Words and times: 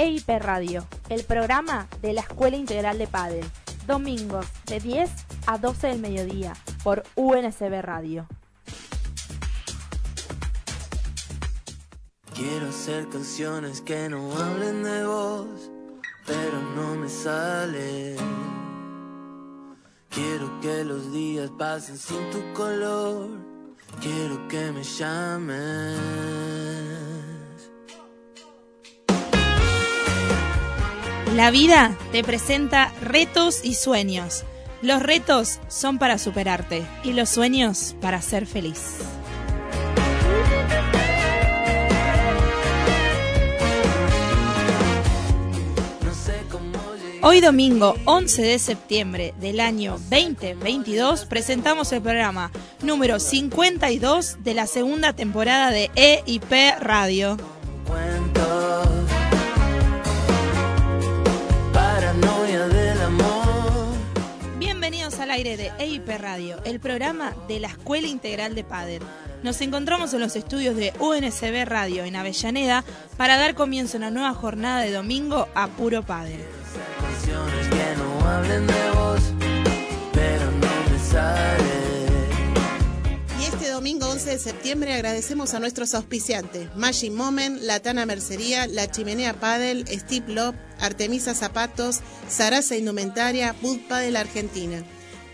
EIP 0.00 0.30
Radio, 0.40 0.86
el 1.10 1.24
programa 1.24 1.86
de 2.00 2.14
la 2.14 2.22
Escuela 2.22 2.56
Integral 2.56 2.96
de 2.96 3.06
Padel. 3.06 3.44
Domingos 3.86 4.46
de 4.64 4.80
10 4.80 5.10
a 5.46 5.58
12 5.58 5.88
del 5.88 5.98
mediodía 6.00 6.54
por 6.82 7.02
UNSB 7.16 7.82
Radio. 7.82 8.26
Quiero 12.34 12.70
hacer 12.70 13.10
canciones 13.10 13.82
que 13.82 14.08
no 14.08 14.34
hablen 14.40 14.84
de 14.84 15.04
vos, 15.04 15.70
pero 16.24 16.62
no 16.74 16.94
me 16.94 17.10
sale. 17.10 18.16
Quiero 20.08 20.60
que 20.62 20.82
los 20.82 21.12
días 21.12 21.50
pasen 21.58 21.98
sin 21.98 22.30
tu 22.30 22.40
color. 22.54 23.28
Quiero 24.00 24.48
que 24.48 24.72
me 24.72 24.82
llames. 24.82 26.69
La 31.34 31.52
vida 31.52 31.96
te 32.10 32.24
presenta 32.24 32.92
retos 33.00 33.60
y 33.64 33.74
sueños. 33.74 34.42
Los 34.82 35.00
retos 35.00 35.60
son 35.68 35.98
para 35.98 36.18
superarte 36.18 36.84
y 37.04 37.12
los 37.12 37.28
sueños 37.28 37.94
para 38.00 38.20
ser 38.20 38.46
feliz. 38.46 38.98
Hoy 47.22 47.40
domingo 47.40 47.94
11 48.06 48.42
de 48.42 48.58
septiembre 48.58 49.32
del 49.38 49.60
año 49.60 49.98
2022 50.10 51.26
presentamos 51.26 51.92
el 51.92 52.02
programa 52.02 52.50
número 52.82 53.20
52 53.20 54.42
de 54.42 54.54
la 54.54 54.66
segunda 54.66 55.12
temporada 55.12 55.70
de 55.70 55.92
EIP 55.94 56.80
Radio. 56.80 57.36
Aire 65.40 65.56
de 65.56 65.72
EIP 65.78 66.06
Radio, 66.18 66.60
el 66.64 66.80
programa 66.80 67.34
de 67.48 67.60
la 67.60 67.68
Escuela 67.68 68.06
Integral 68.06 68.54
de 68.54 68.62
Padel. 68.62 69.02
Nos 69.42 69.58
encontramos 69.62 70.12
en 70.12 70.20
los 70.20 70.36
estudios 70.36 70.76
de 70.76 70.92
UNSB 70.98 71.64
Radio 71.64 72.04
en 72.04 72.14
Avellaneda 72.14 72.84
para 73.16 73.38
dar 73.38 73.54
comienzo 73.54 73.96
a 73.96 74.00
una 74.00 74.10
nueva 74.10 74.34
jornada 74.34 74.82
de 74.82 74.92
domingo 74.92 75.48
a 75.54 75.68
puro 75.68 76.02
Padel. 76.02 76.40
Y 83.40 83.44
este 83.44 83.70
domingo 83.70 84.10
11 84.10 84.30
de 84.30 84.38
septiembre 84.38 84.92
agradecemos 84.92 85.54
a 85.54 85.60
nuestros 85.60 85.94
auspiciantes, 85.94 86.68
Magic 86.76 87.12
Moment, 87.12 87.62
Latana 87.62 88.04
Mercería, 88.04 88.66
La 88.66 88.90
Chimenea 88.90 89.32
Padel, 89.32 89.86
Steve 89.88 90.34
Love, 90.34 90.56
Artemisa 90.80 91.32
Zapatos, 91.32 92.00
Sarasa 92.28 92.76
Indumentaria, 92.76 93.54
Bud 93.62 93.78
Padel 93.88 94.16
Argentina. 94.16 94.84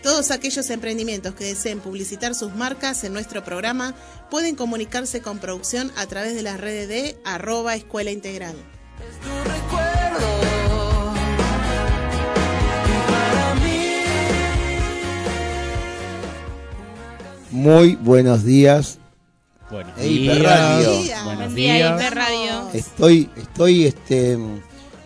Todos 0.07 0.31
aquellos 0.31 0.69
emprendimientos 0.69 1.35
que 1.35 1.43
deseen 1.43 1.81
publicitar 1.81 2.33
sus 2.33 2.55
marcas 2.55 3.03
en 3.03 3.11
nuestro 3.11 3.43
programa 3.43 3.93
pueden 4.31 4.55
comunicarse 4.55 5.21
con 5.21 5.37
producción 5.37 5.91
a 5.97 6.05
través 6.05 6.33
de 6.33 6.43
las 6.43 6.61
redes 6.61 6.87
de 6.87 7.17
arroba 7.25 7.75
escuela 7.75 8.09
integral. 8.09 8.55
Es 9.01 9.19
tu 9.19 9.27
recuerdo. 9.43 10.37
Muy 17.51 17.95
buenos 17.95 18.45
días. 18.45 18.99
Buenos 19.69 19.97
días. 19.97 20.41
Radio. 20.41 20.89
Buenos 21.25 21.37
Buen 21.37 21.55
día, 21.55 21.73
días. 21.73 22.01
EIP 22.01 22.13
Radio. 22.13 22.69
Estoy, 22.73 23.29
estoy, 23.35 23.85
este, 23.87 24.37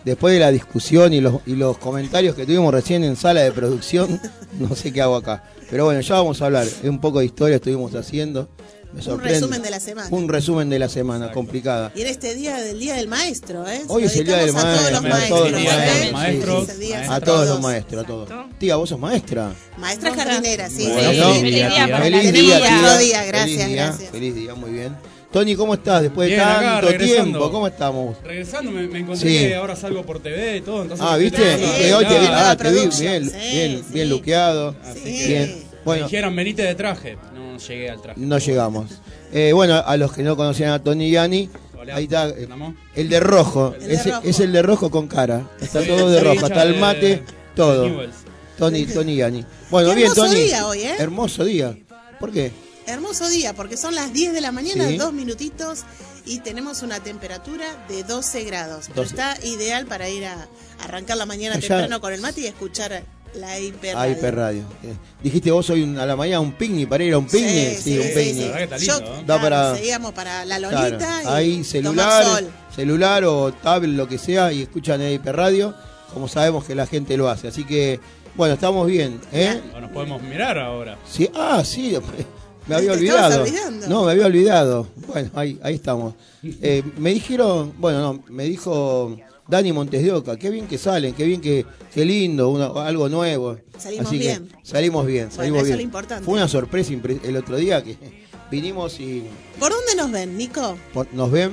después 0.04 0.34
de 0.34 0.40
la 0.40 0.50
discusión 0.50 1.12
y 1.12 1.20
los, 1.20 1.36
y 1.46 1.54
los 1.56 1.78
comentarios 1.78 2.34
que 2.34 2.44
tuvimos 2.46 2.72
recién 2.72 3.04
en 3.04 3.16
sala 3.16 3.42
de 3.42 3.52
producción, 3.52 4.20
no 4.58 4.74
sé 4.74 4.92
qué 4.92 5.02
hago 5.02 5.16
acá. 5.16 5.44
Pero 5.70 5.84
bueno, 5.86 6.00
ya 6.00 6.14
vamos 6.16 6.40
a 6.42 6.46
hablar. 6.46 6.66
Es 6.66 6.84
un 6.84 7.00
poco 7.00 7.20
de 7.20 7.26
historia 7.26 7.56
estuvimos 7.56 7.94
haciendo. 7.94 8.48
Me 8.92 9.00
Un 9.10 9.20
resumen 9.20 9.62
de 9.62 9.70
la 9.70 9.80
semana. 9.80 10.08
Un 10.10 10.28
resumen 10.28 10.68
de 10.68 10.78
la 10.78 10.88
semana, 10.88 11.24
Exacto. 11.24 11.34
complicada. 11.40 11.92
Y 11.94 12.02
en 12.02 12.08
este 12.08 12.34
día 12.34 12.58
del 12.58 12.78
Día 12.78 12.94
del 12.94 13.08
Maestro, 13.08 13.66
¿eh? 13.66 13.80
Hoy 13.88 14.04
es 14.04 14.14
el 14.16 14.26
Día 14.26 14.36
del 14.36 14.52
dedicamos 14.52 14.64
a 14.66 14.76
todos 14.76 14.92
los 14.92 15.02
Maestro, 15.02 15.38
maestros. 15.40 15.70
a 15.70 15.70
todos 15.80 16.02
los 16.02 16.12
maestros, 16.12 17.08
A 17.08 17.20
todos 17.20 17.48
los 17.48 17.60
maestros, 17.62 18.04
a 18.04 18.06
todos. 18.06 18.28
Tía, 18.58 18.76
vos 18.76 18.88
sos 18.90 18.98
maestra. 18.98 19.54
Maestra 19.78 20.12
jardinera, 20.14 20.68
sí. 20.68 20.86
Bueno, 20.92 21.10
sí, 21.10 21.18
¿no? 21.20 21.34
sí, 21.34 21.40
Feliz 21.40 21.54
día 21.54 21.86
Feliz 21.86 22.12
la 22.12 22.20
día, 22.20 22.32
tía. 22.32 22.58
tía. 22.58 22.78
Otro 22.80 22.98
día, 22.98 23.24
gracias, 23.24 23.56
Feliz 23.62 23.66
día, 23.72 23.86
gracias. 23.86 24.10
Feliz 24.10 24.34
día, 24.34 24.54
muy 24.54 24.70
bien. 24.72 24.96
Tony, 25.32 25.56
¿cómo 25.56 25.74
estás? 25.74 26.02
Después 26.02 26.28
de 26.28 26.34
Bien, 26.36 26.46
acá, 26.46 26.80
tanto 26.82 27.04
tiempo, 27.04 27.50
¿cómo 27.50 27.66
estamos? 27.66 28.16
Regresando, 28.22 28.70
me, 28.70 28.86
me 28.86 28.98
encontré 28.98 29.30
Sí. 29.30 29.38
que 29.48 29.54
ahora 29.54 29.74
salgo 29.76 30.02
por 30.04 30.20
TV 30.20 30.58
y 30.58 30.60
todo. 30.60 30.82
Entonces 30.82 31.06
Ah, 31.08 31.16
¿viste? 31.16 31.38
te 31.38 31.56
vi, 31.56 31.62
ah, 32.30 32.54
te 32.56 32.68
vi 32.68 32.74
bien, 32.80 32.92
sí, 32.92 33.02
bien, 33.04 33.30
sí. 33.30 33.84
bien 33.94 34.10
luqueado. 34.10 34.74
Que 35.02 35.10
Bien. 35.26 35.42
me 35.56 35.62
Bueno, 35.86 36.04
dijeron, 36.04 36.36
venite 36.36 36.62
de 36.62 36.74
traje. 36.74 37.16
No 37.34 37.56
llegué 37.58 37.90
al 37.90 38.02
traje. 38.02 38.20
no 38.20 38.38
llegamos. 38.38 38.90
Eh, 39.32 39.52
bueno, 39.54 39.82
a 39.84 39.96
los 39.96 40.12
que 40.12 40.22
no 40.22 40.36
conocían 40.36 40.70
a 40.70 40.82
Tony 40.82 41.10
Yanni, 41.10 41.48
Hola. 41.80 41.96
ahí 41.96 42.04
está. 42.04 42.28
eh, 42.28 42.42
¿Andamos? 42.42 42.74
El 42.94 43.08
de 43.08 43.20
rojo, 43.20 43.74
El 43.80 43.88
de 43.88 43.94
ese- 43.94 44.10
rojo. 44.10 44.22
es 44.28 44.40
el 44.40 44.52
de 44.52 44.62
rojo 44.62 44.90
con 44.90 45.08
cara. 45.08 45.48
Está 45.62 45.80
todo 45.82 46.10
de 46.10 46.16
soy 46.18 46.24
rojo, 46.24 46.34
hincha 46.34 46.46
hasta 46.46 46.62
el 46.64 46.72
de- 46.74 46.78
mate, 46.78 47.22
todo. 47.56 47.88
Newell's. 47.88 48.14
Tony, 48.58 48.84
Tony 48.84 49.16
Yanni. 49.16 49.44
Bueno, 49.70 49.88
Qué 49.90 49.94
bien, 49.96 50.10
hermoso 50.10 50.28
Tony. 50.30 50.42
día 50.44 50.66
hoy, 50.66 50.78
¿eh? 50.82 50.94
Hermoso 50.98 51.44
día. 51.46 51.74
¿Por 52.20 52.30
qué? 52.30 52.52
Hermoso 52.92 53.28
día, 53.28 53.54
porque 53.54 53.76
son 53.76 53.94
las 53.94 54.12
10 54.12 54.32
de 54.32 54.40
la 54.40 54.52
mañana, 54.52 54.86
Sí. 54.88 54.96
dos 54.96 55.12
minutitos, 55.12 55.80
y 56.24 56.40
tenemos 56.40 56.82
una 56.82 57.00
temperatura 57.00 57.64
de 57.88 58.04
12 58.04 58.44
grados. 58.44 58.86
Pero 58.88 59.02
12. 59.02 59.14
está 59.14 59.36
ideal 59.46 59.86
para 59.86 60.08
ir 60.08 60.26
a 60.26 60.46
arrancar 60.84 61.16
la 61.16 61.26
mañana 61.26 61.56
Allá- 61.56 61.60
temprano 61.68 62.00
con 62.00 62.12
el 62.12 62.20
mate 62.20 62.42
y 62.42 62.46
escuchar 62.46 63.02
la 63.34 63.58
hiper 63.58 63.96
Ah, 63.96 64.08
hiper 64.08 64.34
radio. 64.36 64.62
Eh, 64.82 64.94
Dijiste 65.22 65.50
vos 65.50 65.68
hoy 65.70 65.82
un- 65.82 65.98
a 65.98 66.04
la 66.04 66.16
mañana 66.16 66.40
un 66.40 66.52
picnic 66.52 66.86
para 66.88 67.02
ir 67.02 67.14
a 67.14 67.18
un 67.18 67.26
picnic. 67.26 67.78
Sí, 67.78 67.98
un 67.98 68.08
picnic. 68.08 68.36
La 68.36 68.52
verdad 68.52 68.58
que 68.58 68.64
está 68.64 68.78
lindo, 68.78 68.98
Yo, 69.00 69.06
¿eh? 69.06 69.16
Da 69.20 69.24
claro, 69.24 69.42
para- 69.42 69.76
seguíamos 69.76 70.12
para 70.12 70.44
la 70.44 70.58
Claro, 70.58 70.80
lonita 70.90 71.22
y 71.22 71.26
ahí 71.28 71.50
tomar 71.52 71.64
celular, 71.64 72.24
sol. 72.24 72.50
celular 72.76 73.24
o 73.24 73.52
tablet, 73.54 73.96
lo 73.96 74.06
que 74.06 74.18
sea, 74.18 74.52
y 74.52 74.62
escuchan 74.62 75.00
EIP 75.00 75.26
Radio, 75.32 75.74
como 76.12 76.28
sabemos 76.28 76.64
que 76.64 76.74
la 76.74 76.86
gente 76.86 77.16
lo 77.16 77.30
hace. 77.30 77.48
Así 77.48 77.64
que, 77.64 78.00
bueno, 78.36 78.52
estamos 78.54 78.86
bien. 78.86 79.18
¿eh? 79.32 79.62
O 79.74 79.80
nos 79.80 79.90
podemos 79.92 80.20
mirar 80.22 80.58
ahora. 80.58 80.98
Sí, 81.10 81.30
ah, 81.34 81.62
sí, 81.64 81.96
me 82.66 82.74
había 82.74 82.92
olvidado. 82.92 83.42
olvidando. 83.42 83.88
No, 83.88 84.04
me 84.04 84.12
había 84.12 84.26
olvidado. 84.26 84.86
Bueno, 85.08 85.30
ahí, 85.34 85.58
ahí 85.62 85.74
estamos. 85.74 86.14
Eh, 86.42 86.82
me 86.98 87.10
dijeron, 87.14 87.72
bueno, 87.78 88.00
no, 88.00 88.24
me 88.28 88.44
dijo 88.44 89.16
Dani 89.48 89.72
Montes 89.72 90.02
de 90.02 90.12
Oca, 90.12 90.36
qué 90.36 90.50
bien 90.50 90.66
que 90.66 90.78
salen, 90.78 91.14
qué 91.14 91.24
bien 91.24 91.40
que, 91.40 91.64
qué 91.92 92.04
lindo, 92.04 92.48
una- 92.50 92.86
algo 92.86 93.08
nuevo. 93.08 93.56
Salimos 93.78 94.06
Así 94.06 94.18
que 94.18 94.24
bien. 94.26 94.48
salimos 94.62 95.06
bien, 95.06 95.30
salimos 95.30 95.58
eso 95.58 95.62
es 95.64 95.68
bien. 95.68 95.78
lo 95.78 95.82
importante. 95.84 96.24
Fue 96.24 96.34
una 96.34 96.48
sorpresa 96.48 96.92
el 97.24 97.36
otro 97.36 97.56
día 97.56 97.82
que 97.82 97.96
vinimos 98.50 98.98
y 99.00 99.24
¿Por 99.58 99.72
dónde 99.72 99.94
nos 99.96 100.10
ven, 100.10 100.36
Nico? 100.36 100.76
por- 100.94 101.12
nos 101.12 101.30
ven. 101.30 101.52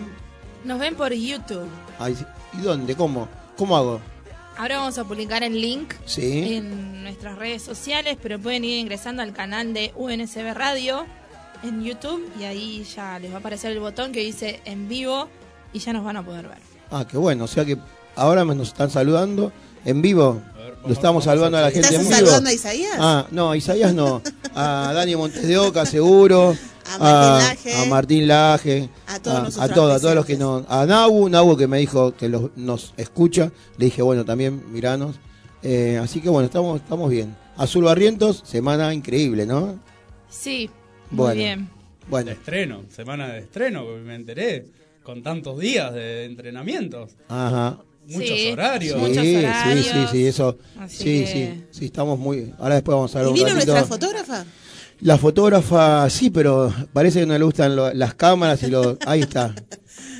Nos 0.66 0.80
ven 0.80 0.96
por 0.96 1.14
YouTube. 1.14 1.68
Ay, 1.98 2.16
¿Y 2.58 2.62
dónde? 2.62 2.96
¿Cómo? 2.96 3.28
¿Cómo 3.58 3.78
hago? 3.78 4.02
Ahora 4.59 4.80
vamos 4.80 4.97
a 4.97 5.06
publicar 5.06 5.42
el 5.42 5.59
link 5.62 5.94
Sí. 6.06 6.56
en 6.56 7.02
nuestras 7.03 7.38
redes 7.38 7.62
sociales, 7.62 8.18
pero 8.22 8.38
pueden 8.40 8.66
ir 8.66 8.78
ingresando 8.78 9.22
al 9.24 9.31
canal 9.31 9.74
de 9.74 9.94
UNSB 9.96 10.53
Radio 10.53 11.06
en 11.64 11.81
YouTube 11.81 12.30
y 12.38 12.44
ahí 12.44 12.86
ya 12.94 13.18
les 13.19 13.31
va 13.31 13.36
a 13.36 13.40
aparecer 13.40 13.72
el 13.72 13.80
botón 13.80 14.12
que 14.12 14.19
dice 14.19 14.59
en 14.66 14.90
vivo 14.90 15.30
y 15.72 15.80
ya 15.80 15.94
nos 15.94 16.03
van 16.03 16.18
a 16.18 16.25
poder 16.25 16.50
ver. 16.50 16.58
Ah, 16.92 17.06
qué 17.09 17.18
bueno. 17.18 17.46
O 17.46 17.48
sea 17.48 17.64
que 17.64 17.78
ahora 18.18 18.44
me 18.44 18.53
nos 18.53 18.68
están 18.68 18.90
saludando 18.92 19.53
en 19.86 20.02
vivo. 20.02 20.42
A 20.53 20.58
ver, 20.58 20.72
vamos- 20.74 20.88
Lo 20.88 20.94
estamos 20.94 21.24
saludando 21.24 21.58
a 21.58 21.62
la 21.62 21.72
gente 21.72 21.88
¿Estás 21.88 21.94
en 22.02 22.02
vivo. 22.08 22.16
saludando 22.18 22.50
a 22.50 22.53
Isaías? 22.53 22.96
Ah, 23.00 23.28
no, 23.31 23.52
a 23.52 23.56
Isaías 23.58 23.94
no. 23.94 24.22
A 24.56 24.92
Dani 24.94 25.16
Montes 25.16 25.48
de 25.48 25.58
Oca, 25.58 25.86
seguro. 25.86 26.53
A 26.89 26.97
Martín 27.00 27.38
Laje. 27.47 27.73
A 27.75 27.85
Martín 27.85 28.27
Laje. 28.27 28.89
A 29.07 29.19
todos 29.19 29.57
a 29.57 29.67
todos, 29.73 29.91
a 29.95 30.00
todos 30.00 30.16
los 30.16 30.25
que 30.25 30.33
auspiciantes. 30.33 30.69
no. 30.69 30.75
A 30.81 30.85
Nahu, 30.85 31.29
Nahu 31.29 31.55
que 31.57 31.67
me 31.67 31.77
dijo 31.80 32.15
que 32.15 32.30
los- 32.30 32.51
nos 32.56 32.94
escucha. 32.97 33.51
Le 33.77 33.86
dije, 33.86 34.01
bueno, 34.01 34.25
también 34.25 34.63
miranos. 34.71 35.15
Eh, 35.62 36.00
así 36.01 36.21
que 36.21 36.30
bueno, 36.30 36.45
estamos, 36.47 36.81
estamos 36.81 37.09
bien. 37.09 37.36
Azul 37.57 37.83
Barrientos, 37.83 38.41
semana 38.45 38.94
increíble, 38.94 39.45
¿no? 39.45 39.77
Sí, 40.30 40.69
muy 41.12 41.18
Bueno. 41.18 41.36
bien. 41.36 41.65
De 41.65 42.09
Bueno, 42.09 42.31
estreno, 42.31 42.83
semana 42.95 43.27
de 43.27 43.39
estreno, 43.39 43.83
porque 43.83 44.01
me 44.01 44.15
enteré. 44.15 44.65
Con 45.03 45.24
tantos 45.24 45.57
días 45.59 45.92
de 45.94 46.25
entrenamientos, 46.25 47.12
ajá. 47.30 47.80
muchos 48.07 48.38
Sí. 48.38 48.51
horarios. 48.51 48.94
Sí. 48.95 49.00
Muchos 49.07 49.24
sí, 49.24 49.35
horarios. 49.38 49.85
sí, 49.88 50.06
sí, 50.12 50.27
eso. 50.27 50.57
Así 50.80 50.97
sí, 50.97 51.03
que- 51.03 51.27
sí, 51.27 51.63
sí, 51.71 51.85
estamos 51.85 52.19
muy. 52.19 52.53
Ahora 52.59 52.75
después 52.75 52.95
vamos 52.95 53.15
a 53.15 53.18
¿Y 53.18 53.21
hablar 53.21 53.30
un 53.30 53.33
vino 53.35 53.47
ratito. 53.50 53.71
nuestra 53.74 53.88
fotógrafa? 53.88 54.45
La 55.01 55.18
fotógrafa, 55.18 56.10
sí, 56.10 56.30
pero 56.30 56.74
parece 56.92 57.22
que 57.22 57.25
no 57.25 57.38
le 57.38 57.44
gustan 57.46 57.75
lo- 57.75 57.94
las 57.94 58.16
cámaras 58.16 58.62
y 58.63 58.68
lo. 58.68 58.98
Ahí 59.06 59.22
está. 59.22 59.56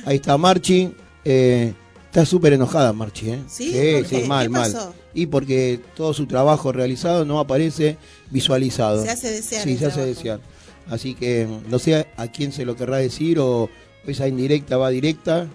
Ahí 0.06 0.16
está 0.16 0.38
Marchi. 0.38 0.92
eh, 1.24 1.74
está 2.06 2.24
súper 2.24 2.54
enojada 2.54 2.92
Marchi, 2.94 3.30
¿eh? 3.30 3.40
¿Sí? 3.46 3.72
Sí, 4.08 4.22
mal, 4.26 4.46
¿Qué 4.46 4.48
mal. 4.48 4.74
Y 5.12 5.26
porque 5.26 5.80
todo 5.94 6.14
su 6.14 6.26
trabajo 6.26 6.72
realizado 6.72 7.24
no 7.26 7.38
aparece 7.40 7.98
visualizado. 8.30 9.02
Se 9.02 9.10
hace 9.10 9.30
desear 9.30 9.64
Sí, 9.64 9.76
se 9.76 9.86
hace 9.86 10.06
desear. 10.06 10.40
Así 10.88 11.14
que 11.14 11.46
mm, 11.46 11.70
no 11.70 11.78
sé 11.78 12.06
a 12.16 12.26
quién 12.28 12.50
se 12.52 12.64
lo 12.64 12.74
querrá 12.74 12.96
decir 12.96 13.38
o 13.38 13.68
esa 14.06 14.26
indirecta 14.26 14.78
va 14.78 14.88
directa, 14.88 15.46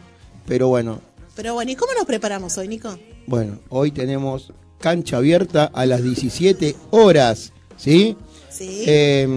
pero 0.45 0.67
bueno, 0.67 1.01
Pero 1.35 1.55
bueno, 1.55 1.71
¿y 1.71 1.75
cómo 1.75 1.93
nos 1.93 2.05
preparamos 2.05 2.57
hoy, 2.59 2.67
Nico? 2.67 2.95
Bueno, 3.25 3.59
hoy 3.69 3.89
tenemos 3.91 4.53
cancha 4.79 5.17
abierta 5.17 5.71
a 5.73 5.85
las 5.87 6.03
17 6.03 6.75
horas, 6.91 7.51
¿sí? 7.75 8.15
Sí. 8.57 8.83
Eh, 8.87 9.27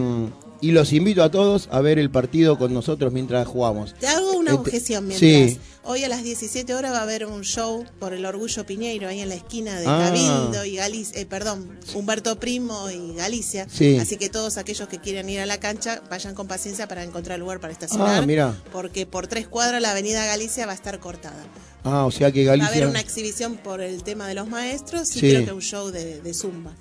y 0.61 0.73
los 0.73 0.93
invito 0.93 1.23
a 1.23 1.31
todos 1.31 1.69
a 1.71 1.81
ver 1.81 1.99
el 2.01 2.11
partido 2.11 2.59
con 2.59 2.75
nosotros 2.75 3.13
mientras 3.13 3.47
jugamos. 3.47 3.95
Te 3.99 4.07
hago 4.09 4.33
una 4.37 4.51
este- 4.53 4.61
objeción 4.61 5.07
mientras. 5.07 5.31
sí. 5.53 5.59
Hoy 5.91 6.05
a 6.05 6.09
las 6.09 6.23
17 6.23 6.75
horas 6.75 6.93
va 6.93 6.99
a 6.99 7.03
haber 7.05 7.25
un 7.25 7.45
show 7.45 7.83
por 7.99 8.13
el 8.13 8.27
Orgullo 8.27 8.67
Piñeiro 8.67 9.09
ahí 9.09 9.21
en 9.21 9.31
la 9.31 9.37
esquina 9.37 9.81
de 9.81 9.87
Ah. 9.87 10.05
Cabildo 10.09 10.63
y 10.67 10.77
Galicia, 10.77 11.19
eh, 11.19 11.25
perdón, 11.25 11.79
Humberto 11.95 12.39
Primo 12.39 12.91
y 12.91 13.15
Galicia. 13.15 13.67
Sí. 13.73 13.97
Así 13.97 14.17
que 14.19 14.29
todos 14.29 14.59
aquellos 14.59 14.87
que 14.89 14.99
quieran 14.99 15.31
ir 15.31 15.41
a 15.41 15.47
la 15.47 15.59
cancha 15.61 16.03
vayan 16.11 16.35
con 16.35 16.47
paciencia 16.47 16.87
para 16.89 17.05
encontrar 17.05 17.39
lugar 17.39 17.59
para 17.61 17.73
estacionar. 17.73 18.23
Ah, 18.23 18.27
mira. 18.27 18.55
Porque 18.71 19.07
por 19.07 19.29
tres 19.29 19.49
cuadras 19.49 19.81
la 19.81 19.93
avenida 19.93 20.27
Galicia 20.27 20.67
va 20.67 20.73
a 20.73 20.75
estar 20.75 20.99
cortada. 21.01 21.43
Ah, 21.85 22.05
o 22.05 22.11
sea 22.11 22.33
que 22.33 22.45
Va 22.45 22.53
a 22.53 22.57
Galicia... 22.57 22.75
haber 22.77 22.89
una 22.89 23.01
exhibición 23.01 23.57
por 23.57 23.81
el 23.81 24.03
tema 24.03 24.27
de 24.29 24.35
los 24.35 24.47
maestros 24.49 25.09
y 25.17 25.21
Sí. 25.21 25.31
creo 25.31 25.45
que 25.47 25.53
un 25.53 25.63
show 25.63 25.91
de, 25.91 26.21
de 26.21 26.35
Zumba. 26.35 26.75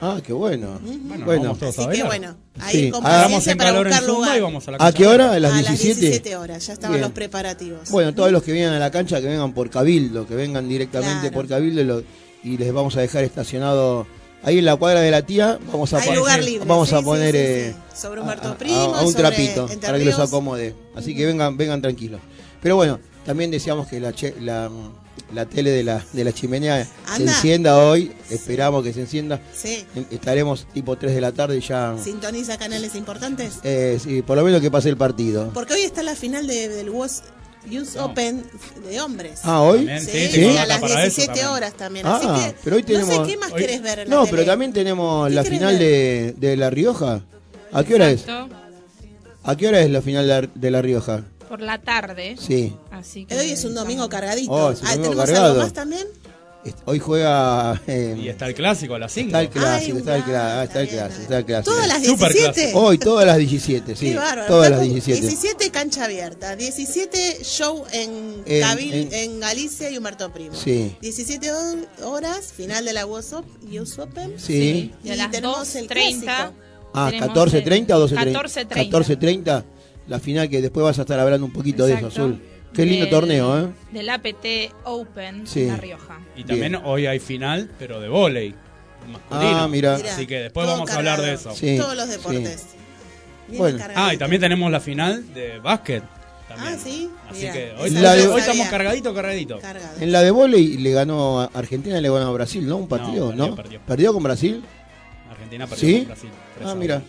Ah, 0.00 0.20
qué 0.24 0.32
bueno. 0.32 0.78
Bueno, 1.24 1.56
a 1.60 1.66
Así 1.68 1.86
que 1.88 2.02
bueno, 2.02 2.36
ahí 2.60 2.72
Sí. 2.86 2.90
con 2.90 3.02
paciencia 3.02 3.52
en 3.52 3.58
para 3.58 3.70
calor 3.70 3.86
en 3.86 3.92
buscar 3.92 4.04
Zumba 4.06 4.18
lugar. 4.26 4.36
y 4.36 4.40
vamos 4.40 4.68
a 4.68 4.70
la 4.72 4.76
¿A 4.80 4.92
qué 4.92 5.06
hora? 5.06 5.32
¿A 5.32 5.40
las 5.40 5.52
a 5.52 5.56
17? 5.56 5.88
las 5.88 6.00
17 6.00 6.36
horas, 6.36 6.66
ya 6.66 6.72
estaban 6.74 6.92
Bien. 6.94 7.02
los 7.02 7.12
preparativos. 7.12 7.90
Bueno, 7.90 8.14
todos 8.14 8.30
los 8.32 8.42
que 8.42 8.52
vienen 8.52 8.72
a 8.74 8.78
la 8.78 8.90
cancha, 8.90 9.20
que 9.20 9.28
vengan 9.28 9.54
por 9.54 9.70
Cabildo, 9.70 10.26
que 10.26 10.34
vengan 10.34 10.68
directamente 10.68 11.20
Claro. 11.20 11.34
por 11.34 11.48
Cabildo 11.48 11.80
y, 11.80 11.84
lo- 11.84 12.02
y 12.42 12.58
les 12.58 12.72
vamos 12.72 12.96
a 12.96 13.00
dejar 13.00 13.24
estacionado 13.24 14.06
ahí 14.42 14.58
en 14.58 14.64
la 14.66 14.76
cuadra 14.76 15.00
de 15.00 15.10
la 15.10 15.22
tía. 15.22 15.58
Vamos 15.72 15.92
a 15.94 15.98
Hay 15.98 16.04
poner, 16.04 16.18
lugar 16.18 16.42
libre. 16.44 16.66
vamos 16.66 16.88
sí, 16.90 16.94
a 16.94 17.00
poner 17.00 17.32
sí, 17.34 17.40
eh, 17.40 17.74
sí. 17.94 18.00
sobre 18.02 18.20
Humberto 18.20 18.48
a- 18.48 18.58
Primo, 18.58 18.76
a, 18.94 19.02
un 19.02 19.12
sobre 19.12 19.28
trapito 19.28 19.68
para 19.80 19.96
que 19.98 20.04
los 20.04 20.18
acomode. 20.18 20.74
Así 20.94 21.14
que 21.14 21.24
vengan, 21.24 21.56
vengan 21.56 21.80
tranquilos. 21.80 22.20
Pero 22.60 22.76
bueno, 22.76 22.98
también 23.24 23.50
deseamos 23.50 23.86
que 23.88 24.00
la, 24.00 24.12
che- 24.12 24.34
la, 24.40 24.68
la 25.34 25.46
tele 25.46 25.70
de 25.70 25.82
la, 25.82 26.04
de 26.12 26.24
la 26.24 26.32
chimenea 26.32 26.86
se 27.16 27.22
encienda 27.22 27.78
hoy. 27.78 28.12
Esperamos 28.30 28.82
que 28.84 28.92
se 28.92 29.00
encienda. 29.00 29.40
Sí. 29.54 29.84
Em- 29.94 30.04
Estaremos 30.10 30.66
tipo 30.72 30.96
3 30.96 31.14
de 31.14 31.20
la 31.20 31.32
tarde 31.32 31.58
y 31.58 31.60
ya. 31.60 31.94
Sintoniza 32.02 32.56
canales 32.56 32.94
importantes. 32.94 33.54
Eh, 33.64 33.98
sí, 34.02 34.22
por 34.22 34.36
lo 34.36 34.44
menos 34.44 34.60
que 34.60 34.70
pase 34.70 34.88
el 34.88 34.96
partido. 34.96 35.50
Porque 35.52 35.74
hoy 35.74 35.80
está 35.82 36.02
la 36.02 36.14
final 36.14 36.46
de- 36.46 36.68
del 36.68 36.88
US, 36.90 37.22
US 37.70 37.96
Open 37.98 38.44
de 38.88 39.00
hombres. 39.00 39.40
Ah, 39.42 39.62
hoy. 39.62 39.78
También, 39.78 40.00
Sí, 40.04 40.28
sí, 40.30 40.56
a 40.56 40.66
las 40.66 40.80
para 40.80 40.92
eso 40.94 41.02
17 41.22 41.26
también. 41.26 41.46
horas 41.48 41.74
también. 41.74 42.06
Ah, 42.06 42.16
Así 42.16 42.26
que, 42.50 42.56
pero 42.62 42.76
hoy 42.76 42.82
no 42.82 42.86
tenemos- 42.88 43.26
sé 43.26 43.32
qué 43.32 43.38
más 43.38 43.52
hoy- 43.52 43.60
querés 43.60 43.82
ver 43.82 43.98
en 44.00 44.10
la 44.10 44.16
No, 44.16 44.26
pero 44.26 44.44
también 44.44 44.72
tenemos 44.72 45.28
¿Qué 45.28 45.34
la 45.34 45.44
final 45.44 45.78
de, 45.78 46.34
de 46.36 46.56
La 46.56 46.70
Rioja. 46.70 47.20
¿A 47.72 47.82
qué 47.84 47.94
hora 47.94 48.10
es? 48.10 48.24
¿A 49.46 49.56
qué 49.56 49.68
hora 49.68 49.80
es 49.80 49.90
la 49.90 50.00
final 50.00 50.26
de, 50.26 50.48
de 50.54 50.70
La 50.70 50.80
Rioja? 50.80 51.22
Por 51.54 51.62
la 51.62 51.80
tarde. 51.80 52.34
Sí. 52.36 52.74
Así 52.90 53.26
que 53.26 53.38
Hoy 53.38 53.50
es 53.52 53.64
un 53.64 53.76
domingo 53.76 54.08
cargadito. 54.08 54.50
Oh, 54.50 54.72
es 54.72 54.80
un 54.80 54.86
ah, 54.88 54.96
domingo 54.96 55.10
¿tenemos 55.10 55.26
cargado. 55.26 55.46
algo 55.52 55.62
más 55.62 55.72
también? 55.72 56.04
Hoy 56.84 56.98
juega. 56.98 57.80
eh, 57.86 58.16
Y 58.20 58.28
está 58.28 58.46
el 58.48 58.54
clásico 58.56 58.96
a 58.96 58.98
las 58.98 59.12
5. 59.12 59.26
está 59.28 59.40
el 59.42 59.50
clásico, 59.50 59.92
Ay, 59.92 59.98
está 60.00 60.16
el 60.16 60.24
clásico, 60.24 60.62
está 60.64 60.80
el 60.80 60.88
clásico, 60.88 61.22
está 61.22 61.38
el 61.38 61.44
clásico. 61.44 61.70
Todas 61.76 61.86
las 61.88 61.98
Super 62.04 62.32
17. 62.32 62.52
clásico. 62.54 62.80
Hoy 62.80 62.98
todas 62.98 63.26
las 63.26 63.36
17, 63.38 63.94
sí. 63.94 64.06
Qué 64.08 64.16
bárbaro. 64.16 64.48
Todas 64.48 64.70
las 64.70 64.80
Paco, 64.80 64.90
17. 64.94 65.20
17 65.20 65.70
cancha 65.70 66.04
abierta, 66.06 66.56
17 66.56 67.38
show 67.44 67.84
en, 67.92 68.42
En- 68.46 68.62
Cabil- 68.64 68.92
en- 68.92 69.14
en 69.14 69.38
Galicia 69.40 69.90
y 69.90 69.96
Humberto 69.98 70.32
Primo. 70.32 70.56
Sí. 70.56 70.96
17 71.00 71.52
hor- 71.52 71.86
horas, 72.02 72.52
final 72.52 72.84
de 72.84 72.94
la 72.94 73.06
US 73.06 73.32
Op- 73.34 73.46
US 73.80 73.98
Open. 74.00 74.34
Sí. 74.40 74.90
Y 75.04 75.10
a 75.10 75.14
Y 75.14 75.16
las 75.18 75.30
tenemos 75.30 75.72
el 75.76 75.86
2.30. 75.86 76.20
clásico. 76.24 76.54
Ah, 76.96 77.08
tenemos 77.10 77.28
14.30 77.36 77.94
o 77.96 78.08
12.30. 78.08 78.32
14.30. 78.32 78.90
14.30. 78.90 79.64
La 80.06 80.18
final 80.20 80.48
que 80.50 80.60
después 80.60 80.84
vas 80.84 80.98
a 80.98 81.02
estar 81.02 81.18
hablando 81.18 81.46
un 81.46 81.52
poquito 81.52 81.86
de 81.86 81.94
eso. 81.94 82.06
Azul. 82.08 82.40
Qué 82.72 82.84
lindo 82.84 83.04
Del- 83.06 83.10
torneo, 83.14 83.60
¿eh? 83.60 83.68
Del 83.92 84.08
APT 84.10 84.72
Open 84.84 85.46
Sí. 85.46 85.62
en 85.62 85.68
La 85.68 85.76
Rioja. 85.76 86.18
Y 86.36 86.44
también 86.44 86.72
Bien. 86.72 86.82
hoy 86.84 87.06
hay 87.06 87.20
final, 87.20 87.70
pero 87.78 88.00
de 88.00 88.08
volei 88.08 88.54
masculino. 89.10 89.58
Ah, 89.60 89.68
mira. 89.68 89.94
Así 89.94 90.26
que 90.26 90.40
después 90.40 90.66
todo 90.66 90.76
vamos 90.76 90.90
a 90.90 90.96
hablar 90.96 91.20
de 91.20 91.34
eso. 91.34 91.54
Sí, 91.54 91.76
Todos 91.78 91.94
los 91.96 92.08
deportes. 92.08 92.66
Bueno. 93.48 93.78
Ah, 93.94 94.12
y 94.14 94.16
también 94.16 94.40
tenemos 94.40 94.70
la 94.72 94.80
final 94.80 95.32
de 95.34 95.58
básquet. 95.60 96.02
También. 96.48 96.74
Ah, 96.74 96.78
sí. 96.82 97.10
Así 97.30 97.40
Mirá, 97.40 97.52
que 97.52 97.72
hoy, 97.78 97.90
hoy- 97.90 97.90
de- 97.90 98.26
hoy 98.28 98.40
estamos 98.40 98.66
cargadito, 98.68 99.14
cargadito. 99.14 99.58
Cargado. 99.60 100.00
En 100.00 100.12
la 100.12 100.22
de 100.22 100.30
volei 100.30 100.76
le 100.78 100.90
ganó 100.92 101.40
a 101.42 101.50
Argentina, 101.54 102.00
le 102.00 102.10
ganó 102.10 102.26
a 102.28 102.32
Brasil, 102.32 102.66
¿no? 102.66 102.76
Un 102.76 102.88
partido, 102.88 103.28
perdió, 103.28 103.46
¿no? 103.50 103.54
perdió. 103.86 104.12
con 104.12 104.22
Brasil? 104.22 104.64
Argentina 105.30 105.66
perdió 105.66 105.88
¿Sí? 105.88 105.96
con 105.98 106.06
Brasil. 106.06 106.30
Ah, 106.64 106.74
mira. 106.74 107.02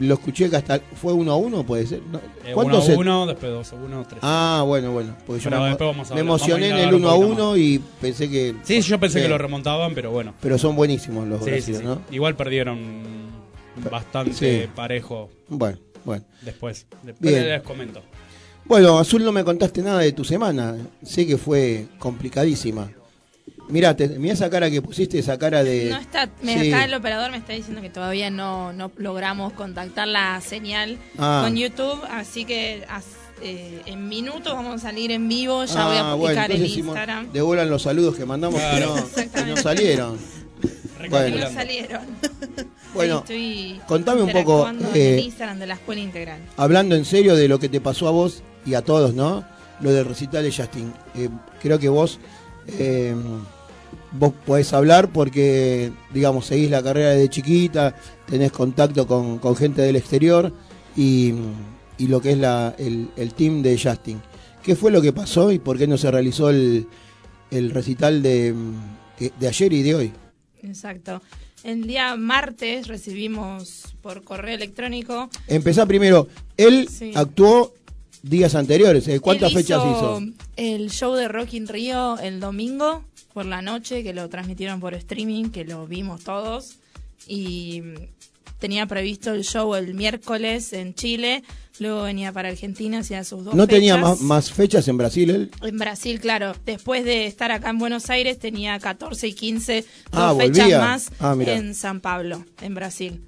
Lo 0.00 0.14
escuché 0.14 0.50
que 0.50 0.56
hasta 0.56 0.80
fue 1.00 1.12
1 1.12 1.30
a 1.30 1.36
1, 1.36 1.64
puede 1.64 1.86
ser. 1.86 2.00
¿no? 2.10 2.18
Eh, 2.44 2.52
¿Cuánto 2.54 2.74
1 2.76 2.82
a 2.82 2.86
se- 2.86 2.96
1, 2.96 3.26
después 3.26 3.52
2 3.52 3.72
a 3.72 3.76
1, 3.76 4.04
3 4.08 4.18
Ah, 4.22 4.64
bueno, 4.66 4.90
bueno. 4.92 5.14
Porque 5.26 5.42
yo 5.42 5.50
Pero 5.50 5.62
me, 5.62 5.68
después 5.68 5.88
vamos 5.90 6.10
a 6.10 6.14
me 6.14 6.20
hablar, 6.20 6.26
vamos 6.30 6.42
a 6.42 6.44
emocioné 6.46 6.66
en 6.68 6.72
el 6.76 6.78
indagar 6.94 6.94
un 6.94 7.00
1 7.02 7.10
a 7.10 7.14
poquito 7.14 7.50
1 7.50 7.56
y 7.58 7.82
pensé 8.00 8.28
que. 8.30 8.54
Sí, 8.64 8.80
yo 8.80 8.98
pensé 8.98 9.22
que 9.22 9.28
lo 9.28 9.38
remontaban, 9.38 9.94
pero 9.94 10.10
bueno. 10.10 10.34
Pero 10.40 10.58
son 10.58 10.74
buenísimos 10.74 11.28
los 11.28 11.44
Sí, 11.44 11.60
sí, 11.60 11.74
sí. 11.74 11.82
¿no? 11.84 12.00
Igual 12.10 12.34
perdieron 12.36 12.78
bastante 13.90 14.68
parejo 14.74 15.30
Bueno, 15.48 15.78
bueno. 16.04 16.24
después. 16.42 16.86
Después 17.02 17.32
Bien. 17.32 17.48
les 17.48 17.62
comento. 17.62 18.02
Bueno, 18.64 18.98
Azul, 18.98 19.24
no 19.24 19.32
me 19.32 19.42
contaste 19.44 19.82
nada 19.82 20.00
de 20.00 20.12
tu 20.12 20.24
semana. 20.24 20.76
Sé 21.02 21.26
que 21.26 21.36
fue 21.36 21.86
complicadísima. 21.98 22.90
Mirá, 23.70 23.94
te, 23.96 24.08
mirá 24.08 24.34
esa 24.34 24.50
cara 24.50 24.70
que 24.70 24.82
pusiste, 24.82 25.18
esa 25.18 25.38
cara 25.38 25.62
de. 25.64 25.90
No 25.90 25.96
está, 25.98 26.28
me, 26.42 26.60
Sí. 26.60 26.72
acá 26.72 26.84
el 26.84 26.94
operador 26.94 27.30
me 27.30 27.36
está 27.38 27.52
diciendo 27.52 27.80
que 27.82 27.90
todavía 27.90 28.30
no, 28.30 28.72
no 28.72 28.90
logramos 28.96 29.52
contactar 29.52 30.08
la 30.08 30.40
señal 30.40 30.98
Ah. 31.18 31.42
con 31.44 31.56
YouTube, 31.56 32.00
así 32.10 32.44
que 32.44 32.84
as- 32.88 33.04
eh, 33.42 33.80
en 33.86 34.08
minutos 34.08 34.52
vamos 34.52 34.74
a 34.74 34.78
salir 34.78 35.10
en 35.12 35.26
vivo, 35.28 35.64
ya 35.64 35.86
voy 35.86 35.96
a 35.96 36.10
Ah, 36.10 36.14
publicar 36.16 36.48
bueno, 36.50 36.64
en 36.64 36.70
Instagram. 36.70 37.32
devuelvan 37.32 37.70
los 37.70 37.82
saludos 37.82 38.14
que 38.16 38.26
mandamos 38.26 38.60
que 38.60 38.66
Claro. 38.68 38.86
no, 38.88 38.94
que 38.94 39.00
no 39.00 39.06
Exactamente. 39.22 39.62
salieron. 39.62 40.18
Que 41.00 41.08
Bueno. 41.08 41.36
no 41.38 41.50
salieron. 41.52 42.02
Bueno, 42.92 43.18
estoy 43.20 43.80
contame 43.86 44.20
un 44.22 44.32
poco, 44.32 44.68
eh, 44.68 45.12
en 45.12 45.18
el 45.20 45.24
Instagram 45.26 45.58
de 45.60 45.66
la 45.68 45.74
Escuela 45.74 46.00
Integral. 46.00 46.40
hablando 46.56 46.96
en 46.96 47.04
serio 47.04 47.36
de 47.36 47.46
lo 47.46 47.60
que 47.60 47.68
te 47.68 47.80
pasó 47.80 48.08
a 48.08 48.10
vos 48.10 48.42
y 48.66 48.74
a 48.74 48.82
todos, 48.82 49.14
¿no? 49.14 49.44
Lo 49.80 49.92
del 49.92 50.04
recital 50.06 50.42
de 50.42 50.50
Justin. 50.52 50.92
Eh, 51.14 51.28
creo 51.62 51.78
que 51.78 51.88
vos, 51.88 52.18
eh, 52.66 53.14
vos 54.12 54.32
podés 54.46 54.72
hablar 54.72 55.12
porque, 55.12 55.92
digamos, 56.12 56.46
seguís 56.46 56.70
la 56.70 56.82
carrera 56.82 57.10
desde 57.10 57.28
chiquita, 57.30 57.94
tenés 58.26 58.52
contacto 58.52 59.06
con, 59.06 59.38
con 59.38 59.56
gente 59.56 59.82
del 59.82 59.96
exterior 59.96 60.52
y, 60.96 61.34
y 61.98 62.06
lo 62.08 62.20
que 62.20 62.32
es 62.32 62.38
la, 62.38 62.74
el, 62.78 63.08
el 63.16 63.34
team 63.34 63.62
de 63.62 63.78
Justin. 63.78 64.20
¿Qué 64.62 64.76
fue 64.76 64.90
lo 64.90 65.00
que 65.00 65.12
pasó 65.12 65.52
y 65.52 65.58
por 65.58 65.78
qué 65.78 65.86
no 65.86 65.96
se 65.96 66.10
realizó 66.10 66.50
el, 66.50 66.86
el 67.50 67.70
recital 67.70 68.22
de, 68.22 68.54
de 69.38 69.48
ayer 69.48 69.72
y 69.72 69.82
de 69.82 69.94
hoy? 69.94 70.12
Exacto. 70.62 71.22
El 71.62 71.86
día 71.86 72.16
martes 72.16 72.86
recibimos 72.88 73.94
por 74.00 74.22
correo 74.24 74.54
electrónico 74.54 75.28
Empezá 75.46 75.84
primero. 75.86 76.26
Él 76.56 76.88
Sí. 76.88 77.12
actuó 77.14 77.74
días 78.22 78.54
anteriores. 78.54 79.06
¿eh? 79.08 79.20
¿Cuántas 79.20 79.52
fechas 79.52 79.82
hizo? 79.84 80.20
El 80.56 80.90
show 80.90 81.14
de 81.14 81.28
Rock 81.28 81.54
in 81.54 81.68
Rio 81.68 82.18
el 82.18 82.40
domingo 82.40 83.04
por 83.32 83.46
la 83.46 83.62
noche, 83.62 84.02
que 84.02 84.12
lo 84.12 84.28
transmitieron 84.28 84.80
por 84.80 84.94
streaming, 84.94 85.50
que 85.50 85.64
lo 85.64 85.86
vimos 85.86 86.24
todos. 86.24 86.76
Y 87.26 87.80
mm, 87.82 87.94
tenía 88.58 88.86
previsto 88.86 89.32
el 89.32 89.44
show 89.44 89.74
el 89.74 89.94
miércoles 89.94 90.72
en 90.72 90.94
Chile, 90.94 91.42
luego 91.78 92.02
venía 92.02 92.32
para 92.32 92.48
Argentina, 92.48 92.98
hacía 92.98 93.24
sus 93.24 93.44
dos 93.44 93.54
¿No 93.54 93.66
tenía 93.66 93.96
más, 93.96 94.20
más 94.20 94.50
fechas 94.52 94.86
en 94.88 94.96
Brasil 94.98 95.30
él? 95.30 95.50
En 95.62 95.78
Brasil, 95.78 96.20
claro. 96.20 96.54
Después 96.66 97.04
de 97.04 97.26
estar 97.26 97.50
acá 97.52 97.70
en 97.70 97.78
Buenos 97.78 98.10
Aires, 98.10 98.38
tenía 98.38 98.78
14 98.78 99.28
y 99.28 99.32
15, 99.34 99.80
dos 99.82 99.86
Ah, 100.12 100.34
fechas 100.36 100.70
más 100.70 101.10
Ah, 101.20 101.36
en 101.38 101.74
San 101.74 102.00
Pablo, 102.00 102.44
en 102.60 102.74
Brasil. 102.74 103.22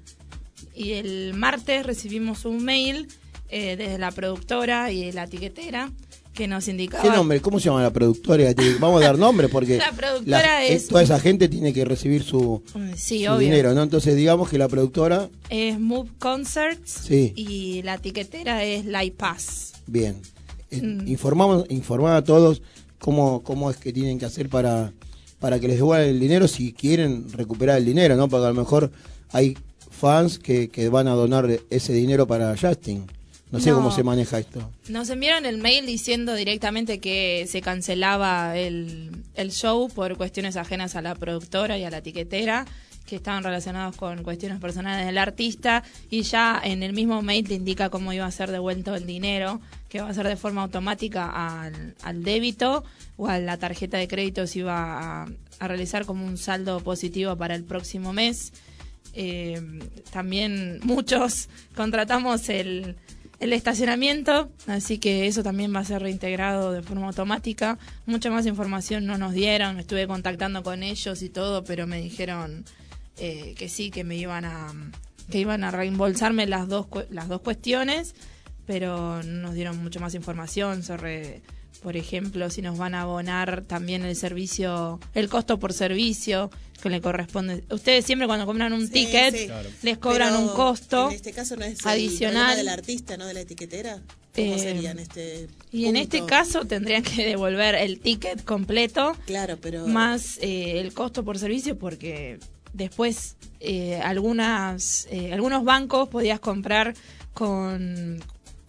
Y 0.75 0.93
el 0.93 1.33
martes 1.35 1.85
recibimos 1.85 2.45
un 2.45 2.63
mail 2.63 3.07
eh, 3.49 3.75
desde 3.75 3.99
la 3.99 4.11
productora 4.11 4.91
y 4.91 5.11
la 5.11 5.25
etiquetera 5.25 5.91
que 6.33 6.47
nos 6.47 6.67
indicaba... 6.67 7.03
¿Qué 7.03 7.09
nombre? 7.09 7.39
¿Cómo 7.41 7.59
se 7.59 7.65
llama 7.69 7.83
la 7.83 7.91
productora? 7.93 8.53
Vamos 8.79 9.01
a 9.01 9.05
dar 9.05 9.17
nombre 9.17 9.47
porque 9.49 9.77
La 9.79 9.91
productora 9.91 10.65
es- 10.65 10.87
toda 10.87 11.03
esa 11.03 11.19
gente 11.19 11.47
tiene 11.47 11.73
que 11.73 11.85
recibir 11.85 12.23
su, 12.23 12.63
Sí, 12.95 13.23
su 13.25 13.31
obvio. 13.31 13.39
dinero, 13.39 13.73
¿no? 13.73 13.83
Entonces 13.83 14.15
digamos 14.15 14.49
que 14.49 14.57
la 14.57 14.67
productora, 14.67 15.29
Es 15.49 15.79
Move 15.79 16.09
Concerts 16.19 16.91
Sí. 17.07 17.33
y 17.35 17.81
la 17.83 17.95
etiquetera 17.95 18.63
es 18.63 18.85
Light 18.85 19.15
Pass. 19.15 19.73
bien. 19.87 20.15
Eh, 20.71 20.81
Mm. 20.81 21.07
Informamos, 21.07 21.65
informar 21.69 22.15
a 22.15 22.23
todos 22.23 22.63
cómo, 22.97 23.43
cómo 23.43 23.69
es 23.69 23.77
que 23.77 23.93
tienen 23.93 24.17
que 24.17 24.25
hacer 24.25 24.49
para, 24.49 24.91
para 25.39 25.59
que 25.59 25.67
les 25.67 25.77
devuelvan 25.77 26.07
el 26.09 26.19
dinero 26.19 26.47
si 26.47 26.73
quieren 26.73 27.31
recuperar 27.31 27.77
el 27.77 27.85
dinero, 27.85 28.15
¿no? 28.15 28.27
Porque 28.27 28.45
a 28.47 28.49
lo 28.49 28.55
mejor 28.55 28.91
hay 29.31 29.55
fans 29.91 30.39
que, 30.39 30.69
que 30.69 30.89
van 30.89 31.07
a 31.07 31.11
donar 31.11 31.47
ese 31.69 31.93
dinero 31.93 32.25
para 32.25 32.55
Justin. 32.57 33.05
No 33.53 33.59
sé 33.59 33.69
No. 33.69 33.75
cómo 33.77 33.91
se 33.91 34.03
maneja 34.03 34.39
esto. 34.39 34.69
Nos 34.89 35.09
enviaron 35.09 35.45
el 35.45 35.59
mail 35.59 35.85
diciendo 35.85 36.33
directamente 36.33 36.99
que 36.99 37.45
se 37.47 37.61
cancelaba 37.61 38.57
el, 38.57 39.11
el 39.35 39.51
show 39.51 39.89
por 39.89 40.17
cuestiones 40.17 40.57
ajenas 40.57 40.95
a 40.95 41.01
la 41.01 41.13
productora 41.15 41.77
y 41.77 41.83
a 41.83 41.89
la 41.91 41.99
etiquetera 41.99 42.65
que 43.05 43.17
estaban 43.17 43.43
relacionados 43.43 43.95
con 43.97 44.23
cuestiones 44.23 44.59
personales 44.59 45.05
del 45.05 45.17
artista 45.17 45.83
y 46.09 46.21
ya 46.23 46.59
en 46.63 46.83
el 46.83 46.93
mismo 46.93 47.21
mail 47.21 47.47
te 47.47 47.53
indica 47.53 47.89
cómo 47.89 48.11
iba 48.13 48.25
a 48.25 48.31
ser 48.31 48.49
devuelto 48.49 48.95
el 48.95 49.05
dinero, 49.05 49.59
que 49.89 50.01
va 50.01 50.09
a 50.09 50.13
ser 50.13 50.25
de 50.27 50.37
forma 50.37 50.63
automática 50.63 51.29
al, 51.29 51.95
al 52.01 52.23
débito 52.23 52.83
o 53.17 53.27
a 53.27 53.37
la 53.39 53.57
tarjeta 53.57 53.97
de 53.97 54.07
crédito 54.07 54.47
si 54.47 54.59
iba 54.59 55.23
a, 55.23 55.27
a 55.59 55.67
realizar 55.67 56.05
como 56.05 56.25
un 56.25 56.37
saldo 56.37 56.79
positivo 56.79 57.35
para 57.35 57.55
el 57.55 57.65
próximo 57.65 58.13
mes. 58.13 58.51
Eh, 59.13 59.61
también 60.11 60.79
muchos 60.83 61.49
contratamos 61.75 62.49
el, 62.49 62.95
el 63.43 63.51
estacionamiento, 63.51 64.49
así 64.67 64.99
que 64.99 65.27
eso 65.27 65.43
también 65.43 65.75
va 65.75 65.79
a 65.79 65.85
ser 65.85 66.01
reintegrado 66.01 66.71
de 66.71 66.81
forma 66.81 67.07
automática. 67.07 67.77
Mucha 68.05 68.29
más 68.31 68.45
información 68.45 69.05
no 69.05 69.17
nos 69.17 69.33
dieron, 69.33 69.79
estuve 69.79 70.07
contactando 70.07 70.63
con 70.63 70.81
ellos 70.81 71.21
y 71.21 71.29
todo, 71.29 71.65
pero 71.65 71.85
me 71.85 71.99
dijeron 71.99 72.63
eh, 73.17 73.53
que 73.57 73.67
sí, 73.67 73.91
que 73.91 74.05
me 74.05 74.15
iban 74.15 74.45
a 74.45 74.73
que 75.29 75.39
iban 75.39 75.63
a 75.65 75.71
reembolsarme 75.71 76.47
las 76.47 76.69
dos 76.69 76.87
las 77.09 77.27
dos 77.27 77.41
cuestiones, 77.41 78.15
pero 78.65 79.21
no 79.23 79.41
nos 79.41 79.55
dieron 79.55 79.83
mucha 79.83 79.99
más 79.99 80.15
información 80.15 80.81
sobre 80.81 81.41
por 81.83 81.97
ejemplo, 81.97 82.49
si 82.49 82.61
nos 82.61 82.77
van 82.77 82.95
a 82.95 83.01
abonar 83.01 83.63
también 83.67 84.03
el 84.05 84.15
servicio, 84.15 84.99
el 85.13 85.29
costo 85.29 85.59
por 85.59 85.73
servicio 85.73 86.49
que 86.81 86.89
le 86.89 87.01
corresponde. 87.01 87.63
Ustedes 87.69 88.05
siempre 88.05 88.25
cuando 88.27 88.45
compran 88.45 88.73
un 88.73 88.87
Sí, 88.87 88.93
ticket 88.93 89.35
sí. 89.35 89.47
les 89.83 89.97
cobran 89.97 90.29
Pero 90.33 90.41
un 90.41 90.49
costo. 90.55 91.09
En 91.09 91.15
este 91.15 91.31
caso 91.33 91.55
no 91.55 91.65
es 91.65 91.85
adicional. 91.85 92.55
del 92.57 92.69
artista, 92.69 93.17
no 93.17 93.25
de 93.27 93.33
la 93.33 93.41
etiquetera. 93.41 93.99
¿Cómo 94.35 94.55
Eh, 94.55 94.59
sería 94.59 94.91
en 94.91 94.99
este 94.99 95.47
Y 95.71 95.85
en 95.85 95.93
punto? 95.95 95.99
este 96.17 96.25
caso 96.25 96.65
tendrían 96.65 97.03
que 97.03 97.23
devolver 97.25 97.75
el 97.75 97.99
ticket 97.99 98.43
completo 98.43 99.15
Claro, 99.27 99.57
pero 99.61 99.85
más 99.87 100.39
eh, 100.41 100.79
el 100.79 100.91
costo 100.93 101.23
por 101.23 101.37
servicio 101.37 101.77
porque 101.77 102.39
después 102.73 103.35
eh, 103.59 103.99
algunas 104.03 105.07
eh, 105.11 105.31
algunos 105.33 105.63
bancos 105.63 106.09
podías 106.09 106.39
comprar 106.39 106.95
con 107.33 108.19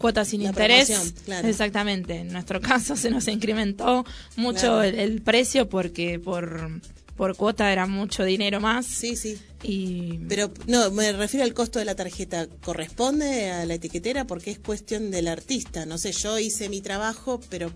cuotas 0.04 0.28
sin 0.28 0.42
La 0.42 0.50
interés 0.50 1.14
claro. 1.24 1.48
exactamente 1.48 2.18
en 2.18 2.28
nuestro 2.30 2.60
caso 2.60 2.94
se 2.94 3.08
nos 3.10 3.26
incrementó 3.26 4.04
mucho 4.36 4.60
Claro. 4.60 4.82
el, 4.82 4.98
el 4.98 5.22
precio 5.22 5.66
porque 5.66 6.18
por 6.18 6.82
por 7.16 7.36
cuota 7.36 7.72
era 7.72 7.86
mucho 7.86 8.22
dinero 8.24 8.60
más 8.60 8.84
sí, 8.84 9.16
sí. 9.16 9.38
y 9.62 10.18
Pero 10.28 10.50
no, 10.66 10.90
me 10.90 11.10
refiero 11.12 11.44
al 11.44 11.54
costo 11.54 11.78
de 11.78 11.86
la 11.86 11.94
tarjeta. 11.94 12.48
¿Corresponde 12.62 13.50
a 13.50 13.64
la 13.64 13.74
etiquetera? 13.74 14.26
Porque 14.26 14.50
es 14.50 14.58
cuestión 14.58 15.10
del 15.10 15.28
artista. 15.28 15.86
No 15.86 15.96
sé, 15.96 16.12
yo 16.12 16.38
hice 16.38 16.68
mi 16.68 16.80
trabajo, 16.82 17.40
pero. 17.48 17.70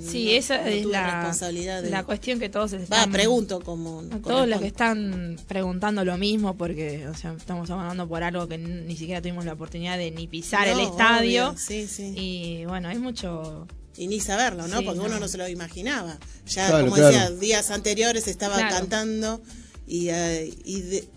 Sí 0.00 0.24
no- 0.26 0.30
esa 0.32 0.58
no 0.62 0.66
es 0.68 0.84
la, 0.86 1.14
responsabilidad 1.16 1.82
de. 1.82 1.90
la 1.90 2.04
cuestión 2.04 2.38
que 2.38 2.48
todos 2.48 2.74
Va, 2.74 2.78
están 2.78 3.12
pregunto 3.12 3.60
como. 3.60 4.00
A 4.10 4.18
todos 4.18 4.48
los 4.48 4.60
que 4.60 4.66
están 4.68 5.36
preguntando 5.48 6.04
lo 6.04 6.16
mismo, 6.18 6.56
porque 6.56 7.06
o 7.08 7.14
sea, 7.14 7.32
estamos 7.34 7.68
hablando 7.70 8.08
por 8.08 8.22
algo 8.22 8.46
que 8.48 8.58
ni 8.58 8.96
siquiera 8.96 9.20
tuvimos 9.20 9.44
la 9.44 9.52
oportunidad 9.54 9.98
de 9.98 10.10
ni 10.10 10.26
pisar 10.26 10.66
el 10.68 10.80
estadio. 10.80 11.50
obvio, 11.50 11.58
sí, 11.58 11.86
sí. 11.86 12.12
Y 12.16 12.64
bueno, 12.66 12.88
hay 12.88 12.98
mucho. 12.98 13.66
Y 13.96 14.08
ni 14.08 14.18
saberlo, 14.20 14.66
¿no? 14.66 14.80
Sí, 14.80 14.84
Porque 14.84 14.98
no. 15.00 15.06
uno 15.06 15.20
no 15.20 15.28
se 15.28 15.38
lo 15.38 15.48
imaginaba. 15.48 16.18
Ya, 16.46 16.66
Claro, 16.66 16.84
como 16.86 16.96
claro. 16.96 17.10
decía, 17.16 17.30
días 17.30 17.70
anteriores 17.70 18.26
estaba 18.26 18.56
Claro. 18.56 18.74
cantando 18.74 19.40
y, 19.86 20.08
eh, 20.08 20.52
y 20.64 20.80
de- 20.80 21.08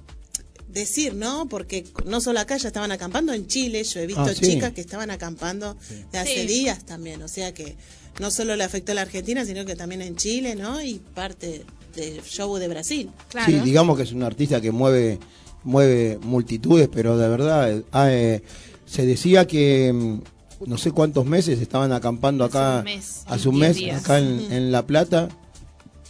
decir, 0.69 1.15
¿no? 1.15 1.47
Porque 1.49 1.85
no 2.05 2.21
solo 2.21 2.39
acá 2.39 2.57
ya 2.57 2.67
estaban 2.67 2.91
acampando, 2.91 3.33
en 3.33 3.47
Chile 3.47 3.83
yo 3.83 3.99
he 3.99 4.05
visto 4.05 4.21
Ah, 4.21 4.33
sí. 4.35 4.41
chicas 4.41 4.73
que 4.73 4.81
estaban 4.81 5.09
acampando 5.09 5.75
de 6.11 6.19
hace 6.19 6.41
Sí. 6.41 6.45
días 6.47 6.85
también. 6.85 7.23
O 7.23 7.27
sea 7.27 7.51
que 7.53 7.75
no 8.19 8.31
solo 8.31 8.55
le 8.55 8.63
afectó 8.63 8.91
a 8.91 8.95
la 8.95 9.01
Argentina, 9.01 9.45
sino 9.45 9.65
que 9.65 9.75
también 9.75 10.01
en 10.01 10.15
Chile, 10.15 10.55
¿no? 10.55 10.81
Y 10.81 10.99
parte 10.99 11.65
del 11.95 12.21
show 12.23 12.55
de 12.57 12.67
Brasil. 12.67 13.09
Claro. 13.29 13.51
Sí, 13.51 13.59
digamos 13.59 13.97
que 13.97 14.03
es 14.03 14.11
un 14.11 14.23
artista 14.23 14.61
que 14.61 14.71
mueve 14.71 15.19
mueve 15.63 16.17
multitudes, 16.21 16.87
pero 16.87 17.17
de 17.17 17.27
verdad 17.27 17.83
ah, 17.91 18.11
eh, 18.11 18.41
se 18.85 19.05
decía 19.05 19.45
que 19.45 19.91
mm, 19.93 20.19
no 20.65 20.77
sé 20.77 20.91
cuántos 20.91 21.25
meses 21.25 21.59
estaban 21.59 21.91
acampando 21.91 22.45
Hace 22.45 22.57
acá 22.57 22.77
un 22.79 22.83
mes, 22.85 23.23
hace 23.27 23.49
un 23.49 23.59
10 23.59 23.81
mes 23.81 23.95
acá 23.95 24.19
en, 24.19 24.51
en 24.51 24.71
La 24.71 24.85
Plata, 24.85 25.27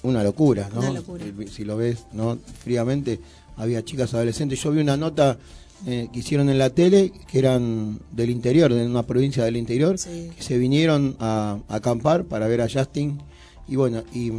una 0.04 0.24
locura, 0.24 0.70
¿no? 0.74 0.82
Una 0.82 0.92
locura. 0.92 1.26
Si 1.52 1.66
lo 1.66 1.76
ves, 1.76 2.06
¿no? 2.14 2.38
Fríamente 2.64 3.20
había 3.56 3.84
chicas 3.84 4.14
adolescentes. 4.14 4.62
Yo 4.62 4.72
vi 4.72 4.80
una 4.80 4.96
nota 4.96 5.38
eh, 5.86 6.08
que 6.12 6.20
hicieron 6.20 6.50
en 6.50 6.58
la 6.58 6.70
tele 6.72 7.12
que 7.30 7.40
eran 7.40 8.00
del 8.12 8.30
interior, 8.30 8.74
de 8.74 8.86
una 8.86 9.04
provincia 9.04 9.44
del 9.44 9.58
interior, 9.58 9.98
Sí. 10.00 10.30
que 10.36 10.42
se 10.44 10.58
vinieron 10.58 11.16
a, 11.20 11.60
a 11.68 11.76
acampar 11.76 12.24
para 12.26 12.48
ver 12.48 12.62
a 12.62 12.68
Justin 12.70 13.20
y 13.68 13.76
bueno, 13.76 14.04
y, 14.14 14.32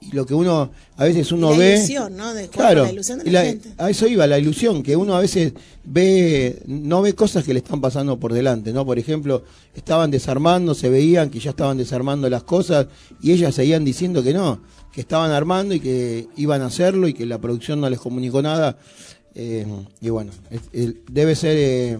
y 0.00 0.12
lo 0.12 0.24
que 0.26 0.34
uno 0.34 0.70
a 0.96 1.04
veces 1.04 1.32
uno 1.32 1.50
la 1.50 1.56
ve 1.58 1.74
ilusión, 1.76 2.16
¿no? 2.16 2.32
De 2.34 2.46
jugar 2.46 2.52
Claro, 2.52 2.84
la 2.84 2.92
ilusión 2.92 3.18
de 3.18 3.30
la- 3.30 3.42
gente. 3.44 3.70
a 3.78 3.90
eso 3.90 4.06
iba, 4.06 4.26
la 4.26 4.38
ilusión, 4.38 4.82
que 4.82 4.94
uno 4.94 5.16
a 5.16 5.20
veces 5.20 5.54
ve, 5.84 6.62
no 6.66 7.02
ve 7.02 7.14
cosas 7.14 7.44
que 7.44 7.52
le 7.52 7.58
están 7.60 7.80
pasando 7.80 8.18
por 8.20 8.32
delante, 8.32 8.72
¿no? 8.72 8.84
Por 8.84 8.98
ejemplo, 8.98 9.42
estaban 9.74 10.10
desarmando, 10.10 10.74
se 10.74 10.88
veían 10.90 11.30
que 11.30 11.40
ya 11.40 11.50
estaban 11.50 11.76
desarmando 11.78 12.28
las 12.28 12.42
cosas 12.44 12.86
y 13.22 13.32
ellas 13.32 13.54
seguían 13.54 13.84
diciendo 13.84 14.22
que 14.22 14.32
no, 14.34 14.60
que 14.92 15.00
estaban 15.00 15.30
armando 15.30 15.74
y 15.74 15.80
que 15.80 16.28
iban 16.36 16.62
a 16.62 16.66
hacerlo 16.66 17.08
y 17.08 17.14
que 17.14 17.26
la 17.26 17.38
producción 17.38 17.80
no 17.80 17.88
les 17.90 17.98
comunicó 17.98 18.42
nada. 18.42 18.78
Eh, 19.38 19.66
y 20.00 20.08
bueno, 20.08 20.32
debe 21.10 21.34
ser 21.34 21.56
eh, 21.58 21.98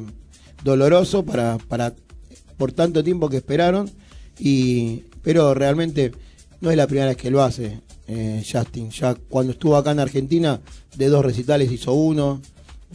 doloroso 0.64 1.22
para, 1.22 1.58
para 1.58 1.94
por 2.56 2.72
tanto 2.72 3.04
tiempo 3.04 3.28
que 3.28 3.36
esperaron, 3.36 3.90
y 4.38 5.04
pero 5.20 5.52
realmente 5.52 6.12
no 6.62 6.70
es 6.70 6.78
la 6.78 6.86
primera 6.86 7.08
vez 7.08 7.18
que 7.18 7.30
lo 7.30 7.42
hace 7.42 7.80
eh, 8.08 8.42
Justin. 8.50 8.90
Ya 8.90 9.14
cuando 9.14 9.52
estuvo 9.52 9.76
acá 9.76 9.90
en 9.90 10.00
Argentina, 10.00 10.62
de 10.96 11.08
dos 11.08 11.22
recitales 11.22 11.70
hizo 11.70 11.92
uno, 11.92 12.40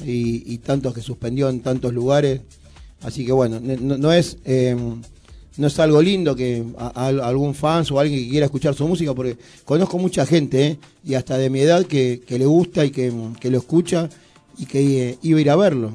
y, 0.04 0.58
tantos 0.58 0.96
que 0.96 1.02
suspendió 1.02 1.48
en 1.48 1.62
tantos 1.62 1.94
lugares. 1.94 2.42
Así 3.02 3.24
que 3.24 3.32
bueno, 3.34 3.60
no, 3.60 3.98
no 3.98 4.12
es 4.12 4.38
no 5.58 5.68
es 5.68 5.80
algo 5.80 6.02
lindo 6.02 6.36
que 6.36 6.66
algún 6.96 7.54
fans 7.54 7.92
o 7.92 8.00
alguien 8.00 8.24
que 8.24 8.30
quiera 8.30 8.46
escuchar 8.48 8.74
su 8.74 8.88
música, 8.88 9.14
porque 9.14 9.38
conozco 9.66 10.00
mucha 10.00 10.26
gente, 10.26 10.80
y 11.04 11.14
hasta 11.14 11.38
de 11.38 11.52
mi 11.52 11.60
edad, 11.60 11.86
que, 11.86 12.24
que 12.26 12.40
le 12.40 12.48
gusta 12.48 12.84
y 12.86 12.90
que, 12.90 13.14
que 13.40 13.52
lo 13.52 13.60
escucha 13.60 14.10
y 14.58 14.66
que 14.66 15.10
eh, 15.12 15.18
iba 15.22 15.38
a 15.40 15.42
ir 15.42 15.50
a 15.50 15.56
verlo. 15.56 15.92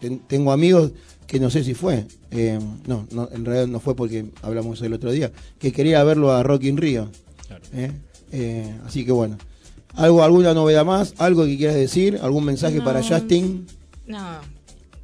Ten- 0.00 0.20
tengo 0.26 0.52
amigos 0.52 0.92
que 1.26 1.40
no 1.40 1.50
sé 1.50 1.64
si 1.64 1.74
fue, 1.74 2.06
eh, 2.30 2.58
no, 2.86 3.06
no, 3.10 3.28
en 3.32 3.44
realidad 3.44 3.66
no 3.66 3.80
fue 3.80 3.96
porque 3.96 4.26
hablamos 4.42 4.80
el 4.82 4.92
otro 4.92 5.10
día, 5.10 5.32
que 5.58 5.72
quería 5.72 6.04
verlo 6.04 6.30
a 6.32 6.42
Rock 6.42 6.64
in 6.64 6.76
Rio. 6.76 7.08
Claro. 7.46 7.64
¿eh? 7.72 7.92
Eh, 8.32 8.74
así 8.86 9.04
que 9.04 9.12
bueno, 9.12 9.36
algo 9.94 10.22
alguna 10.22 10.54
novedad 10.54 10.84
más, 10.84 11.14
algo 11.18 11.44
que 11.44 11.56
quieras 11.56 11.76
decir, 11.76 12.18
algún 12.22 12.44
mensaje 12.44 12.76
No. 12.78 12.84
para 12.84 13.02
Justin. 13.02 13.66
No, 14.06 14.18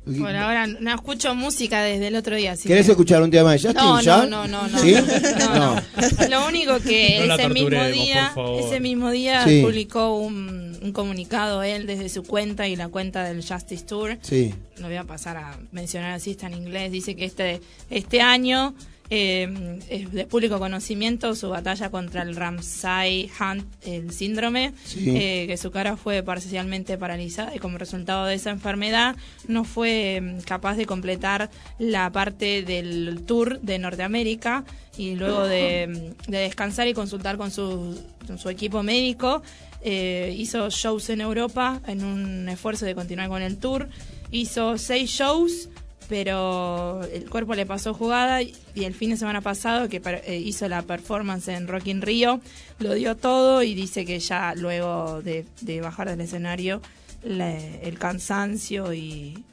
por 0.04 0.34
ahora 0.34 0.66
no 0.66 0.92
escucho 0.94 1.34
música 1.34 1.82
desde 1.82 2.08
el 2.08 2.16
otro 2.16 2.34
día. 2.36 2.52
así 2.52 2.66
¿Querés 2.68 2.86
que- 2.86 2.92
escuchar 2.92 3.22
un 3.22 3.30
tema 3.30 3.52
de 3.52 3.58
Justin 3.58 3.74
No, 3.76 4.00
ya? 4.00 4.24
no, 4.26 4.46
no, 4.48 4.48
no, 4.48 4.68
no. 4.68 4.78
¿Sí? 4.78 4.94
No, 5.38 5.54
no. 5.76 6.28
Lo 6.28 6.48
único 6.48 6.80
que 6.80 7.24
No 7.26 7.34
ese 7.36 7.48
mismo 7.48 7.84
día, 7.86 8.32
ese 8.58 8.80
mismo 8.80 9.10
día 9.10 9.44
Sí. 9.46 9.62
publicó 9.62 10.16
un, 10.16 10.76
un 10.82 10.92
comunicado 10.92 11.62
él 11.62 11.86
desde 11.86 12.08
su 12.08 12.24
cuenta 12.24 12.66
y 12.66 12.74
la 12.76 12.88
cuenta 12.88 13.22
del 13.24 13.44
Justice 13.46 13.84
Tour. 13.84 14.18
Sí, 14.22 14.52
Lo 14.78 14.88
voy 14.88 14.96
a 14.96 15.04
pasar 15.04 15.36
a 15.36 15.56
mencionar 15.70 16.12
así, 16.12 16.32
está 16.32 16.48
en 16.48 16.54
inglés. 16.54 16.90
Dice 16.90 17.14
que 17.14 17.24
este, 17.24 17.60
este 17.90 18.20
año 18.20 18.74
eh, 19.14 19.78
es 19.90 20.10
de 20.10 20.24
público 20.24 20.58
conocimiento 20.58 21.34
su 21.34 21.50
batalla 21.50 21.90
contra 21.90 22.22
el 22.22 22.34
Ramsay 22.34 23.30
Hunt, 23.38 23.66
el 23.84 24.10
síndrome, 24.10 24.72
Sí. 24.86 25.10
eh, 25.14 25.44
que 25.46 25.58
su 25.58 25.70
cara 25.70 25.98
fue 25.98 26.22
parcialmente 26.22 26.96
paralizada 26.96 27.54
y 27.54 27.58
como 27.58 27.76
resultado 27.76 28.24
de 28.24 28.36
esa 28.36 28.48
enfermedad 28.48 29.14
no 29.48 29.64
fue 29.64 30.20
mm, 30.22 30.40
capaz 30.46 30.76
de 30.76 30.86
completar 30.86 31.50
la 31.78 32.10
parte 32.10 32.62
del 32.62 33.20
tour 33.26 33.60
de 33.60 33.78
Norteamérica 33.78 34.64
y 34.96 35.14
luego 35.16 35.46
de, 35.46 36.14
de 36.28 36.38
descansar 36.38 36.88
y 36.88 36.94
consultar 36.94 37.36
con 37.36 37.50
su, 37.50 37.98
con 38.26 38.38
su 38.38 38.48
equipo 38.48 38.82
médico 38.82 39.42
eh, 39.82 40.34
hizo 40.38 40.70
shows 40.70 41.10
en 41.10 41.20
Europa 41.20 41.82
en 41.86 42.02
un 42.02 42.48
esfuerzo 42.48 42.86
de 42.86 42.94
continuar 42.94 43.28
con 43.28 43.42
el 43.42 43.58
tour 43.58 43.90
hizo 44.30 44.78
seis 44.78 45.10
shows 45.10 45.68
pero 46.08 47.02
el 47.04 47.28
cuerpo 47.28 47.54
le 47.54 47.66
pasó 47.66 47.94
jugada 47.94 48.42
y 48.42 48.54
el 48.76 48.94
fin 48.94 49.10
de 49.10 49.16
semana 49.16 49.40
pasado 49.40 49.88
que 49.88 50.00
eh, 50.04 50.36
hizo 50.36 50.68
la 50.68 50.82
performance 50.82 51.48
en 51.48 51.68
Rock 51.68 51.86
in 51.86 52.02
Rio 52.02 52.40
lo 52.78 52.94
dio 52.94 53.16
todo 53.16 53.62
y 53.62 53.74
dice 53.74 54.04
que 54.04 54.18
ya 54.18 54.54
luego 54.54 55.22
de, 55.22 55.44
bajar 55.80 56.08
del 56.08 56.20
escenario 56.20 56.80
el 57.24 57.98
cansancio 57.98 58.92
y 58.92 59.44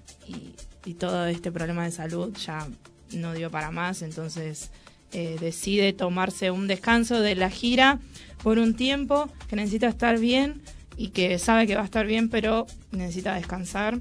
todo 0.97 1.27
este 1.27 1.51
problema 1.51 1.83
de 1.83 1.91
salud 1.91 2.35
ya 2.35 2.67
no 3.13 3.33
dio 3.33 3.49
para 3.49 3.71
más. 3.71 4.01
Entonces 4.01 4.69
eh, 5.11 5.37
decide 5.39 5.93
tomarse 5.93 6.51
un 6.51 6.67
descanso 6.67 7.19
de 7.19 7.35
la 7.35 7.49
gira 7.49 7.99
por 8.43 8.59
un 8.59 8.75
tiempo 8.75 9.29
que 9.49 9.55
necesita 9.55 9.87
estar 9.87 10.19
bien 10.19 10.61
y 10.97 11.09
que 11.09 11.39
sabe 11.39 11.67
que 11.67 11.75
va 11.75 11.81
a 11.81 11.85
estar 11.85 12.05
bien 12.05 12.29
pero 12.29 12.67
necesita 12.91 13.35
descansar. 13.35 13.99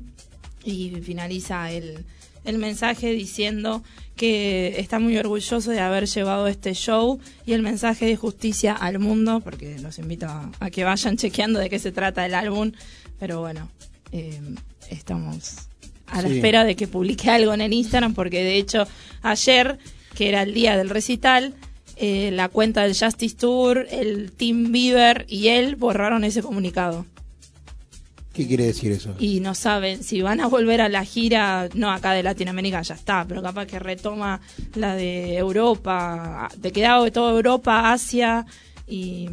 Y 0.64 0.90
finaliza 1.02 1.71
el, 1.71 2.05
el 2.49 2.59
mensaje 2.59 3.12
diciendo 3.12 3.83
que 4.17 4.75
está 4.78 4.99
muy 4.99 5.17
orgulloso 5.17 5.71
de 5.71 5.81
haber 5.81 6.07
llevado 6.07 6.49
este 6.49 6.75
show 6.75 7.21
y 7.47 7.52
el 7.52 7.62
mensaje 7.62 8.07
de 8.07 8.17
justicia 8.17 8.73
al 8.73 8.99
mundo, 8.99 9.40
porque 9.40 9.78
los 9.78 9.99
invito 9.99 10.26
a, 10.26 10.50
a 10.59 10.71
que 10.71 10.83
vayan 10.85 11.17
chequeando 11.17 11.59
de 11.61 11.71
qué 11.71 11.78
se 11.78 11.93
trata 11.93 12.26
el 12.26 12.35
álbum, 12.35 12.73
pero 13.21 13.40
bueno, 13.40 13.71
eh, 14.12 14.40
estamos 14.90 15.69
a 16.07 16.23
la 16.23 16.28
Sí. 16.28 16.37
espera 16.37 16.64
de 16.64 16.75
que 16.75 16.88
publique 16.88 17.31
algo 17.31 17.52
en 17.55 17.61
el 17.61 17.73
Instagram, 17.73 18.14
porque 18.14 18.43
de 18.43 18.57
hecho 18.57 18.87
ayer, 19.23 19.78
que 20.17 20.28
era 20.31 20.43
el 20.43 20.55
día 20.55 20.76
del 20.76 20.88
recital, 20.90 21.55
eh, 21.97 22.31
la 22.33 22.49
cuenta 22.49 22.83
del 22.85 22.97
Justice 22.99 23.37
Tour, 23.37 23.87
el 23.90 24.33
Team 24.33 24.73
Bieber 24.73 25.26
y 25.28 25.49
él 25.49 25.76
borraron 25.76 26.25
ese 26.25 26.43
comunicado 26.43 27.05
¿Qué 28.38 28.47
quiere 28.47 28.66
decir 28.66 28.92
eso? 28.92 29.14
y 29.18 29.40
no 29.40 29.52
saben 29.52 30.04
si 30.04 30.23
van 30.23 30.40
a 30.40 30.47
volver 30.47 30.80
a 30.80 30.88
la 30.88 31.04
gira, 31.04 31.68
no 31.75 31.90
acá 31.90 32.12
de 32.12 32.23
Latinoamérica 32.23 32.83
ya 32.83 32.95
está, 32.95 33.25
pero 33.26 33.42
capaz 33.42 33.66
que 33.66 33.80
retoma 33.80 34.40
la 34.76 34.95
de 34.95 35.37
Europa, 35.37 36.49
de 36.57 36.71
quedado 36.71 37.02
de 37.02 37.11
toda 37.11 37.33
Europa, 37.33 37.92
Asia 37.92 38.47
y, 38.87 39.28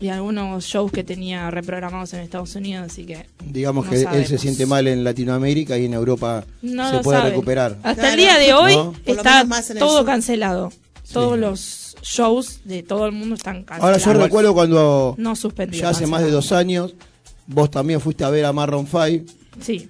y 0.00 0.08
algunos 0.08 0.64
shows 0.64 0.90
que 0.90 1.04
tenía 1.04 1.50
reprogramados 1.50 2.14
en 2.14 2.20
Estados 2.20 2.54
Unidos, 2.54 2.86
así 2.90 3.04
que 3.04 3.26
Digamos 3.44 3.84
no 3.84 3.90
que 3.90 4.02
él 4.02 4.26
se 4.26 4.38
siente 4.38 4.64
mal 4.64 4.86
en 4.86 5.04
Latinoamérica 5.04 5.76
y 5.76 5.84
en 5.84 5.92
Europa 5.92 6.46
no 6.62 6.90
se 6.90 6.98
puede 7.00 7.18
saben. 7.18 7.32
recuperar. 7.32 7.76
Hasta 7.82 8.14
el 8.14 8.16
día 8.16 8.38
de 8.38 8.54
hoy 8.54 8.74
está 9.04 9.44
más 9.44 9.70
todo 9.78 10.06
cancelado. 10.06 10.72
Todos 11.12 11.38
los 11.38 11.96
shows 12.02 12.60
de 12.64 12.82
todo 12.82 13.06
el 13.06 13.12
mundo 13.12 13.34
están 13.34 13.64
cancelados. 13.64 14.06
Ahora 14.06 14.18
yo 14.18 14.24
recuerdo 14.24 14.54
cuando 14.54 15.14
no 15.18 15.34
ya 15.72 15.90
hace 15.90 16.06
más 16.06 16.22
de 16.22 16.30
dos 16.30 16.52
años 16.52 16.94
vos 17.48 17.70
también 17.70 18.00
fuiste 18.00 18.22
a 18.24 18.30
ver 18.30 18.44
a 18.44 18.52
Marron 18.52 18.86
5 18.86 19.24
Sí, 19.60 19.88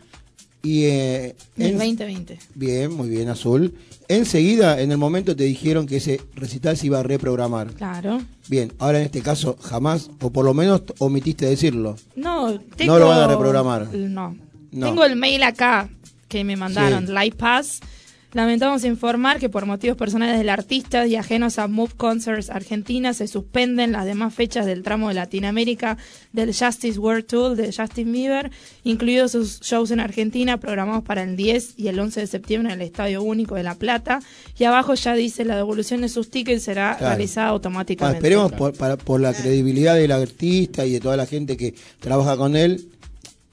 y 0.62 0.84
eh, 0.84 1.36
en- 1.58 1.76
2020. 1.76 2.38
bien, 2.54 2.92
muy 2.94 3.08
bien, 3.10 3.28
Azul. 3.28 3.74
Enseguida, 4.08 4.80
en 4.80 4.90
el 4.90 4.96
momento 4.98 5.36
te 5.36 5.44
dijeron 5.44 5.86
que 5.86 5.98
ese 5.98 6.20
recital 6.34 6.76
se 6.78 6.86
iba 6.86 7.00
a 7.00 7.02
reprogramar. 7.02 7.72
Claro. 7.74 8.22
Bien, 8.48 8.72
ahora 8.78 8.98
en 9.00 9.04
este 9.04 9.20
caso 9.20 9.56
jamás, 9.60 10.08
o 10.22 10.30
por 10.30 10.46
lo 10.46 10.54
menos 10.54 10.82
omitiste 10.98 11.44
decirlo. 11.44 11.96
No, 12.16 12.58
tengo... 12.76 12.98
lo 12.98 13.08
van 13.08 13.20
a 13.20 13.26
reprogramar. 13.26 13.92
No. 13.94 14.34
No. 14.72 14.86
Tengo 14.86 15.04
el 15.04 15.16
mail 15.16 15.42
acá 15.42 15.90
que 16.28 16.44
me 16.44 16.56
mandaron, 16.56 17.06
Sí. 17.06 17.12
Live 17.12 17.36
Pass. 17.36 17.80
Lamentamos 18.35 18.85
informar 18.85 19.38
que 19.38 19.49
por 19.49 19.64
motivos 19.64 19.97
personales 19.97 20.37
del 20.37 20.50
artista 20.50 21.06
y 21.06 21.16
ajenos 21.16 21.58
a 21.58 21.66
Move 21.66 21.94
Concerts 21.97 22.50
Argentina 22.50 23.14
se 23.14 23.26
suspenden 23.26 23.92
las 23.92 24.04
demás 24.04 24.35
fechas 24.35 24.66
del 24.66 24.82
tramo 24.82 25.08
de 25.08 25.14
Latinoamérica 25.14 25.97
del 26.35 26.54
Justice 26.54 26.99
World 26.99 27.25
Tour 27.25 27.56
de 27.56 27.73
Justin 27.73 28.12
Bieber, 28.12 28.50
incluidos 28.85 29.32
sus 29.32 29.61
shows 29.61 29.90
en 29.92 30.00
Argentina 30.00 30.61
programados 30.61 31.04
para 31.04 31.23
el 31.23 31.37
10 31.37 31.78
y 31.78 31.88
el 31.88 31.99
11 31.99 32.20
de 32.20 32.26
septiembre 32.26 32.70
en 32.75 32.80
el 32.82 32.87
Estadio 32.87 33.23
Único 33.23 33.54
de 33.54 33.62
La 33.62 33.76
Plata. 33.76 34.20
Y 34.58 34.64
abajo 34.64 34.92
ya 34.92 35.14
dice 35.14 35.47
la 35.47 35.56
devolución 35.56 36.02
de 36.02 36.11
sus 36.11 36.28
tickets 36.30 36.62
será 36.64 36.97
Claro. 36.99 37.14
realizada 37.14 37.47
Ah, 37.47 37.50
automáticamente. 37.52 38.18
esperemos 38.18 38.52
por, 38.52 38.75
para- 38.76 38.99
por 38.99 39.20
la 39.23 39.32
credibilidad 39.32 39.94
del 39.94 40.12
artista 40.12 40.85
y 40.85 40.92
de 40.92 41.00
toda 41.00 41.16
la 41.16 41.25
gente 41.25 41.56
que 41.56 41.75
trabaja 41.99 42.37
con 42.37 42.56
él. 42.56 42.88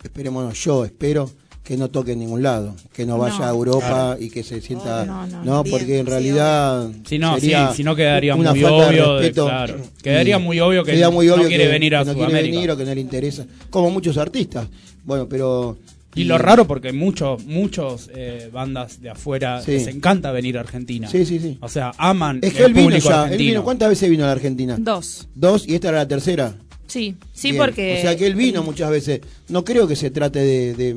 Esperemos, 0.04 0.62
yo 0.62 0.84
espero 0.84 1.32
que 1.66 1.76
no 1.78 1.90
toque 1.90 2.12
en 2.14 2.20
ningún 2.20 2.44
lado, 2.44 2.76
que 2.94 3.06
no 3.08 3.18
vaya 3.18 3.40
No. 3.40 3.44
a 3.46 3.50
Europa 3.50 4.18
y 4.20 4.30
que 4.30 4.44
se 4.44 4.62
sienta. 4.62 5.04
No, 5.04 5.26
no, 5.28 5.44
no, 5.44 5.44
no. 5.44 5.64
porque 5.64 5.86
Bien, 5.86 6.00
en 6.02 6.06
sí, 6.06 6.12
realidad. 6.12 6.90
Si 7.08 7.18
no, 7.20 7.36
sí, 7.36 7.42
sería 7.42 7.74
si 7.74 7.84
no 7.84 7.96
quedaría 7.96 8.36
una 8.36 8.52
muy 8.52 8.62
falta 8.62 8.88
obvio. 8.88 9.14
de- 9.16 9.20
respeto. 9.22 9.46
claro. 9.48 9.78
Quedaría 10.02 10.38
Y 10.38 10.42
muy 10.44 10.60
obvio 10.60 10.84
que 10.84 10.92
sería 10.92 11.10
muy 11.10 11.26
no 11.28 11.36
quiere 11.38 11.66
que- 11.66 11.70
venir 11.72 11.96
a 11.96 12.06
que 12.06 12.12
no 12.12 12.14
quiere 12.16 12.34
venir 12.44 12.70
o 12.72 12.78
que 12.78 12.86
no 12.86 12.94
le 12.96 13.02
interesa. 13.02 13.46
Como 13.72 13.90
muchos 13.90 14.18
artistas. 14.18 14.68
Bueno, 15.04 15.28
pero. 15.28 15.78
Y 16.18 16.24
lo 16.24 16.38
raro 16.38 16.66
porque 16.66 16.94
muchos 16.94 17.44
muchos 17.46 18.10
eh, 18.16 18.50
bandas 18.54 19.02
de 19.02 19.10
afuera 19.10 19.62
Sí. 19.62 19.72
les 19.72 19.88
encanta 19.88 20.32
venir 20.32 20.58
a 20.58 20.62
Argentina. 20.62 21.10
Sí, 21.10 21.26
sí, 21.26 21.40
sí. 21.40 21.58
O 21.60 21.68
sea, 21.68 21.92
aman 21.98 22.40
Es 22.42 22.54
que 22.54 22.60
el 22.60 22.66
él 22.68 22.74
vino 22.74 22.86
público 22.86 23.10
ya. 23.10 23.16
Él 23.16 23.22
argentino. 23.24 23.50
vino, 23.52 23.64
¿Cuántas 23.66 23.90
veces 23.90 24.10
vino 24.10 24.24
a 24.24 24.28
la 24.28 24.32
Argentina? 24.34 24.78
Dos. 24.80 25.28
Dos 25.36 25.68
y 25.68 25.76
esta 25.76 25.90
era 25.90 25.98
la 25.98 26.08
tercera. 26.08 26.56
Sí, 26.88 27.16
sí, 27.34 27.52
Bien. 27.52 27.64
porque... 27.66 27.98
O 27.98 28.02
sea 28.02 28.16
que 28.16 28.28
él 28.28 28.36
vino 28.36 28.62
muchas 28.64 28.92
veces. 28.92 29.20
No 29.50 29.66
creo 29.66 29.88
que 29.88 29.96
se 29.98 30.10
trate 30.12 30.40
de, 30.40 30.74
de- 30.76 30.96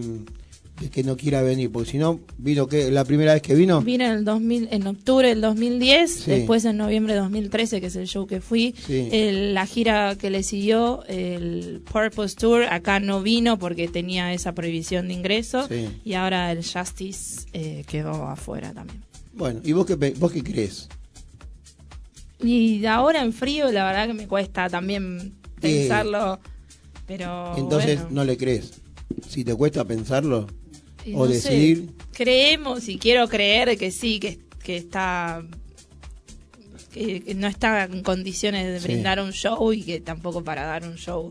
de 0.81 0.91
que 0.91 1.03
no 1.03 1.17
quiera 1.17 1.43
venir, 1.43 1.71
porque 1.73 1.91
si 1.91 1.99
no, 1.99 2.21
vino 2.39 2.67
que 2.69 2.91
la 2.91 3.05
primera 3.05 3.33
vez 3.33 3.43
que 3.43 3.55
vino. 3.55 3.81
Vino 3.83 4.05
en 4.05 4.13
el 4.13 4.25
2000, 4.25 4.69
en 4.71 4.87
octubre 4.87 5.29
del 5.29 5.41
2010, 5.41 6.11
Sí. 6.13 6.31
después 6.31 6.65
en 6.65 6.77
noviembre 6.77 7.15
de 7.15 7.21
2013, 7.21 7.81
que 7.81 7.89
es 7.89 7.97
el 7.97 8.07
show 8.07 8.27
que 8.27 8.41
fui, 8.41 8.75
Sí. 8.87 9.09
el- 9.11 9.55
la 9.55 9.67
gira 9.67 10.15
que 10.17 10.31
le 10.31 10.43
siguió, 10.43 11.03
el 11.09 11.83
Purpose 11.93 12.37
Tour, 12.37 12.63
acá 12.65 13.01
no 13.01 13.23
vino 13.23 13.59
porque 13.59 13.89
tenía 13.89 14.33
esa 14.33 14.53
prohibición 14.55 15.09
de 15.09 15.15
ingreso, 15.15 15.67
Sí. 15.67 15.89
y 16.05 16.13
ahora 16.15 16.53
el 16.53 16.65
Justice 16.65 17.47
eh, 17.53 17.85
quedó 17.89 18.25
afuera 18.29 18.73
también. 18.73 19.03
Bueno, 19.35 19.61
¿y 19.65 19.73
vos 19.73 19.85
qué, 19.87 19.95
vos 20.19 20.31
qué 20.33 20.43
crees? 20.45 20.89
Y 22.43 22.85
ahora 22.87 23.23
en 23.23 23.33
frío, 23.33 23.71
la 23.73 23.85
verdad 23.85 24.07
que 24.07 24.15
me 24.15 24.29
cuesta 24.29 24.69
también 24.69 25.35
pensarlo, 25.61 26.39
pero 27.07 27.57
Entonces 27.57 27.97
bueno. 28.03 28.15
no 28.15 28.25
le 28.25 28.37
crees. 28.37 28.75
Si 29.29 29.43
te 29.43 29.55
cuesta 29.55 29.85
pensarlo 29.85 30.47
o 31.15 31.27
no 31.27 31.33
sé, 31.33 31.33
decidir. 31.51 31.91
creemos 32.13 32.89
y 32.89 32.99
quiero 32.99 33.29
creer 33.29 33.77
que 33.79 33.91
sí, 33.91 34.19
que, 34.21 34.39
que 34.63 34.77
está. 34.77 35.43
Que, 36.93 37.21
que 37.23 37.35
no 37.35 37.47
está 37.47 37.85
en 37.85 38.03
condiciones 38.03 38.67
de 38.67 38.81
Sí. 38.81 38.87
brindar 38.87 39.21
un 39.21 39.33
show 39.33 39.73
y 39.73 39.83
que 39.83 40.01
tampoco 40.01 40.43
para 40.43 40.65
dar 40.65 40.85
un 40.85 40.97
show. 40.97 41.31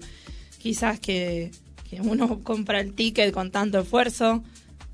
Quizás 0.59 0.99
que, 0.99 1.51
que 1.89 1.99
uno 2.01 2.39
compra 2.43 2.79
el 2.79 2.93
ticket 2.93 3.33
con 3.33 3.51
tanto 3.51 3.79
esfuerzo, 3.79 4.43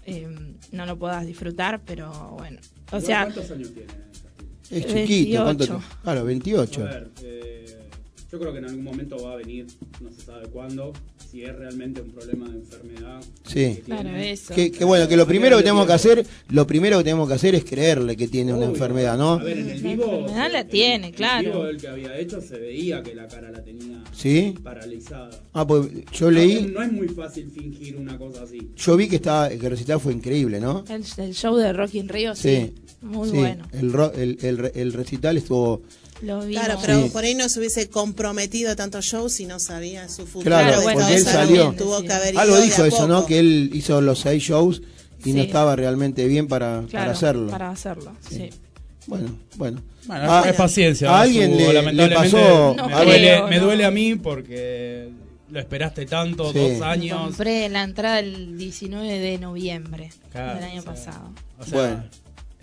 eh, 0.05 0.27
no 0.71 0.86
lo 0.86 0.97
puedas 0.97 1.25
disfrutar, 1.25 1.81
pero 1.86 2.36
bueno. 2.38 2.59
O 2.91 2.99
sea, 3.01 3.23
¿Cuántos 3.25 3.51
años 3.51 3.71
tiene? 3.73 3.91
Es 4.71 4.88
chiquito. 4.88 5.43
¿cuánto 5.43 5.65
te- 5.65 5.71
28. 5.73 5.97
Claro, 6.03 6.25
28. 6.25 6.81
A 6.81 6.83
ver, 6.86 7.12
eh, 7.23 7.52
yo 8.34 8.39
creo 8.39 8.52
que 8.52 8.58
en 8.58 8.65
algún 8.65 8.84
momento 8.84 9.15
va 9.24 9.34
a 9.34 9.36
venir, 9.36 9.67
no 10.02 10.10
se 10.10 10.22
sabe 10.22 10.48
cuándo, 10.48 10.91
si 11.30 11.43
es 11.43 11.56
realmente 11.56 12.02
un 12.02 12.10
problema 12.10 12.50
de 12.50 12.56
enfermedad. 12.58 13.22
Sí. 13.46 13.76
que 13.76 13.82
claro, 13.86 14.10
eso. 14.15 14.56
Que, 14.56 14.72
que 14.72 14.84
bueno, 14.84 15.08
que 15.08 15.15
lo 15.15 15.28
primero 15.28 15.56
que 15.58 15.62
tenemos 15.62 15.86
que 15.86 15.93
hacer, 15.93 16.26
lo 16.50 16.65
primero 16.65 16.98
que 16.98 17.04
tenemos 17.04 17.28
que 17.28 17.36
hacer 17.36 17.54
es 17.54 17.63
creerle 17.63 18.17
que 18.17 18.28
tiene 18.28 18.52
una 18.52 18.65
enfermedad, 18.65 19.19
¿no? 19.19 19.34
A 19.34 19.43
ver, 19.43 19.60
en 19.60 19.69
el 19.69 19.84
La 19.84 19.89
vivo. 19.91 20.04
enfermedad 20.06 20.52
la 20.52 20.60
en- 20.62 20.67
tiene, 20.67 21.08
en 21.10 21.13
claro. 21.13 21.46
el 21.48 21.52
vivo 21.54 21.67
el 21.67 21.78
que 21.78 21.88
había 21.89 22.17
hecho 22.17 22.41
se 22.41 22.58
veía 22.58 23.04
que 23.04 23.13
la 23.13 23.28
cara 23.28 23.52
la 23.52 23.63
tenía 23.63 24.04
¿Sí? 24.12 24.56
paralizada. 24.63 25.30
Ah, 25.54 25.67
pues 25.67 25.89
yo 26.12 26.32
leí, 26.32 26.72
no 26.74 26.82
es 26.82 26.91
muy 26.91 27.10
fácil 27.10 27.52
fingir 27.52 27.98
una 27.98 28.17
cosa 28.17 28.41
así. 28.46 28.67
yo 28.76 28.98
vi 28.98 29.10
que 29.10 29.17
estaba, 29.17 29.50
que 29.50 29.58
el 29.63 29.69
recital 29.69 30.00
fue 30.00 30.12
increíble, 30.12 30.60
¿no? 30.60 30.84
El, 30.89 31.04
el 31.24 31.36
show 31.36 31.56
de 31.56 31.72
Rocky 31.72 32.00
in 32.00 32.10
Rio, 32.10 32.34
sí. 32.34 32.74
Muy 33.04 33.30
sí, 33.30 33.36
bueno. 33.38 33.67
El, 33.74 33.93
ro- 33.93 34.12
el, 34.15 34.39
el, 34.41 34.58
re- 34.58 34.72
el 34.74 34.91
recital 34.93 35.38
estuvo. 35.38 35.84
Lo 36.23 36.45
vimos. 36.45 36.63
Claro, 36.63 36.79
pero 36.81 37.03
Sí. 37.03 37.09
por 37.09 37.23
ahí 37.25 37.36
no 37.36 37.49
se 37.49 37.59
hubiese 37.59 37.89
comprometido 37.89 38.71
a 38.71 38.75
tantos 38.75 39.05
shows 39.05 39.33
si 39.33 39.45
no 39.45 39.59
sabía 39.59 40.07
su 40.09 40.25
futuro. 40.25 40.45
Claro, 40.55 40.81
bueno, 40.81 40.99
porque 41.01 41.15
él 41.15 41.21
eso 41.21 41.31
salió- 41.31 41.73
Tuvo 41.77 42.01
que 42.01 42.13
haber 42.13 42.38
Algo 42.38 42.59
dijo 42.62 42.83
a 42.83 42.88
eso, 42.88 43.07
¿no? 43.07 43.25
Que 43.25 43.39
él 43.39 43.69
hizo 43.73 43.99
los 44.01 44.19
seis 44.19 44.41
shows 44.41 44.81
y 45.25 45.33
no 45.33 45.41
estaba 45.41 45.75
realmente 45.75 46.25
bien 46.27 46.47
para, 46.47 46.83
Claro, 46.89 46.89
para 46.91 47.12
hacerlo. 47.12 47.51
Para 47.51 47.69
hacerlo, 47.71 48.13
sí. 48.29 48.49
Bueno, 49.07 49.38
bueno. 49.57 49.81
Bueno, 50.05 50.23
Ah, 50.31 50.43
es 50.47 50.55
paciencia. 50.55 51.09
a 51.09 51.21
alguien 51.21 51.51
Su- 51.59 51.71
le- 51.93 52.09
pasó- 52.15 52.73
No 52.77 52.88
me, 52.88 52.93
creo, 52.93 53.05
duele, 53.05 53.39
no. 53.39 53.47
me 53.49 53.59
duele 53.59 53.86
a 53.86 53.91
mí 53.91 54.15
porque 54.15 55.09
lo 55.49 55.59
esperaste 55.59 56.05
tanto, 56.05 56.51
Sí. 56.53 56.57
dos 56.59 56.81
años. 56.81 57.19
Compré 57.21 57.67
la 57.69 57.83
entrada 57.83 58.19
el 58.19 58.57
19 58.57 59.19
de 59.19 59.38
noviembre 59.39 60.09
Claro, 60.31 60.55
del 60.55 60.63
año 60.71 60.79
o 60.79 60.83
sea, 60.83 60.93
pasado. 60.93 61.31
O 61.59 61.65
sea, 61.65 61.77
Bueno. 61.79 62.03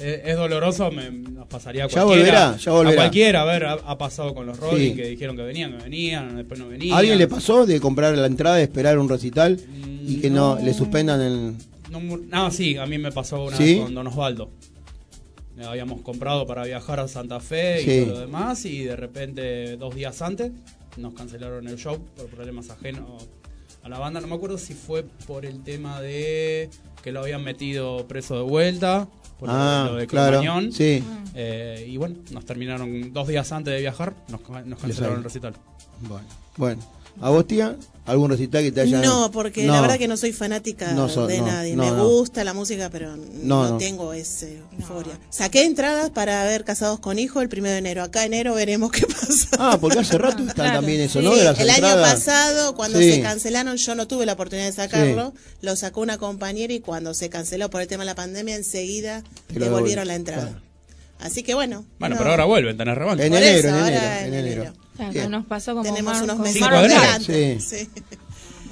Es, 0.01 0.21
es 0.25 0.37
doloroso, 0.37 0.91
me, 0.91 1.11
nos 1.11 1.47
pasaría 1.47 1.85
a 1.85 1.89
Ya 1.89 2.03
cualquiera. 2.03 2.47
volverá, 2.47 2.57
ya 2.57 2.73
volverá. 2.73 2.91
A 2.93 2.97
cualquiera, 3.05 3.43
a 3.43 3.45
ver, 3.45 3.65
ha, 3.67 3.73
ha 3.75 3.99
pasado 3.99 4.35
con 4.35 4.47
los 4.47 4.59
Rolling 4.59 4.91
Sí. 4.91 4.97
que 4.97 5.07
dijeron 5.09 5.37
que 5.37 5.43
venían, 5.43 5.77
que 5.77 5.85
venían, 5.85 6.37
después 6.37 6.59
no 6.59 6.69
venían. 6.69 6.95
¿A 6.95 6.99
¿Alguien 6.99 7.19
le 7.19 7.29
pasó 7.29 7.67
de 7.67 7.81
comprar 7.81 8.17
la 8.17 8.27
entrada, 8.27 8.57
de 8.57 8.63
esperar 8.65 8.99
un 8.99 9.09
recital 9.09 9.61
y 10.07 10.17
que 10.21 10.31
no, 10.31 10.57
No. 10.57 10.61
le 10.65 10.73
suspendan 10.75 11.21
el... 11.21 11.55
No, 11.91 12.01
no, 12.01 12.51
sí, 12.51 12.77
a 12.77 12.87
mí 12.87 12.99
me 12.99 13.13
pasó 13.13 13.45
una 13.45 13.57
¿Sí? 13.57 13.75
vez 13.75 13.83
con 13.85 13.95
Don 13.95 14.07
Osvaldo. 14.07 14.51
Le 15.57 15.65
habíamos 15.67 16.01
comprado 16.03 16.47
para 16.47 16.65
viajar 16.65 17.01
a 17.01 17.09
Santa 17.09 17.41
Fe 17.41 17.83
Sí. 17.85 17.91
y 17.91 18.05
todo 18.05 18.15
lo 18.15 18.21
demás 18.21 18.65
y 18.65 18.85
de 18.85 18.97
repente 18.97 19.77
dos 19.77 19.95
días 19.95 20.23
antes 20.23 20.53
nos 20.97 21.15
cancelaron 21.15 21.67
el 21.69 21.77
show 21.77 21.99
por 22.17 22.27
problemas 22.29 22.71
ajenos 22.71 23.29
a 23.83 23.89
la 23.89 23.99
banda. 23.99 24.21
No 24.21 24.27
me 24.29 24.35
acuerdo 24.37 24.57
si 24.59 24.75
fue 24.75 25.05
por 25.27 25.45
el 25.45 25.63
tema 25.63 26.01
de 26.01 26.71
que 27.03 27.13
lo 27.13 27.21
habían 27.21 27.43
metido 27.45 28.07
preso 28.09 28.37
de 28.37 28.43
vuelta, 28.43 29.09
por 29.41 29.49
lo- 29.49 29.55
Ah, 29.55 29.85
lo 29.91 29.97
de 29.97 30.07
claro. 30.07 30.41
Cromañón. 30.41 30.73
Sí. 30.73 31.03
Eh, 31.35 31.87
y 31.89 31.97
bueno, 31.97 32.17
nos 32.31 32.45
terminaron 32.45 33.13
dos 33.13 33.27
días 33.27 33.51
antes 33.53 33.73
de 33.75 33.81
viajar, 33.81 34.15
nos, 34.29 34.41
nos 34.67 34.79
cancelaron 34.79 35.19
el 35.19 35.25
recital. 35.25 35.55
Bueno, 36.03 36.27
bueno. 36.57 36.83
¿A 37.21 37.31
vos, 37.31 37.47
tía? 37.47 37.77
¿Algún 38.11 38.31
recital 38.31 38.63
que 38.63 38.73
te 38.73 38.81
haya.? 38.83 39.01
No, 39.01 39.31
porque 39.31 39.67
la 39.67 39.81
verdad 39.81 39.99
que 39.99 40.09
no 40.09 40.17
soy 40.17 40.33
fanática 40.33 40.93
No 40.93 41.09
so- 41.09 41.27
de 41.27 41.39
no, 41.39 41.47
nadie. 41.47 41.77
no, 41.77 41.85
Me 41.85 41.91
no. 41.93 42.09
gusta 42.09 42.45
la 42.45 42.53
música, 42.55 42.91
pero 42.91 43.17
No, 43.17 43.25
no, 43.65 43.69
no. 43.71 43.79
tengo 43.79 44.13
ese 44.13 44.59
euforia. 44.79 45.19
Saqué 45.31 45.65
entradas 45.65 46.11
para 46.11 46.43
ver 46.45 46.65
Casados 46.65 47.01
con 47.01 47.19
Hijo 47.19 47.41
el 47.41 47.49
primero 47.49 47.73
de 47.73 47.79
enero. 47.79 48.03
Acá 48.03 48.25
enero 48.25 48.55
veremos 48.55 48.91
qué 48.93 49.07
pasa. 49.07 49.49
Ah, 49.59 49.79
porque 49.81 50.01
hace 50.01 50.19
rato 50.19 50.39
están 50.43 50.55
Claro. 50.55 50.75
también 50.81 51.01
eso, 51.01 51.21
Sí, 51.21 51.25
¿no? 51.25 51.35
De 51.37 51.45
las 51.45 51.59
el 51.61 51.71
año 51.71 52.01
pasado, 52.03 52.75
cuando 52.75 52.99
Sí. 52.99 53.13
se 53.13 53.21
cancelaron, 53.23 53.77
yo 53.77 53.95
no 53.95 54.07
tuve 54.07 54.27
la 54.27 54.33
oportunidad 54.35 54.67
de 54.67 54.73
sacarlo. 54.73 55.33
Lo 55.63 55.77
sacó 55.77 56.01
una 56.01 56.19
compañera 56.19 56.73
y 56.73 56.81
cuando 56.81 57.15
se 57.15 57.29
canceló 57.31 57.71
por 57.71 57.81
el 57.81 57.87
tema 57.89 58.03
de 58.03 58.07
la 58.07 58.15
pandemia, 58.15 58.57
enseguida 58.57 59.23
devolvieron 59.49 60.07
la 60.09 60.15
entrada. 60.17 60.43
claro. 60.49 60.63
Así 61.21 61.43
que 61.43 61.53
bueno. 61.55 61.85
Bueno, 61.99 62.15
no, 62.15 62.19
pero 62.19 62.31
ahora 62.31 62.47
vuelven, 62.47 62.79
tenés 62.79 62.97
revancha. 62.97 63.27
En 63.27 63.35
enero, 63.35 63.69
en 63.69 63.75
enero, 63.77 64.07
en 64.25 64.35
enero. 64.35 64.73
Nos 65.29 65.47
pasó 65.47 65.73
como 65.73 65.83
tenemos 65.85 66.13
Mar- 66.15 66.23
unos 66.25 66.37
con 66.37 66.43
meses 66.45 66.55
Cinco 66.55 66.67
Marlon 66.71 66.89
de 66.89 66.95
enero. 66.95 67.11
adelante. 67.11 67.61
Sí. 67.61 67.77
Sí. 67.85 67.89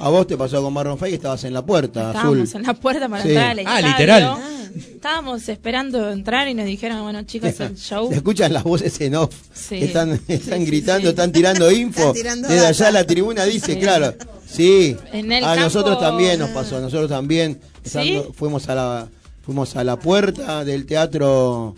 A 0.01 0.09
vos 0.11 0.27
te 0.29 0.37
pasó 0.37 0.63
con 0.63 0.73
Marron 0.73 0.97
Fay 0.97 1.11
que 1.11 1.17
estabas 1.17 1.43
en 1.43 1.53
la 1.53 1.67
puerta, 1.67 2.09
Estábamos 2.13 2.49
azul. 2.49 2.61
en 2.61 2.67
la 2.69 2.75
puerta 2.75 3.09
para 3.09 3.23
Sí. 3.25 3.29
entrar 3.31 3.51
al 3.59 3.67
Ah, 3.67 3.81
literal. 3.81 4.37
Estábamos 4.77 5.49
esperando 5.49 6.11
entrar 6.11 6.47
y 6.47 6.55
nos 6.55 6.67
dijeron, 6.67 7.03
bueno 7.03 7.23
chicos, 7.25 7.51
el 7.61 7.77
show. 7.77 8.09
Se 8.09 8.17
escuchan 8.17 8.53
las 8.53 8.63
voces 8.63 9.01
en 9.01 9.17
off. 9.17 9.35
Sí. 9.53 9.77
Están, 9.77 10.21
están 10.29 10.65
gritando, 10.65 11.09
están 11.09 11.33
tirando 11.33 11.71
info. 11.73 12.01
Están 12.01 12.15
tirando 12.15 12.49
Desde 12.49 12.67
allá 12.67 12.91
la 12.93 13.05
tribuna 13.05 13.45
dice, 13.45 13.75
Sí. 13.75 13.81
claro. 13.81 14.15
Sí. 14.49 14.97
En 15.13 15.33
el 15.33 15.43
a 15.43 15.49
campo- 15.49 15.63
nosotros 15.63 15.99
también 15.99 16.39
nos 16.39 16.51
pasó, 16.51 16.77
a 16.77 16.81
nosotros 16.81 17.09
también. 17.11 17.61
Estando- 17.83 18.23
¿Sí? 18.25 18.29
fuimos 18.35 18.69
a 18.69 18.75
la 18.77 19.09
fuimos 19.45 19.75
a 19.77 19.83
la 19.83 19.99
puerta 19.99 20.65
del 20.65 20.85
teatro 20.87 21.75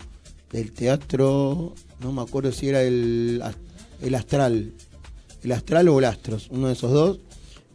del 0.51 0.73
teatro, 0.73 1.73
no 2.01 2.11
me 2.11 2.21
acuerdo 2.21 2.51
si 2.51 2.67
era 2.67 2.81
el 2.83 3.41
el 4.01 4.15
Astral. 4.15 4.71
El 5.43 5.51
Astral 5.51 5.87
o 5.89 5.99
el 5.99 6.05
Astros, 6.05 6.47
uno 6.51 6.67
de 6.67 6.73
esos 6.73 6.91
dos. 6.91 7.19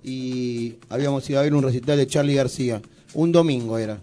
Y 0.05 0.75
habíamos 0.89 1.29
ido 1.29 1.41
a 1.41 1.43
ver 1.43 1.55
un 1.55 1.63
recital 1.63 1.97
de 1.99 2.07
Charlie 2.07 2.35
García. 2.35 2.81
Un 3.15 3.33
domingo 3.33 3.79
era 3.79 4.01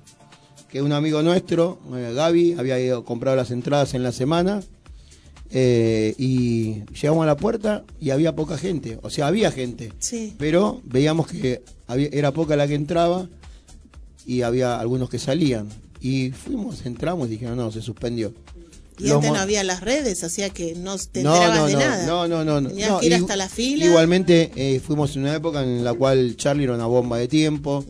que 0.69 0.81
un 0.81 0.91
amigo 0.91 1.21
nuestro, 1.21 1.79
eh, 1.95 2.13
Gaby, 2.15 2.53
había 2.57 2.79
ido 2.79 3.05
comprado 3.05 3.37
las 3.37 3.51
entradas 3.51 3.93
en 3.93 4.01
la 4.03 4.11
semana 4.11 4.61
eh, 5.51 6.15
y 6.17 6.83
llegamos 6.99 7.23
a 7.23 7.27
la 7.27 7.37
puerta 7.37 7.83
y 8.01 8.09
había 8.09 8.35
poca 8.35 8.57
gente, 8.57 8.97
o 9.03 9.11
sea, 9.11 9.27
había 9.27 9.51
gente, 9.51 9.93
Sí. 9.99 10.33
pero 10.39 10.81
veíamos 10.83 11.27
que 11.27 11.61
había- 11.85 12.09
era 12.11 12.31
poca 12.31 12.55
la 12.55 12.67
que 12.67 12.73
entraba 12.73 13.29
y 14.25 14.41
había 14.41 14.79
algunos 14.79 15.09
que 15.09 15.19
salían. 15.19 15.67
Y 16.01 16.31
fuimos, 16.31 16.83
entramos 16.87 17.27
y 17.27 17.31
dijeron, 17.31 17.55
no, 17.57 17.71
se 17.71 17.81
suspendió. 17.81 18.33
Y 19.03 19.07
Los 19.07 19.15
antes 19.17 19.29
mo- 19.31 19.35
no 19.35 19.41
había 19.41 19.63
las 19.63 19.81
redes, 19.81 20.23
o 20.23 20.29
sea 20.29 20.49
que 20.49 20.75
no 20.75 20.97
te 20.97 21.21
no, 21.23 21.35
enterabas 21.35 21.59
no, 21.59 21.65
de 21.67 21.73
no, 21.73 21.79
nada. 21.79 22.05
no, 22.07 22.27
no, 22.45 22.61
no. 22.61 22.69
Tenías 22.69 22.89
No, 22.89 22.99
que 22.99 23.05
ir 23.07 23.15
hasta 23.15 23.35
la 23.35 23.49
fila. 23.49 23.85
Igualmente 23.85 24.51
eh, 24.55 24.79
fuimos 24.79 25.15
en 25.15 25.23
una 25.23 25.35
época 25.35 25.61
en 25.61 25.83
la 25.83 25.93
cual 25.93 26.35
Charlie 26.37 26.63
era 26.63 26.73
una 26.73 26.85
bomba 26.85 27.17
de 27.17 27.27
tiempo, 27.27 27.83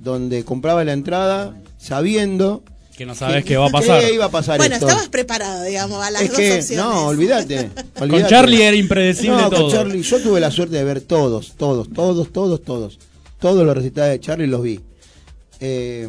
donde 0.00 0.44
compraba 0.44 0.84
la 0.84 0.92
entrada 0.92 1.56
sabiendo 1.78 2.62
Que 2.96 3.04
no 3.06 3.14
sabes 3.14 3.44
qué 3.44 3.56
va 3.56 3.66
a 3.66 3.70
pasar. 3.72 4.00
que 4.02 4.14
iba 4.14 4.26
a 4.26 4.30
pasar 4.30 4.58
bueno, 4.58 4.74
esto. 4.74 4.86
estabas 4.86 5.08
preparado, 5.08 5.64
digamos, 5.64 6.02
a 6.04 6.10
las 6.10 6.22
es 6.22 6.28
dos 6.28 6.36
que, 6.38 6.52
opciones. 6.60 6.84
no, 6.84 7.06
olvídate. 7.06 7.70
Con. 7.98 8.26
Charlie 8.28 8.62
era 8.62 8.76
impredecible 8.76 9.36
No, 9.36 9.50
todo. 9.50 9.62
con 9.62 9.72
Charlie, 9.72 10.02
yo 10.02 10.20
tuve 10.20 10.38
la 10.40 10.50
suerte 10.50 10.76
de 10.76 10.84
ver 10.84 11.00
todos, 11.00 11.54
todos, 11.56 11.88
todos, 11.92 12.32
todos, 12.32 12.62
todos. 12.62 12.98
Todos 13.40 13.66
los 13.66 13.76
recitales 13.76 14.12
de 14.12 14.20
Charlie 14.20 14.46
los 14.46 14.62
vi. 14.62 14.78
Eh, 15.58 16.06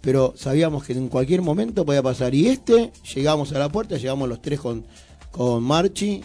pero 0.00 0.34
sabíamos 0.36 0.84
que 0.84 0.92
en 0.94 1.08
cualquier 1.08 1.42
momento 1.42 1.84
podía 1.84 2.02
pasar. 2.02 2.34
Y 2.34 2.48
este, 2.48 2.92
llegamos 3.14 3.52
a 3.52 3.58
la 3.58 3.68
puerta, 3.68 3.96
llegamos 3.96 4.28
los 4.28 4.40
tres 4.42 4.60
con, 4.60 4.84
con 5.30 5.62
Marchi. 5.62 6.22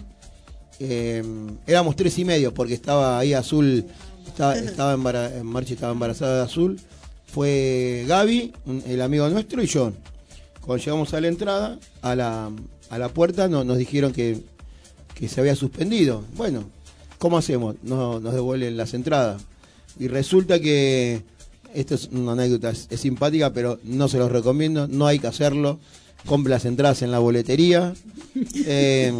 Eh, 0.79 1.23
éramos 1.67 1.95
tres 1.95 2.17
y 2.19 2.25
medio 2.25 2.53
porque 2.53 2.73
estaba 2.73 3.17
ahí 3.17 3.33
Azul, 3.33 3.85
estaba, 4.27 4.55
estaba 4.57 4.97
Marchi 5.43 5.73
estaba 5.73 5.93
embarazada 5.93 6.37
de 6.37 6.43
Azul. 6.43 6.79
Fue 7.27 8.05
Gaby, 8.07 8.53
el 8.87 9.01
amigo 9.01 9.27
nuestro, 9.29 9.61
y 9.61 9.67
yo. 9.67 9.91
Cuando 10.61 10.83
llegamos 10.83 11.13
a 11.13 11.21
la 11.21 11.27
entrada, 11.27 11.79
a 12.01 12.15
la, 12.15 12.49
a 12.89 12.97
la 12.97 13.09
puerta, 13.09 13.47
no- 13.47 13.63
nos 13.63 13.77
dijeron 13.77 14.13
que, 14.13 14.41
que 15.13 15.27
se 15.27 15.41
había 15.41 15.55
suspendido. 15.55 16.23
Bueno, 16.35 16.63
¿cómo 17.19 17.37
hacemos? 17.37 17.75
No, 17.83 18.19
nos 18.21 18.33
devuelven 18.33 18.77
las 18.77 18.93
entradas. 18.93 19.41
Y 19.99 20.07
resulta 20.07 20.59
que, 20.59 21.23
esto 21.75 21.95
es 21.95 22.09
una 22.11 22.33
anécdota, 22.33 22.69
es, 22.69 22.87
es 22.89 22.99
simpática, 23.01 23.53
pero 23.53 23.79
no 23.83 24.07
se 24.07 24.17
los 24.17 24.31
recomiendo, 24.31 24.87
no 24.87 25.07
hay 25.07 25.19
que 25.19 25.27
hacerlo. 25.27 25.79
Compre 26.25 26.51
las 26.51 26.65
entradas 26.65 27.01
en 27.01 27.11
la 27.11 27.19
boletería. 27.19 27.93
Eh, 28.67 29.13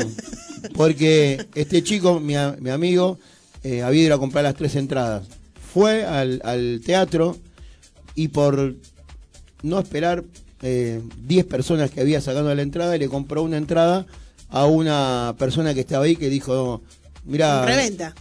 porque 0.75 1.45
este 1.55 1.83
chico, 1.83 2.19
mi, 2.19 2.33
mi 2.59 2.69
amigo, 2.69 3.19
eh, 3.63 3.81
había 3.83 4.03
ido 4.03 4.15
a 4.15 4.19
comprar 4.19 4.43
las 4.43 4.55
tres 4.55 4.75
entradas. 4.75 5.27
Fue 5.73 6.03
al, 6.03 6.41
al 6.43 6.81
teatro 6.83 7.37
y 8.15 8.29
por 8.29 8.75
no 9.61 9.79
esperar 9.79 10.23
eh, 10.61 11.01
10 11.27 11.45
personas 11.45 11.91
que 11.91 12.01
había 12.01 12.21
sacado 12.21 12.53
la 12.55 12.61
entrada, 12.61 12.97
le 12.97 13.07
compró 13.07 13.43
una 13.43 13.57
entrada 13.57 14.05
a 14.49 14.65
una 14.65 15.35
persona 15.37 15.73
que 15.73 15.81
estaba 15.81 16.05
ahí 16.05 16.15
que 16.15 16.29
dijo, 16.29 16.81
mira, 17.25 17.65
Reventa. 17.65 18.15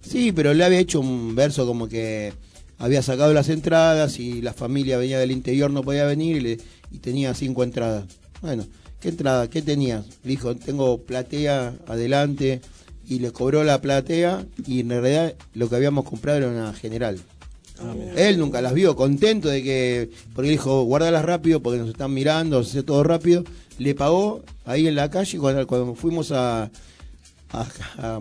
Sí, 0.00 0.32
pero 0.32 0.54
le 0.54 0.64
había 0.64 0.78
hecho 0.78 1.00
un 1.00 1.34
verso 1.34 1.66
como 1.66 1.88
que 1.88 2.32
había 2.78 3.02
sacado 3.02 3.32
las 3.32 3.48
entradas 3.48 4.18
y 4.18 4.42
la 4.42 4.52
familia 4.52 4.98
venía 4.98 5.18
del 5.18 5.30
interior, 5.30 5.70
no 5.70 5.82
podía 5.82 6.04
venir 6.04 6.36
y, 6.36 6.40
le- 6.40 6.58
y 6.90 6.98
tenía 6.98 7.34
cinco 7.34 7.64
entradas. 7.64 8.04
Bueno, 8.42 8.66
¿qué 9.00 9.08
entrada? 9.08 9.48
¿Qué 9.48 9.62
tenías? 9.62 10.04
Le 10.24 10.30
dijo, 10.30 10.54
tengo 10.56 10.98
platea 11.02 11.74
adelante 11.86 12.60
y 13.08 13.18
le 13.20 13.30
cobró 13.32 13.64
la 13.64 13.80
platea 13.80 14.44
y 14.66 14.80
en 14.80 14.88
realidad 14.90 15.34
lo 15.54 15.68
que 15.68 15.76
habíamos 15.76 16.04
comprado 16.04 16.38
era 16.38 16.48
una 16.48 16.72
general. 16.72 17.18
Él 18.16 18.38
nunca 18.38 18.62
las 18.62 18.72
vio, 18.72 18.96
contento 18.96 19.48
de 19.48 19.62
que, 19.62 20.10
porque 20.34 20.50
dijo, 20.50 20.82
guárdalas 20.84 21.24
rápido 21.26 21.60
porque 21.60 21.78
nos 21.78 21.90
están 21.90 22.12
mirando, 22.14 22.58
hace 22.60 22.82
todo 22.82 23.02
rápido. 23.02 23.44
Le 23.78 23.94
pagó 23.94 24.42
ahí 24.64 24.86
en 24.88 24.94
la 24.94 25.10
calle 25.10 25.36
y 25.36 25.40
cuando, 25.40 25.66
cuando 25.66 25.94
fuimos 25.94 26.32
a, 26.32 26.62
a, 27.50 27.66
a- 27.98 28.20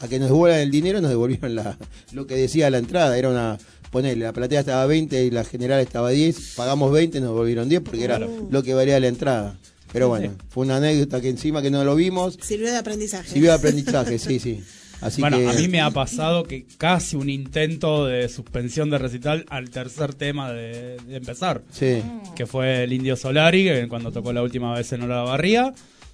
a 0.00 0.08
que 0.08 0.18
nos 0.18 0.28
devuelvan 0.28 0.58
el 0.60 0.70
dinero, 0.72 1.00
nos 1.00 1.10
devolvieron 1.10 1.54
la, 1.54 1.78
lo 2.12 2.26
que 2.26 2.34
decía 2.34 2.68
la 2.68 2.78
entrada. 2.78 3.16
Era 3.16 3.28
una, 3.30 3.58
ponele, 3.96 4.26
la 4.26 4.32
platea 4.34 4.60
estaba 4.60 4.84
20 4.84 5.24
y 5.24 5.30
la 5.30 5.42
general 5.42 5.80
estaba 5.80 6.10
10, 6.10 6.52
pagamos 6.54 6.92
20, 6.92 7.18
nos 7.20 7.30
devolvieron 7.30 7.66
10 7.66 7.80
porque 7.80 8.04
era 8.04 8.18
lo 8.18 8.62
que 8.62 8.74
valía 8.74 9.00
la 9.00 9.06
entrada. 9.06 9.56
Pero 9.90 10.08
bueno, 10.08 10.34
fue 10.50 10.66
una 10.66 10.76
anécdota 10.76 11.22
que 11.22 11.30
encima 11.30 11.62
que 11.62 11.70
no 11.70 11.82
lo 11.82 11.94
vimos, 11.94 12.36
Sirvió 12.42 12.70
de 12.70 12.76
aprendizaje. 12.76 13.30
sirvió 13.30 13.52
de 13.52 13.56
aprendizaje, 13.56 14.18
sí, 14.18 14.38
sí. 14.38 14.62
Así 15.00 15.22
bueno, 15.22 15.38
que, 15.38 15.48
a 15.48 15.52
mí 15.54 15.68
me 15.68 15.80
ha 15.80 15.90
pasado 15.90 16.44
que 16.44 16.66
casi 16.76 17.16
un 17.16 17.30
intento 17.30 18.04
de 18.04 18.28
suspensión 18.28 18.90
de 18.90 18.98
recital 18.98 19.46
al 19.48 19.70
tercer 19.70 20.12
tema 20.12 20.52
de, 20.52 20.98
de 21.06 21.16
empezar, 21.16 21.62
Sí, 21.70 22.02
que 22.34 22.44
fue 22.44 22.84
el 22.84 22.92
Indio 22.92 23.16
Solari, 23.16 23.64
que 23.64 23.88
cuando 23.88 24.12
tocó 24.12 24.34
la 24.34 24.42
última 24.42 24.74
vez 24.74 24.92
en 24.92 25.02
Ola 25.02 25.22
Barría, 25.22 25.72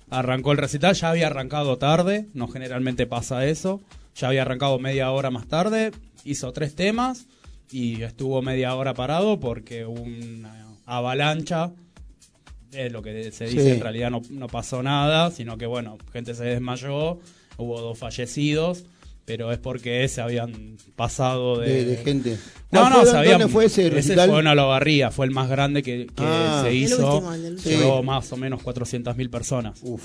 arrancó 0.09 0.53
el 0.53 0.59
recital, 0.59 0.95
ya 0.95 1.11
había 1.11 1.27
arrancado 1.27 1.79
tarde, 1.79 2.27
no 2.33 2.47
generalmente 2.47 3.07
pasa 3.07 3.45
eso, 3.47 3.81
ya 4.15 4.29
había 4.29 4.43
arrancado 4.43 4.79
media 4.79 5.11
hora 5.11 5.31
más 5.31 5.49
tarde, 5.49 5.91
hizo 6.25 6.53
tres 6.53 6.77
temas 6.77 7.27
y 7.73 8.03
estuvo 8.03 8.41
media 8.43 8.75
hora 8.75 8.95
parado 8.95 9.41
porque 9.41 9.85
hubo 9.87 10.03
una 10.03 10.77
avalancha. 10.87 11.73
Es 12.73 12.91
lo 12.93 13.03
que 13.03 13.31
se 13.33 13.47
dice, 13.47 13.63
Sí. 13.65 13.71
en 13.71 13.81
realidad 13.81 14.11
no, 14.11 14.23
no 14.31 14.47
pasó 14.47 14.83
nada, 14.83 15.31
sino 15.31 15.59
que 15.59 15.67
bueno, 15.67 15.99
gente 16.13 16.35
se 16.35 16.45
desmayó, 16.45 17.19
hubo 17.59 17.81
dos 17.83 17.99
fallecidos, 17.99 18.85
pero 19.27 19.53
es 19.53 19.59
porque 19.59 20.09
se 20.09 20.21
habían 20.23 20.79
pasado 20.97 21.59
de, 21.59 21.69
de, 21.69 21.85
de 21.85 21.97
gente. 21.99 22.39
No, 22.71 22.81
¿Cuál 22.81 22.93
no, 22.93 23.01
fue- 23.03 23.11
se 23.11 23.17
habían- 23.19 23.39
¿Dónde 23.41 23.53
fue 23.53 23.65
ese 23.67 23.91
recital? 23.91 24.31
fue 24.31 24.41
en 24.41 24.47
Olavarría, 24.47 25.11
fue 25.11 25.27
el 25.27 25.33
más 25.33 25.49
grande 25.51 25.83
que, 25.83 26.07
que 26.07 26.13
Ah. 26.25 26.61
se 26.65 26.71
El 26.71 26.77
hizo. 26.77 27.15
último, 27.15 27.35
el 27.35 27.45
último. 27.53 27.77
Llegó 27.79 28.01
Sí. 28.01 28.07
más 28.07 28.33
o 28.33 28.37
menos 28.39 28.63
400.000 28.63 29.29
personas. 29.31 29.79
Uf. 29.83 30.03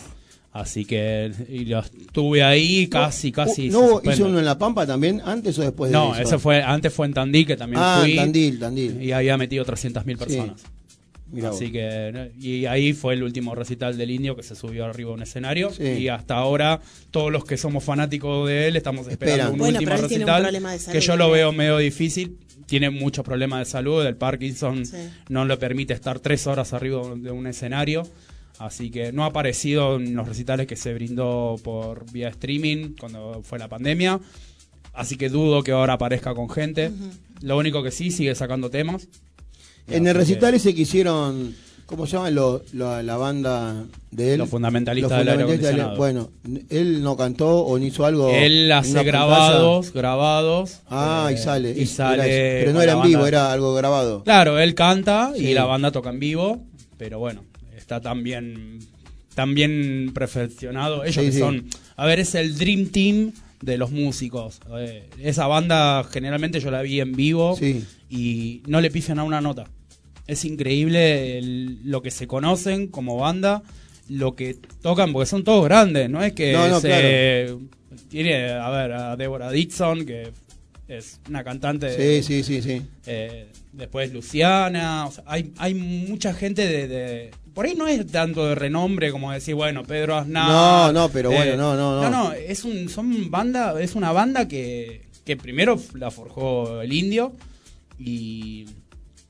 Así 0.60 0.86
que 0.86 1.32
y 1.50 1.66
lo 1.66 1.80
estuve 1.80 2.42
ahí 2.44 2.88
casi, 2.88 3.32
casi. 3.32 3.70
¿No 3.70 4.02
hizo 4.04 4.26
uno 4.26 4.40
en 4.40 4.46
La 4.46 4.58
Pampa 4.58 4.88
también, 4.88 5.22
antes 5.24 5.58
o 5.60 5.62
después 5.62 5.92
de 5.92 5.98
No, 5.98 6.14
eso? 6.16 6.24
ese 6.24 6.40
fue, 6.40 6.64
antes 6.64 6.92
fue 6.92 7.06
en 7.06 7.14
Tandil, 7.14 7.46
que 7.46 7.56
también 7.56 7.80
Ah, 7.84 8.00
fui. 8.02 8.12
en 8.12 8.18
Tandil, 8.18 8.60
Tandil. 8.60 9.02
Y 9.04 9.12
había 9.12 9.38
metido 9.38 9.64
300.000 9.66 10.18
personas. 10.18 10.64
Mirá 11.32 11.50
vos. 11.50 11.58
Así 11.62 11.72
que, 11.72 12.32
y 12.40 12.66
ahí 12.66 12.94
fue 12.94 13.14
el 13.14 13.22
último 13.22 13.54
recital 13.54 13.98
del 13.98 14.10
indio 14.10 14.36
que 14.36 14.44
se 14.44 14.56
subió 14.56 14.86
arriba 14.86 15.12
a 15.12 15.14
un 15.14 15.22
escenario. 15.22 15.70
Sí. 15.72 15.84
Y 15.84 16.08
hasta 16.08 16.36
ahora, 16.36 16.80
todos 17.12 17.32
los 17.32 17.46
que 17.46 17.58
somos 17.58 17.84
fanáticos 17.84 18.48
de 18.48 18.68
él 18.70 18.78
estamos 18.78 19.08
esperando 19.08 19.34
Esperan. 19.36 19.52
un 19.54 19.60
Bueno, 19.60 19.78
último 19.80 19.96
un 19.96 20.02
recital. 20.02 20.44
salud 20.80 20.92
que 20.92 21.02
yo 21.02 21.18
lo 21.18 21.30
veo 21.30 21.52
medio 21.52 21.78
difícil. 21.78 22.38
Tiene 22.66 22.90
muchos 22.90 23.24
problemas 23.24 23.60
de 23.60 23.66
salud. 23.66 24.06
El 24.06 24.16
Parkinson 24.16 24.86
Sí. 24.86 24.98
no 25.30 25.46
le 25.46 25.56
permite 25.58 25.94
estar 25.94 26.20
tres 26.20 26.48
horas 26.48 26.74
arriba 26.74 27.02
de 27.16 27.32
un 27.32 27.46
escenario. 27.48 28.04
Así 28.60 28.90
que 28.90 29.12
no 29.12 29.24
ha 29.24 29.28
aparecido 29.28 29.98
en 29.98 30.16
los 30.16 30.28
recitales 30.28 30.66
que 30.68 30.76
se 30.76 30.94
brindó 30.94 31.56
por 31.64 32.12
vía 32.12 32.30
streaming 32.30 32.96
cuando 33.00 33.42
fue 33.44 33.60
la 33.60 33.68
pandemia. 33.68 34.20
Así 34.94 35.16
que 35.16 35.30
dudo 35.30 35.62
que 35.64 35.72
ahora 35.74 35.94
aparezca 35.94 36.34
con 36.34 36.50
gente. 36.50 36.92
Lo 37.42 37.58
único 37.58 37.84
que 37.84 37.92
sí, 37.92 38.10
sigue 38.10 38.34
sacando 38.34 38.70
temas. 38.72 39.08
En 39.88 40.08
el 40.08 40.10
Así 40.10 40.14
que- 40.14 40.14
recital 40.14 40.54
ese 40.56 40.74
que 40.76 40.82
hicieron 40.82 41.56
¿Cómo 41.86 42.06
se 42.06 42.18
llama 42.18 42.30
lo- 42.32 42.64
lo- 42.74 43.02
la 43.02 43.16
banda 43.16 43.86
de 44.12 44.34
él? 44.34 44.40
Los 44.40 44.50
fundamentalistas 44.50 45.10
Los 45.10 45.20
del 45.20 45.30
aire 45.30 45.44
fundamentalistas 45.46 45.86
acondicionado. 45.96 46.30
Bueno, 46.44 46.66
él 46.70 47.02
no 47.02 47.16
cantó 47.16 47.60
o 47.60 47.80
no 47.80 47.86
hizo 47.86 48.06
algo. 48.06 48.30
Él 48.30 48.70
hace 48.74 49.02
grabados, 49.06 49.94
grabados. 49.94 50.82
Ah, 50.90 51.30
eh, 51.30 51.36
y 51.36 51.38
sale. 51.38 51.72
Y 51.78 51.84
es- 51.84 51.90
sale. 51.92 52.24
era. 52.26 52.60
Pero 52.66 52.74
no 52.74 52.82
era 52.82 52.92
en 52.92 53.02
vivo, 53.04 53.26
era 53.26 53.54
algo 53.54 53.74
grabado. 53.74 54.22
Claro, 54.26 54.60
él 54.60 54.76
canta 54.76 55.32
Sí. 55.38 55.46
y 55.46 55.54
la 55.54 55.64
banda 55.64 55.94
toca 55.94 56.10
en 56.10 56.20
vivo, 56.20 56.62
pero 56.98 57.20
bueno, 57.20 57.44
está 57.88 58.02
tan 58.02 58.22
bien, 58.22 58.80
tan 59.34 59.56
bien 59.56 60.12
perfeccionado. 60.14 61.06
Ellos 61.06 61.16
Sí, 61.16 61.22
que 61.22 61.32
sí. 61.32 61.40
son, 61.40 61.68
a 61.96 62.06
ver, 62.06 62.20
es 62.20 62.36
el 62.36 62.58
Dream 62.58 62.88
Team 62.88 63.32
de 63.62 63.78
los 63.78 63.92
músicos. 63.92 64.60
Eh, 64.78 65.10
esa 65.24 65.48
banda 65.48 66.04
generalmente 66.12 66.60
yo 66.60 66.70
la 66.70 66.82
vi 66.82 67.00
en 67.00 67.14
vivo 67.14 67.56
Sí. 67.58 67.86
y 68.10 68.62
no 68.68 68.82
le 68.82 68.92
pifian 68.92 69.20
a 69.20 69.24
una 69.24 69.40
nota. 69.40 69.64
Es 70.28 70.44
increíble 70.44 71.38
el- 71.38 71.80
lo 71.90 72.02
que 72.02 72.12
se 72.12 72.28
conocen 72.28 72.88
como 72.88 73.16
banda, 73.16 73.64
lo 74.10 74.36
que 74.36 74.58
tocan, 74.82 75.14
porque 75.14 75.28
son 75.28 75.46
todos 75.46 75.64
grandes, 75.64 76.10
no 76.10 76.22
es 76.22 76.34
que 76.34 76.52
No, 76.52 76.68
no, 76.68 76.82
se... 76.82 77.56
Tiene, 78.10 78.50
a 78.52 78.70
ver, 78.70 78.92
a 78.92 79.16
Deborah 79.16 79.50
Dixon, 79.52 80.06
que 80.06 80.32
es 80.90 81.20
una 81.30 81.44
cantante... 81.46 82.22
Sí, 82.22 82.24
sí, 82.24 82.44
sí, 82.44 82.62
sí. 82.62 82.82
Eh, 83.06 83.48
después 83.72 84.12
Luciana, 84.14 85.06
o 85.08 85.12
sea, 85.12 85.24
hay, 85.26 85.52
hay 85.58 85.74
mucha 85.74 86.34
gente 86.34 86.68
de, 86.68 86.88
de- 86.88 87.32
Por 87.58 87.66
ahí 87.66 87.74
no 87.74 87.88
es 87.88 88.06
tanto 88.06 88.46
de 88.46 88.54
renombre 88.54 89.12
como 89.12 89.32
decir, 89.32 89.56
bueno, 89.56 89.82
Pedro 89.82 90.16
Aznar. 90.16 90.48
No, 90.48 90.94
no, 90.94 91.10
pero 91.10 91.32
bueno, 91.32 91.58
no, 91.58 91.76
no, 91.76 91.96
no. 91.96 92.02
No, 92.04 92.10
no, 92.12 92.34
es, 92.34 92.64
un, 92.64 92.88
son 92.88 93.32
banda, 93.32 93.82
es 93.82 93.96
una 93.96 94.12
banda 94.12 94.48
que, 94.48 95.08
que 95.26 95.38
primero 95.38 95.82
la 95.96 96.12
forjó 96.12 96.84
el 96.84 96.94
indio 96.94 97.34
y, 97.98 98.68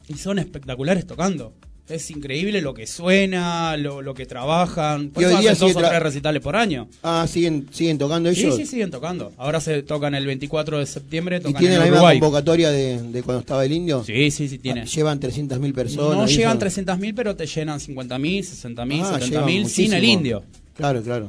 y 0.10 0.16
son 0.16 0.40
espectaculares 0.40 1.08
tocando. 1.08 1.54
Es 1.90 2.12
increíble 2.12 2.62
lo 2.62 2.74
que 2.74 2.86
suena, 2.86 3.78
lo, 3.78 4.02
lo 4.02 4.14
que 4.14 4.26
trabajan. 4.26 5.10
Por 5.10 5.24
Y 5.24 5.26
hoy 5.28 5.38
día 5.38 5.52
hacen 5.54 5.68
dos 5.74 5.78
o 5.78 5.88
tres 5.88 6.04
recitales 6.04 6.42
por 6.42 6.56
año. 6.58 6.90
Ah, 7.02 7.26
¿siguen, 7.30 7.68
siguen 7.72 7.98
tocando 7.98 8.34
Sí, 8.34 8.42
ellos? 8.42 8.58
sí, 8.58 8.66
siguen 8.66 8.92
tocando. 8.92 9.32
Ahora 9.38 9.62
se 9.62 9.84
tocan 9.84 10.14
el 10.14 10.26
24 10.26 10.80
de 10.80 10.86
septiembre, 10.86 11.38
¿Y 11.38 11.40
tocan 11.42 11.60
tienen 11.60 11.82
en 11.82 11.86
la 11.86 11.92
misma 11.92 12.12
convocatoria 12.12 12.72
de, 12.72 13.02
de 13.02 13.24
cuando 13.24 13.40
estaba 13.40 13.64
el 13.64 13.72
indio? 13.72 14.04
Sí, 14.04 14.32
sí, 14.32 14.50
sí, 14.50 14.58
tiene. 14.58 14.82
Ah, 14.82 14.86
Llevan 14.86 15.20
300.000 15.20 15.74
personas. 15.74 16.18
No 16.18 16.28
y 16.30 16.36
llegan 16.36 16.58
eso. 16.58 16.82
300.000, 16.82 17.14
pero 17.16 17.36
te 17.38 17.46
llenan 17.46 17.80
50.000, 17.80 18.40
60.000, 18.40 19.02
Ah, 19.04 19.20
70.000 19.20 19.30
llevan 19.30 19.70
sin 19.70 19.94
el 19.94 20.04
indio. 20.04 20.44
Claro, 20.76 21.02
claro. 21.02 21.28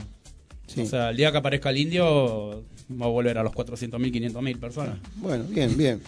Sí. 0.66 0.81
O 0.81 0.87
sea, 0.87 1.11
el 1.11 1.16
día 1.16 1.31
que 1.31 1.38
aparezca 1.38 1.71
el 1.71 1.79
indio 1.79 2.64
va 3.01 3.07
a 3.07 3.09
volver 3.09 3.38
a 3.38 3.42
los 3.44 3.53
400.000, 3.53 4.11
500.000 4.33 4.59
personas. 4.59 4.97
Bueno, 5.16 5.44
bien, 5.49 5.77
bien. 5.77 6.01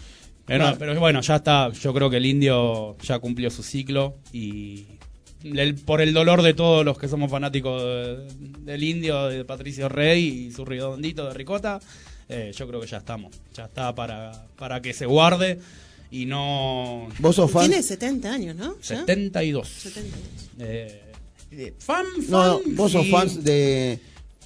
Pero, 0.46 0.64
Claro. 0.64 0.76
pero 0.79 1.00
bueno, 1.00 1.20
ya 1.20 1.37
está. 1.37 1.70
Yo 1.72 1.94
creo 1.94 2.11
que 2.11 2.16
el 2.16 2.26
indio 2.26 2.96
ya 3.03 3.18
cumplió 3.18 3.50
su 3.50 3.62
ciclo 3.62 4.16
y 4.33 4.87
el- 5.44 5.74
por 5.76 6.00
el 6.00 6.12
dolor 6.12 6.42
de 6.42 6.55
todos 6.55 6.85
los 6.85 6.98
que 6.98 7.09
somos 7.09 7.31
fanáticos 7.31 7.83
de- 7.83 8.26
del 8.61 8.83
indio, 8.83 9.26
de 9.29 9.44
Patricio 9.44 9.88
Rey 9.88 10.24
y 10.48 10.50
su 10.53 10.64
redondito 10.64 11.26
de 11.29 11.35
ricota, 11.35 11.81
eh, 12.29 12.53
yo 12.57 12.66
creo 12.68 12.81
que 12.81 12.87
ya 12.87 12.98
estamos. 12.98 13.35
Ya 13.55 13.64
está 13.66 13.94
para, 13.94 14.46
para 14.57 14.83
que 14.83 14.92
se 14.92 15.07
guarde 15.07 15.59
y 16.11 16.26
no... 16.26 17.09
¿Vos 17.20 17.37
sos 17.37 17.50
fan? 17.50 17.68
Tiene 17.68 17.83
70 17.83 18.33
años, 18.33 18.57
¿no? 18.57 18.74
¿Ya? 18.81 18.98
72. 19.00 19.68
70 19.68 20.16
años. 20.16 20.50
Eh, 20.59 21.03
fan, 21.79 22.05
fan. 22.07 22.31
No, 22.31 22.44
no, 22.44 22.61
vos 22.74 22.92
sos 22.92 23.05
sí. 23.05 23.11
fans 23.11 23.42
de. 23.44 23.98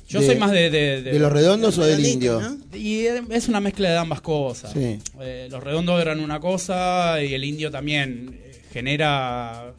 Yo 0.06 0.20
soy 0.22 0.36
más 0.36 0.50
de, 0.52 0.70
de, 0.70 1.02
¿De 1.02 1.18
los 1.18 1.32
redondos 1.32 1.78
o 1.78 1.84
del 1.84 2.04
indio? 2.04 2.40
¿no? 2.40 2.76
Y 2.76 3.06
es 3.30 3.48
una 3.48 3.60
mezcla 3.60 3.90
de 3.90 3.96
ambas 3.96 4.20
cosas. 4.20 4.72
Sí. 4.72 4.98
Eh, 5.20 5.48
los 5.50 5.62
redondos 5.62 6.00
eran 6.00 6.20
una 6.20 6.40
cosa 6.40 7.22
y 7.22 7.32
el 7.34 7.42
indio 7.44 7.70
también 7.70 8.38
eh, 8.44 8.62
genera 8.72 9.72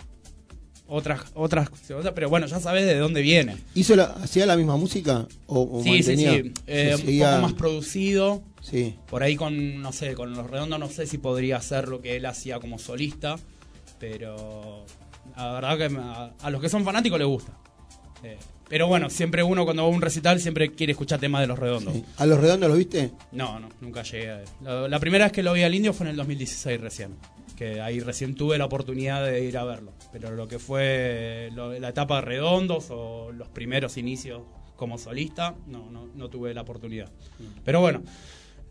otras 0.88 1.22
otras 1.34 1.70
cosas, 1.70 2.12
pero 2.14 2.30
bueno, 2.30 2.46
ya 2.48 2.60
sabes 2.60 2.86
de 2.86 2.98
dónde 2.98 3.22
viene. 3.22 3.58
¿Hizo 3.74 3.96
la, 3.96 4.04
¿Hacía 4.06 4.46
la 4.46 4.56
misma 4.56 4.78
música? 4.78 5.28
¿O, 5.48 5.80
o 5.80 5.84
sí, 5.84 6.04
sí, 6.04 6.10
mantenía? 6.16 6.32
sí. 6.34 6.52
Eh, 6.68 6.92
un 6.96 7.02
seguía- 7.02 7.30
poco 7.32 7.42
más 7.44 7.54
producido. 7.54 8.44
Sí. 8.62 8.96
Por 9.08 9.22
ahí 9.24 9.36
con, 9.36 9.82
no 9.82 9.92
sé, 9.94 10.14
con 10.16 10.34
los 10.34 10.50
redondos 10.50 10.80
no 10.80 10.90
sé 10.90 11.06
si 11.06 11.18
podría 11.20 11.58
hacer 11.58 11.88
lo 11.88 12.02
que 12.02 12.16
él 12.16 12.26
hacía 12.26 12.60
como 12.60 12.80
solista, 12.80 13.36
pero 14.00 14.86
la 15.38 15.54
verdad 15.54 15.78
que 15.78 15.98
a 16.44 16.50
los 16.50 16.62
que 16.62 16.70
son 16.70 16.84
fanáticos 16.84 17.20
les 17.20 17.28
gusta. 17.28 17.52
Eh, 18.24 18.38
pero 18.70 18.88
bueno, 18.88 19.10
siempre 19.10 19.44
uno 19.44 19.64
cuando 19.66 19.84
va 19.84 19.90
a 19.90 19.92
un 19.92 20.02
recital 20.02 20.40
siempre 20.40 20.72
quiere 20.74 20.92
escuchar 20.92 21.20
temas 21.20 21.42
de 21.42 21.48
los 21.48 21.60
redondos. 21.60 21.94
sí. 21.94 22.04
¿A 22.18 22.26
los 22.26 22.40
redondos 22.40 22.70
los 22.70 22.78
viste? 22.78 23.12
No, 23.32 23.60
no, 23.60 23.70
nunca 23.82 24.04
llegué 24.04 24.32
a 24.32 24.42
la, 24.62 24.88
la 24.88 25.00
primera 25.00 25.26
vez 25.26 25.32
que 25.32 25.44
lo 25.44 25.54
vi 25.54 25.64
al 25.64 25.74
indio 25.76 25.94
fue 25.94 26.06
en 26.08 26.12
el 26.12 26.18
2016 26.18 26.80
recién. 26.82 27.16
Que 27.56 27.80
ahí 27.80 28.02
recién 28.02 28.36
tuve 28.36 28.58
la 28.58 28.66
oportunidad 28.66 29.24
de 29.26 29.46
ir 29.46 29.58
a 29.58 29.64
verlo. 29.64 29.94
Pero 30.12 30.32
lo 30.32 30.48
que 30.48 30.60
fue 30.60 31.50
lo- 31.54 31.78
la 31.80 31.90
etapa 31.90 32.16
de 32.18 32.22
redondos 32.22 32.88
o 32.90 33.32
los 33.32 33.48
primeros 33.50 33.96
inicios 33.98 34.42
como 34.76 34.98
solista, 34.98 35.56
no, 35.68 35.90
no, 35.90 36.08
no 36.16 36.30
tuve 36.30 36.54
la 36.54 36.62
oportunidad. 36.64 37.10
Pero 37.64 37.80
bueno, 37.80 38.02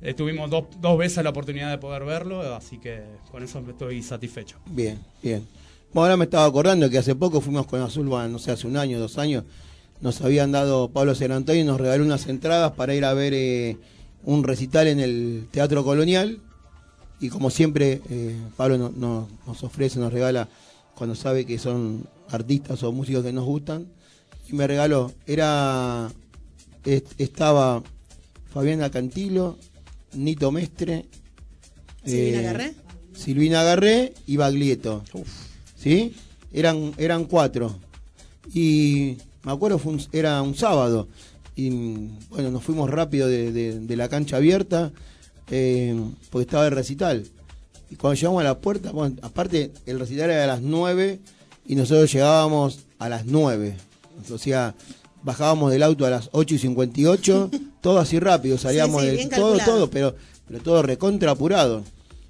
eh, 0.02 0.12
tuvimos 0.12 0.50
dos, 0.50 0.64
dos 0.82 0.98
veces 0.98 1.24
la 1.24 1.30
oportunidad 1.30 1.70
de 1.70 1.78
poder 1.78 2.04
verlo, 2.04 2.42
así 2.54 2.76
que 2.78 3.00
con 3.30 3.42
eso 3.42 3.64
estoy 3.66 4.02
satisfecho. 4.02 4.58
Bien, 4.66 4.98
bien. 5.22 5.46
Bueno, 5.94 6.02
ahora 6.06 6.16
me 6.18 6.24
estaba 6.24 6.44
acordando 6.44 6.90
que 6.90 6.98
hace 6.98 7.14
poco 7.14 7.40
fuimos 7.40 7.66
con 7.66 7.80
Azul, 7.80 8.06
no 8.10 8.38
sé, 8.38 8.50
hace 8.50 8.66
un 8.66 8.76
año, 8.76 8.98
dos 8.98 9.16
años, 9.16 9.44
nos 10.00 10.20
habían 10.20 10.52
dado 10.52 10.88
Pablo 10.90 11.14
y 11.14 11.64
nos 11.64 11.80
regaló 11.80 12.04
unas 12.04 12.26
entradas 12.28 12.72
para 12.72 12.94
ir 12.94 13.04
a 13.04 13.14
ver 13.14 13.32
eh, 13.34 13.76
un 14.24 14.44
recital 14.44 14.86
en 14.88 15.00
el 15.00 15.48
Teatro 15.50 15.84
Colonial. 15.84 16.40
Y 17.20 17.28
como 17.28 17.48
siempre, 17.50 18.02
eh, 18.10 18.36
Pablo 18.56 18.76
no- 18.76 18.90
no- 18.94 19.28
nos 19.46 19.62
ofrece, 19.62 19.98
nos 19.98 20.12
regala 20.12 20.48
cuando 20.94 21.14
sabe 21.14 21.46
que 21.46 21.58
son 21.58 22.06
artistas 22.28 22.82
o 22.82 22.92
músicos 22.92 23.24
que 23.24 23.32
nos 23.32 23.44
gustan. 23.44 23.86
Y 24.48 24.52
me 24.54 24.66
regaló, 24.66 25.12
era, 25.26 26.10
est- 26.84 27.18
estaba 27.18 27.82
Fabiana 28.52 28.90
Cantilo, 28.90 29.56
Nito 30.12 30.52
Mestre, 30.52 31.06
¿Silvina 32.04 32.40
eh, 32.40 32.42
Garré? 32.42 32.74
Silvina 33.14 33.62
Garré 33.62 34.12
y 34.26 34.36
Baglietto. 34.36 35.02
¿Sí? 35.76 36.14
Eran, 36.52 36.92
eran 36.98 37.24
cuatro. 37.24 37.74
Y 38.52 39.16
me 39.44 39.52
acuerdo, 39.52 39.78
fue 39.78 39.92
un- 39.92 40.02
era 40.12 40.40
un 40.42 40.54
sábado. 40.54 41.08
Y 41.56 41.70
bueno, 42.30 42.50
nos 42.50 42.64
fuimos 42.64 42.90
rápido 42.90 43.28
de, 43.28 43.52
de- 43.52 43.78
de 43.80 43.96
la 43.96 44.08
cancha 44.08 44.36
abierta 44.38 44.92
eh, 45.50 45.94
porque 46.30 46.44
estaba 46.46 46.66
el 46.66 46.72
recital. 46.72 47.24
Y 47.90 47.96
cuando 47.96 48.14
llegamos 48.18 48.40
a 48.40 48.44
la 48.44 48.58
puerta, 48.58 48.90
bueno, 48.92 49.16
aparte 49.22 49.70
el 49.86 50.00
recital 50.00 50.30
era 50.30 50.44
a 50.44 50.46
las 50.48 50.62
9 50.62 51.20
y 51.66 51.74
nosotros 51.76 52.10
llegábamos 52.12 52.80
a 52.98 53.08
las 53.08 53.26
9. 53.26 53.76
O 54.32 54.38
sea, 54.38 54.74
bajábamos 55.22 55.70
del 55.70 55.82
auto 55.82 56.06
a 56.06 56.10
las 56.10 56.28
8 56.32 56.54
y 56.54 56.58
58, 56.58 57.50
todo 57.80 57.98
así 57.98 58.18
rápido, 58.18 58.58
salíamos 58.58 59.02
sí, 59.02 59.16
todo, 59.28 59.28
calculado. 59.28 59.64
todo, 59.72 59.90
pero, 59.90 60.14
pero 60.48 60.60
todo 60.60 60.82
recontra 60.82 61.30
apurado. 61.32 61.82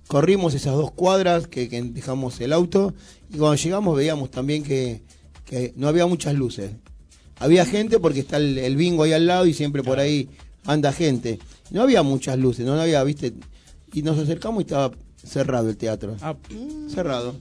Corrimos 0.09 0.53
esas 0.55 0.75
dos 0.75 0.91
cuadras 0.91 1.47
que, 1.47 1.69
que 1.71 1.81
dejamos 1.83 2.39
el 2.41 2.53
auto 2.53 2.93
y 3.33 3.39
cuando 3.39 3.55
llegamos 3.55 3.97
veíamos 3.97 4.31
también 4.31 4.63
que, 4.63 5.01
que 5.47 5.73
no 5.77 5.89
había 5.89 6.05
muchas 6.07 6.35
luces. 6.35 6.73
Había 7.45 7.67
gente 7.67 7.99
porque 7.99 8.21
está 8.21 8.39
el, 8.39 8.57
el 8.59 8.75
bingo 8.77 9.03
ahí 9.03 9.13
al 9.13 9.27
lado 9.27 9.45
y 9.47 9.53
siempre 9.53 9.83
por 9.83 9.99
ahí 10.01 10.29
anda 10.65 10.93
gente. 10.93 11.39
No 11.71 11.83
había 11.83 12.03
muchas 12.03 12.39
luces, 12.39 12.65
no, 12.65 12.75
No 12.75 12.81
había, 12.83 13.03
viste. 13.05 13.35
Y 13.93 14.03
nos 14.03 14.19
acercamos 14.19 14.61
y 14.61 14.65
estaba 14.65 14.91
cerrado 15.23 15.69
el 15.69 15.77
teatro. 15.77 16.17
Ah, 16.23 16.35
Cerrado. 16.89 17.35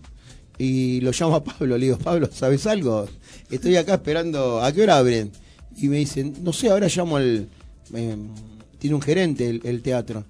Y 0.58 1.00
lo 1.02 1.12
llamo 1.12 1.36
a 1.36 1.44
Pablo, 1.44 1.78
le 1.78 1.86
digo, 1.86 1.98
Pablo, 1.98 2.30
¿sabes 2.32 2.68
algo? 2.68 3.08
Estoy 3.50 3.76
acá 3.78 3.96
esperando, 3.96 4.62
¿a 4.62 4.72
qué 4.72 4.84
hora 4.84 4.98
abren? 4.98 5.32
Y 5.78 5.88
me 5.88 5.98
dicen, 5.98 6.34
no 6.44 6.54
sé, 6.54 6.70
ahora 6.70 6.88
llamo 6.94 7.18
al... 7.18 7.48
eh, 7.94 8.16
tiene 8.78 8.96
un 8.96 9.02
gerente 9.02 9.50
el, 9.50 9.62
el 9.64 9.82
teatro. 9.82 10.26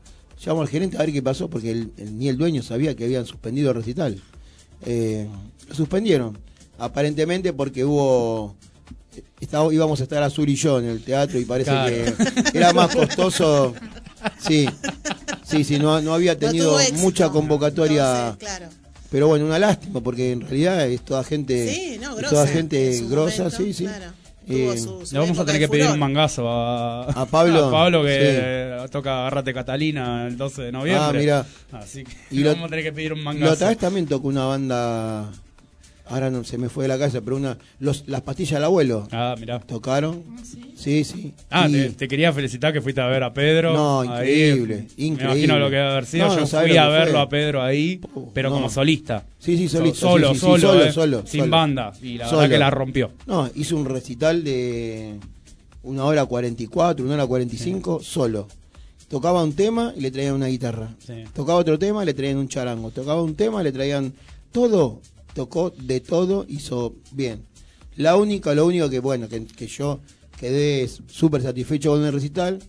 Llamo 0.45 0.61
al 0.61 0.67
gerente 0.69 0.97
a 0.97 0.99
ver 1.01 1.11
qué 1.11 1.21
pasó, 1.21 1.49
porque 1.49 1.71
el- 1.71 1.91
el- 1.97 2.17
ni 2.17 2.29
el 2.29 2.37
dueño 2.37 2.61
sabía 2.63 2.95
que 2.95 3.05
habían 3.05 3.25
suspendido 3.25 3.71
el 3.71 3.75
recital. 3.77 4.21
Eh, 4.85 5.27
lo 5.67 5.73
suspendieron, 5.75 6.37
aparentemente 6.77 7.51
porque 7.53 7.83
hubo... 7.83 8.55
estaba- 9.39 9.73
íbamos 9.73 9.99
a 9.99 10.03
estar 10.03 10.21
Azul 10.23 10.47
y 10.49 10.55
yo 10.55 10.79
en 10.79 10.85
el 10.85 11.03
teatro 11.03 11.39
y 11.39 11.45
parece 11.45 11.71
Claro. 11.71 11.95
que 12.51 12.57
era 12.57 12.73
más 12.73 12.95
costoso... 12.95 13.73
Sí, 14.39 14.67
sí, 15.43 15.63
sí, 15.63 15.77
no, 15.79 16.01
no 16.01 16.13
había 16.13 16.37
tenido 16.39 16.77
mucha 16.93 17.29
convocatoria... 17.29 18.29
Entonces, 18.29 18.37
claro. 18.47 18.65
Pero 19.11 19.27
bueno, 19.27 19.45
una 19.45 19.59
lástima, 19.59 20.01
porque 20.01 20.31
en 20.31 20.41
realidad 20.41 20.87
es 20.87 21.01
toda 21.01 21.23
gente, 21.23 21.71
Sí, 21.73 21.97
no, 22.01 22.15
grosa. 22.15 22.29
toda 22.29 22.47
gente 22.47 23.01
grosa, 23.09 23.43
momento, 23.43 23.57
sí, 23.63 23.73
sí. 23.73 23.83
claro. 23.85 24.05
Eh, 24.47 24.73
Tuvo 24.75 24.99
su- 25.01 25.05
su 25.05 25.13
le 25.13 25.19
vamos 25.19 25.37
a 25.39 25.45
tener 25.45 25.61
que 25.61 25.67
pedir 25.69 25.85
un 25.87 25.99
mangazo 25.99 26.49
a, 26.49 27.03
A 27.03 27.25
Pablo, 27.27 27.67
a 27.67 27.71
Pablo 27.71 28.03
que 28.03 28.75
toca 28.91 29.19
Agarrate 29.21 29.53
Catalina 29.53 30.25
el 30.27 30.35
12 30.35 30.63
de 30.63 30.71
noviembre. 30.71 31.03
Ah, 31.05 31.13
mira. 31.13 31.45
Así 31.73 32.03
que 32.03 32.11
Y 32.31 32.37
le 32.39 32.43
lo- 32.45 32.49
vamos 32.53 32.65
a 32.65 32.69
tener 32.69 32.83
que 32.85 32.91
pedir 32.93 33.13
un 33.13 33.19
La 33.19 33.25
mangazo. 33.25 33.53
otra 33.53 33.67
vez 33.69 33.77
también 33.77 34.05
tocó 34.07 34.27
una 34.29 34.45
banda 34.45 35.31
ahora 36.07 36.29
no 36.29 36.43
se 36.43 36.57
me 36.57 36.69
fue 36.69 36.83
de 36.83 36.87
la 36.89 36.97
casa, 36.99 37.21
pero 37.21 37.35
una 37.37 37.57
los, 37.79 38.03
las 38.07 38.21
pastillas 38.21 38.53
del 38.55 38.63
abuelo 38.65 39.07
Ah, 39.11 39.35
mirá. 39.39 39.59
tocaron. 39.59 40.23
Sí, 40.75 41.03
sí. 41.03 41.33
Ah, 41.49 41.67
Y- 41.69 41.71
te, 41.71 41.89
te 41.91 42.07
quería 42.07 42.33
felicitar 42.33 42.73
que 42.73 42.81
fuiste 42.81 42.99
a 43.01 43.07
ver 43.07 43.23
a 43.23 43.33
Pedro. 43.33 43.73
No, 43.73 44.01
ahí. 44.01 44.07
increíble, 44.09 44.75
Me 44.97 45.03
increíble. 45.05 45.23
imagino 45.25 45.59
lo 45.59 45.69
que 45.69 45.75
debe 45.77 45.87
haber 45.89 46.05
sido. 46.05 46.27
No, 46.27 46.33
Yo 46.35 46.39
no 46.41 46.47
fui 46.47 46.77
a 46.77 46.87
verlo 46.89 47.13
fue. 47.13 47.21
a 47.21 47.29
Pedro 47.29 47.61
ahí, 47.63 48.01
pero 48.33 48.49
no. 48.49 48.55
como 48.55 48.69
solista. 48.69 49.23
Sí, 49.39 49.57
sí, 49.57 49.67
So- 49.69 49.77
solista, 49.77 49.99
Solo, 49.99 50.27
sí, 50.29 50.33
sí, 50.33 50.39
sí, 50.39 50.45
solo, 50.45 50.59
solo, 50.67 50.83
eh, 50.85 50.91
solo, 50.91 51.23
Sin 51.25 51.39
solo. 51.41 51.51
banda. 51.51 51.93
Y 52.01 52.17
la 52.17 52.25
Solo. 52.27 52.41
verdad 52.41 52.53
que 52.55 52.59
la 52.59 52.69
rompió. 52.69 53.11
No, 53.25 53.49
hizo 53.55 53.75
un 53.77 53.85
recital 53.85 54.43
de 54.43 55.15
una 55.83 56.03
hora 56.05 56.25
44, 56.25 57.05
una 57.05 57.15
hora 57.15 57.25
45, 57.27 58.01
solo. 58.03 58.47
Tocaba 59.09 59.43
un 59.43 59.53
tema 59.53 59.93
y 59.95 60.01
le 60.01 60.09
traían 60.11 60.33
una 60.33 60.47
guitarra. 60.47 60.89
Sí. 61.05 61.13
Tocaba 61.35 61.59
otro 61.59 61.77
tema, 61.77 62.03
le 62.03 62.13
traían 62.13 62.37
un 62.37 62.47
charango. 62.47 62.89
Tocaba 62.91 63.21
un 63.21 63.35
tema, 63.35 63.61
le 63.61 63.71
traían 63.71 64.11
todo. 64.51 65.01
Tocó 65.33 65.71
de 65.71 65.99
todo, 65.99 66.45
hizo 66.47 66.95
bien. 67.11 67.45
La 67.95 68.15
única, 68.15 68.53
lo 68.53 68.65
único 68.65 68.89
que, 68.89 68.99
bueno, 68.99 69.27
que, 69.29 69.45
que 69.45 69.67
yo 69.67 69.99
quedé 70.39 70.87
súper 71.07 71.41
satisfecho 71.41 71.91
con 71.91 72.03
el 72.03 72.13
recital, 72.13 72.59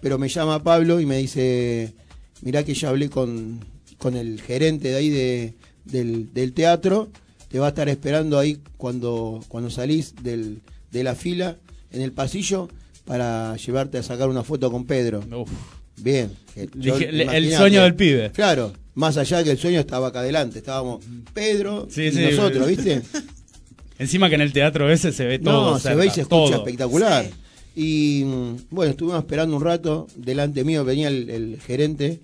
pero 0.00 0.18
me 0.18 0.28
llama 0.28 0.62
Pablo 0.62 1.00
y 1.00 1.06
me 1.06 1.18
dice, 1.18 1.94
mirá 2.42 2.64
que 2.64 2.74
ya 2.74 2.90
hablé 2.90 3.08
con, 3.08 3.64
con 3.98 4.16
el 4.16 4.40
gerente 4.40 4.88
de 4.88 4.94
ahí 4.96 5.10
de, 5.10 5.54
del, 5.84 6.32
del 6.32 6.52
teatro, 6.52 7.10
te 7.48 7.58
va 7.58 7.66
a 7.66 7.68
estar 7.70 7.88
esperando 7.88 8.38
ahí 8.38 8.60
cuando, 8.76 9.40
cuando 9.48 9.70
salís 9.70 10.14
del, 10.22 10.62
de 10.90 11.04
la 11.04 11.14
fila 11.14 11.58
en 11.92 12.02
el 12.02 12.12
pasillo 12.12 12.68
para 13.04 13.56
llevarte 13.56 13.98
a 13.98 14.02
sacar 14.02 14.28
una 14.28 14.42
foto 14.42 14.70
con 14.70 14.84
Pedro. 14.84 15.22
Uf. 15.32 15.50
Bien. 15.98 16.30
que 16.54 16.68
yo- 16.74 16.98
Dije, 16.98 17.08
el- 17.36 17.52
sueño 17.54 17.82
del 17.82 17.94
pibe. 17.94 18.30
Claro, 18.32 18.72
más 18.94 19.16
allá 19.16 19.42
que 19.44 19.50
el 19.50 19.58
sueño 19.58 19.80
estaba 19.80 20.08
acá 20.08 20.20
adelante, 20.20 20.58
estábamos 20.58 21.04
Pedro 21.34 21.86
Sí, 21.90 22.02
y 22.04 22.12
sí. 22.12 22.20
nosotros, 22.30 22.66
¿viste? 22.68 23.02
Encima 23.98 24.28
que 24.28 24.34
en 24.34 24.42
el 24.42 24.52
teatro 24.52 24.90
ese 24.90 25.12
se 25.12 25.24
ve 25.24 25.38
todo. 25.38 25.72
no, 25.72 25.78
se 25.78 25.94
ve 25.94 26.06
y 26.06 26.10
se 26.10 26.22
escucha 26.22 26.52
todo. 26.52 26.56
espectacular. 26.64 27.26
Y 27.74 28.24
mm, 28.24 28.56
bueno, 28.70 28.90
estuvimos 28.92 29.18
esperando 29.20 29.56
un 29.56 29.62
rato, 29.62 30.06
delante 30.16 30.64
mío 30.64 30.84
venía 30.84 31.08
el, 31.08 31.28
el 31.30 31.60
gerente. 31.60 32.20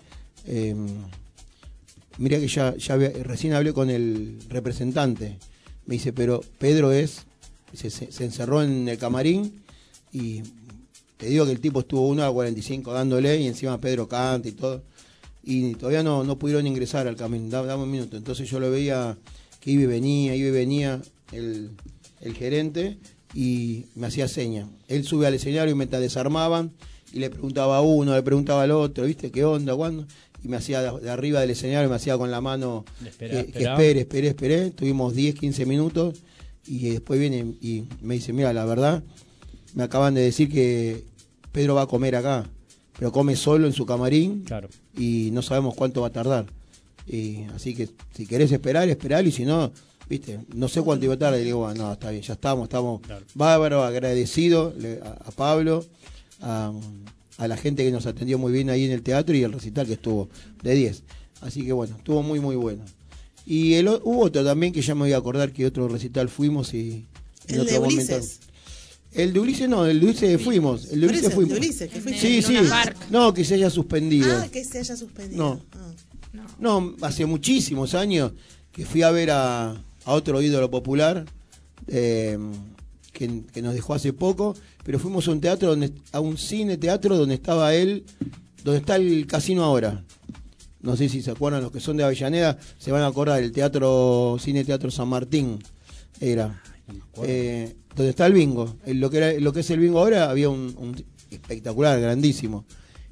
eh, 0.46 0.74
mira 2.18 2.38
que 2.38 2.48
ya, 2.48 2.74
ya 2.76 2.94
había- 2.94 3.10
recién 3.22 3.52
hablé 3.54 3.72
con 3.72 3.88
el 3.90 4.36
representante. 4.48 5.38
Me 5.86 5.94
dice, 5.94 6.12
pero 6.12 6.40
Pedro 6.58 6.92
es, 6.92 7.22
se, 7.74 7.90
se- 7.90 8.12
se 8.12 8.24
encerró 8.24 8.62
en 8.62 8.88
el 8.88 8.98
camarín 8.98 9.62
y 10.12 10.42
te 11.16 11.26
digo 11.26 11.44
que 11.46 11.52
el 11.52 11.60
tipo 11.60 11.80
estuvo 11.80 12.08
1 12.08 12.24
a 12.24 12.32
45 12.32 12.92
dándole 12.92 13.40
y 13.40 13.46
encima 13.46 13.80
Pedro 13.80 14.08
canta 14.08 14.48
y 14.48 14.52
todo. 14.52 14.82
Y 15.44 15.74
todavía 15.74 16.02
no, 16.02 16.22
no 16.24 16.38
pudieron 16.38 16.66
ingresar 16.66 17.06
al 17.08 17.16
camión, 17.16 17.50
dame, 17.50 17.66
dame 17.68 17.82
un 17.84 17.90
minuto. 17.90 18.16
Entonces 18.16 18.48
yo 18.48 18.60
lo 18.60 18.70
veía 18.70 19.16
que 19.60 19.70
iba 19.72 19.82
y 19.82 19.86
venía, 19.86 20.34
iba 20.36 20.48
y 20.48 20.50
venía 20.52 21.00
el, 21.32 21.70
el 22.20 22.34
gerente 22.34 22.98
y 23.34 23.86
me 23.94 24.06
hacía 24.08 24.28
seña. 24.28 24.68
Él 24.88 25.04
sube 25.04 25.26
al 25.26 25.34
escenario 25.34 25.72
y 25.72 25.76
me 25.76 25.86
desarmaban 25.86 26.72
y 27.12 27.18
le 27.18 27.28
preguntaba 27.30 27.78
a 27.78 27.80
uno, 27.82 28.14
le 28.14 28.22
preguntaba 28.22 28.62
al 28.62 28.70
otro, 28.70 29.04
¿viste? 29.04 29.30
¿Qué 29.30 29.44
onda? 29.44 29.74
¿Cuándo? 29.74 30.06
Y 30.44 30.48
me 30.48 30.56
hacía 30.56 30.80
de, 30.98 31.10
arriba 31.10 31.40
del 31.40 31.50
escenario, 31.50 31.88
me 31.88 31.96
hacía 31.96 32.16
con 32.18 32.30
la 32.30 32.40
mano 32.40 32.84
espera- 33.04 33.44
que, 33.46 33.52
que 33.52 33.64
espere, 33.72 34.00
espere, 34.00 34.28
espere. 34.28 34.70
Tuvimos 34.70 35.14
10, 35.14 35.34
15 35.36 35.66
minutos 35.66 36.18
y 36.66 36.88
después 36.90 37.18
viene 37.20 37.54
y 37.60 37.84
me 38.00 38.14
dice, 38.14 38.32
mira, 38.32 38.52
la 38.52 38.64
verdad, 38.64 39.02
me 39.74 39.82
acaban 39.84 40.14
de 40.14 40.22
decir 40.22 40.48
que 40.50 41.04
Pedro 41.52 41.74
va 41.74 41.82
a 41.82 41.86
comer 41.86 42.16
acá, 42.16 42.48
pero 42.98 43.12
come 43.12 43.36
solo 43.36 43.66
en 43.66 43.72
su 43.72 43.86
camarín 43.86 44.42
Claro. 44.44 44.68
y 44.96 45.30
no 45.32 45.42
sabemos 45.42 45.74
cuánto 45.74 46.00
va 46.02 46.08
a 46.08 46.12
tardar. 46.12 46.46
Y, 47.06 47.44
así 47.54 47.74
que 47.74 47.88
si 48.14 48.26
querés 48.26 48.52
esperar, 48.52 48.88
esperar, 48.88 49.26
y 49.26 49.32
si 49.32 49.44
no, 49.44 49.72
viste, 50.08 50.38
no 50.54 50.68
sé 50.68 50.82
cuánto 50.82 51.04
iba 51.06 51.14
a 51.14 51.18
tardar. 51.18 51.40
Y 51.40 51.44
digo, 51.44 51.60
bueno, 51.60 51.84
no, 51.86 51.92
está 51.92 52.10
bien, 52.10 52.22
ya 52.22 52.34
estamos, 52.34 52.64
estamos 52.64 53.00
Claro. 53.00 53.24
bárbaro, 53.34 53.82
agradecido 53.82 54.72
a, 55.02 55.08
a 55.28 55.30
Pablo, 55.32 55.84
a, 56.40 56.72
a 57.38 57.48
la 57.48 57.56
gente 57.56 57.84
que 57.84 57.90
nos 57.90 58.06
atendió 58.06 58.38
muy 58.38 58.52
bien 58.52 58.70
ahí 58.70 58.84
en 58.84 58.92
el 58.92 59.02
teatro 59.02 59.34
y 59.34 59.42
el 59.42 59.52
recital 59.52 59.86
que 59.86 59.94
estuvo 59.94 60.28
de 60.62 60.74
10. 60.74 61.02
Así 61.40 61.64
que 61.64 61.72
bueno, 61.72 61.96
estuvo 61.96 62.22
muy, 62.22 62.38
muy 62.40 62.54
bueno. 62.56 62.84
Y 63.44 63.74
el, 63.74 63.88
hubo 63.88 64.20
otro 64.20 64.44
también 64.44 64.72
que 64.72 64.80
ya 64.80 64.94
me 64.94 65.00
voy 65.00 65.12
a 65.12 65.16
acordar 65.16 65.52
que 65.52 65.66
otro 65.66 65.88
recital 65.88 66.28
fuimos 66.28 66.72
y... 66.74 67.06
en 67.48 67.58
El 67.60 67.66
de 67.66 67.78
otro 67.78 67.88
Ulises. 67.88 68.38
El 69.14 69.32
de 69.32 69.40
Ulises 69.40 69.68
no, 69.68 69.86
el 69.86 70.00
de 70.00 70.06
Ulises 70.06 70.42
fuimos. 70.42 70.90
El 70.90 71.00
de 71.02 71.06
Ulises 71.06 71.24
el 71.24 71.30
de 71.30 71.34
fuimos. 71.34 71.58
Ulises, 71.58 71.90
que 71.90 72.00
fuiste. 72.00 72.20
Sí, 72.20 72.42
sí. 72.42 72.56
No, 73.10 73.34
que 73.34 73.44
se 73.44 73.54
haya 73.54 73.68
suspendido. 73.70 74.34
Ah, 74.38 74.48
que 74.50 74.64
se 74.64 74.78
haya 74.78 74.96
suspendido. 74.96 75.36
No. 75.42 75.60
Ah. 75.72 75.92
No, 76.58 76.94
hace 77.02 77.26
muchísimos 77.26 77.94
años 77.94 78.32
que 78.72 78.86
fui 78.86 79.02
a 79.02 79.10
ver 79.10 79.30
a, 79.30 79.72
a 79.72 80.12
otro 80.12 80.40
ídolo 80.40 80.70
popular 80.70 81.26
eh, 81.88 82.38
que, 83.12 83.42
que 83.52 83.60
nos 83.60 83.74
dejó 83.74 83.94
hace 83.94 84.12
poco, 84.14 84.56
pero 84.82 84.98
fuimos 84.98 85.28
a 85.28 85.32
un 85.32 85.40
teatro, 85.40 85.68
donde, 85.68 85.92
a 86.12 86.20
un 86.20 86.38
cine 86.38 86.78
teatro 86.78 87.18
donde 87.18 87.34
estaba 87.34 87.74
él, 87.74 88.04
donde 88.64 88.80
está 88.80 88.96
el 88.96 89.26
casino 89.26 89.62
ahora. 89.62 90.02
No 90.80 90.96
sé 90.96 91.08
si 91.08 91.20
se 91.20 91.30
acuerdan 91.30 91.62
los 91.62 91.70
que 91.70 91.80
son 91.80 91.96
de 91.96 92.04
Avellaneda, 92.04 92.58
se 92.78 92.90
van 92.90 93.02
a 93.02 93.08
acordar, 93.08 93.42
el 93.42 93.52
teatro, 93.52 94.36
cine 94.40 94.64
teatro 94.64 94.90
San 94.90 95.08
Martín 95.08 95.58
era. 96.20 96.62
Eh, 97.24 97.74
donde 97.94 98.10
está 98.10 98.26
el 98.26 98.32
bingo. 98.32 98.76
En 98.84 99.00
lo 99.00 99.10
que 99.10 99.18
era, 99.18 99.32
lo 99.40 99.52
que 99.52 99.60
es 99.60 99.70
el 99.70 99.80
bingo 99.80 99.98
ahora 100.00 100.30
había 100.30 100.48
un, 100.48 100.74
un 100.78 101.04
espectacular, 101.30 102.00
grandísimo. 102.00 102.64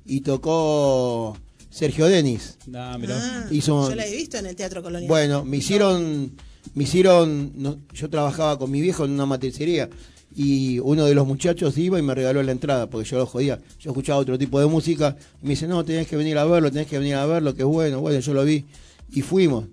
Y 0.04 0.20
tocó 0.22 1.36
Sergio 1.70 2.06
Denis. 2.06 2.58
Ah, 2.74 2.96
mirá. 2.98 3.16
Ah, 3.20 3.46
Hizo- 3.50 3.88
Yo 3.88 3.94
la 3.94 4.06
he 4.06 4.16
visto 4.16 4.38
en 4.38 4.46
el 4.46 4.56
Teatro 4.56 4.82
Colonial. 4.82 5.08
Bueno, 5.08 5.44
me 5.44 5.58
hicieron, 5.58 6.32
me 6.74 6.84
hicieron, 6.84 7.52
no, 7.56 7.78
yo 7.94 8.10
trabajaba 8.10 8.58
con 8.58 8.70
mi 8.70 8.80
viejo 8.80 9.04
en 9.04 9.12
una 9.12 9.26
matricería 9.26 9.88
y 10.34 10.78
uno 10.80 11.04
de 11.06 11.14
los 11.14 11.26
muchachos 11.26 11.76
iba 11.78 11.98
y 11.98 12.02
me 12.02 12.14
regaló 12.14 12.42
la 12.42 12.52
entrada 12.52 12.88
porque 12.88 13.08
yo 13.08 13.18
lo 13.18 13.26
jodía. 13.26 13.60
Yo 13.78 13.90
escuchaba 13.90 14.18
otro 14.20 14.38
tipo 14.38 14.58
de 14.60 14.66
música 14.66 15.16
y 15.42 15.44
me 15.44 15.50
dice, 15.50 15.66
no, 15.68 15.84
tenés 15.84 16.06
que 16.08 16.16
venir 16.16 16.38
a 16.38 16.44
verlo, 16.44 16.70
tenés 16.70 16.86
que 16.88 16.98
venir 16.98 17.14
a 17.14 17.26
verlo, 17.26 17.54
que 17.54 17.64
bueno, 17.64 18.00
bueno, 18.00 18.18
yo 18.20 18.34
lo 18.34 18.44
vi 18.44 18.64
y 19.12 19.22
fuimos. 19.22 19.66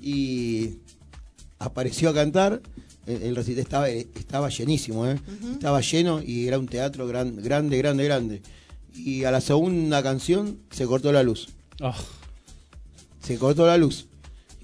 Y 0.00 0.78
apareció 1.58 2.10
a 2.10 2.14
cantar, 2.14 2.60
el, 3.06 3.22
el 3.22 3.36
recital 3.36 3.62
estaba, 3.62 3.88
estaba 3.88 4.48
llenísimo, 4.48 5.06
¿eh? 5.06 5.18
estaba 5.52 5.80
lleno 5.80 6.22
y 6.22 6.46
era 6.46 6.58
un 6.58 6.66
teatro 6.68 7.06
gran, 7.06 7.36
grande, 7.36 7.78
grande, 7.78 8.04
grande. 8.04 8.42
Y 8.94 9.24
a 9.24 9.30
la 9.30 9.40
segunda 9.40 10.02
canción 10.02 10.58
se 10.70 10.86
cortó 10.86 11.12
la 11.12 11.22
luz 11.22 11.48
Ah, 11.80 11.96
se 13.22 13.38
cortó 13.38 13.66
la 13.66 13.76
luz. 13.76 14.06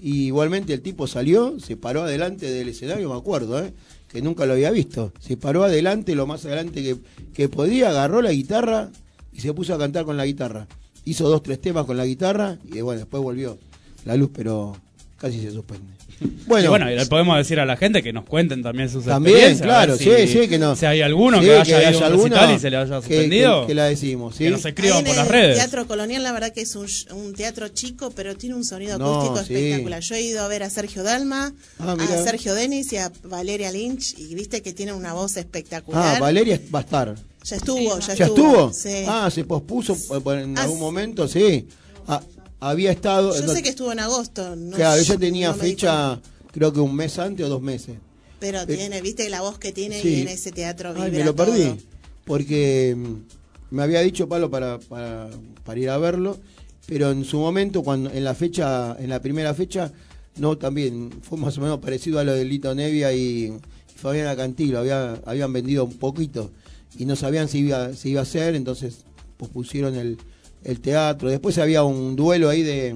Y 0.01 0.27
igualmente 0.27 0.73
el 0.73 0.81
tipo 0.81 1.07
salió, 1.07 1.59
se 1.59 1.75
paró 1.75 2.03
adelante 2.03 2.49
del 2.49 2.69
escenario, 2.69 3.09
me 3.09 3.17
acuerdo, 3.17 3.61
¿eh? 3.61 3.73
que 4.07 4.21
nunca 4.21 4.45
lo 4.45 4.53
había 4.53 4.71
visto. 4.71 5.11
Se 5.19 5.35
paró 5.35 5.63
adelante, 5.63 6.15
lo 6.15 6.25
más 6.25 6.45
adelante 6.45 6.81
que, 6.81 6.97
que 7.33 7.49
podía, 7.49 7.89
agarró 7.89 8.21
la 8.21 8.31
guitarra 8.31 8.89
y 9.33 9.41
se 9.41 9.53
puso 9.53 9.73
a 9.73 9.77
cantar 9.77 10.05
con 10.05 10.15
la 10.17 10.25
guitarra. 10.25 10.67
Hizo 11.03 11.27
dos, 11.27 11.43
tres 11.43 11.59
temas 11.59 11.85
con 11.85 11.97
la 11.97 12.05
guitarra 12.05 12.57
y 12.63 12.81
bueno, 12.81 12.99
después 12.99 13.21
volvió 13.21 13.57
la 14.05 14.15
luz, 14.15 14.29
pero 14.33 14.77
casi 15.17 15.41
se 15.41 15.51
suspende. 15.51 15.98
Y 16.21 16.25
Bueno, 16.47 16.69
bueno, 16.69 16.91
y 16.91 16.95
le 16.95 17.05
podemos 17.05 17.37
decir 17.37 17.59
a 17.59 17.65
la 17.65 17.77
gente 17.77 18.01
que 18.03 18.11
nos 18.13 18.25
cuenten 18.25 18.61
también 18.63 18.89
sus 18.89 19.05
también, 19.05 19.35
experiencias. 19.35 19.61
a 19.65 19.69
claro, 19.69 19.97
ver 19.97 20.27
sí, 20.27 20.27
si, 20.33 20.39
sí, 20.41 20.47
que 20.47 20.57
no. 20.59 20.75
Si 20.75 20.85
hay 20.85 21.01
alguno 21.01 21.39
Sí, 21.39 21.45
que 21.47 21.55
haya 21.55 21.89
ido 21.91 21.99
a 21.99 22.07
un 22.07 22.13
alguna 22.13 22.35
recital 22.35 22.55
y 22.55 22.59
se 22.59 22.69
le 22.69 22.77
haya 22.77 22.85
que- 22.87 23.01
suspendido, 23.01 23.61
Que, 23.61 23.67
que 23.67 23.73
la 23.75 23.85
decimos, 23.85 24.35
¿sí? 24.35 24.43
que 24.45 24.49
nos 24.51 24.65
escriban 24.65 25.03
por 25.03 25.15
las 25.15 25.25
el 25.27 25.31
redes. 25.31 25.55
Teatro 25.57 25.87
Colonial, 25.87 26.23
la 26.23 26.31
verdad 26.31 26.51
que 26.53 26.61
es 26.61 26.75
un, 26.75 27.33
teatro 27.35 27.67
chico, 27.69 28.11
pero 28.15 28.35
tiene 28.35 28.55
un 28.55 28.63
sonido 28.65 28.97
No, 28.97 29.21
acústico 29.21 29.45
sí. 29.45 29.53
espectacular. 29.55 30.01
Yo 30.01 30.15
he 30.15 30.21
ido 30.21 30.41
a 30.43 30.47
ver 30.47 30.63
a 30.63 30.69
Sergio 30.69 31.03
Dalma, 31.03 31.53
Ah, 31.79 31.95
a. 31.99 32.23
Sergio 32.23 32.53
Denis 32.55 32.91
y 32.93 32.97
a 32.97 33.11
Valeria 33.23 33.71
Lynch, 33.71 34.15
y 34.17 34.33
viste 34.35 34.61
que 34.61 34.73
tienen 34.73 34.95
una 34.95 35.13
voz 35.13 35.37
espectacular. 35.37 36.17
Ah, 36.17 36.19
Valeria 36.19 36.59
va 36.73 36.79
a 36.79 36.81
estar. 36.83 37.15
Ya 37.45 37.55
estuvo, 37.55 37.99
ya, 37.99 38.13
¿Ya 38.15 38.25
estuvo? 38.25 38.73
Sí. 38.73 39.05
Ah, 39.07 39.29
se 39.31 39.45
pospuso 39.45 39.93
eh, 39.93 40.21
en 40.43 40.57
Ah, 40.57 40.63
algún 40.63 40.79
momento, 40.79 41.27
sí. 41.27 41.65
Ah, 42.07 42.21
había 42.59 42.91
estado. 42.91 43.35
Yo 43.39 43.53
sé 43.53 43.61
que 43.63 43.69
estuvo 43.69 43.91
en 43.91 43.99
agosto. 43.99 44.55
No, 44.55 44.75
claro, 44.75 44.99
ella 45.01 45.17
tenía 45.17 45.49
no 45.49 45.55
fecha, 45.55 46.19
creo 46.51 46.71
que 46.73 46.79
un 46.79 46.95
mes 46.95 47.17
antes 47.19 47.45
o 47.45 47.49
dos 47.49 47.61
meses. 47.61 47.97
Pero 48.39 48.61
Eh, 48.61 48.67
tiene, 48.67 49.01
viste 49.01 49.29
la 49.29 49.41
voz 49.41 49.59
que 49.59 49.71
tiene 49.71 50.01
sí. 50.01 50.09
y 50.15 50.21
en 50.21 50.27
ese 50.29 50.51
teatro 50.51 50.93
vibra 50.93 51.05
Ay, 51.05 51.11
me 51.11 51.23
lo 51.25 51.35
todo. 51.35 51.47
perdí. 51.47 51.75
Porque 52.25 52.95
mm, 52.97 53.75
me 53.75 53.83
había 53.83 54.01
dicho 54.01 54.27
Pablo 54.29 54.49
para, 54.49 54.79
para, 54.79 55.29
para 55.65 55.79
ir 55.79 55.89
a 55.89 55.97
verlo, 55.97 56.37
pero 56.85 57.11
en 57.11 57.23
su 57.25 57.37
momento, 57.39 57.83
cuando 57.83 58.09
en 58.11 58.23
la 58.23 58.33
fecha, 58.35 58.95
en 58.99 59.09
la 59.09 59.21
primera 59.21 59.53
fecha, 59.53 59.91
no, 60.37 60.57
también 60.57 61.09
fue 61.21 61.37
más 61.37 61.57
o 61.57 61.61
menos 61.61 61.79
parecido 61.79 62.19
a 62.19 62.23
lo 62.23 62.33
de 62.33 62.45
Lito 62.45 62.73
Nevia 62.73 63.11
y, 63.13 63.45
y 63.45 63.53
Fabián 63.95 64.27
Acantilo, 64.27 64.79
había, 64.79 65.19
habían 65.25 65.51
vendido 65.51 65.83
un 65.85 65.97
poquito 65.97 66.51
y 66.97 67.05
no 67.05 67.15
sabían 67.15 67.47
si 67.49 67.59
iba, 67.59 67.93
si 67.93 68.09
iba 68.11 68.21
a 68.21 68.25
ser, 68.25 68.55
entonces 68.55 68.99
pospusieron 69.37 69.95
el, 69.95 70.17
el 70.63 70.79
teatro. 70.81 71.29
Después 71.29 71.57
había 71.57 71.83
un 71.83 72.15
duelo 72.15 72.49
ahí 72.49 72.63
de, 72.63 72.95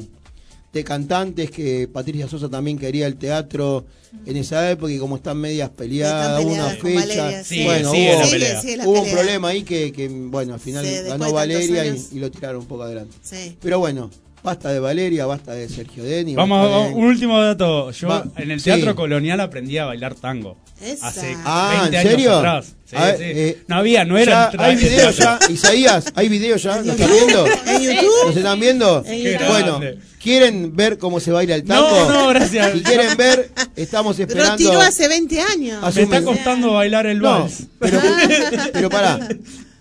de 0.74 0.84
cantantes 0.84 1.52
que 1.52 1.88
Patricia 1.88 2.28
Sosa 2.28 2.50
también 2.50 2.78
quería 2.78 3.08
el 3.08 3.16
teatro 3.16 3.86
en 4.26 4.38
esa 4.38 4.70
época 4.70 4.92
y 4.92 5.00
como 5.00 5.16
están 5.16 5.38
medias 5.38 5.70
peleadas, 5.72 6.40
Están 6.40 6.54
una 6.54 6.70
peleadas 6.70 6.78
con 6.78 6.92
fecha, 6.92 7.22
Valeria, 7.24 7.44
sí. 7.44 7.64
bueno, 7.64 7.92
sigue 7.92 8.16
hubo, 8.16 8.30
pelea. 8.30 8.62
la 8.78 8.88
hubo 8.88 9.02
un 9.02 9.12
problema 9.12 9.48
ahí 9.50 9.64
que, 9.64 9.92
que, 9.92 10.08
bueno, 10.08 10.54
al 10.54 10.60
final 10.60 10.86
Sí, 10.86 10.96
ganó 11.08 11.32
Valeria 11.34 11.86
y, 11.86 12.08
y 12.12 12.20
lo 12.20 12.30
tiraron 12.30 12.62
un 12.62 12.68
poco 12.68 12.84
adelante. 12.84 13.16
Sí. 13.24 13.58
Pero 13.60 13.80
bueno, 13.80 14.12
Basta 14.44 14.74
de 14.74 14.80
Valeria, 14.80 15.26
basta 15.26 15.54
de 15.54 15.70
Sergio 15.70 16.04
Deni. 16.04 16.36
Vamos, 16.36 16.62
basta 16.62 16.84
a- 16.86 16.88
de- 16.90 16.94
un 16.96 17.06
último 17.06 17.40
dato. 17.42 17.92
Yo 17.92 18.08
Va- 18.10 18.26
en 18.38 18.52
el 18.52 18.60
sí. 18.60 18.66
teatro 18.66 18.94
colonial 18.96 19.40
aprendí 19.40 19.78
a 19.78 19.86
bailar 19.86 20.16
tango. 20.16 20.58
Esa. 20.82 21.08
Hace 21.08 21.38
Ah, 21.46 21.70
20 21.80 21.96
¿en 21.96 22.00
años 22.02 22.12
serio? 22.12 22.38
atrás. 22.40 22.76
Sí, 22.84 22.96
A 22.98 23.06
ver, 23.06 23.18
sí. 23.18 23.24
eh, 23.26 23.58
no 23.68 23.76
había, 23.78 24.04
no 24.04 24.18
era 24.18 24.52
Ya, 24.52 24.64
hay 24.66 24.76
videos 24.76 25.16
ya. 25.16 25.40
Isaías, 25.50 26.06
hay 26.14 26.28
videos 26.28 26.62
ya, 26.62 26.76
¿nos 26.82 26.88
están 26.88 27.10
viendo? 27.10 27.46
¿En 27.68 27.82
YouTube? 27.82 28.26
¿Nos 28.28 28.36
están 28.38 28.60
viendo? 28.60 29.04
Bueno. 29.48 29.80
¿quieren 30.22 30.76
ver 30.76 30.98
cómo 30.98 31.20
se 31.22 31.32
baila 31.32 31.56
el 31.56 31.64
tango? 31.64 31.90
No, 31.90 32.10
no, 32.12 32.28
gracias. 32.30 32.74
Si 32.74 32.82
quieren 32.84 33.16
ver, 33.16 33.50
estamos 33.78 34.18
Pero 34.18 34.28
esperando. 34.30 34.58
tiró 34.58 34.82
hace 34.82 35.08
20 35.08 35.40
años. 35.42 35.96
Me 35.96 36.02
está 36.02 36.22
costando 36.22 36.74
bailar 36.74 37.06
el 37.08 37.20
No, 37.20 37.30
vals. 37.40 37.64
pero, 37.80 38.02
pero 38.74 38.90
pará. 38.90 39.26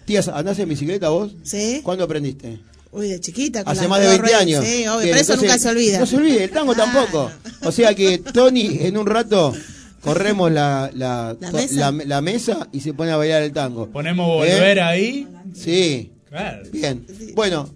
Tías, 0.04 0.28
¿andás 0.28 0.58
en 0.60 0.68
bicicleta 0.68 1.08
vos? 1.08 1.32
Sí. 1.42 1.80
¿Cuándo 1.82 2.04
aprendiste? 2.04 2.58
Uy, 2.92 3.08
de 3.08 3.20
chiquita. 3.20 3.64
Con 3.64 3.72
Hace 3.72 3.88
más 3.88 4.00
de 4.00 4.06
dos 4.06 4.12
20 4.20 4.26
ruedas. 4.28 4.42
años. 4.42 4.64
Sí, 4.64 4.86
obvio, 4.86 4.98
Bien, 4.98 5.10
pero 5.10 5.20
eso 5.20 5.32
entonces, 5.32 5.42
nunca 5.42 5.58
se 5.58 5.68
olvida. 5.70 5.98
No 5.98 6.06
se 6.06 6.16
olvide, 6.16 6.44
el 6.44 6.50
tango 6.50 6.72
Ah, 6.72 6.76
tampoco. 6.76 7.30
O 7.64 7.72
sea 7.72 7.94
que 7.94 8.18
Tony, 8.18 8.78
en 8.80 8.96
un 8.98 9.06
rato, 9.06 9.54
corremos 10.02 10.52
la, 10.52 10.90
la, 10.94 11.36
¿La 11.40 11.50
to- 11.50 11.56
mesa? 11.56 11.90
la- 11.90 12.04
la 12.04 12.20
mesa 12.20 12.68
y 12.72 12.80
se 12.80 12.92
pone 12.92 13.10
a 13.10 13.16
bailar 13.16 13.42
el 13.42 13.52
tango. 13.52 13.86
Ponemos 13.88 14.26
volver 14.26 14.78
¿Eh? 14.78 14.82
ahí. 14.82 15.28
Sí, 15.54 16.10
Claro. 16.28 16.62
bien. 16.72 17.06
Bueno, 17.34 17.68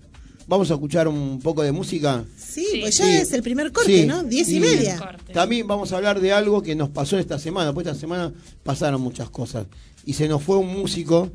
vamos 0.46 0.70
a 0.70 0.74
escuchar 0.74 1.08
un 1.08 1.40
poco 1.40 1.62
de 1.62 1.72
música. 1.72 2.24
Sí, 2.36 2.66
pues 2.80 2.98
ya 2.98 3.04
Sí. 3.06 3.16
es 3.16 3.32
el 3.32 3.42
primer 3.42 3.72
corte, 3.72 4.00
Sí. 4.02 4.06
¿no? 4.06 4.22
Diez 4.22 4.48
y, 4.48 4.56
Y 4.56 4.60
media. 4.60 5.16
También 5.32 5.66
vamos 5.66 5.92
a 5.92 5.96
hablar 5.96 6.20
de 6.20 6.32
algo 6.32 6.62
que 6.62 6.74
nos 6.74 6.88
pasó 6.90 7.18
esta 7.18 7.38
semana, 7.38 7.72
pues 7.72 7.86
esta 7.86 7.98
semana 7.98 8.32
pasaron 8.62 9.00
muchas 9.00 9.30
cosas. 9.30 9.66
Y 10.04 10.12
se 10.14 10.28
nos 10.28 10.42
fue 10.42 10.56
un 10.56 10.68
músico, 10.78 11.30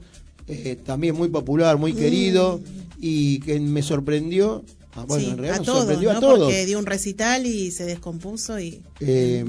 eh, 0.48 0.78
también 0.86 1.16
muy 1.16 1.30
popular, 1.30 1.78
muy 1.78 1.94
querido, 1.94 2.60
y 3.02 3.40
que 3.40 3.60
me 3.60 3.82
sorprendió. 3.82 4.64
ah, 4.94 5.06
bueno. 5.08 5.24
Sí, 5.26 5.32
en 5.32 5.38
realidad 5.38 5.56
a 5.56 5.58
nos 5.58 5.66
todos, 5.66 5.80
sorprendió 5.80 6.12
¿no? 6.12 6.18
a 6.18 6.22
todos. 6.22 6.40
Porque 6.40 6.66
dio 6.66 6.80
un 6.80 6.86
recital 6.86 7.46
y 7.46 7.72
se 7.72 7.84
descompuso 7.86 8.60
y... 8.60 8.82
Eh, 9.00 9.40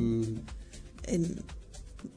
en- 1.06 1.42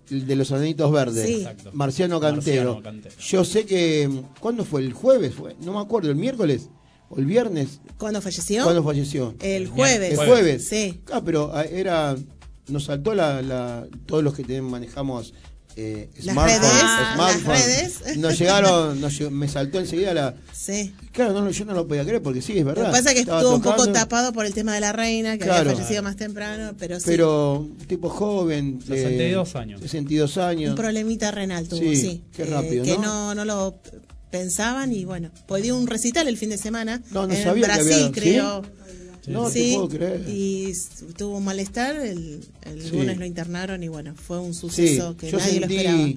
de 0.10 0.36
los 0.36 0.52
ananitos 0.52 0.92
verdes, 0.92 1.26
Sí. 1.26 1.36
Exacto. 1.38 1.72
Marciano 1.74 2.20
Cantero. 2.20 2.76
Marciano 2.76 2.84
Cantero. 2.84 3.16
Yo 3.20 3.44
sé 3.44 3.66
que, 3.66 4.08
¿cuándo 4.40 4.64
fue? 4.64 4.82
¿El 4.82 4.94
jueves? 4.94 5.34
fue 5.34 5.56
No 5.62 5.74
me 5.74 5.80
acuerdo, 5.80 6.12
¿el 6.12 6.16
miércoles? 6.16 6.70
¿O 7.10 7.18
el 7.18 7.26
viernes? 7.26 7.80
¿Cuándo 7.98 8.22
falleció? 8.22 8.64
¿Cuándo 8.64 8.84
falleció? 8.84 9.34
El 9.42 9.68
jueves. 9.68 10.12
El 10.20 10.26
jueves. 10.28 10.68
Sí. 10.68 11.02
Ah, 11.12 11.22
pero 11.26 11.52
ah, 11.56 11.64
era. 11.64 12.16
Nos 12.68 12.86
saltó 12.86 13.14
la, 13.16 13.42
la- 13.42 13.88
todos 14.06 14.24
los 14.24 14.36
que 14.36 14.44
ten- 14.44 14.64
manejamos 14.64 15.34
eh, 15.78 16.10
Las 16.24 16.34
smartphones, 16.34 16.62
redes, 16.72 16.82
smartphones. 17.16 17.48
las 17.48 18.00
redes. 18.02 18.18
Nos 18.18 18.40
llegaron, 18.40 19.02
nos 19.02 19.20
me 19.32 19.48
saltó 19.48 19.80
enseguida 19.80 20.14
la. 20.14 20.36
Sí. 20.54 20.94
Claro, 21.12 21.34
no, 21.34 21.42
lo- 21.42 21.52
yo 21.52 21.66
no 21.66 21.74
lo 21.74 21.88
podía 21.88 22.04
creer 22.04 22.22
porque 22.22 22.42
sí, 22.42 22.54
es 22.54 22.60
Lo 22.60 22.66
verdad. 22.66 22.86
que 22.86 22.92
pasa 22.92 23.10
es 23.10 23.14
que 23.16 23.20
Estaba 23.22 23.40
estuvo 23.40 23.56
un 23.56 23.62
poco 23.62 23.76
tocando, 23.78 24.00
tapado 24.00 24.34
por 24.34 24.46
el 24.46 24.54
tema 24.54 24.74
de 24.74 24.80
la 24.80 24.94
reina, 24.94 25.38
que 25.38 25.44
Claro. 25.44 25.62
había 25.70 25.74
fallecido 25.76 26.02
más 26.04 26.16
temprano, 26.16 26.74
pero 26.80 27.00
sí. 27.00 27.06
Pero 27.08 27.60
un 27.60 27.78
tipo 27.88 28.10
joven. 28.10 28.80
eh, 28.84 28.88
62 28.88 29.56
años. 29.56 29.82
62 29.82 30.38
años. 30.38 30.70
un 30.72 30.76
problemita 30.76 31.32
renal 31.32 31.68
tuvo, 31.68 31.80
Sí, 31.82 31.96
sí. 31.98 32.24
qué 32.36 32.44
Eh, 32.44 32.46
rápido, 32.46 32.84
que 32.86 32.96
¿no? 32.98 33.34
no, 33.34 33.36
no 33.36 33.46
lo 33.46 33.80
pensaban 34.32 34.92
y 34.92 35.06
bueno, 35.06 35.32
pues 35.48 35.64
dio 35.64 35.78
un 35.78 35.88
recital 35.88 36.28
el 36.28 36.38
fin 36.38 36.50
de 36.50 36.58
semana. 36.58 37.02
No, 37.12 37.26
no 37.28 37.34
en 37.34 37.44
sabía 37.44 37.68
que 37.68 37.74
Brasil, 37.74 37.94
había- 37.94 38.62
¿sí? 38.64 38.70
No 39.28 39.50
Sí, 39.50 39.70
te 39.72 39.74
puedo 39.76 39.90
creer. 39.90 40.24
y 40.28 40.74
tuvo 41.18 41.38
un 41.38 41.44
malestar, 41.46 41.96
el, 41.98 42.42
el 42.64 42.82
Sí. 42.82 42.92
lunes 42.92 43.18
lo 43.18 43.26
internaron 43.26 43.82
y 43.84 43.88
bueno, 43.88 44.14
fue 44.16 44.40
un 44.40 44.54
Sí, 44.54 44.60
suceso 44.62 45.18
que 45.18 45.32
yo 45.32 45.38
nadie 45.38 45.60
lo 45.60 45.66
esperaba. 45.68 46.08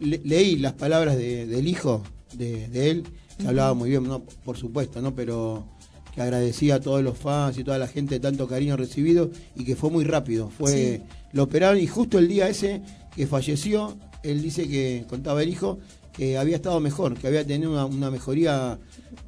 le- 0.00 0.20
leí 0.24 0.56
las 0.56 0.72
palabras 0.74 1.16
de- 1.16 1.46
del 1.46 1.66
hijo 1.68 2.02
de, 2.32 2.68
de 2.68 2.90
él, 2.90 3.04
que 3.38 3.46
hablaba 3.46 3.74
muy 3.74 3.90
bien, 3.90 4.02
no, 4.04 4.22
por 4.44 4.56
supuesto, 4.56 5.00
¿no? 5.00 5.14
Pero 5.14 5.66
que 6.14 6.20
agradecía 6.22 6.76
a 6.76 6.80
todos 6.80 7.02
los 7.02 7.16
fans 7.16 7.58
y 7.58 7.64
toda 7.64 7.78
la 7.78 7.86
gente 7.86 8.14
de 8.16 8.20
tanto 8.20 8.48
cariño 8.48 8.76
recibido 8.76 9.30
y 9.56 9.64
que 9.64 9.76
fue 9.76 9.90
muy 9.90 10.04
rápido. 10.04 10.50
Fue, 10.50 11.02
lo 11.32 11.44
operaron 11.44 11.78
y 11.80 11.86
justo 11.86 12.18
el 12.18 12.26
día 12.28 12.48
ese 12.48 12.80
que 13.14 13.26
falleció, 13.26 13.96
él 14.24 14.42
dice 14.42 14.66
que, 14.68 15.04
contaba 15.08 15.42
el 15.42 15.48
hijo, 15.48 15.78
que 16.12 16.36
había 16.36 16.56
estado 16.56 16.80
mejor, 16.80 17.16
que 17.16 17.28
había 17.28 17.46
tenido 17.46 17.70
una, 17.72 17.84
una 17.86 18.10
mejoría 18.10 18.78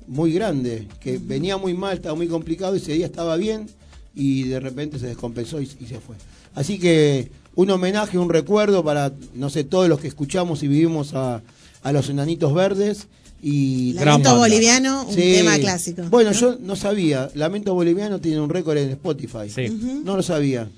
muy 0.07 0.33
grande, 0.33 0.89
que 1.01 1.19
venía 1.19 1.57
muy 1.57 1.75
mal, 1.75 1.97
estaba 1.97 2.15
muy 2.15 2.27
complicado, 2.29 2.75
ese 2.75 2.93
día 2.95 3.07
estaba 3.07 3.37
bien 3.37 3.67
y 4.15 4.45
de 4.45 4.61
repente 4.61 4.99
se 4.99 5.07
descompensó 5.07 5.61
y, 5.61 5.65
y 5.81 5.87
se 5.87 6.01
fue. 6.01 6.17
Así 6.55 6.79
que 6.79 7.31
un 7.55 7.71
homenaje, 7.71 8.19
un 8.19 8.29
recuerdo 8.31 8.83
para, 8.85 9.13
no 9.35 9.51
sé, 9.51 9.65
todos 9.65 9.89
los 9.89 10.01
que 10.01 10.09
escuchamos 10.09 10.63
y 10.63 10.69
vivimos 10.69 11.15
a, 11.15 11.43
a 11.83 11.93
los 11.93 12.09
enanitos 12.09 12.53
verdes. 12.55 13.07
Y 13.43 13.95
Lamento 13.95 14.37
boliviano, 14.37 15.07
un 15.09 15.15
Sí. 15.15 15.33
tema 15.37 15.59
clásico. 15.59 16.03
Bueno, 16.11 16.31
¿no? 16.33 16.37
yo 16.39 16.59
no 16.61 16.77
sabía. 16.77 17.31
Lamento 17.35 17.73
Boliviano 17.73 18.21
tiene 18.21 18.39
un 18.39 18.51
récord 18.51 18.77
en 18.77 18.91
Spotify. 18.91 19.49
Sí. 19.49 19.69
No 20.05 20.15
lo 20.17 20.23
sabía. 20.23 20.69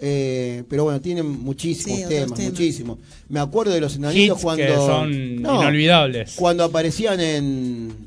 Eh, 0.00 0.62
pero 0.68 0.84
bueno, 0.84 1.00
tienen 1.00 1.26
muchísimos 1.26 1.98
Sí, 2.00 2.04
temas, 2.08 2.34
temas. 2.38 2.52
muchísimos. 2.52 2.98
Me 3.28 3.38
acuerdo 3.40 3.72
de 3.74 3.80
los 3.80 3.96
enanitos 3.96 4.36
Hits 4.38 4.42
cuando. 4.42 4.64
que 4.64 4.74
son 4.74 5.42
No, 5.42 5.60
inolvidables. 5.60 6.34
Cuando 6.36 6.64
aparecían 6.64 7.20
en, 7.20 8.05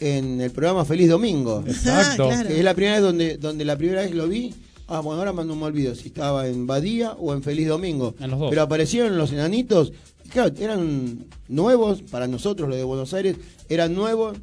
en 0.00 0.40
el 0.40 0.50
programa 0.50 0.84
Feliz 0.84 1.08
Domingo. 1.08 1.64
Exacto. 1.66 2.24
Ah, 2.24 2.34
claro. 2.34 2.48
Que 2.48 2.58
es 2.58 2.64
la 2.64 2.74
primera 2.74 2.94
vez 2.94 3.02
donde, 3.02 3.36
donde 3.36 3.64
la 3.64 3.76
primera 3.76 4.02
vez 4.02 4.14
lo 4.14 4.28
vi. 4.28 4.54
Ah, 4.86 5.00
bueno, 5.00 5.20
ahora 5.20 5.32
no 5.44 5.54
me 5.54 5.64
olvido 5.64 5.94
si 5.94 6.08
estaba 6.08 6.48
en 6.48 6.66
Badía 6.66 7.12
o 7.12 7.34
en 7.34 7.42
Feliz 7.42 7.68
Domingo. 7.68 8.14
En 8.20 8.30
los 8.30 8.40
dos. 8.40 8.50
Pero 8.50 8.62
aparecieron 8.62 9.18
los 9.18 9.32
enanitos. 9.32 9.92
y 10.24 10.28
claro, 10.30 10.54
eran 10.58 11.26
nuevos 11.48 12.02
para 12.02 12.26
nosotros, 12.26 12.68
los 12.68 12.78
de 12.78 12.84
Buenos 12.84 13.12
Aires, 13.12 13.36
eran 13.68 13.94
nuevos. 13.94 14.38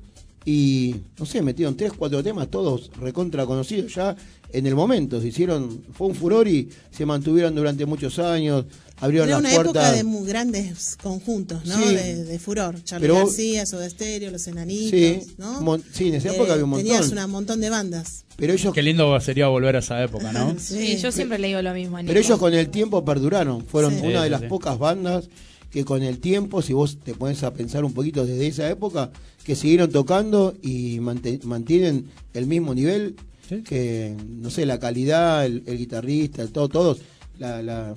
Y 0.48 0.98
no 1.18 1.26
sé, 1.26 1.42
metieron 1.42 1.76
tres, 1.76 1.94
cuatro 1.98 2.22
temas, 2.22 2.50
todos 2.50 2.92
recontra 3.02 3.48
conocidos 3.48 3.96
ya 3.96 4.16
en 4.54 4.68
el 4.68 4.76
momento. 4.76 5.20
Se 5.20 5.30
hicieron, 5.30 5.84
fue 5.92 6.08
un 6.08 6.16
furor 6.16 6.48
y 6.48 6.70
se 6.92 7.06
mantuvieron 7.06 7.56
durante 7.56 7.88
muchos 7.88 8.20
años. 8.20 8.66
Abrieron 8.98 9.28
Era 9.28 9.42
las 9.42 9.52
una 9.54 9.62
época 9.62 9.92
de 9.92 10.04
muy 10.06 10.26
grandes 10.26 10.96
conjuntos, 11.04 11.66
¿no? 11.66 11.78
Sí. 11.78 11.94
De, 11.96 12.24
de 12.24 12.40
furor. 12.40 12.82
Charlie 12.84 13.08
Pero- 13.10 13.20
García, 13.26 13.66
Soda 13.66 13.90
Stereo, 13.90 14.32
Los 14.32 14.48
Enanitos, 14.48 14.92
Sí, 15.00 15.34
¿no? 15.38 15.60
mon- 15.62 15.84
sí, 15.92 16.08
en 16.08 16.16
esa 16.16 16.34
época 16.34 16.54
había 16.54 16.64
un 16.64 16.70
montón. 16.70 16.88
Tenías 16.88 17.12
un 17.26 17.32
montón 17.32 17.60
de 17.60 17.70
bandas. 17.70 18.24
Pero 18.38 18.54
ellos 18.54 18.74
Qué 18.74 18.82
lindo 18.82 19.20
sería 19.20 19.48
volver 19.48 19.76
a 19.76 19.80
esa 19.80 20.02
época, 20.02 20.32
¿no? 20.32 20.56
Sí, 20.60 20.98
yo 20.98 21.12
siempre 21.12 21.38
le 21.40 21.48
digo 21.48 21.62
lo 21.62 21.74
mismo 21.74 21.98
a 21.98 22.02
Nico. 22.02 22.08
Pero 22.14 22.20
ellos 22.26 22.40
con 22.40 22.54
el 22.54 22.70
tiempo 22.70 23.04
perduraron. 23.04 23.66
Fueron 23.66 23.92
Sí. 23.92 24.00
una 24.00 24.08
Sí, 24.08 24.14
de 24.16 24.24
sí, 24.24 24.30
las 24.30 24.42
sí. 24.42 24.48
pocas 24.48 24.80
bandas 24.80 25.30
que 25.72 25.84
con 25.84 26.02
el 26.02 26.20
tiempo, 26.20 26.62
si 26.62 26.72
vos 26.72 26.98
te 27.04 27.14
pones 27.14 27.44
a 27.44 27.54
pensar 27.54 27.84
un 27.84 27.94
poquito 27.94 28.26
desde 28.26 28.48
esa 28.48 28.70
época, 28.70 29.12
que 29.44 29.56
siguieron 29.58 29.92
tocando 29.92 30.56
y 30.62 31.00
mantienen 31.02 32.06
el 32.34 32.48
mismo 32.48 32.74
nivel 32.74 33.16
Sí. 33.50 33.62
que, 33.62 34.16
no 34.28 34.50
sé, 34.50 34.66
la 34.66 34.80
calidad, 34.80 35.46
el, 35.46 35.64
el 35.68 35.78
guitarrista, 35.78 36.42
el 36.42 36.52
todo, 36.52 36.68
todos, 36.70 36.98
la, 37.38 37.62
la- 37.62 37.94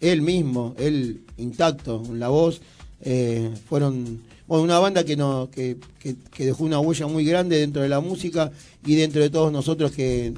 él 0.00 0.22
mismo, 0.22 0.74
él 0.78 1.20
intacto, 1.36 2.02
la 2.14 2.28
voz, 2.28 2.60
eh, 3.02 3.50
fueron 3.68 4.20
una 4.48 4.78
banda 4.78 5.04
que, 5.04 5.16
que, 5.52 5.76
que- 5.98 6.16
que 6.32 6.44
dejó 6.46 6.64
una 6.64 6.80
huella 6.80 7.06
muy 7.06 7.24
grande 7.24 7.58
dentro 7.58 7.82
de 7.82 7.88
la 7.88 8.00
música 8.00 8.50
y 8.84 8.94
dentro 8.96 9.22
de 9.22 9.30
todos 9.30 9.52
nosotros 9.52 9.92
que 9.92 10.34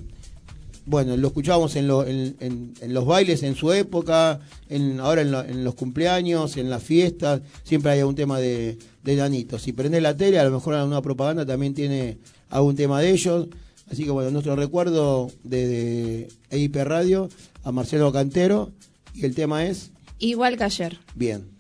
bueno, 0.85 1.17
lo 1.17 1.29
escuchábamos 1.29 1.77
en, 1.77 1.89
en- 1.89 2.37
en- 2.41 2.75
en 2.81 2.93
los 2.95 3.07
bailes 3.07 3.45
en 3.45 3.55
su 3.55 3.73
época, 3.73 4.41
en, 4.69 4.99
ahora 4.99 5.23
en, 5.23 5.31
lo- 5.31 5.45
en 5.45 5.63
los 5.63 5.77
cumpleaños, 5.77 6.57
en 6.57 6.69
las 6.71 6.83
fiestas, 6.83 7.41
siempre 7.63 7.93
hay 7.93 8.03
un 8.03 8.17
tema 8.17 8.41
de, 8.41 8.79
de 9.05 9.17
nanitos. 9.17 9.63
Si 9.63 9.73
prendés 9.73 10.03
la 10.03 10.17
tele, 10.17 10.41
a 10.41 10.45
lo 10.45 10.51
mejor 10.51 10.75
alguna 10.75 11.01
propaganda 11.01 11.47
también 11.47 11.73
tiene 11.73 12.19
algún 12.51 12.75
tema 12.75 13.01
de 13.01 13.11
ellos. 13.13 13.47
Así 13.93 14.03
que 14.05 14.11
bueno, 14.11 14.31
nuestro 14.33 14.57
recuerdo 14.57 15.31
desde 15.45 16.27
EIP 16.51 16.75
Radio 16.77 17.29
a 17.63 17.71
Marcelo 17.71 18.11
Cantero 18.11 18.73
y 19.15 19.25
el 19.25 19.35
tema 19.35 19.65
es 19.65 19.91
Igual 20.19 20.57
que 20.57 20.65
ayer. 20.65 20.99
Bien. 21.15 21.51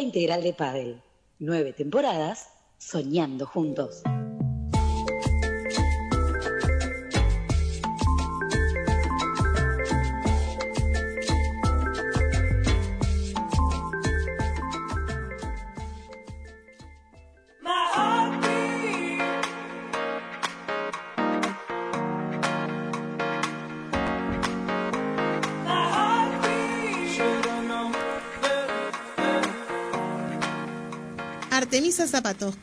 Integral 0.00 0.42
de 0.42 0.54
Padel. 0.54 1.02
Nueve 1.38 1.72
temporadas, 1.72 2.48
soñando 2.78 3.46
juntos. 3.46 4.02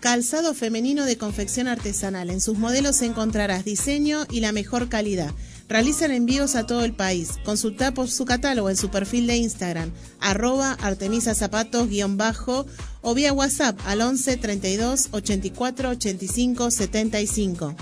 Calzado 0.07 0.53
femenino 0.53 1.03
de 1.03 1.17
confección 1.17 1.67
artesanal. 1.67 2.29
En 2.29 2.39
sus 2.39 2.57
modelos 2.57 3.01
encontrarás 3.01 3.65
diseño 3.65 4.25
y 4.31 4.39
la 4.39 4.53
mejor 4.53 4.87
calidad. 4.87 5.33
Realizan 5.67 6.11
envíos 6.11 6.55
a 6.55 6.65
todo 6.65 6.85
el 6.85 6.93
país. 6.93 7.31
Consulta 7.43 7.93
por 7.93 8.09
su 8.09 8.23
catálogo 8.23 8.69
en 8.69 8.77
su 8.77 8.89
perfil 8.89 9.27
de 9.27 9.35
Instagram, 9.35 9.91
arroba 10.21 10.77
Artemisa 10.79 11.35
Zapatos 11.35 11.89
bajo 12.11 12.65
o 13.01 13.13
vía 13.15 13.33
WhatsApp 13.33 13.77
al 13.85 13.99
11 13.99 14.37
32 14.37 15.09
84 15.11 15.89
85 15.89 16.71
75. 16.71 17.75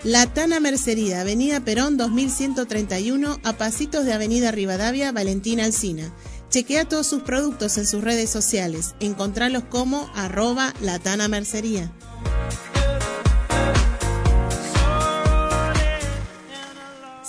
La 0.02 0.26
Tana 0.26 0.58
Mercería, 0.60 1.22
Avenida 1.22 1.60
Perón 1.60 1.96
2131, 1.96 3.38
a 3.42 3.52
pasitos 3.54 4.04
de 4.04 4.12
Avenida 4.12 4.50
Rivadavia, 4.52 5.10
Valentina 5.10 5.64
Alcina. 5.64 6.12
Chequea 6.48 6.88
todos 6.88 7.08
sus 7.08 7.22
productos 7.22 7.76
en 7.76 7.86
sus 7.86 8.04
redes 8.04 8.30
sociales. 8.30 8.94
Encontralos 9.00 9.64
como 9.64 10.08
arroba 10.14 10.72
Latana 10.80 11.26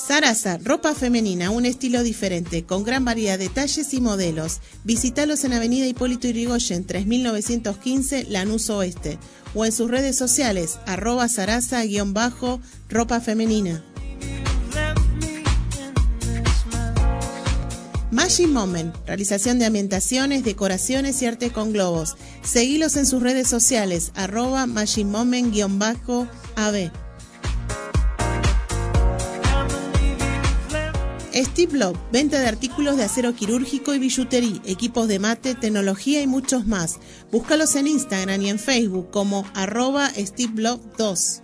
Sarasa, 0.07 0.57
ropa 0.63 0.95
femenina, 0.95 1.51
un 1.51 1.65
estilo 1.65 2.01
diferente, 2.01 2.63
con 2.63 2.85
gran 2.85 3.03
variedad 3.03 3.37
de 3.37 3.49
talles 3.49 3.93
y 3.93 3.99
modelos. 3.99 4.61
Visítalos 4.85 5.43
en 5.43 5.51
Avenida 5.51 5.85
Hipólito 5.85 6.29
Yrigoyen, 6.29 6.85
3915, 6.85 8.27
Lanús 8.29 8.69
Oeste, 8.69 9.19
o 9.53 9.65
en 9.65 9.73
sus 9.73 9.91
redes 9.91 10.15
sociales, 10.15 10.79
arroba 10.85 11.27
sarasa-ropa 11.27 13.19
femenina. 13.19 13.83
Magic 18.09 18.47
Moment, 18.47 18.95
realización 19.05 19.59
de 19.59 19.65
ambientaciones, 19.65 20.45
decoraciones 20.45 21.21
y 21.21 21.25
arte 21.25 21.51
con 21.51 21.73
globos. 21.73 22.15
Seguilos 22.43 22.95
en 22.95 23.05
sus 23.05 23.21
redes 23.21 23.49
sociales, 23.49 24.13
arroba 24.15 24.67
Magic 24.67 25.05
Steve 31.43 31.77
Love, 31.77 31.97
venta 32.11 32.39
de 32.39 32.47
artículos 32.47 32.97
de 32.97 33.03
acero 33.03 33.35
quirúrgico 33.35 33.93
y 33.93 33.99
billutería, 33.99 34.61
equipos 34.65 35.07
de 35.07 35.19
mate, 35.19 35.55
tecnología 35.55 36.21
y 36.21 36.27
muchos 36.27 36.65
más. 36.65 36.97
Búscalos 37.31 37.75
en 37.75 37.87
Instagram 37.87 38.41
y 38.41 38.49
en 38.49 38.59
Facebook 38.59 39.11
como 39.11 39.45
arroba 39.53 40.09
Steve 40.15 40.61
Love 40.61 40.81
2. 40.97 41.41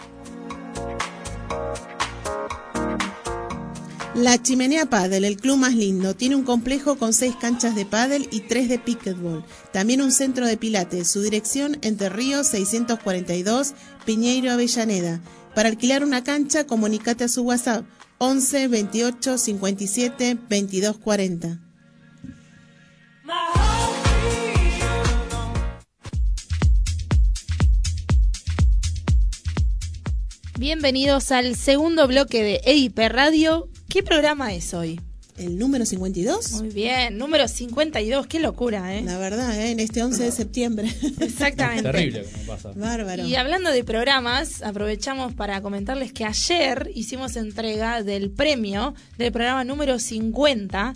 La 4.15 4.41
Chimenea 4.41 4.85
Paddle, 4.85 5.27
el 5.27 5.37
club 5.37 5.57
más 5.57 5.73
lindo, 5.73 6.15
tiene 6.15 6.35
un 6.35 6.43
complejo 6.43 6.97
con 6.97 7.13
seis 7.13 7.35
canchas 7.35 7.73
de 7.73 7.85
paddle 7.85 8.27
y 8.29 8.41
tres 8.41 8.69
de 8.69 8.77
pickleball. 8.77 9.43
También 9.71 10.03
un 10.03 10.11
centro 10.11 10.45
de 10.45 10.55
pilates. 10.55 11.09
Su 11.09 11.21
dirección 11.21 11.79
Entre 11.81 12.09
Ríos 12.09 12.47
642, 12.47 13.73
Piñeiro 14.05 14.51
Avellaneda. 14.51 15.19
Para 15.55 15.69
alquilar 15.69 16.03
una 16.03 16.23
cancha, 16.23 16.67
comunícate 16.67 17.23
a 17.23 17.27
su 17.27 17.41
WhatsApp 17.41 17.85
11 18.25 18.69
28 18.69 19.37
57 19.37 20.37
22 20.47 20.97
40. 20.97 21.59
Bienvenidos 30.57 31.33
al 31.33 31.57
segundo 31.57 32.07
bloque 32.07 32.43
de 32.43 32.61
EIP 32.63 32.97
Radio. 33.09 33.67
¿Qué 33.89 34.03
programa 34.03 34.53
es 34.53 34.73
hoy? 34.73 35.01
¿El 35.37 35.57
número 35.57 35.85
52? 35.85 36.51
Muy 36.61 36.69
bien, 36.69 37.17
número 37.17 37.47
52, 37.47 38.27
qué 38.27 38.39
locura, 38.39 38.95
¿eh? 38.95 39.01
La 39.01 39.17
verdad, 39.17 39.59
¿eh? 39.59 39.71
en 39.71 39.79
este 39.79 40.03
11 40.03 40.23
de 40.23 40.31
septiembre. 40.31 40.93
Exactamente. 41.19 41.83
Terrible 41.91 42.23
como 42.23 42.45
pasa. 42.45 42.71
Bárbaro. 42.75 43.25
Y 43.25 43.35
hablando 43.35 43.71
de 43.71 43.83
programas, 43.83 44.61
aprovechamos 44.61 45.33
para 45.33 45.61
comentarles 45.61 46.13
que 46.13 46.25
ayer 46.25 46.91
hicimos 46.93 47.35
entrega 47.35 48.03
del 48.03 48.29
premio 48.29 48.93
del 49.17 49.31
programa 49.31 49.63
número 49.63 49.97
50, 49.97 50.93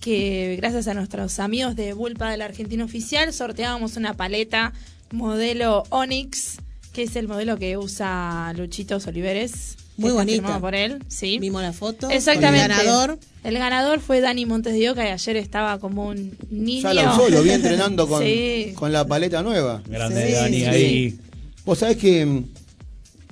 que 0.00 0.56
gracias 0.56 0.88
a 0.88 0.94
nuestros 0.94 1.38
amigos 1.38 1.76
de 1.76 1.92
Bulpa 1.92 2.30
del 2.30 2.40
Argentino 2.40 2.86
Oficial 2.86 3.32
sorteábamos 3.34 3.96
una 3.96 4.14
paleta 4.14 4.72
modelo 5.12 5.84
Onyx, 5.90 6.56
que 6.94 7.02
es 7.02 7.16
el 7.16 7.28
modelo 7.28 7.58
que 7.58 7.76
usa 7.76 8.52
Luchitos 8.56 9.06
Oliveres. 9.06 9.76
Muy 9.96 10.10
firmado 10.26 10.60
por 10.60 10.74
él, 10.74 11.02
sí. 11.08 11.38
Vimos 11.38 11.62
la 11.62 11.72
foto. 11.72 12.10
Exactamente. 12.10 12.64
El 12.64 12.68
ganador. 12.68 13.18
El 13.44 13.58
ganador 13.58 14.00
fue 14.00 14.20
Dani 14.20 14.44
Montes 14.46 14.72
de 14.74 14.90
Oca 14.90 15.04
y 15.06 15.10
ayer 15.12 15.36
estaba 15.36 15.78
como 15.78 16.08
un 16.08 16.36
niño. 16.50 16.82
Ya 16.82 16.94
la 16.94 17.12
usó, 17.12 17.28
lo 17.28 17.42
vi 17.42 17.50
entrenando 17.50 18.08
con, 18.08 18.22
Sí. 18.22 18.72
con 18.74 18.92
la 18.92 19.06
paleta 19.06 19.42
nueva. 19.42 19.82
Grande 19.88 20.26
Sí, 20.26 20.32
Dani 20.32 20.56
sí. 20.60 20.64
ahí. 20.64 21.18
Vos 21.64 21.78
sabés 21.78 21.96
que 21.98 22.42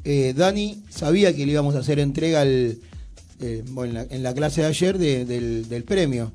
eh, 0.05 0.35
Dani 0.37 0.83
sabía 0.91 1.35
que 1.35 1.47
le 1.47 1.53
íbamos 1.53 1.75
a 1.75 1.79
hacer 1.81 1.99
entrega 1.99 2.43
al, 2.43 2.77
eh, 3.41 3.65
bueno, 3.71 3.91
en, 3.91 3.95
la, 4.09 4.15
en 4.17 4.23
la 4.23 4.35
clase 4.35 4.61
de 4.63 4.67
ayer 4.69 4.99
de- 4.99 5.25
del, 5.25 5.69
del 5.69 5.85
premio. 5.85 6.33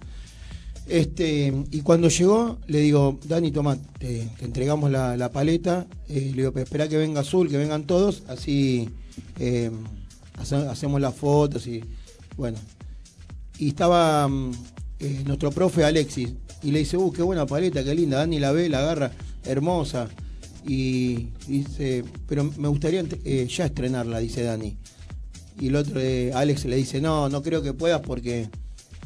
Este, 0.89 1.53
y 1.71 1.81
cuando 1.81 2.07
llegó, 2.07 2.57
le 2.67 2.79
digo, 2.79 3.19
Dani, 3.25 3.51
toma, 3.51 3.77
te, 3.99 4.27
te 4.39 4.45
entregamos 4.45 4.89
la, 4.89 5.17
la 5.17 5.31
paleta. 5.31 5.85
Eh, 6.07 6.31
le 6.33 6.37
digo, 6.37 6.53
"Pero 6.53 6.63
espera 6.63 6.87
que 6.87 6.95
venga 6.97 7.21
Azul, 7.21 7.49
que 7.49 7.57
vengan 7.57 7.83
todos, 7.83 8.23
así 8.29 8.87
eh, 9.39 9.69
hace- 10.37 10.55
hacemos 10.55 11.01
las 11.01 11.13
fotos 11.15 11.67
y 11.67 11.83
bueno. 12.37 12.57
Y 13.59 13.69
estaba 13.69 14.27
mm, 14.27 14.51
eh, 14.99 15.23
nuestro 15.25 15.51
profe 15.51 15.83
Alexis 15.83 16.29
y 16.63 16.71
le 16.71 16.79
dice, 16.79 16.97
uh, 16.97 17.11
qué 17.11 17.21
buena 17.21 17.45
paleta, 17.45 17.83
qué 17.83 17.93
linda. 17.95 18.17
Dani 18.19 18.39
la 18.39 18.51
ve, 18.51 18.69
la 18.69 18.79
agarra, 18.79 19.11
hermosa. 19.43 20.09
Y 20.65 21.29
dice, 21.47 22.03
pero 22.27 22.43
me 22.57 22.67
gustaría 22.67 23.03
eh, 23.23 23.47
ya 23.49 23.65
estrenarla, 23.65 24.19
dice 24.19 24.43
Dani. 24.43 24.77
Y 25.59 25.67
el 25.67 25.75
otro, 25.75 25.99
eh, 25.99 26.31
Alex, 26.33 26.65
le 26.65 26.75
dice, 26.75 27.01
no, 27.01 27.29
no 27.29 27.41
creo 27.41 27.61
que 27.63 27.73
puedas 27.73 28.01
porque 28.01 28.49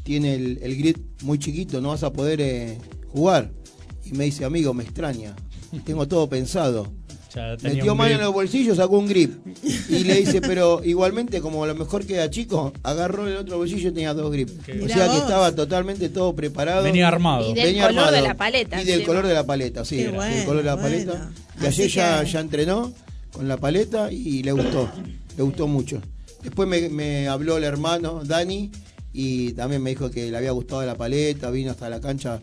tiene 0.04 0.36
el, 0.36 0.60
el 0.62 0.76
grip 0.78 0.98
muy 1.22 1.38
chiquito, 1.40 1.80
no 1.80 1.90
vas 1.90 2.04
a 2.04 2.12
poder 2.12 2.78
jugar. 3.08 3.52
Y 4.04 4.12
me 4.14 4.26
dice, 4.26 4.44
amigo, 4.44 4.74
me 4.74 4.84
extraña. 4.84 5.36
Tengo 5.86 6.08
todo 6.08 6.28
pensado. 6.28 6.92
Ya 7.34 7.56
tenía 7.58 7.76
Metió 7.78 7.92
un 7.94 7.98
mano 7.98 8.10
grip. 8.10 8.20
en 8.20 8.26
los 8.26 8.34
bolsillos, 8.34 8.78
sacó 8.78 8.98
un 9.00 9.08
grip. 9.08 9.34
Y 9.90 10.04
le 10.04 10.16
dice, 10.16 10.42
pero 10.42 10.82
igualmente, 10.84 11.40
como 11.40 11.64
a 11.64 11.68
lo 11.68 11.76
mejor 11.76 12.06
queda 12.06 12.30
chico, 12.30 12.74
agarró 12.84 13.28
el 13.28 13.38
otro 13.38 13.58
bolsillo 13.58 13.90
y 13.90 13.92
tenía 13.94 14.14
dos 14.14 14.32
grips. 14.32 14.52
O 14.84 14.88
sea 14.90 15.10
que 15.10 15.18
estaba 15.18 15.54
totalmente 15.56 16.10
todo 16.10 16.36
preparado. 16.36 16.84
Venía 16.84 17.08
armado. 17.08 17.50
Y 17.50 17.54
de- 17.54 17.62
Del 17.62 17.70
Venía 17.70 17.88
color 17.88 18.00
armado. 18.00 18.16
de 18.18 18.28
la 18.28 18.36
paleta, 18.36 18.82
Y 18.82 18.86
del 18.86 18.94
encima. 18.96 19.08
color 19.08 19.28
de 19.28 19.34
la 19.34 19.46
paleta, 19.46 19.86
sí. 19.86 19.96
Qué 19.98 20.04
del 20.08 20.12
bueno, 20.16 20.46
color 20.46 20.58
de 20.58 20.64
la 20.66 20.76
bueno. 20.76 20.90
paleta. 20.90 21.32
Y 21.62 21.66
Así 21.68 21.82
ayer 21.84 21.92
ya, 21.92 22.24
ya 22.24 22.40
entrenó 22.42 22.92
con 23.32 23.48
la 23.48 23.56
paleta 23.58 24.12
y 24.12 24.44
le 24.44 24.52
gustó. 24.52 24.90
Le 25.38 25.44
gustó 25.44 25.68
mucho. 25.68 26.02
Después 26.44 26.68
me, 26.68 26.90
me 26.90 27.28
habló 27.30 27.56
el 27.58 27.64
hermano, 27.64 28.24
Dani, 28.26 28.72
y 29.14 29.54
también 29.54 29.82
me 29.84 29.92
dijo 29.92 30.10
que 30.12 30.30
le 30.32 30.36
había 30.38 30.52
gustado 30.52 30.86
la 30.86 30.96
paleta. 30.96 31.50
Vino 31.50 31.72
hasta 31.72 31.88
la 31.90 32.02
cancha 32.02 32.40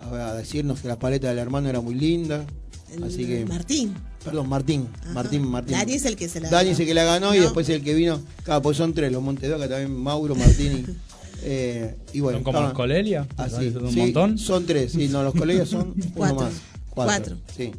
a, 0.00 0.30
a 0.30 0.34
decirnos 0.34 0.80
que 0.80 0.88
la 0.88 0.98
paleta 0.98 1.28
del 1.28 1.38
hermano 1.38 1.68
era 1.68 1.80
muy 1.80 1.94
linda. 1.94 2.44
El 2.92 3.04
Así 3.04 3.24
que. 3.24 3.44
Martín. 3.46 3.94
Perdón, 4.24 4.48
Martín. 4.48 4.88
Ajá. 5.02 5.12
Martín, 5.14 5.46
Martín. 5.48 5.76
Dani 5.76 5.92
es 5.94 6.04
el 6.04 6.16
que 6.16 6.28
se 6.28 6.40
la 6.40 6.48
Dani 6.50 6.64
ganó. 6.70 6.72
es 6.74 6.80
el 6.80 6.86
que 6.86 6.94
la 6.94 7.04
ganó 7.04 7.34
y 7.34 7.38
después 7.40 7.68
el 7.68 7.82
que 7.82 7.94
vino. 7.94 8.20
Claro, 8.44 8.62
pues 8.62 8.76
son 8.76 8.92
tres, 8.94 9.10
los 9.12 9.22
Montedoca 9.22 9.68
también, 9.68 9.94
Mauro, 9.94 10.34
Martín 10.34 10.72
y. 10.88 10.96
eh, 11.44 11.96
y 12.12 12.20
bueno, 12.20 12.38
¿Son 12.38 12.44
como 12.44 12.58
estaban- 12.58 12.68
los 12.70 12.76
Colelia? 12.76 13.26
Así, 13.36 13.72
¿Son 13.72 13.86
un 13.86 13.92
sí, 13.92 13.98
montón? 14.00 14.38
Son 14.38 14.64
tres, 14.66 14.92
sí, 14.92 15.08
no, 15.08 15.22
los 15.24 15.34
colegas 15.34 15.68
son 15.68 15.92
uno 15.96 16.06
Cuatro. 16.14 16.36
más. 16.40 16.52
Cuatro. 16.90 17.36
Sí. 17.56 17.72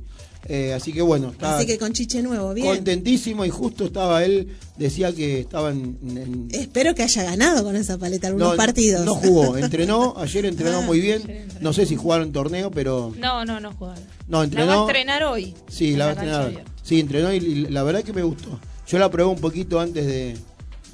Eh, 0.49 0.73
así 0.73 0.91
que 0.91 1.01
bueno, 1.01 1.29
está 1.31 1.55
Así 1.57 1.65
que 1.65 1.77
con 1.77 1.93
Chiche 1.93 2.21
Nuevo, 2.21 2.53
bien. 2.53 2.67
contentísimo 2.67 3.45
y 3.45 3.49
justo 3.49 3.85
estaba 3.85 4.25
él, 4.25 4.49
decía 4.77 5.13
que 5.13 5.39
estaba 5.39 5.69
en... 5.71 5.97
en- 6.03 6.47
Espero 6.51 6.93
que 6.93 7.03
haya 7.03 7.23
ganado 7.23 7.63
con 7.63 7.75
esa 7.77 7.97
paleta 7.97 8.27
algunos 8.27 8.51
no, 8.51 8.57
partidos. 8.57 9.05
No 9.05 9.15
jugó, 9.15 9.55
entrenó, 9.57 10.15
ayer 10.17 10.45
entrenó 10.45 10.79
Ah. 10.79 10.81
muy 10.81 10.99
bien. 10.99 11.47
No 11.61 11.71
sé 11.71 11.85
si 11.85 11.95
jugaron 11.95 12.31
torneo, 12.33 12.71
pero... 12.71 13.13
No, 13.17 13.45
no, 13.45 13.59
no 13.61 13.71
jugaron. 13.73 14.03
No, 14.27 14.43
La 14.45 14.65
va 14.65 14.73
a 14.75 14.81
estrenar 14.87 15.23
hoy. 15.23 15.53
Sí, 15.69 15.95
la 15.95 16.07
va 16.13 16.21
a 16.21 16.43
abierta. 16.45 16.71
Sí, 16.83 16.99
entrenó 16.99 17.33
y, 17.33 17.37
y 17.37 17.55
la 17.69 17.83
verdad 17.83 18.03
que 18.03 18.11
me 18.11 18.23
gustó. 18.23 18.59
Yo 18.87 18.99
la 18.99 19.09
probé 19.09 19.29
un 19.31 19.39
poquito 19.39 19.79
antes 19.79 20.05
de, 20.05 20.35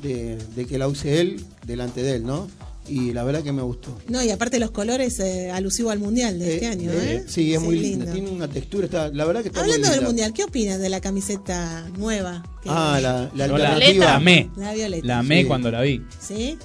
de- 0.04 0.38
de 0.56 0.66
que 0.66 0.78
la 0.78 0.88
use 0.88 1.20
él, 1.22 1.43
delante 1.66 2.04
de 2.04 2.18
él, 2.18 2.24
¿no? 2.24 2.47
Y 2.90 3.14
la 3.14 3.24
verdad 3.24 3.44
que 3.44 3.52
me 3.52 3.62
gustó. 3.62 3.98
No, 4.08 4.24
y 4.24 4.30
aparte 4.32 4.60
los 4.60 4.72
colores 4.72 5.20
eh, 5.20 5.52
alusivo 5.52 5.90
al 5.92 6.00
mundial 6.00 6.40
de 6.40 6.56
este 6.56 6.66
Eh, 6.66 6.70
año, 6.70 6.92
eh, 6.92 7.16
¿eh? 7.16 7.24
Sí, 7.28 7.54
es 7.54 7.62
muy 7.62 7.80
linda. 7.80 8.12
Tiene 8.12 8.30
una 8.30 8.48
textura, 8.48 8.86
está, 8.86 9.10
la 9.10 9.26
verdad 9.26 9.42
que 9.42 9.50
está 9.50 9.62
Hablando 9.62 9.88
muy 9.88 9.96
del 9.98 10.06
mundial, 10.06 10.34
¿qué 10.34 10.44
opinas 10.44 10.80
de 10.80 10.90
la 10.90 11.00
camiseta 11.02 11.88
nueva? 11.98 12.44
Que- 12.64 12.70
Ah, 12.72 13.00
la, 13.02 13.30
la 13.36 13.48
la, 13.48 13.78
la 13.94 14.16
amé. 14.16 14.50
La 14.58 14.74
violeta. 14.74 15.06
La 15.08 15.20
amé 15.20 15.42
Sí. 15.42 15.48
cuando 15.48 15.72
la 15.72 15.82
vi. 15.82 16.02
¿Sí? 16.20 16.58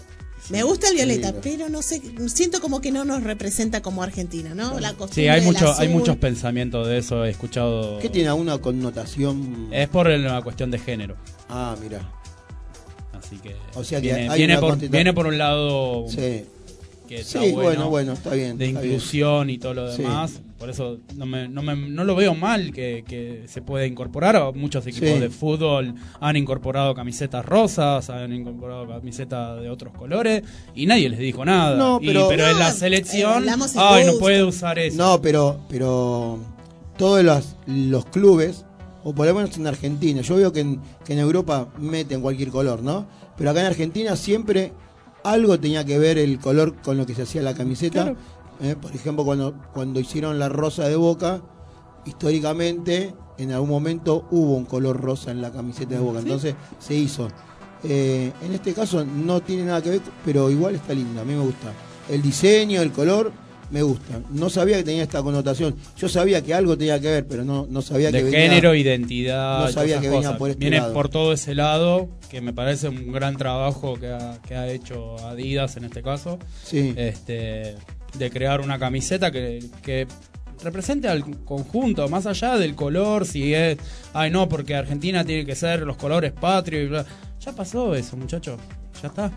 Me 0.50 0.62
gusta 0.62 0.88
el 0.90 0.94
violeta, 0.96 1.28
lindo. 1.28 1.40
pero 1.42 1.68
no 1.70 1.80
sé, 1.80 2.02
siento 2.26 2.60
como 2.60 2.82
que 2.82 2.90
no 2.92 3.06
nos 3.06 3.22
representa 3.22 3.80
como 3.80 4.02
Argentina, 4.02 4.54
¿no? 4.54 4.78
La 4.78 4.90
costumbre 4.92 5.14
Sí, 5.22 5.28
hay, 5.28 5.40
mucho, 5.40 5.72
hay 5.78 5.88
muchos 5.88 6.16
pensamientos 6.18 6.86
de 6.86 6.98
eso, 6.98 7.24
he 7.24 7.30
escuchado. 7.30 7.98
¿Qué 7.98 8.10
tiene 8.10 8.30
una 8.32 8.58
connotación? 8.58 9.68
Es 9.72 9.88
por 9.88 10.06
una 10.08 10.42
cuestión 10.42 10.70
de 10.70 10.78
género. 10.78 11.16
Ah, 11.48 11.74
mira. 11.82 12.00
Así 13.24 13.36
que. 13.38 13.56
O 13.74 13.84
sea 13.84 14.00
que 14.00 14.06
viene, 14.08 14.28
hay 14.28 14.38
viene 14.38 14.52
una 14.54 14.60
por, 14.60 14.70
cantidad- 14.70 14.90
viene 14.92 15.12
por 15.12 15.26
un 15.26 15.38
lado 15.38 16.04
Sí. 16.08 16.44
que 17.08 17.18
Sí, 17.18 17.38
está 17.38 17.38
bueno, 17.40 17.54
bueno, 17.62 17.90
bueno, 17.90 18.12
está 18.14 18.30
bien. 18.34 18.58
de 18.58 18.66
está 18.66 18.80
bien. 18.80 18.92
inclusión 18.92 19.50
y 19.50 19.58
todo 19.58 19.74
lo 19.74 19.92
Sí. 19.92 20.02
demás. 20.02 20.40
Por 20.58 20.70
eso 20.70 20.98
no, 21.16 21.26
me, 21.26 21.46
no, 21.48 21.60
me- 21.62 21.76
no 21.76 22.04
lo 22.04 22.14
veo 22.16 22.34
mal 22.34 22.72
que, 22.72 23.04
que 23.06 23.42
se 23.48 23.60
puede 23.60 23.86
incorporar. 23.86 24.54
Muchos 24.54 24.86
equipos 24.86 25.10
Sí. 25.10 25.18
de 25.18 25.28
fútbol 25.28 25.94
han 26.20 26.36
incorporado 26.36 26.94
camisetas 26.94 27.44
rosas, 27.44 28.08
han 28.08 28.32
incorporado 28.32 28.86
camisetas 28.88 29.60
de 29.60 29.68
otros 29.68 29.92
colores 29.94 30.42
y 30.74 30.86
nadie 30.86 31.10
les 31.10 31.18
dijo 31.18 31.44
nada. 31.44 31.76
No, 31.76 31.98
Y- 32.00 32.06
pero- 32.06 32.30
en 32.32 32.58
la 32.58 32.70
eh, 32.70 32.72
selección, 32.72 33.46
en 33.46 33.54
ay, 33.76 34.06
no 34.06 34.18
puede 34.18 34.42
usar 34.44 34.78
eso. 34.78 34.96
No, 34.96 35.20
pero, 35.20 35.60
pero 35.68 36.38
todos 36.96 37.22
los, 37.22 37.56
los 37.66 38.06
clubes, 38.06 38.64
o 39.04 39.14
por 39.14 39.26
lo 39.26 39.34
menos 39.34 39.56
en 39.56 39.66
Argentina, 39.66 40.22
yo 40.22 40.36
veo 40.36 40.52
que 40.52 40.60
en, 40.60 40.80
que 41.04 41.12
en 41.12 41.18
Europa 41.18 41.68
meten 41.78 42.22
cualquier 42.22 42.48
color, 42.48 42.82
¿no? 42.82 43.06
Pero 43.36 43.50
acá 43.50 43.60
en 43.60 43.66
Argentina 43.66 44.16
siempre 44.16 44.72
algo 45.22 45.60
tenía 45.60 45.84
que 45.84 45.98
ver 45.98 46.18
el 46.18 46.38
color 46.38 46.74
con 46.82 46.96
lo 46.96 47.06
que 47.06 47.14
se 47.14 47.22
hacía 47.22 47.42
la 47.42 47.54
camiseta. 47.54 48.14
Eh, 48.62 48.76
por 48.80 48.94
ejemplo, 48.94 49.24
cuando, 49.24 49.54
cuando 49.72 50.00
hicieron 50.00 50.38
la 50.38 50.48
rosa 50.48 50.88
de 50.88 50.96
boca, 50.96 51.42
históricamente 52.06 53.14
en 53.36 53.52
algún 53.52 53.68
momento 53.68 54.26
hubo 54.30 54.54
un 54.54 54.64
color 54.64 55.00
rosa 55.00 55.30
en 55.30 55.42
la 55.42 55.50
camiseta 55.50 55.94
de 55.94 56.00
boca, 56.00 56.20
entonces 56.20 56.54
se 56.78 56.94
hizo. 56.94 57.28
Eh, 57.82 58.32
en 58.42 58.52
este 58.52 58.72
caso 58.72 59.04
no 59.04 59.42
tiene 59.42 59.64
nada 59.64 59.82
que 59.82 59.90
ver, 59.90 60.00
pero 60.24 60.50
igual 60.50 60.76
está 60.76 60.94
linda, 60.94 61.22
a 61.22 61.24
mí 61.24 61.34
me 61.34 61.42
gusta. 61.42 61.72
El 62.08 62.22
diseño, 62.22 62.80
el 62.80 62.92
color, 62.92 63.32
me 63.74 63.82
gusta. 63.82 64.20
No 64.30 64.48
sabía 64.48 64.76
que 64.78 64.84
tenía 64.84 65.02
esta 65.02 65.20
connotación. 65.20 65.74
Yo 65.98 66.08
sabía 66.08 66.40
que 66.42 66.54
algo 66.54 66.78
tenía 66.78 67.00
que 67.00 67.08
ver, 67.08 67.26
pero 67.26 67.44
no, 67.44 67.66
no 67.68 67.82
sabía 67.82 68.10
de 68.12 68.18
que 68.18 68.24
venía... 68.24 68.40
género, 68.40 68.74
identidad, 68.74 69.64
No 69.64 69.68
sabía 69.72 70.00
que 70.00 70.08
venía 70.08 70.38
por 70.38 70.50
este 70.50 70.60
Viene 70.60 70.78
lado. 70.78 70.94
por 70.94 71.08
todo 71.08 71.32
ese 71.32 71.54
lado, 71.56 72.08
que 72.30 72.40
me 72.40 72.52
parece 72.52 72.88
un 72.88 73.10
gran 73.12 73.36
trabajo 73.36 73.94
que 73.98 74.06
ha, 74.12 74.38
que 74.46 74.54
ha 74.54 74.68
hecho 74.70 75.16
Adidas 75.26 75.76
en 75.76 75.84
este 75.84 76.02
caso, 76.02 76.38
Sí. 76.62 76.94
este, 76.96 77.74
de 78.16 78.30
crear 78.30 78.60
una 78.60 78.78
camiseta 78.78 79.32
que, 79.32 79.58
que 79.82 80.06
represente 80.62 81.08
al 81.08 81.24
conjunto, 81.44 82.08
más 82.08 82.26
allá 82.26 82.56
del 82.56 82.76
color, 82.76 83.26
si 83.26 83.52
es, 83.54 83.76
ay 84.12 84.30
no, 84.30 84.48
porque 84.48 84.76
Argentina 84.76 85.24
tiene 85.24 85.44
que 85.44 85.56
ser 85.56 85.80
los 85.80 85.96
colores 85.96 86.30
patrios 86.32 86.84
y 86.84 86.86
bla. 86.86 87.04
Ya 87.44 87.52
pasó 87.52 87.94
eso, 87.96 88.16
muchachos. 88.16 88.58
Ya 89.04 89.08
está. 89.08 89.30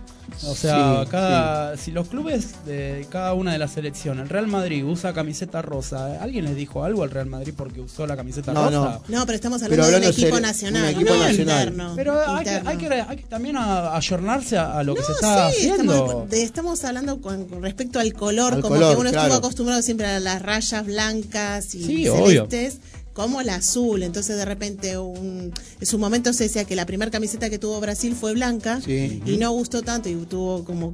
O 0.45 0.55
sea, 0.55 1.03
Sí, 1.03 1.09
cada, 1.11 1.75
si 1.75 1.91
los 1.91 2.07
clubes 2.07 2.63
de 2.65 3.05
cada 3.09 3.33
una 3.33 3.51
de 3.51 3.57
las 3.57 3.71
selecciones, 3.71 4.23
el 4.23 4.29
Real 4.29 4.47
Madrid 4.47 4.85
usa 4.85 5.11
camiseta 5.11 5.61
rosa, 5.61 6.21
¿alguien 6.23 6.45
les 6.45 6.55
dijo 6.55 6.85
algo 6.85 7.03
al 7.03 7.09
Real 7.11 7.25
Madrid 7.25 7.53
porque 7.55 7.81
usó 7.81 8.07
la 8.07 8.15
camiseta 8.15 8.53
No, 8.53 8.63
rosa? 8.69 9.01
No, 9.09 9.25
pero 9.25 9.35
estamos 9.35 9.61
Pero 9.67 9.83
hablando 9.83 9.99
de 9.99 10.07
un 10.07 10.13
equipo 10.13 10.39
nacional, 10.39 10.83
un 10.83 10.89
equipo 11.01 11.13
no 11.13 11.19
nacional. 11.23 11.61
interno. 11.67 11.93
Pero 11.97 12.29
hay 12.35 12.43
que, 12.45 12.49
hay, 12.65 12.77
que, 12.77 12.87
hay 12.93 13.17
que 13.17 13.23
también 13.23 13.57
ayornarse 13.57 14.57
a, 14.57 14.79
a 14.79 14.83
lo 14.83 14.95
que 14.95 15.01
se 15.01 15.09
No, 15.09 15.15
está 15.15 15.51
sí, 15.51 15.57
haciendo. 15.69 15.93
Estamos, 16.05 16.29
de- 16.29 16.43
estamos 16.43 16.83
hablando 16.85 17.19
con, 17.21 17.45
con 17.45 17.61
respecto 17.61 17.99
al 17.99 18.13
color, 18.13 18.53
Al 18.53 18.61
como 18.61 18.75
color, 18.75 18.95
que 18.95 19.01
uno 19.01 19.09
claro. 19.09 19.27
estuvo 19.27 19.37
acostumbrado 19.39 19.81
siempre 19.81 20.07
a 20.07 20.21
las 20.21 20.41
rayas 20.41 20.85
blancas 20.85 21.75
y 21.75 21.83
Sí, 21.83 22.07
obvio. 22.07 22.47
Como 23.17 23.41
el 23.41 23.49
azul. 23.49 24.03
Entonces, 24.03 24.37
de 24.37 24.45
repente, 24.45 24.95
un, 24.99 25.51
en 25.81 25.85
su 25.87 25.97
momento 25.97 26.31
se 26.33 26.43
decía 26.43 26.65
que 26.65 26.75
la 26.75 26.85
primera 26.85 27.09
camiseta 27.09 27.49
que 27.49 27.57
tuvo 27.57 27.79
Brasil 27.81 28.15
fue 28.15 28.33
blanca 28.33 28.79
Sí. 28.79 29.23
y 29.25 29.37
no 29.37 29.51
gustó 29.53 29.81
tanto 29.81 30.07
y 30.07 30.13
tuvo 30.27 30.63
como, 30.63 30.93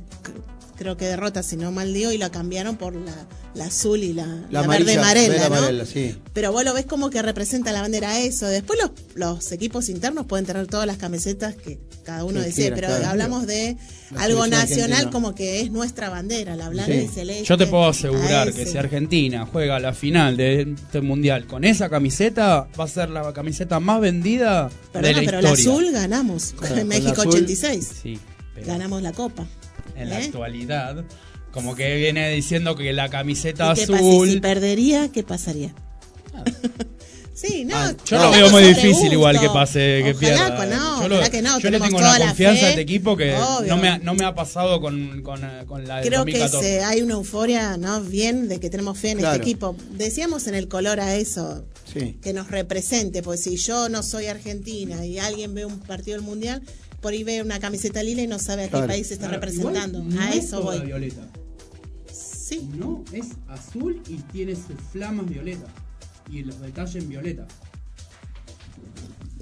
creo 0.77 0.97
que 0.97 1.05
derrota, 1.05 1.43
si 1.43 1.55
no 1.57 1.71
mal 1.71 1.93
dio, 1.93 2.11
y 2.11 2.17
la 2.17 2.29
cambiaron 2.29 2.75
por 2.77 2.95
la, 2.95 3.13
la 3.55 3.65
azul 3.65 4.03
y 4.03 4.13
la, 4.13 4.25
la 4.49 4.61
verde 4.67 4.93
amarilla, 4.93 4.99
amarela. 5.01 5.27
verde 5.33 5.49
¿no? 5.49 5.55
amarela, 5.57 5.85
sí. 5.85 6.15
Pero 6.33 6.51
vos 6.51 6.63
lo 6.63 6.73
ves 6.73 6.85
como 6.85 7.09
que 7.09 7.21
representa 7.21 7.71
la 7.71 7.81
bandera 7.81 8.19
eso. 8.19 8.47
Después 8.47 8.79
los, 8.81 8.91
los 9.15 9.51
equipos 9.51 9.89
internos 9.89 10.25
pueden 10.25 10.45
tener 10.45 10.67
todas 10.67 10.87
las 10.87 10.97
camisetas 10.97 11.55
que 11.55 11.79
cada 12.03 12.25
uno 12.25 12.39
Que 12.41 12.47
desee, 12.47 12.71
pero 12.73 12.87
claro. 12.87 13.07
hablamos 13.07 13.47
de 13.47 13.77
La 14.11 14.23
algo 14.23 14.45
nacional 14.47 14.91
argentina. 14.91 15.11
como 15.11 15.33
que 15.35 15.61
es 15.61 15.71
nuestra 15.71 16.09
bandera, 16.09 16.55
la 16.57 16.67
blanca 16.69 16.91
Sí. 16.91 16.99
y 17.05 17.07
celeste. 17.07 17.45
Yo 17.45 17.57
te 17.57 17.67
puedo 17.67 17.87
asegurar 17.87 18.51
que 18.53 18.65
si 18.65 18.77
Argentina 18.77 19.45
juega 19.49 19.79
la 19.79 19.93
final 19.93 20.35
de 20.35 20.73
este 20.75 20.99
mundial 21.01 21.47
con 21.47 21.63
esa 21.63 21.89
camiseta, 21.89 22.67
va 22.77 22.83
a 22.83 22.87
ser 22.87 23.09
la 23.09 23.31
camiseta 23.31 23.79
más 23.79 24.01
vendida 24.01 24.69
Perdona, 24.91 25.07
de 25.07 25.13
la 25.13 25.31
pero 25.31 25.37
historia. 25.53 25.71
azul 25.73 25.91
ganamos 25.93 26.55
en 26.75 26.87
México 26.87 27.11
azul, 27.21 27.27
86. 27.35 27.91
Sí, 28.03 28.19
pero 28.53 28.67
Ganamos 28.67 29.01
la 29.01 29.13
copa. 29.13 29.45
En 29.95 30.09
la 30.09 30.19
¿eh? 30.21 30.25
actualidad, 30.25 31.03
como 31.51 31.75
que 31.75 31.95
viene 31.97 32.29
diciendo 32.31 32.75
que 32.75 32.93
la 32.93 33.09
camiseta 33.09 33.71
¿Y 33.73 33.75
qué 33.81 33.87
pasa? 33.87 33.95
azul. 33.99 34.29
Si 34.29 34.39
perdería, 34.39 35.09
¿qué 35.11 35.23
pasaría? 35.23 35.73
sí, 37.33 37.65
no. 37.65 37.75
Ah, 37.75 37.93
Yo 38.05 38.17
No, 38.17 38.23
lo 38.25 38.31
veo 38.31 38.49
muy 38.49 38.63
difícil 38.63 38.91
gusto. 38.93 39.13
igual 39.13 39.39
que 39.39 39.49
pase, 39.49 40.01
que 40.03 40.11
Ojalá 40.11 40.55
pierda. 40.57 40.65
no, 40.65 41.01
yo 41.03 41.09
lo- 41.09 41.15
ojalá 41.15 41.29
que 41.29 41.41
no. 41.41 41.59
yo 41.59 41.69
le 41.71 41.79
tengo 41.79 41.97
una 41.97 42.19
la 42.19 42.25
confianza 42.27 42.59
fe. 42.61 42.65
a 42.65 42.69
este 42.69 42.81
equipo 42.81 43.17
que 43.17 43.35
no 43.67 43.77
me, 43.77 43.89
ha, 43.89 43.97
no 43.99 44.13
me 44.13 44.25
ha 44.25 44.33
pasado 44.35 44.79
con, 44.81 45.21
con, 45.21 45.41
con 45.67 45.85
la 45.87 45.97
de 46.01 46.07
Creo 46.07 46.25
que 46.25 46.31
2014. 46.39 46.67
se- 46.67 46.83
hay 46.83 47.01
una 47.01 47.13
euforia, 47.15 47.77
¿no? 47.77 48.01
Bien, 48.01 48.47
de 48.47 48.59
que 48.59 48.69
tenemos 48.69 48.97
fe 48.97 49.11
en 49.11 49.19
Claro. 49.19 49.35
este 49.35 49.43
equipo. 49.49 49.75
Decíamos 49.91 50.47
en 50.47 50.55
el 50.55 50.67
color 50.67 50.99
a 50.99 51.15
eso, 51.15 51.65
Sí. 51.91 52.17
que 52.21 52.33
nos 52.33 52.49
represente, 52.49 53.21
pues 53.21 53.41
si 53.41 53.57
yo 53.57 53.89
no 53.89 54.01
soy 54.03 54.25
argentina 54.27 55.05
y 55.05 55.19
alguien 55.19 55.53
ve 55.53 55.65
un 55.65 55.79
partido 55.79 56.17
del 56.17 56.25
mundial, 56.25 56.61
por 57.03 57.13
ahí 57.13 57.23
ve 57.23 57.43
una 57.43 57.59
camiseta 57.59 58.01
lila 58.01 58.23
y 58.23 58.27
no 58.27 58.39
sabe 58.39 58.63
a 58.63 58.69
Claro. 58.69 58.87
qué 58.87 58.93
país 58.93 59.07
se 59.07 59.13
está 59.13 59.27
Claro, 59.27 59.41
representando. 59.41 59.99
igual 59.99 60.17
a 60.19 60.31
es 60.31 60.45
eso 60.45 60.63
voy. 60.63 60.79
violeta. 60.79 61.27
Sí. 62.11 62.67
No, 62.75 63.03
es 63.13 63.27
azul 63.47 64.01
y 64.09 64.15
tiene 64.31 64.55
sus 64.55 64.75
flamas 64.91 65.29
violeta. 65.29 65.65
Y 66.31 66.41
los 66.43 66.59
detalles 66.59 66.95
en 66.95 67.09
violeta. 67.09 67.45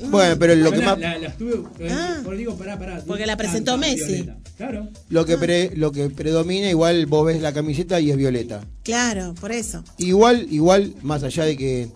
Bueno, 0.10 0.36
pero 0.40 0.56
lo 0.56 0.72
que 0.72 0.80
más... 0.82 1.00
la- 1.00 1.18
la 1.20 1.28
estuve. 1.28 1.64
Ah. 1.92 2.22
por 2.24 2.36
digo, 2.36 2.56
pará, 2.58 2.78
pará. 2.80 3.04
Porque 3.06 3.26
la 3.26 3.34
es 3.34 3.38
presentó 3.38 3.78
Messi. 3.78 4.06
violeta. 4.06 4.38
Claro. 4.58 4.90
Lo 5.10 5.26
que, 5.26 5.38
pre- 5.38 5.72
lo 5.76 5.92
que 5.92 6.10
predomina, 6.10 6.70
igual 6.70 7.06
vos 7.06 7.26
ves 7.28 7.42
la 7.42 7.54
camiseta 7.54 8.00
y 8.00 8.10
es 8.12 8.18
violeta. 8.18 8.66
Claro, 8.84 9.36
por 9.40 9.52
eso. 9.52 9.84
Igual, 9.98 10.48
igual, 10.52 10.96
más 11.04 11.24
allá 11.24 11.46
de 11.46 11.56
que, 11.58 11.90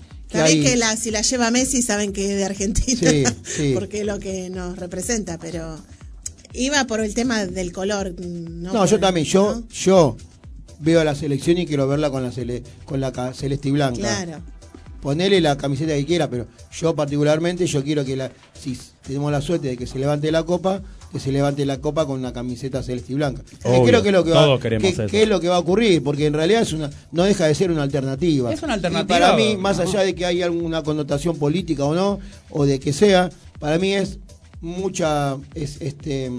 hay- 0.44 0.62
que 0.64 0.76
la, 0.78 0.96
si 0.98 1.12
la 1.12 1.22
lleva 1.22 1.52
Messi 1.52 1.82
saben 1.82 2.14
que 2.14 2.30
es 2.32 2.38
de 2.38 2.46
Argentina, 2.46 3.10
Sí, 3.10 3.24
sí. 3.44 3.72
porque 3.74 4.02
es 4.02 4.06
lo 4.06 4.20
que 4.20 4.50
nos 4.50 4.78
representa, 4.78 5.38
pero 5.38 5.78
iba 6.54 6.86
por 6.86 7.00
el 7.02 7.14
tema 7.14 7.46
del 7.46 7.72
color. 7.72 8.14
No, 8.20 8.74
No, 8.74 8.80
por- 8.80 8.90
yo 8.90 9.00
también, 9.00 9.26
yo, 9.26 9.56
¿no? 9.56 9.68
yo 9.70 10.18
veo 10.80 11.00
a 11.02 11.04
la 11.04 11.16
selección 11.16 11.58
y 11.58 11.66
quiero 11.66 11.88
verla 11.88 12.10
con 12.10 12.24
la 12.24 12.32
cele- 12.32 12.64
con 12.86 13.00
la 13.00 13.12
celeste 13.34 13.70
y 13.70 13.72
blanca. 13.72 14.00
Claro. 14.00 14.42
Ponele 15.02 15.40
la 15.40 15.56
camiseta 15.56 15.94
que 15.94 16.06
quiera, 16.06 16.30
pero 16.30 16.48
yo 16.74 16.96
particularmente 16.96 17.68
yo 17.68 17.84
quiero 17.84 18.04
que 18.04 18.16
la, 18.16 18.32
si 18.60 18.76
tenemos 19.06 19.32
la 19.32 19.40
suerte 19.40 19.68
de 19.68 19.78
que 19.78 19.86
se 19.86 20.00
levante 20.00 20.32
la 20.32 20.42
copa, 20.44 20.82
que 21.16 21.22
se 21.22 21.32
levante 21.32 21.66
la 21.66 21.78
copa 21.80 22.06
con 22.06 22.20
una 22.20 22.34
camiseta 22.34 22.84
celeste 22.84 23.14
y 23.14 23.16
blanca. 23.16 23.42
Que 23.62 23.70
Obvio, 23.70 23.84
creo 23.86 24.02
que 24.04 24.10
es 24.10 24.14
lo 24.14 24.24
que 24.26 24.32
va, 24.32 24.44
todos 24.44 24.60
queremos 24.60 24.84
que- 24.84 24.90
eso. 25.04 25.08
que 25.10 25.24
es 25.24 25.30
lo 25.30 25.40
que 25.40 25.48
va 25.48 25.56
a 25.56 25.60
ocurrir, 25.60 26.04
porque 26.04 26.26
en 26.26 26.34
realidad 26.34 26.62
es 26.62 26.74
una, 26.74 26.90
no 27.14 27.24
deja 27.24 27.48
de 27.48 27.56
ser 27.56 27.72
una 27.72 27.84
alternativa. 27.84 28.54
Es 28.54 28.62
una 28.62 28.74
Y 28.74 28.76
alternativa, 28.76 29.20
para 29.20 29.36
mí, 29.38 29.56
más 29.56 29.80
allá 29.80 30.02
de 30.02 30.14
que 30.14 30.26
hay 30.26 30.42
alguna 30.42 30.84
connotación 30.84 31.38
política 31.38 31.86
o 31.86 31.96
no, 31.96 32.20
o 32.50 32.66
de 32.66 32.80
que 32.82 32.92
sea, 32.92 33.30
para 33.60 33.80
mí 33.80 33.94
es 33.94 34.20
mucha, 34.60 35.38
es 35.54 35.82
este 35.82 36.32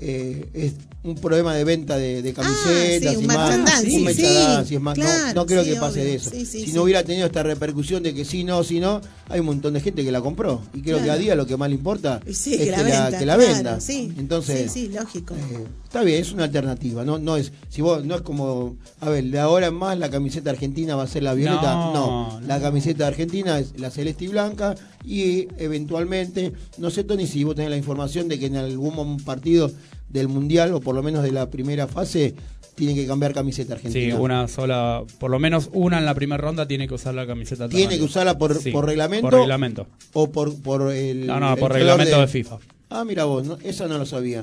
eh, 0.00 0.48
es 0.54 0.74
un 1.02 1.14
problema 1.14 1.54
de 1.54 1.64
venta 1.64 1.96
de, 1.96 2.20
de 2.20 2.32
camisetas 2.34 2.66
Ah, 2.68 3.10
sí, 3.10 3.16
un 3.16 3.24
y 3.24 3.26
más. 3.26 3.56
un 3.58 4.66
sí, 4.66 4.74
es 4.74 4.80
más. 4.82 4.98
No- 4.98 5.04
claro, 5.04 5.34
no, 5.34 5.46
creo 5.46 5.64
sí, 5.64 5.70
que 5.70 5.76
pase 5.76 6.00
obvio. 6.00 6.10
de 6.10 6.14
eso. 6.16 6.30
Sí, 6.30 6.44
sí, 6.44 6.60
si 6.60 6.66
sí. 6.66 6.72
no 6.74 6.82
hubiera 6.82 7.02
tenido 7.04 7.26
esta 7.26 7.42
repercusión 7.42 8.02
de 8.02 8.12
que 8.14 8.24
sí, 8.26 8.44
no, 8.44 8.62
sí, 8.64 8.80
no, 8.80 9.00
hay 9.30 9.40
un 9.40 9.46
montón 9.46 9.72
de 9.72 9.80
gente 9.80 10.04
que 10.04 10.12
la 10.12 10.20
compró. 10.20 10.60
Y 10.74 10.82
creo 10.82 11.02
que 11.02 11.10
a 11.10 11.16
día 11.16 11.34
lo 11.34 11.46
que 11.46 11.56
más 11.56 11.70
le 11.70 11.76
importa 11.76 12.20
es 12.26 12.42
que 12.44 12.70
la 12.70 12.82
venda. 12.82 13.18
que 13.18 13.24
la 13.26 13.36
claro, 13.36 13.52
venda. 13.54 13.80
Sí, 13.80 14.12
Entonces, 14.18 14.70
sí, 14.70 14.88
sí, 14.88 14.92
lógico. 14.92 15.34
eh, 15.34 15.64
está 15.84 16.02
bien, 16.02 16.20
es 16.20 16.32
una 16.32 16.44
alternativa. 16.44 17.02
No, 17.02 17.18
no 17.18 17.38
es, 17.38 17.50
si 17.70 17.80
vos, 17.80 18.04
no 18.04 18.16
es 18.16 18.20
como, 18.20 18.76
a 19.00 19.08
ver, 19.08 19.24
de 19.24 19.38
ahora 19.38 19.68
en 19.68 19.74
más 19.74 19.98
la 19.98 20.10
camiseta 20.10 20.50
argentina 20.50 20.96
va 20.96 21.04
a 21.04 21.06
ser 21.06 21.22
la 21.22 21.32
violeta. 21.32 21.72
No, 21.76 21.92
No, 21.94 22.40
no. 22.40 22.46
la 22.46 22.60
camiseta 22.60 23.06
argentina 23.06 23.58
es 23.58 23.72
la 23.80 23.90
celeste 23.90 24.26
y 24.26 24.28
blanca 24.28 24.74
y 25.02 25.48
eventualmente, 25.56 26.52
no 26.76 26.90
sé 26.90 27.04
Tony 27.04 27.26
si 27.26 27.42
vos 27.44 27.54
tenés 27.54 27.70
la 27.70 27.76
información 27.78 28.28
de 28.28 28.38
que 28.38 28.46
en 28.46 28.56
algún 28.56 29.18
partido 29.20 29.70
del 30.10 30.28
mundial 30.28 30.74
o 30.74 30.80
por 30.80 30.94
lo 30.94 31.02
menos 31.02 31.22
de 31.22 31.32
la 31.32 31.48
primera 31.50 31.86
fase 31.86 32.34
tiene 32.74 32.94
que 32.94 33.06
cambiar 33.06 33.34
camiseta 33.34 33.74
Sí, 33.74 33.86
argentina. 33.86 34.16
una 34.18 34.48
sola, 34.48 35.02
por 35.18 35.30
lo 35.30 35.38
menos 35.38 35.68
una 35.72 35.98
en 35.98 36.04
la 36.06 36.14
primera 36.14 36.40
ronda 36.42 36.66
tiene 36.66 36.88
que 36.88 36.94
usar 36.94 37.14
la 37.14 37.26
camiseta. 37.26 37.68
Tiene 37.68 37.98
que 37.98 38.04
usarla 38.04 38.38
por, 38.38 38.54
Sí, 38.60 38.70
por 38.70 38.86
reglamento 38.86 39.28
Por 39.28 39.38
reglamento. 39.40 39.86
o 40.14 40.30
por, 40.30 40.60
por 40.62 40.90
el 40.92 41.26
No, 41.26 41.38
no, 41.40 41.52
el 41.54 41.58
por 41.58 41.72
reglamento 41.72 42.20
de 42.20 42.26
FIFA. 42.26 42.58
Ah, 42.88 43.04
mira 43.04 43.24
vos, 43.24 43.46
no, 43.46 43.58
esa 43.62 43.86
no 43.86 43.98
lo 43.98 44.06
sabía. 44.06 44.42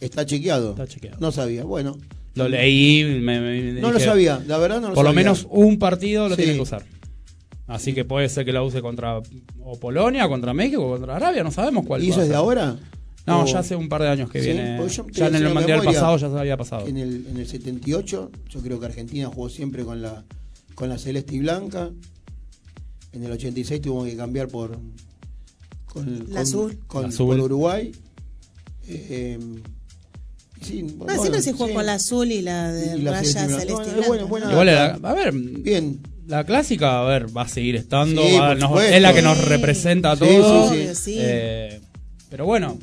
Está 0.00 0.24
chequeado. 0.26 0.70
Está 0.70 0.86
chequeado. 0.86 1.18
No 1.20 1.30
sabía. 1.32 1.64
Bueno, 1.64 1.96
Lo 2.34 2.48
leí, 2.48 3.04
me, 3.20 3.40
me- 3.40 3.80
no 3.80 3.92
lo 3.92 4.00
sabía, 4.00 4.42
la 4.46 4.58
verdad 4.58 4.80
no 4.80 4.88
lo 4.88 4.94
Por 4.94 5.04
lo 5.04 5.10
sabía. 5.10 5.22
menos 5.24 5.46
un 5.50 5.78
partido 5.78 6.28
lo 6.28 6.34
Sí. 6.36 6.42
tiene 6.42 6.56
que 6.56 6.62
usar. 6.62 6.82
Así 7.66 7.92
que 7.94 8.04
puede 8.04 8.28
ser 8.28 8.44
que 8.44 8.52
la 8.52 8.62
use 8.62 8.80
contra 8.80 9.18
o 9.64 9.78
Polonia, 9.80 10.28
contra 10.28 10.54
México, 10.54 10.88
contra 10.88 11.16
Arabia, 11.16 11.42
no 11.42 11.50
sabemos 11.50 11.84
cuál. 11.86 12.02
¿Y 12.04 12.10
eso 12.10 12.22
es 12.22 12.28
de 12.28 12.34
ahora? 12.34 12.76
No, 13.26 13.42
¿O- 13.42 13.46
ya 13.46 13.58
hace 13.58 13.74
un 13.76 13.88
par 13.88 14.02
de 14.02 14.08
años 14.08 14.30
que 14.30 14.40
Sí, 14.40 14.46
viene. 14.52 14.78
yo 14.88 15.06
Ya 15.10 15.26
en 15.28 15.34
el 15.36 15.52
Mundial 15.52 15.82
pasado 15.82 16.16
ya 16.16 16.30
se 16.30 16.38
había 16.38 16.56
pasado. 16.56 16.86
En 16.86 16.96
el, 16.96 17.26
en 17.28 17.36
el 17.38 17.46
78, 17.48 18.30
yo 18.48 18.60
creo 18.60 18.78
que 18.78 18.86
Argentina 18.86 19.26
jugó 19.28 19.48
siempre 19.48 19.84
con 19.84 20.00
la 20.02 20.24
con 20.74 20.88
la 20.90 20.98
celeste 20.98 21.34
y 21.34 21.38
blanca. 21.40 21.90
En 23.12 23.24
el 23.24 23.32
86 23.32 23.80
tuvo 23.80 24.04
que 24.04 24.14
cambiar 24.16 24.46
por 24.48 24.78
con, 25.86 26.18
La 26.18 26.24
con- 26.26 26.36
azul. 26.38 26.78
con- 26.86 27.02
La 27.02 27.08
azul. 27.08 27.26
por 27.28 27.40
Uruguay. 27.40 27.92
Eh, 28.86 29.06
eh, 29.10 29.38
sí, 30.60 30.86
Ah, 30.88 30.92
bueno, 30.98 31.20
siempre 31.22 31.42
se 31.42 31.52
jugó 31.52 31.66
sí. 31.68 31.72
con 31.74 31.86
la 31.86 31.94
azul 31.94 32.30
y 32.30 32.42
la 32.42 32.70
de 32.72 32.98
Y 32.98 33.02
la 33.02 33.12
raya 33.12 33.24
celeste 33.46 33.64
blanca. 33.72 33.84
blanca. 33.92 34.06
Bueno, 34.08 34.26
buena- 34.28 34.46
¿no? 34.46 34.52
Igual, 34.52 34.68
a 35.02 35.14
ver, 35.14 35.32
Bien. 35.32 35.98
la 36.28 36.44
clásica, 36.44 37.00
a 37.00 37.04
ver, 37.04 37.34
va 37.36 37.42
a 37.42 37.48
seguir 37.48 37.74
estando. 37.76 38.22
Sí, 38.22 38.36
va- 38.38 38.54
nos- 38.54 38.80
es 38.82 39.00
la 39.02 39.12
que 39.14 39.22
nos 39.22 39.42
representa 39.48 40.12
a 40.12 40.16
Sí, 40.16 40.24
todos. 40.24 40.68
sí, 40.70 40.76
sí. 40.76 40.82
Obvio, 40.82 40.94
sí. 40.94 41.16
Eh, 41.18 41.80
pero 42.30 42.44
bueno, 42.44 42.78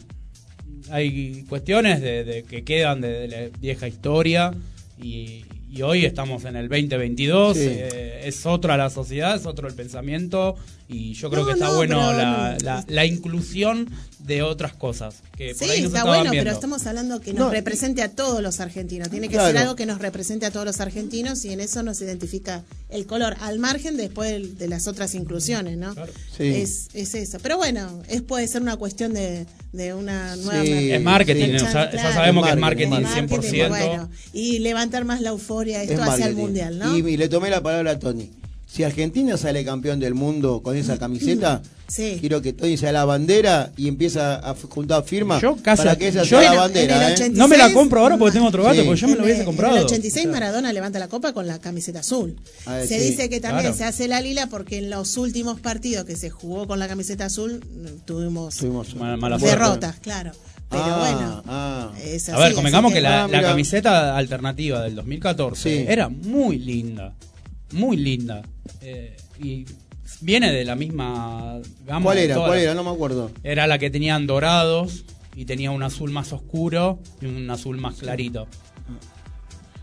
hay 0.93 1.43
cuestiones 1.49 2.01
de, 2.01 2.23
de 2.23 2.43
que 2.43 2.63
quedan 2.63 3.01
de, 3.01 3.09
de 3.09 3.27
la 3.27 3.57
vieja 3.59 3.87
historia 3.87 4.53
y, 5.01 5.43
y 5.71 5.81
hoy 5.81 6.05
estamos 6.05 6.45
en 6.45 6.55
el 6.55 6.69
2022. 6.69 7.57
Sí. 7.57 7.63
eh, 7.67 8.21
es 8.25 8.45
otra 8.45 8.77
la 8.77 8.91
sociedad, 8.91 9.35
es 9.35 9.47
otro 9.47 9.67
el 9.67 9.73
pensamiento 9.73 10.55
y 10.93 11.13
yo 11.13 11.29
creo 11.29 11.41
No, 11.41 11.47
que 11.47 11.53
está 11.53 11.65
no, 11.67 11.75
bueno 11.75 11.97
pero 11.97 12.17
la, 12.17 12.57
la- 12.61 12.85
la 12.87 13.05
inclusión 13.05 13.89
de 14.19 14.41
otras 14.41 14.71
cosas 14.73 15.15
que 15.35 15.53
por 15.53 15.67
Sí, 15.67 15.73
ahí 15.73 15.81
no 15.81 15.89
se 15.89 15.97
está 15.97 16.05
bueno, 16.05 16.31
viendo. 16.31 16.43
pero 16.45 16.51
estamos 16.55 16.87
hablando 16.87 17.19
que 17.19 17.33
nos 17.33 17.47
No, 17.47 17.49
represente 17.49 18.01
a 18.01 18.09
todos 18.09 18.41
los 18.41 18.61
argentinos. 18.61 19.09
Tiene 19.09 19.27
que 19.27 19.33
Claro. 19.33 19.49
ser 19.49 19.57
algo 19.57 19.75
que 19.75 19.85
nos 19.85 19.99
represente 19.99 20.45
a 20.45 20.51
todos 20.51 20.65
los 20.65 20.79
argentinos 20.79 21.43
y 21.43 21.51
en 21.51 21.59
eso 21.59 21.83
nos 21.83 21.99
identifica 22.01 22.63
el 22.89 23.05
color, 23.05 23.35
al 23.41 23.59
margen 23.59 23.97
después 23.97 24.57
de, 24.57 24.67
las 24.69 24.87
otras 24.87 25.13
inclusiones, 25.15 25.77
¿no? 25.77 25.93
Sí. 26.37 26.43
Es, 26.55 26.87
es 26.93 27.15
eso. 27.15 27.39
Pero 27.41 27.57
bueno, 27.57 28.01
es 28.07 28.21
puede 28.21 28.47
ser 28.47 28.61
una 28.61 28.77
cuestión 28.77 29.13
de, 29.13 29.45
de 29.73 29.93
una 29.93 30.37
nueva... 30.37 30.63
Sí. 30.63 30.91
Es 30.93 31.01
marketing, 31.01 31.57
Claro. 31.57 31.91
ya, 31.91 31.91
ya 31.91 32.13
sabemos 32.13 32.45
que 32.45 32.51
es 32.53 32.57
marketing, 32.59 32.89
Marketing, 33.01 33.37
100%. 33.39 33.67
bueno, 33.67 34.09
y 34.31 34.59
levantar 34.59 35.03
más 35.03 35.19
la 35.19 35.31
euforia 35.31 35.81
esto 35.83 35.95
Es 35.95 35.99
hacia 35.99 36.13
el 36.27 36.35
marketing. 36.35 36.41
mundial, 36.41 36.79
¿no? 36.79 36.97
Y, 36.97 37.01
y 37.13 37.17
le 37.17 37.27
tomé 37.27 37.49
la 37.49 37.61
palabra 37.61 37.91
a 37.91 37.99
Tony. 37.99 38.29
Si 38.73 38.83
Argentina 38.83 39.37
sale 39.37 39.63
campeón 39.63 39.99
del 39.99 40.15
mundo 40.15 40.63
con 40.63 40.75
esa 40.75 40.97
camiseta, 40.97 41.61
Sí. 41.87 42.17
quiero 42.19 42.41
que 42.41 42.53
Tony 42.53 42.75
sea 42.75 42.91
la 42.91 43.05
bandera 43.05 43.71
y 43.77 43.87
empieza 43.87 44.37
a 44.49 44.55
juntar 44.55 45.03
firmas 45.03 45.43
Yo 45.43 45.57
casi- 45.61 45.83
para 45.83 45.95
que 45.95 46.07
esa 46.07 46.23
yo- 46.23 46.39
sea 46.39 46.53
la 46.55 46.59
bandera. 46.61 46.95
¿eh? 47.09 47.13
86 47.13 47.37
No 47.37 47.47
me 47.47 47.55
la 47.57 47.71
compro 47.71 47.99
ahora 48.01 48.17
porque 48.17 48.33
tengo 48.33 48.47
otro 48.47 48.63
gato, 48.63 48.81
Sí. 48.81 48.81
porque 48.87 48.99
yo 49.01 49.07
me 49.09 49.15
lo 49.15 49.23
hubiese 49.25 49.45
comprado. 49.45 49.73
En 49.75 49.81
el 49.81 49.85
86 49.85 50.25
O 50.25 50.29
sea, 50.29 50.39
Maradona 50.39 50.73
levanta 50.73 50.97
la 50.97 51.07
copa 51.07 51.33
con 51.33 51.45
la 51.45 51.59
camiseta 51.59 51.99
azul. 51.99 52.35
Ah, 52.65 52.79
se 52.87 52.99
sí, 52.99 53.09
dice 53.11 53.29
que 53.29 53.39
también 53.39 53.61
claro. 53.73 53.77
se 53.77 53.83
hace 53.83 54.07
la 54.07 54.21
lila 54.21 54.47
porque 54.47 54.79
en 54.79 54.89
los 54.89 55.17
últimos 55.17 55.59
partidos 55.59 56.05
que 56.05 56.15
se 56.15 56.31
jugó 56.31 56.65
con 56.65 56.79
la 56.79 56.87
camiseta 56.87 57.25
azul 57.25 57.59
mm, 57.63 58.05
tuvimos 58.05 58.57
Tuvimos 58.57 58.95
Mala- 58.95 59.17
mala 59.17 59.37
suerte. 59.37 59.55
derrotas, 59.55 59.99
claro. 59.99 60.31
Pero 60.71 60.83
Ah, 60.83 60.97
bueno, 60.99 61.43
ah. 61.45 61.91
es 62.03 62.27
A 62.29 62.37
ver, 62.37 62.45
así, 62.47 62.55
convengamos 62.55 62.89
así 62.89 62.95
que, 62.95 63.01
la, 63.01 63.25
Ah, 63.25 63.29
camiseta 63.29 64.17
alternativa 64.17 64.81
del 64.81 64.95
2014 64.95 65.69
Sí. 65.81 65.85
era 65.87 66.09
muy 66.09 66.57
linda. 66.57 67.13
Muy 67.73 67.97
linda. 67.97 68.41
Eh, 68.81 69.15
y 69.41 69.65
viene 70.21 70.51
de 70.51 70.63
la 70.65 70.75
misma 70.75 71.59
gama. 71.85 72.03
¿Cuál 72.05 72.17
era? 72.19 72.35
¿Cuál 72.35 72.59
era? 72.59 72.73
No 72.73 72.83
me 72.83 72.91
acuerdo. 72.91 73.31
Era 73.43 73.67
la 73.67 73.77
que 73.79 73.89
tenían 73.89 74.25
dorados 74.27 75.05
y 75.35 75.45
tenía 75.45 75.71
un 75.71 75.83
azul 75.83 76.11
más 76.11 76.31
oscuro 76.33 76.99
y 77.21 77.25
un 77.25 77.49
azul 77.49 77.77
más 77.77 77.95
clarito. 77.95 78.47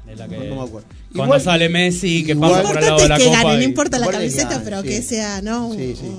De 0.06 0.16
la 0.16 0.26
que, 0.28 0.38
No, 0.38 0.44
no 0.44 0.54
me 0.56 0.62
acuerdo. 0.68 0.88
Cuando 1.14 1.24
Igual- 1.36 1.40
sale 1.40 1.68
Messi, 1.68 2.24
que 2.24 2.32
igual- 2.32 2.50
pasa 2.52 2.62
por 2.68 2.78
al 2.78 2.84
lado 2.84 3.00
de 3.02 3.08
la 3.08 3.18
que 3.18 3.24
copa. 3.24 3.36
gane, 3.42 3.56
no 3.56 3.62
y- 3.62 3.64
importa 3.64 3.98
la 3.98 4.06
camiseta, 4.08 4.48
gane, 4.50 4.64
pero 4.64 4.82
sí. 4.82 4.88
que 4.88 5.02
sea, 5.02 5.42
¿no? 5.42 5.72
Sí, 5.74 5.94
sí. 5.96 6.10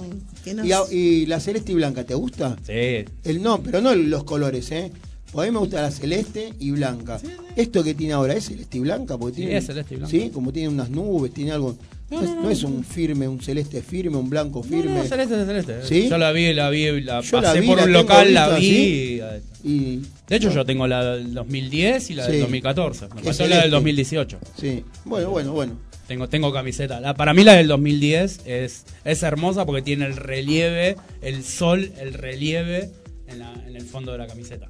que 0.43 0.55
Y, 0.91 0.95
y 0.97 1.25
la 1.27 1.39
celeste 1.39 1.71
y 1.71 1.75
blanca, 1.75 2.03
¿te 2.05 2.13
gusta? 2.15 2.55
Sí. 2.65 3.05
El 3.23 3.41
no, 3.43 3.61
pero 3.61 3.81
no 3.81 3.93
los 3.95 4.23
colores, 4.23 4.71
¿eh? 4.71 4.91
Porque 5.31 5.47
a 5.47 5.51
mí 5.51 5.53
me 5.53 5.59
gusta 5.59 5.81
la 5.81 5.91
celeste 5.91 6.53
y 6.59 6.71
blanca. 6.71 7.19
Esto 7.55 7.83
que 7.83 7.93
tiene 7.93 8.13
ahora 8.13 8.33
es 8.33 8.45
celeste 8.45 8.77
y 8.77 8.81
blanca, 8.81 9.17
porque 9.17 9.35
Sí, 9.35 9.41
tiene. 9.43 9.57
es 9.57 9.65
celeste 9.65 9.93
y 9.93 9.97
blanca. 9.97 10.11
Sí, 10.11 10.29
como 10.33 10.51
tiene 10.51 10.69
unas 10.69 10.89
nubes, 10.89 11.33
tiene 11.33 11.51
algo. 11.51 11.77
No, 12.09 12.21
es, 12.21 12.29
no 12.35 12.49
es 12.49 12.63
un 12.63 12.83
firme, 12.83 13.25
un 13.29 13.39
celeste 13.39 13.81
firme, 13.81 14.17
un 14.17 14.29
blanco 14.29 14.61
firme. 14.63 14.95
no, 14.95 15.03
celeste, 15.05 15.45
celeste. 15.45 15.75
¿Sí? 15.87 16.09
Yo 16.09 16.17
la 16.17 16.33
vi, 16.33 16.53
la 16.53 16.69
vi, 16.69 16.99
la 17.01 17.21
Yo 17.21 17.39
la 17.39 17.47
pasé 17.49 17.61
vi, 17.61 17.67
por 17.67 17.77
la 17.77 17.83
un 17.85 17.93
local, 17.93 18.33
la 18.33 18.49
vi. 18.57 18.61
¿sí? 18.65 19.21
y- 19.63 20.01
De 20.27 20.35
hecho, 20.35 20.51
yo 20.51 20.65
tengo 20.65 20.87
la 20.87 21.15
del 21.15 21.33
2010 21.33 22.09
y 22.09 22.15
la 22.15 22.25
Sí. 22.25 22.33
del 22.33 22.41
2014. 22.41 23.07
Me 23.15 23.21
Es 23.21 23.27
faltó 23.37 23.47
la 23.47 23.61
del 23.61 23.71
2018. 23.71 24.39
sí, 24.59 24.83
bueno, 25.05 25.29
bueno, 25.29 25.53
bueno. 25.53 25.79
Tengo, 26.07 26.27
tengo 26.27 26.51
camiseta. 26.51 26.99
La- 26.99 27.13
para 27.13 27.33
mí 27.33 27.45
la 27.45 27.53
del 27.53 27.69
2010 27.69 28.41
es, 28.45 28.83
es 29.05 29.23
hermosa 29.23 29.65
porque 29.65 29.81
tiene 29.81 30.05
el 30.07 30.17
relieve, 30.17 30.97
el 31.21 31.45
sol, 31.45 31.93
el 32.01 32.13
relieve 32.13 32.89
en, 33.27 33.39
la- 33.39 33.53
en 33.65 33.77
el 33.77 33.83
fondo 33.83 34.11
de 34.11 34.17
la 34.17 34.27
camiseta. 34.27 34.67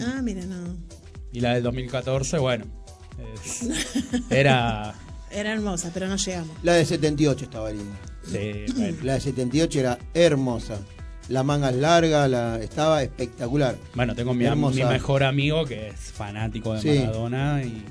Ah, 0.00 0.20
mira, 0.22 0.44
no. 0.44 0.76
Y 1.32 1.40
la 1.40 1.54
del 1.54 1.62
2014, 1.62 2.38
bueno, 2.38 2.64
es- 3.34 3.66
era... 4.30 4.94
Era 5.28 5.52
hermosa, 5.52 5.90
pero 5.92 6.06
no 6.06 6.16
llegamos. 6.16 6.56
La 6.62 6.74
de 6.74 6.84
78 6.86 7.44
estaba 7.44 7.70
linda. 7.70 7.96
sí, 8.24 8.64
bueno. 8.74 8.96
La 9.02 9.14
de 9.14 9.20
78 9.20 9.80
era 9.80 9.98
hermosa. 10.14 10.78
La 11.28 11.42
manga 11.42 11.72
larga, 11.72 12.28
la, 12.28 12.60
estaba 12.62 13.02
espectacular. 13.02 13.76
Bueno, 13.94 14.14
tengo 14.14 14.32
mi, 14.32 14.44
Hermosa. 14.44 14.76
mi 14.76 14.84
mejor 14.84 15.24
amigo 15.24 15.64
que 15.66 15.88
es 15.88 15.96
fanático 16.12 16.74
de 16.74 16.80
Sí. 16.80 17.00
Maradona 17.00 17.60
y 17.64 17.84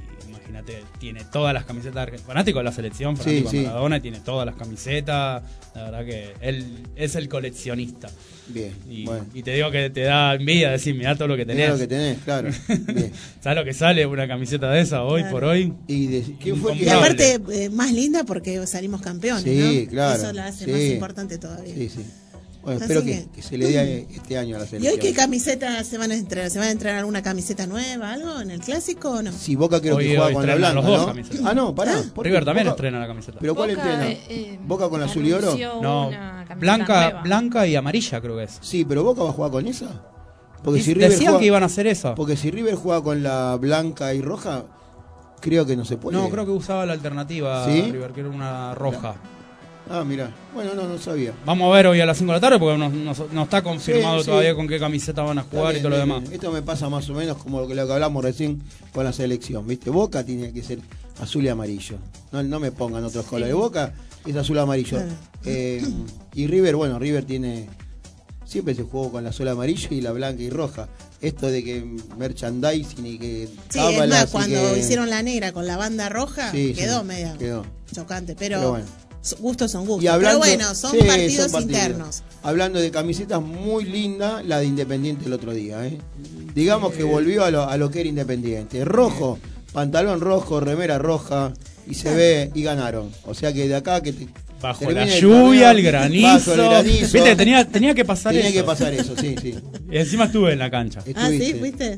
imagínate, 0.60 0.84
tiene 1.00 1.22
todas 1.32 1.54
las 1.54 1.66
camisetas, 1.66 2.10
fanático 2.22 2.60
de 2.60 2.64
la 2.66 2.72
selección, 2.72 3.16
Sí, 3.18 3.24
fanático 3.24 3.50
sí. 3.50 3.58
de 3.60 3.64
Maradona 3.68 3.98
y 3.98 4.02
tiene 4.02 4.20
todas 4.22 4.46
las 4.46 4.56
camisetas. 4.56 5.44
La 5.76 5.84
verdad 5.84 6.06
que 6.06 6.34
él 6.42 6.66
es 6.96 7.16
el 7.16 7.28
coleccionista. 7.28 8.10
Bien, 8.48 8.72
Y, 8.90 9.06
bueno. 9.06 9.26
y 9.34 9.42
te 9.42 9.52
digo 9.56 9.72
que 9.72 9.90
te 9.90 10.02
da 10.02 10.36
envidia 10.36 10.70
decir, 10.72 10.94
mirá 10.96 11.16
todo 11.16 11.28
lo 11.30 11.36
que 11.36 11.46
Tenés 11.46 11.66
tenés. 11.66 11.72
lo 11.72 11.78
que 11.80 11.88
tenés, 11.88 12.18
claro. 12.24 12.50
Bien. 12.94 13.12
¿Sabes 13.42 13.58
lo 13.58 13.66
que 13.66 13.74
sale 13.74 14.06
una 14.06 14.28
camiseta 14.28 14.70
de 14.72 14.82
esa 14.82 15.04
hoy 15.04 15.22
Claro. 15.22 15.36
por 15.36 15.44
hoy? 15.46 15.74
¿Y 15.88 16.08
de, 16.08 16.22
fue 16.22 16.34
Y 16.46 16.50
Incomparable. 16.50 16.92
aparte, 16.92 17.40
eh, 17.52 17.70
más 17.70 17.92
linda 17.92 18.24
porque 18.24 18.66
salimos 18.68 19.02
campeones, 19.02 19.44
Sí, 19.44 19.84
¿no? 19.86 19.92
claro, 19.92 20.22
Eso 20.22 20.32
la 20.34 20.46
hace 20.48 20.66
sí. 20.66 20.72
más 20.72 20.82
importante 20.82 21.38
todavía. 21.40 21.74
Sí, 21.74 21.90
sí. 21.90 22.06
Bueno, 22.66 22.82
Así 22.84 22.92
espero 22.94 23.04
que, 23.34 23.42
se 23.44 23.58
le 23.60 23.68
dé 23.68 24.08
este 24.14 24.38
año 24.40 24.56
a 24.56 24.60
la 24.60 24.66
¿Y 24.66 24.68
selección. 24.70 24.94
hoy 24.96 25.00
qué 25.00 25.14
camiseta 25.14 25.84
se 25.84 25.98
van 26.00 26.10
a 26.12 26.16
entrenar? 26.16 26.50
¿Se 26.50 26.58
van 26.58 26.68
a 26.70 26.72
entrenar 26.72 26.98
alguna 27.00 27.22
camiseta 27.22 27.68
nueva, 27.68 28.12
algo 28.12 28.40
en 28.42 28.50
el 28.52 28.60
clásico 28.60 29.12
o 29.12 29.22
no? 29.22 29.32
Si 29.32 29.56
Boca 29.56 29.80
creo 29.80 29.98
Hoy- 29.98 30.06
que 30.08 30.18
juega 30.18 30.34
con 30.34 30.48
la 30.48 30.56
blanca, 30.56 30.74
los 30.74 30.86
dos 30.86 31.00
¿no? 31.02 31.06
camisetas. 31.06 31.42
Ah, 31.46 31.54
no, 31.54 31.76
pará. 31.76 32.02
¿por 32.14 32.24
qué? 32.24 32.30
River 32.30 32.44
también 32.46 32.66
Boca- 32.66 32.76
estrena 32.76 33.00
la 33.00 33.08
camiseta. 33.08 33.38
¿Pero 33.40 33.54
cuál 33.56 33.70
Boca, 33.76 33.82
entrena? 34.04 34.12
eh, 34.30 34.60
¿Boca 34.66 34.90
con 34.90 35.02
azul 35.04 35.26
y 35.28 35.32
oro? 35.32 35.56
no, 35.82 36.08
una 36.08 36.46
camiseta 36.48 36.56
blanca, 36.56 37.04
nueva. 37.04 37.22
blanca 37.22 37.68
y 37.68 37.76
amarilla 37.76 38.20
creo 38.20 38.36
que 38.38 38.44
es. 38.46 38.58
Sí, 38.62 38.84
pero 38.84 39.04
Boca 39.04 39.22
va 39.24 39.30
a 39.30 39.34
jugar 39.34 39.52
con 39.52 39.68
esa. 39.68 40.02
Porque 40.64 40.82
si 40.82 40.96
River 40.96 41.12
Decían 41.12 41.28
juega, 41.34 41.40
que 41.42 41.46
iban 41.46 41.62
a 41.62 41.68
hacer 41.68 41.86
eso. 41.86 42.16
porque 42.16 42.36
si 42.36 42.50
River 42.50 42.74
juega 42.74 43.04
con 43.04 43.22
la 43.22 43.56
blanca 43.58 44.12
y 44.16 44.22
roja, 44.24 44.64
creo 45.40 45.68
que 45.68 45.76
no 45.78 45.86
se 45.86 45.98
puede. 45.98 46.18
No, 46.18 46.28
creo 46.30 46.46
que 46.46 46.52
usaba 46.52 46.84
la 46.88 46.94
alternativa 46.94 47.64
¿Sí? 47.68 47.84
River, 47.92 48.12
que 48.14 48.22
era 48.22 48.30
una 48.30 48.74
roja. 48.74 49.14
Ah, 49.90 50.04
mira. 50.04 50.32
Bueno, 50.54 50.74
no, 50.74 50.88
no 50.88 50.98
sabía. 50.98 51.34
Vamos 51.46 51.72
a 51.72 51.76
ver 51.76 51.88
hoy 51.88 52.00
a 52.02 52.06
las 52.08 52.18
5 52.18 52.32
de 52.32 52.38
la 52.38 52.42
tarde 52.42 52.58
porque 52.60 52.78
no, 52.78 52.90
no- 52.90 53.14
no 53.32 53.44
está 53.44 53.62
confirmado 53.62 54.18
Sí, 54.18 54.24
sí. 54.26 54.30
todavía 54.32 54.56
con 54.56 54.68
qué 54.68 54.80
camiseta 54.80 55.22
van 55.22 55.38
a 55.38 55.44
jugar 55.44 55.72
y 55.72 55.76
bien, 55.76 55.84
todo 55.84 55.90
lo 55.92 55.98
demás. 55.98 56.22
bien. 56.22 56.34
Esto 56.34 56.52
me 56.52 56.62
pasa 56.64 56.90
más 56.90 57.08
o 57.10 57.14
menos 57.14 57.38
como 57.38 57.62
lo 57.62 57.68
que, 57.68 57.76
lo 57.76 57.86
que 57.86 57.94
hablamos 57.94 58.24
recién 58.24 58.64
con 58.94 59.04
la 59.04 59.14
selección. 59.14 59.68
¿Viste? 59.68 59.92
Boca 59.92 60.24
tiene 60.24 60.52
que 60.52 60.64
ser 60.64 60.80
azul 61.22 61.46
y 61.46 61.50
amarillo. 61.50 61.98
No, 62.32 62.42
no 62.42 62.60
me 62.60 62.72
pongan 62.72 63.04
otros 63.04 63.26
colores. 63.26 63.54
Boca 63.54 63.94
es 64.26 64.36
azul 64.36 64.56
y 64.58 64.60
amarillo. 64.60 64.98
Claro. 64.98 65.12
Eh, 65.46 65.84
y 66.34 66.48
River, 66.48 66.76
bueno, 66.76 66.98
River 66.98 67.24
tiene 67.26 67.70
siempre 68.44 68.74
se 68.76 68.84
jugó 68.84 69.12
con 69.12 69.24
la 69.24 69.32
sola 69.32 69.52
amarilla 69.52 69.90
y 69.92 70.02
la 70.02 70.12
blanca 70.12 70.42
y 70.42 70.50
roja. 70.50 70.88
Esto 71.22 71.48
de 71.48 71.64
que 71.64 71.84
merchandising 72.18 73.06
y 73.06 73.18
que 73.18 73.50
Sí, 73.70 73.80
es 73.80 74.08
más, 74.10 74.28
cuando 74.32 74.56
que- 74.74 74.80
hicieron 74.80 75.10
la 75.10 75.22
negra 75.24 75.52
con 75.52 75.66
la 75.68 75.78
banda 75.78 76.10
roja, 76.10 76.52
Sí, 76.52 76.74
quedó 76.74 77.00
sí, 77.02 77.06
media 77.06 77.36
quedó. 77.38 77.66
chocante, 77.94 78.36
pero, 78.38 78.58
Pero 78.60 78.70
bueno. 78.72 78.86
Gustos 79.40 79.72
son 79.72 79.86
gustos. 79.86 80.04
Y 80.04 80.08
hablando, 80.08 80.42
pero 80.42 80.56
bueno, 80.58 80.76
son 80.76 80.92
sí, 80.92 81.00
partidos 81.00 81.52
son 81.52 81.64
internos. 81.64 82.24
Hablando 82.44 82.80
de 82.80 82.92
camisetas 82.92 83.42
muy 83.42 83.86
linda, 83.86 84.44
la 84.44 84.60
de 84.60 84.66
Independiente 84.66 85.26
el 85.26 85.34
otro 85.34 85.54
día. 85.54 85.86
¿eh? 85.88 85.98
Digamos 86.54 86.94
que 86.94 87.04
volvió 87.04 87.44
a 87.44 87.52
lo, 87.52 87.64
a 87.68 87.76
lo 87.78 87.90
que 87.90 88.02
era 88.02 88.10
Independiente. 88.10 88.86
Rojo, 88.86 89.40
pantalón 89.74 90.22
rojo, 90.22 90.60
remera 90.60 90.98
roja, 91.00 91.54
y 91.88 91.96
se 91.96 92.14
ve, 92.14 92.52
y 92.54 92.62
ganaron. 92.64 93.10
O 93.26 93.34
sea 93.34 93.52
que 93.54 93.68
de 93.68 93.76
acá 93.76 94.02
que 94.02 94.14
te- 94.14 94.28
Bajo 94.62 94.90
la 94.90 95.04
el 95.04 95.22
lluvia, 95.22 95.72
el 95.72 95.82
granizo. 95.84 96.28
bajo 96.28 96.54
el 96.54 96.70
granizo. 96.70 97.14
Viste, 97.14 97.36
tenía, 97.36 97.66
tenía 97.70 97.94
que 97.94 98.06
pasar 98.06 98.32
Tenía 98.34 98.50
eso. 98.50 98.58
que 98.60 98.64
pasar 98.64 98.94
eso, 98.94 99.14
sí, 99.20 99.36
sí. 99.42 99.54
Y 99.92 99.98
encima 99.98 100.26
estuve 100.26 100.54
en 100.54 100.60
la 100.60 100.72
cancha. 100.72 101.04
Ah, 101.16 101.30
sí. 101.30 101.54
¿fuiste? 101.60 101.98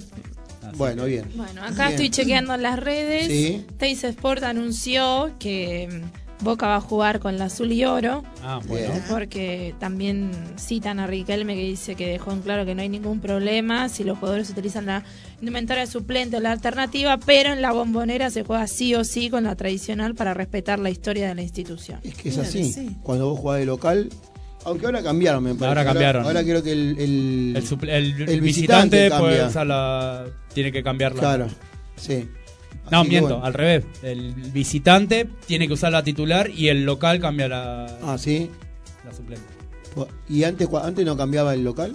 Bueno, 0.75 1.05
bien. 1.05 1.25
Bueno, 1.35 1.61
acá 1.63 1.83
Bien. 1.87 1.89
estoy 1.91 2.09
chequeando 2.09 2.53
en 2.55 2.61
las 2.63 2.77
redes. 2.79 3.27
Sí. 3.27 3.65
Teis 3.77 4.03
Sport 4.03 4.43
anunció 4.43 5.31
que 5.39 5.87
mm, 5.89 6.26
Boca 6.39 6.67
va 6.67 6.75
a 6.75 6.81
jugar 6.81 7.19
con 7.19 7.37
la 7.39 7.45
azul 7.45 7.71
y 7.71 7.83
oro. 7.83 8.23
Ah, 8.43 8.59
bueno. 8.67 8.93
Porque 9.09 9.73
también 9.79 10.29
citan 10.57 10.99
a 10.99 11.07
Riquelme 11.07 11.55
que 11.55 11.63
dice 11.63 11.95
que 11.95 12.07
dejó 12.07 12.31
en 12.31 12.41
claro 12.41 12.63
que 12.65 12.75
no 12.75 12.81
hay 12.83 12.89
ningún 12.89 13.19
problema 13.19 13.89
si 13.89 14.03
los 14.03 14.19
jugadores 14.19 14.49
utilizan 14.51 14.85
la 14.85 15.03
indumentaria 15.41 15.87
suplente 15.87 16.37
o 16.37 16.39
la 16.39 16.51
alternativa, 16.51 17.17
pero 17.17 17.51
en 17.53 17.61
la 17.63 17.71
bombonera 17.71 18.29
se 18.29 18.43
juega 18.43 18.67
sí 18.67 18.93
o 18.93 19.03
sí 19.03 19.29
con 19.31 19.45
la 19.45 19.55
tradicional 19.55 20.13
para 20.13 20.33
respetar 20.35 20.77
la 20.77 20.91
historia 20.91 21.27
de 21.27 21.35
la 21.35 21.41
institución. 21.41 21.99
Es 22.03 22.13
que 22.15 22.29
es 22.29 22.37
así. 22.37 22.71
sí. 22.71 22.95
Cuando 23.01 23.29
vos 23.31 23.39
jugás 23.39 23.59
de 23.59 23.65
local, 23.65 24.09
aunque 24.65 24.85
ahora 24.85 25.01
cambiaron, 25.01 25.43
me 25.43 25.51
parece. 25.55 25.65
Ahora 25.67 25.85
cambiaron. 25.85 26.25
Ahora, 26.25 26.43
creo 26.43 26.61
que 26.61 26.71
el, 26.73 26.97
el, 26.99 27.53
El, 27.55 27.65
suple- 27.67 27.89
el 27.93 28.29
el 28.29 28.41
visitante, 28.41 29.05
visitante 29.05 29.43
usar 29.45 29.65
la- 29.65 30.25
tiene 30.53 30.71
que 30.71 30.83
cambiarla. 30.83 31.19
Claro, 31.19 31.47
sí. 31.95 32.27
No, 32.91 33.01
Así 33.01 33.09
miento, 33.09 33.29
bueno. 33.29 33.45
al 33.45 33.53
revés. 33.53 33.85
El 34.01 34.33
visitante 34.33 35.27
tiene 35.45 35.67
que 35.67 35.73
usar 35.73 35.91
la 35.91 36.03
titular 36.03 36.49
y 36.49 36.69
el 36.69 36.85
local 36.85 37.19
cambia 37.19 37.47
la, 37.47 37.85
Ah, 38.03 38.17
sí. 38.17 38.49
la 39.05 39.13
suplente. 39.13 39.45
¿Y 40.29 40.43
antes, 40.43 40.67
antes 40.83 41.05
no 41.05 41.17
cambiaba 41.17 41.53
el 41.53 41.63
local? 41.63 41.93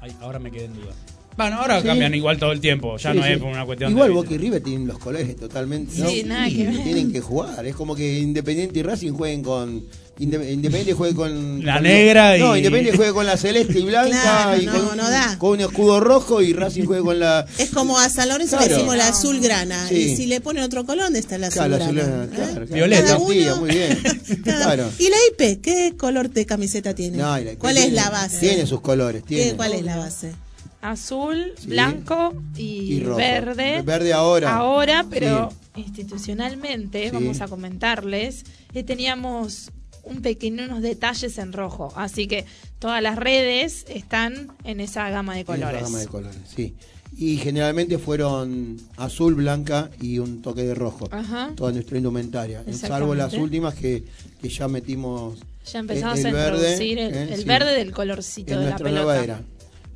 Ay, 0.00 0.14
ahora 0.20 0.38
me 0.38 0.50
quedé 0.50 0.66
en 0.66 0.74
duda. 0.74 0.92
Bueno, 1.38 1.56
ahora 1.60 1.80
Sí. 1.80 1.86
cambian 1.86 2.14
igual 2.14 2.36
todo 2.38 2.52
el 2.52 2.60
tiempo. 2.60 2.96
Ya 2.98 3.12
Sí, 3.12 3.18
no 3.18 3.24
sí. 3.24 3.32
es 3.32 3.38
por 3.38 3.48
una 3.48 3.64
cuestión 3.64 3.92
Igual 3.92 4.08
de. 4.08 4.14
Boca 4.14 4.34
y 4.34 4.38
River 4.38 4.62
tienen 4.62 4.86
los 4.86 4.98
colores 4.98 5.36
totalmente. 5.36 5.94
Sí, 5.94 6.22
¿no? 6.24 6.34
nada 6.34 6.48
que 6.48 6.66
ver. 6.66 6.82
Tienen 6.82 7.12
que 7.12 7.20
jugar. 7.20 7.64
Es 7.64 7.74
como 7.76 7.94
que 7.94 8.18
Independiente 8.18 8.80
y 8.80 8.82
Racing 8.82 9.12
jueguen 9.12 9.42
con. 9.42 9.84
Inde- 10.20 10.50
Independiente 10.52 10.94
juegue 10.94 11.14
con. 11.14 11.64
La 11.64 11.74
con- 11.74 11.84
negra 11.84 12.36
y- 12.36 12.40
No, 12.40 12.56
Independiente 12.56 12.96
juegue 12.96 13.12
con 13.12 13.24
la 13.24 13.36
celeste 13.36 13.78
y 13.78 13.84
blanca. 13.84 14.20
Claro, 14.20 14.60
y 14.60 14.66
no, 14.66 14.72
con, 14.88 14.96
no 14.96 15.08
da. 15.08 15.38
con 15.38 15.50
un 15.52 15.60
escudo 15.60 16.00
rojo 16.00 16.42
y 16.42 16.52
Racing 16.52 16.86
juegue 16.86 17.02
con 17.04 17.20
la. 17.20 17.46
Es 17.56 17.70
como 17.70 17.96
a 18.00 18.08
San 18.08 18.28
Lorenzo 18.28 18.58
le 18.58 18.66
decimos 18.68 18.96
la 18.96 19.06
azul 19.06 19.38
grana. 19.38 19.86
Sí. 19.88 19.94
Y 19.94 20.16
si 20.16 20.26
le 20.26 20.40
ponen 20.40 20.64
otro 20.64 20.84
color, 20.84 21.04
¿dónde 21.04 21.20
está 21.20 21.38
la 21.38 21.46
azul 21.46 21.66
Claro, 21.66 21.76
azul- 21.84 21.98
¿Eh? 22.00 22.02
claro, 22.02 22.30
claro. 22.34 22.66
Violeta. 22.66 23.16
Uno- 23.18 23.56
muy 23.60 23.70
bien. 23.70 23.98
cada- 24.44 24.64
Claro. 24.74 24.90
¿Y 24.98 25.04
la 25.08 25.16
IP? 25.30 25.60
¿Qué 25.62 25.94
color 25.96 26.30
de 26.30 26.44
camiseta 26.46 26.94
tiene? 26.96 27.18
No, 27.18 27.38
y 27.38 27.44
la- 27.44 27.54
¿Cuál 27.54 27.74
tiene- 27.76 27.88
es 27.90 27.94
la 27.94 28.10
base? 28.10 28.40
Tiene 28.40 28.66
sus 28.66 28.80
colores. 28.80 29.22
¿Qué- 29.22 29.36
Tiene. 29.36 29.54
¿Cuál 29.54 29.74
es 29.74 29.84
la 29.84 29.98
base? 29.98 30.32
Azul, 30.90 31.52
Sí. 31.58 31.68
blanco 31.68 32.34
y, 32.56 33.00
verde. 33.00 33.82
Verde 33.82 34.12
ahora. 34.12 34.56
Ahora, 34.56 35.06
pero 35.10 35.50
institucionalmente, 35.76 37.04
Sí. 37.04 37.10
vamos 37.12 37.40
a 37.40 37.48
comentarles, 37.48 38.44
que 38.72 38.82
teníamos 38.82 39.70
un 40.04 40.22
pequeño 40.22 40.64
unos 40.64 40.80
detalles 40.82 41.36
en 41.38 41.52
rojo. 41.52 41.92
Así 41.96 42.26
que 42.26 42.46
todas 42.78 43.02
las 43.02 43.16
redes 43.16 43.84
están 43.88 44.48
en 44.64 44.80
esa 44.80 45.10
gama 45.10 45.34
de 45.34 45.40
esa 45.40 45.52
colores. 45.54 45.82
gama 45.82 45.98
de 45.98 46.06
colores, 46.06 46.38
sí. 46.54 46.74
Y 47.16 47.38
generalmente 47.38 47.98
fueron 47.98 48.76
azul, 48.96 49.34
blanca 49.34 49.90
y 50.00 50.18
un 50.18 50.40
toque 50.42 50.62
de 50.62 50.74
rojo. 50.74 51.08
Ajá. 51.10 51.50
Toda 51.56 51.72
nuestra 51.72 51.96
indumentaria. 51.98 52.62
Salvo 52.72 53.14
las 53.14 53.34
últimas 53.34 53.74
que, 53.74 54.04
que 54.40 54.48
ya 54.48 54.68
metimos. 54.68 55.38
Ya 55.72 55.80
empezamos 55.80 56.18
el 56.20 56.26
a 56.28 56.32
verde, 56.32 56.56
introducir 56.58 56.98
el, 56.98 57.14
eh, 57.14 57.28
el 57.34 57.40
sí, 57.40 57.44
verde 57.44 57.74
del 57.76 57.92
colorcito 57.92 58.54
en 58.54 58.60
de 58.60 58.70
la 58.70 58.76
pelota. 58.76 58.94
nueva 58.94 59.22
era. 59.22 59.42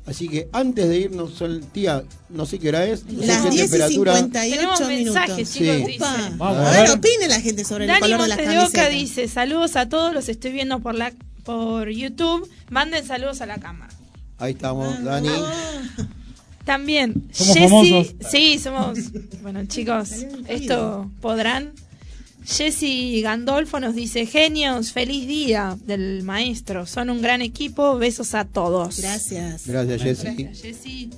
Así 0.05 0.27
que 0.27 0.49
antes 0.51 0.89
de 0.89 0.97
irnos, 0.97 1.33
Sol, 1.33 1.63
tía, 1.71 2.03
no 2.29 2.45
sé 2.45 2.59
qué 2.59 2.69
hora 2.69 2.85
es. 2.85 3.05
no 3.05 3.21
sé 3.21 3.25
Las 3.27 3.41
qué 3.43 3.49
10 3.51 3.55
y 3.67 3.69
temperatura. 3.69 4.17
58 4.17 4.55
Tenemos 4.55 4.79
minutos. 4.87 5.13
mensajes, 5.15 5.53
chicos, 5.53 5.75
Sí. 5.77 5.83
dice. 5.85 5.95
Upa. 5.97 6.29
Vamos 6.37 6.57
a 6.57 6.67
a 6.67 6.71
ver, 6.71 6.81
ver. 6.89 6.97
opine 6.97 7.27
la 7.29 7.39
gente 7.41 7.63
sobre 7.63 7.85
el 7.85 7.87
Dani 7.87 8.01
color 8.01 8.21
de 8.23 8.27
las 8.27 8.37
Montes 8.37 8.47
de 8.53 8.59
Oca 8.59 8.71
camisetas. 8.83 8.91
dice, 8.91 9.27
saludos 9.29 9.75
a 9.77 9.87
todos, 9.87 10.13
los 10.13 10.27
estoy 10.27 10.51
viendo 10.51 10.79
por 10.79 10.95
la 10.95 11.13
por 11.45 11.89
YouTube, 11.89 12.49
manden 12.69 13.05
saludos 13.05 13.39
a 13.41 13.45
la 13.45 13.57
cámara. 13.59 13.93
Ahí 14.39 14.51
estamos, 14.53 15.01
Dani. 15.03 15.29
También, 16.65 17.27
Somos 17.33 17.55
Jessy- 17.57 17.69
famosos. 17.69 18.15
sí, 18.31 18.59
somos, 18.59 18.97
bueno 19.41 19.65
chicos, 19.65 20.09
esto 20.47 21.09
podrán. 21.21 21.71
Jessy 22.45 23.21
Gandolfo 23.21 23.79
nos 23.79 23.95
dice, 23.95 24.25
genios, 24.25 24.91
feliz 24.91 25.27
día 25.27 25.77
del 25.85 26.23
maestro, 26.23 26.85
son 26.85 27.09
un 27.09 27.21
gran 27.21 27.41
equipo, 27.41 27.97
besos 27.97 28.35
a 28.35 28.45
todos. 28.45 28.99
Gracias. 28.99 29.67
Gracias, 29.67 30.01
Jessy. 30.01 30.23
Gracias, 30.43 30.61
Jessy. 30.61 31.09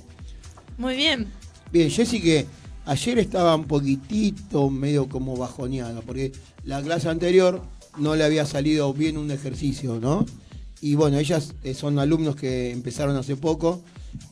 Muy 0.78 0.96
bien. 0.96 1.26
Bien, 1.72 1.90
Jessy 1.90 2.20
que 2.20 2.46
ayer 2.84 3.18
estaba 3.18 3.56
un 3.56 3.64
poquitito 3.64 4.70
medio 4.70 5.08
como 5.08 5.36
bajoneada, 5.36 6.00
porque 6.02 6.32
la 6.64 6.80
clase 6.82 7.08
anterior 7.08 7.62
no 7.98 8.14
le 8.14 8.24
había 8.24 8.46
salido 8.46 8.92
bien 8.92 9.16
un 9.16 9.30
ejercicio, 9.30 9.98
¿no? 10.00 10.24
Y 10.80 10.94
bueno, 10.94 11.18
ellas 11.18 11.54
eh, 11.64 11.74
son 11.74 11.98
alumnos 11.98 12.36
que 12.36 12.70
empezaron 12.70 13.16
hace 13.16 13.36
poco 13.36 13.82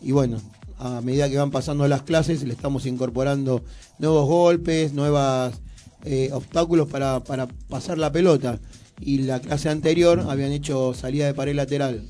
y 0.00 0.12
bueno, 0.12 0.40
a 0.78 1.00
medida 1.00 1.28
que 1.28 1.38
van 1.38 1.50
pasando 1.50 1.88
las 1.88 2.02
clases 2.02 2.42
le 2.42 2.52
estamos 2.52 2.86
incorporando 2.86 3.64
nuevos 3.98 4.28
golpes, 4.28 4.92
nuevos 6.04 6.32
obstáculos 6.32 6.88
para, 6.88 7.20
para 7.24 7.46
pasar 7.68 7.98
la 7.98 8.12
pelota. 8.12 8.60
Y 9.00 9.18
la 9.18 9.40
clase 9.40 9.68
anterior 9.68 10.24
habían 10.28 10.52
hecho 10.52 10.94
salida 10.94 11.26
de 11.26 11.34
pared 11.34 11.54
lateral 11.54 12.02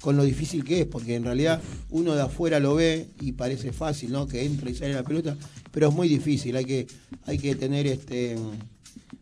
con 0.00 0.16
lo 0.16 0.22
difícil 0.22 0.62
que 0.62 0.82
es, 0.82 0.86
porque 0.86 1.16
en 1.16 1.24
realidad 1.24 1.60
uno 1.90 2.14
de 2.14 2.22
afuera 2.22 2.60
lo 2.60 2.76
ve 2.76 3.08
y 3.20 3.32
parece 3.32 3.72
fácil, 3.72 4.12
¿no? 4.12 4.28
Que 4.28 4.44
entra 4.44 4.70
y 4.70 4.74
sale 4.76 4.94
la 4.94 5.02
pelota, 5.02 5.36
pero 5.72 5.88
es 5.88 5.94
muy 5.94 6.06
difícil, 6.06 6.54
hay 6.54 6.64
que, 6.64 6.86
hay 7.26 7.36
que 7.36 7.56
tener 7.56 7.86
este 7.88 8.36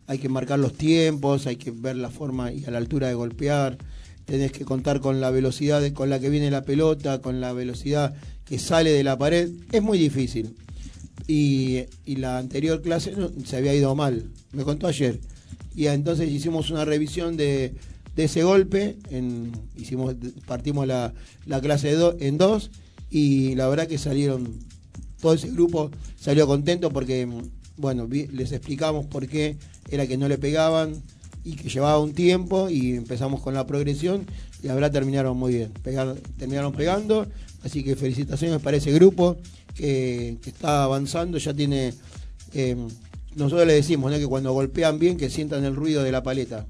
hay 0.06 0.18
que 0.18 0.28
marcar 0.28 0.58
los 0.58 0.74
tiempos, 0.74 1.46
hay 1.46 1.56
que 1.56 1.70
ver 1.70 1.96
la 1.96 2.10
forma 2.10 2.52
y 2.52 2.64
a 2.66 2.70
la 2.70 2.76
altura 2.78 3.08
de 3.08 3.14
golpear, 3.14 3.78
tenés 4.26 4.52
que 4.52 4.66
contar 4.66 5.00
con 5.00 5.20
la 5.20 5.30
velocidad 5.30 5.80
de- 5.80 5.94
con 5.94 6.10
la 6.10 6.20
que 6.20 6.28
viene 6.28 6.50
la 6.50 6.62
pelota, 6.62 7.22
con 7.22 7.40
la 7.40 7.52
velocidad 7.54 8.14
que 8.44 8.58
sale 8.58 8.90
de 8.90 9.02
la 9.02 9.16
pared, 9.16 9.50
es 9.72 9.82
muy 9.82 9.96
difícil. 9.98 10.54
Y, 11.28 11.86
la 12.06 12.38
anterior 12.38 12.80
clase 12.82 13.12
se 13.44 13.56
había 13.56 13.74
ido 13.74 13.94
mal, 13.94 14.30
me 14.52 14.64
contó 14.64 14.86
ayer. 14.86 15.20
Y 15.74 15.86
entonces 15.88 16.30
hicimos 16.30 16.70
una 16.70 16.84
revisión 16.84 17.36
de, 17.36 17.74
ese 18.16 18.42
golpe, 18.44 18.96
hicimos, 19.76 20.14
partimos 20.46 20.86
la, 20.86 21.12
la 21.44 21.60
clase 21.60 21.92
do- 21.92 22.16
en 22.18 22.38
dos 22.38 22.70
y 23.10 23.54
la 23.56 23.68
verdad 23.68 23.86
que 23.86 23.98
salieron, 23.98 24.58
todo 25.20 25.34
ese 25.34 25.50
grupo 25.50 25.90
salió 26.18 26.46
contento 26.46 26.90
porque, 26.90 27.28
bueno, 27.76 28.08
les 28.08 28.52
explicamos 28.52 29.06
por 29.06 29.26
qué 29.26 29.56
era 29.90 30.06
que 30.06 30.16
no 30.16 30.28
le 30.28 30.38
pegaban 30.38 31.02
y 31.44 31.56
que 31.56 31.68
llevaba 31.68 32.00
un 32.00 32.14
tiempo 32.14 32.70
y 32.70 32.94
empezamos 32.94 33.40
con 33.42 33.52
la 33.54 33.66
progresión 33.66 34.26
y 34.62 34.68
la 34.68 34.74
verdad 34.74 34.92
terminaron 34.92 35.36
muy 35.36 35.54
bien, 35.54 35.72
terminaron 36.38 36.72
pegando, 36.72 37.26
así 37.62 37.84
que 37.84 37.96
felicitaciones 37.96 38.60
para 38.62 38.78
ese 38.78 38.92
grupo 38.92 39.36
que, 39.76 40.36
que 40.42 40.50
está 40.50 40.84
avanzando, 40.84 41.38
ya 41.38 41.54
tiene... 41.54 41.92
eh, 42.54 42.76
nosotros 43.34 43.66
le 43.66 43.74
decimos 43.74 44.10
¿no? 44.10 44.16
que 44.18 44.26
cuando 44.26 44.52
golpean 44.52 44.98
bien 44.98 45.18
que 45.18 45.28
sientan 45.28 45.64
el 45.64 45.76
ruido 45.76 46.02
de 46.02 46.10
la 46.10 46.22
paleta. 46.22 46.66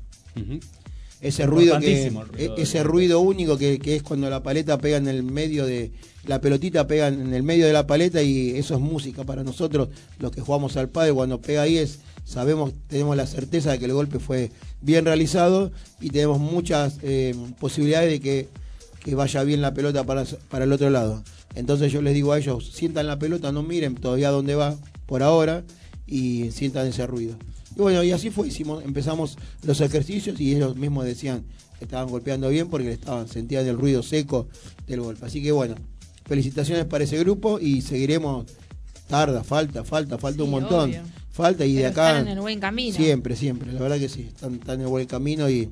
Ese 1.20 1.46
ruido 1.46 1.74
que 1.80 2.10
ruido 2.10 2.24
e- 2.36 2.62
ese 2.62 2.82
ruido 2.82 3.20
único 3.20 3.56
que, 3.56 3.78
que 3.78 3.96
es 3.96 4.02
cuando 4.02 4.28
la 4.28 4.42
paleta 4.42 4.76
pega 4.76 4.98
en 4.98 5.08
el 5.08 5.22
medio 5.22 5.64
de 5.64 5.92
la 6.26 6.40
pelotita 6.40 6.86
pega 6.86 7.08
en 7.08 7.32
el 7.32 7.42
medio 7.42 7.66
de 7.66 7.72
la 7.72 7.86
paleta 7.86 8.20
y 8.22 8.50
eso 8.50 8.74
es 8.74 8.80
música 8.80 9.24
para 9.24 9.42
nosotros 9.42 9.88
los 10.18 10.30
que 10.32 10.40
jugamos 10.42 10.76
al 10.76 10.88
padre 10.90 11.12
cuando 11.14 11.40
pega 11.40 11.62
ahí 11.62 11.78
es 11.78 12.00
sabemos 12.24 12.72
tenemos 12.88 13.16
la 13.16 13.26
certeza 13.26 13.70
de 13.72 13.78
que 13.78 13.86
el 13.86 13.92
golpe 13.94 14.18
fue 14.18 14.50
bien 14.82 15.04
realizado 15.06 15.70
y 16.00 16.10
tenemos 16.10 16.38
muchas 16.38 16.98
eh, 17.02 17.34
posibilidades 17.60 18.10
de 18.10 18.20
que, 18.20 18.48
que 19.02 19.14
vaya 19.14 19.42
bien 19.44 19.62
la 19.62 19.72
pelota 19.72 20.04
para, 20.04 20.24
para 20.50 20.64
el 20.64 20.72
otro 20.72 20.90
lado 20.90 21.22
entonces 21.56 21.90
yo 21.90 22.00
les 22.02 22.14
digo 22.14 22.32
a 22.32 22.38
ellos 22.38 22.70
sientan 22.72 23.08
la 23.08 23.18
pelota 23.18 23.50
no 23.50 23.62
miren 23.62 23.96
todavía 23.96 24.30
dónde 24.30 24.54
va 24.54 24.76
por 25.06 25.22
ahora 25.22 25.64
y 26.06 26.52
sientan 26.52 26.86
ese 26.86 27.06
ruido 27.06 27.36
y 27.76 27.80
bueno, 27.80 28.02
y 28.02 28.10
así 28.10 28.30
fue, 28.30 28.48
hicimos, 28.48 28.82
empezamos 28.82 29.36
los 29.62 29.80
ejercicios 29.82 30.40
y 30.40 30.54
ellos 30.54 30.76
mismos 30.76 31.04
decían 31.04 31.44
que 31.78 31.84
estaban 31.84 32.08
golpeando 32.08 32.48
bien 32.48 32.68
porque 32.68 32.90
estaban, 32.90 33.28
sentían 33.28 33.66
el 33.66 33.76
ruido 33.76 34.02
seco 34.02 34.48
del 34.86 35.02
golpe. 35.02 35.26
Así 35.26 35.42
que 35.42 35.52
bueno, 35.52 35.74
felicitaciones 36.24 36.86
para 36.86 37.04
ese 37.04 37.18
grupo 37.18 37.60
y 37.60 37.82
seguiremos, 37.82 38.46
tarda, 39.08 39.44
falta, 39.44 39.84
falta, 39.84 40.16
falta 40.16 40.42
un 40.42 40.50
montón. 40.50 40.90
obvio. 40.90 41.02
Falta 41.30 41.66
y 41.66 41.74
de 41.74 41.86
acá 41.86 42.12
están 42.12 42.28
en 42.28 42.32
el 42.32 42.40
buen 42.40 42.58
camino. 42.58 42.96
siempre, 42.96 43.36
siempre, 43.36 43.70
la 43.70 43.78
verdad 43.78 43.98
que 43.98 44.08
sí, 44.08 44.22
están, 44.22 44.54
están 44.54 44.76
en 44.76 44.80
el 44.82 44.86
buen 44.86 45.06
camino 45.06 45.50
y 45.50 45.70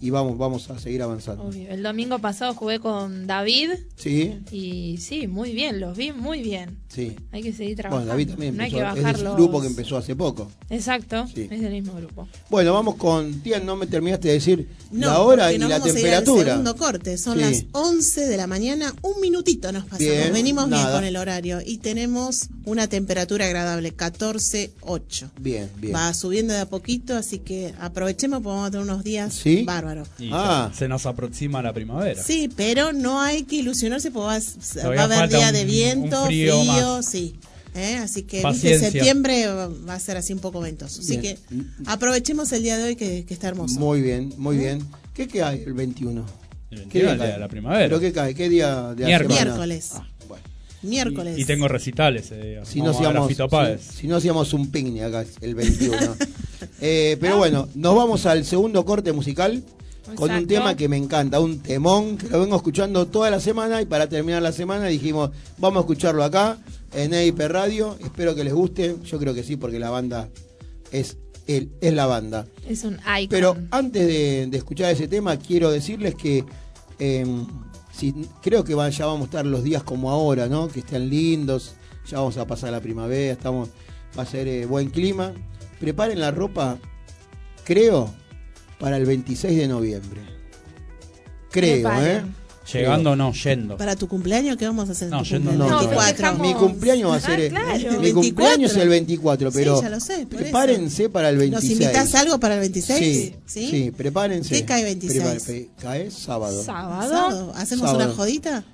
y 0.00 0.10
vamos, 0.10 0.36
vamos 0.36 0.68
a 0.70 0.78
seguir 0.78 1.02
avanzando. 1.02 1.44
Obvio. 1.44 1.70
El 1.70 1.82
domingo 1.82 2.18
pasado 2.18 2.52
jugué 2.54 2.78
con 2.80 3.26
David 3.26 3.70
Sí, 3.96 4.34
y 4.50 4.98
sí, 4.98 5.26
muy 5.26 5.52
bien, 5.52 5.80
los 5.80 5.96
vi 5.96 6.12
muy 6.12 6.42
bien. 6.42 6.78
sí. 6.88 7.16
Hay 7.32 7.42
que 7.42 7.52
seguir 7.52 7.76
Bueno, 7.76 7.88
trabajando. 7.90 8.10
David 8.12 8.28
también 8.30 8.56
no 8.56 8.62
hay 8.62 8.70
empezó, 8.70 8.84
que 8.84 8.88
es 8.88 8.94
del 8.94 9.04
bajarlo. 9.04 9.34
grupo 9.36 9.60
que 9.62 9.66
empezó 9.68 9.96
hace 9.96 10.14
poco. 10.16 10.50
Exacto, 10.70 11.26
Sí. 11.34 11.48
es 11.50 11.60
del 11.62 11.72
mismo 11.72 11.94
grupo. 11.94 12.28
Bueno, 12.50 12.72
vamos 12.74 12.96
con, 12.96 13.40
tía, 13.40 13.58
no 13.60 13.76
me 13.76 13.86
terminaste 13.86 14.28
de 14.28 14.34
decir 14.34 14.68
No, 14.90 15.06
la 15.08 15.20
hora 15.20 15.52
y 15.52 15.58
nos 15.58 15.68
la 15.70 15.78
vamos 15.78 15.94
a 15.94 15.98
ir 16.00 16.06
al 16.06 16.24
temperatura. 16.24 16.50
segundo 16.52 16.76
corte, 16.76 17.16
son 17.18 17.34
Sí. 17.38 17.40
las 17.40 17.64
11 17.72 18.26
de 18.26 18.36
la 18.36 18.46
mañana, 18.46 18.94
un 19.02 19.20
minutito 19.20 19.72
nos 19.72 19.84
pasamos, 19.84 19.98
Bien, 20.00 20.32
venimos 20.32 20.68
bien 20.68 20.86
con 20.92 21.04
el 21.04 21.16
horario 21.16 21.60
y 21.64 21.78
tenemos 21.78 22.48
una 22.64 22.86
temperatura 22.88 23.46
agradable, 23.46 23.94
14.8. 23.94 25.30
Bien, 25.40 25.70
bien. 25.78 25.94
Va 25.94 26.12
subiendo 26.14 26.52
de 26.54 26.60
a 26.60 26.66
poquito, 26.68 27.14
así 27.16 27.38
que 27.38 27.74
aprovechemos 27.80 28.38
porque 28.42 28.48
vamos 28.54 28.68
a 28.68 28.70
tener 28.70 28.84
unos 28.86 29.04
días 29.04 29.34
¿Sí? 29.34 29.64
Y 30.18 30.30
Ah. 30.32 30.70
se 30.76 30.88
nos 30.88 31.06
aproxima 31.06 31.62
la 31.62 31.72
primavera. 31.72 32.22
Sí, 32.22 32.48
pero 32.54 32.92
no 32.92 33.20
hay 33.20 33.44
que 33.44 33.56
ilusionarse 33.56 34.10
porque 34.10 34.26
va, 34.26 34.34
a- 34.36 34.40
Todavía 34.82 35.06
va 35.06 35.14
a 35.14 35.16
haber 35.18 35.28
día 35.30 35.46
un- 35.48 35.52
de 35.54 35.64
viento, 35.64 36.26
frío 36.26 37.02
sí. 37.02 37.36
¿eh? 37.74 37.96
Así 37.96 38.22
que 38.22 38.42
viste, 38.44 38.78
septiembre 38.78 39.46
va 39.48 39.94
a 39.94 40.00
ser 40.00 40.16
así 40.16 40.32
un 40.32 40.38
poco 40.40 40.60
ventoso. 40.60 41.00
Así 41.00 41.18
Bien. 41.18 41.36
que 41.36 41.56
aprovechemos 41.86 42.50
el 42.52 42.62
día 42.62 42.76
de 42.78 42.84
hoy 42.84 42.96
que, 42.96 43.24
que 43.24 43.34
está 43.34 43.48
hermoso. 43.48 43.78
Muy 43.78 44.00
bien, 44.00 44.32
muy 44.38 44.56
bien. 44.56 44.82
¿Qué 45.14 45.28
cae 45.28 45.62
el 45.64 45.72
21? 45.74 46.24
El 46.70 46.78
¿Qué 46.88 46.98
21, 47.02 47.10
el 47.12 47.18
día 47.18 47.26
de 47.34 47.38
la 47.38 47.48
primavera. 47.48 47.84
¿Pero 47.86 48.00
qué 48.00 48.12
cae? 48.12 48.34
¿Qué 48.34 48.48
día 48.48 48.94
de 48.94 49.02
la 49.02 49.06
Miércoles. 49.06 49.42
Miércoles. 49.44 49.90
Ah, 49.94 50.06
bueno. 50.28 50.44
Miércoles. 50.82 51.38
Y, 51.38 51.42
y 51.42 51.44
tengo 51.44 51.68
recitales 51.68 52.26
ese 52.26 52.36
día. 52.42 52.64
Si 52.64 52.80
no, 52.80 52.90
hacíamos, 52.90 53.28
si, 53.28 53.36
si 54.00 54.06
no 54.08 54.16
hacíamos 54.16 54.52
un 54.52 54.70
picnic 54.70 55.02
acá 55.04 55.24
el 55.40 55.54
21. 55.54 55.96
Eh, 56.80 57.16
pero 57.20 57.38
bueno, 57.38 57.68
nos 57.74 57.96
vamos 57.96 58.26
al 58.26 58.44
segundo 58.44 58.84
corte 58.84 59.12
musical 59.12 59.62
con 60.14 60.30
un 60.30 60.46
tema 60.46 60.76
que 60.76 60.88
me 60.88 60.96
encanta, 60.96 61.40
un 61.40 61.60
temón 61.60 62.16
que 62.16 62.28
lo 62.28 62.40
vengo 62.40 62.56
escuchando 62.56 63.06
toda 63.06 63.30
la 63.30 63.40
semana 63.40 63.82
y 63.82 63.86
para 63.86 64.08
terminar 64.08 64.40
la 64.42 64.52
semana 64.52 64.86
dijimos, 64.86 65.30
vamos 65.58 65.78
a 65.78 65.80
escucharlo 65.80 66.22
acá 66.22 66.58
en 66.92 67.12
EIP 67.12 67.40
Radio, 67.40 67.96
espero 68.00 68.34
que 68.34 68.44
les 68.44 68.54
guste, 68.54 68.96
yo 69.04 69.18
creo 69.18 69.34
que 69.34 69.42
sí 69.42 69.56
porque 69.56 69.78
la 69.78 69.90
banda 69.90 70.28
es, 70.92 71.16
el, 71.46 71.72
es 71.80 71.92
la 71.92 72.06
banda. 72.06 72.46
Es 72.68 72.84
un 72.84 72.94
icon. 72.94 73.28
Pero 73.30 73.56
antes 73.70 74.06
de, 74.06 74.46
de 74.46 74.56
escuchar 74.56 74.92
ese 74.92 75.08
tema, 75.08 75.36
quiero 75.38 75.70
decirles 75.70 76.14
que 76.14 76.44
eh, 76.98 77.26
si, 77.92 78.14
creo 78.42 78.64
que 78.64 78.74
ya 78.74 79.06
vamos 79.06 79.22
a 79.22 79.24
estar 79.24 79.46
los 79.46 79.64
días 79.64 79.82
como 79.82 80.10
ahora, 80.10 80.48
¿no? 80.48 80.68
Que 80.68 80.80
estén 80.80 81.08
lindos, 81.08 81.74
ya 82.06 82.18
vamos 82.18 82.36
a 82.36 82.46
pasar 82.46 82.70
la 82.70 82.80
primavera, 82.80 83.32
estamos, 83.32 83.70
va 84.16 84.22
a 84.22 84.26
ser 84.26 84.46
eh, 84.48 84.66
buen 84.66 84.90
clima. 84.90 85.32
Preparen 85.80 86.18
la 86.20 86.30
ropa, 86.30 86.78
creo, 87.64 88.12
para 88.78 88.96
el 88.96 89.04
26 89.06 89.56
de 89.58 89.68
noviembre. 89.68 90.22
Creo. 91.50 91.90
¿eh? 92.02 92.22
Llegando 92.72 93.14
no, 93.14 93.32
yendo. 93.32 93.76
Para 93.76 93.94
tu 93.94 94.08
cumpleaños, 94.08 94.56
¿qué 94.56 94.66
vamos 94.66 94.88
a 94.88 94.92
hacer? 94.92 95.08
No, 95.08 95.22
yo 95.22 95.38
no- 95.38 95.52
no, 95.52 95.66
El 95.66 95.70
no, 95.70 95.78
24. 95.78 96.16
dejamos- 96.16 96.40
Mi 96.48 96.54
cumpleaños 96.54 97.10
va 97.10 97.14
a 97.14 97.18
Ah, 97.18 97.20
ser. 97.20 97.40
eh, 97.40 97.48
claro. 97.50 98.00
Mi 98.00 98.10
cumpleaños 98.12 98.72
es 98.72 98.76
el 98.78 98.88
24, 98.88 99.52
Sí, 99.52 99.58
pero 99.58 99.80
ya 99.80 99.88
lo 99.88 100.00
sé, 100.00 100.14
por 100.26 100.34
eso. 100.34 100.36
prepárense 100.42 101.08
para 101.08 101.28
el 101.30 101.36
26. 101.36 101.70
¿Nos 101.78 101.80
invitas 101.86 102.14
algo 102.16 102.40
para 102.40 102.54
el 102.54 102.60
26? 102.60 103.34
Sí, 103.46 103.70
sí, 103.70 103.92
prepárense. 103.96 104.52
¿Qué 104.52 104.64
cae 104.64 104.82
26? 104.82 105.22
Prepar- 105.22 105.46
pe- 105.46 105.70
cae 105.80 106.10
sábado. 106.10 106.60
Sábado. 106.64 107.08
¿Sábado? 107.08 107.52
¿Hacemos 107.54 107.88
Sábado. 107.90 108.04
una 108.08 108.14
jodita? 108.16 108.64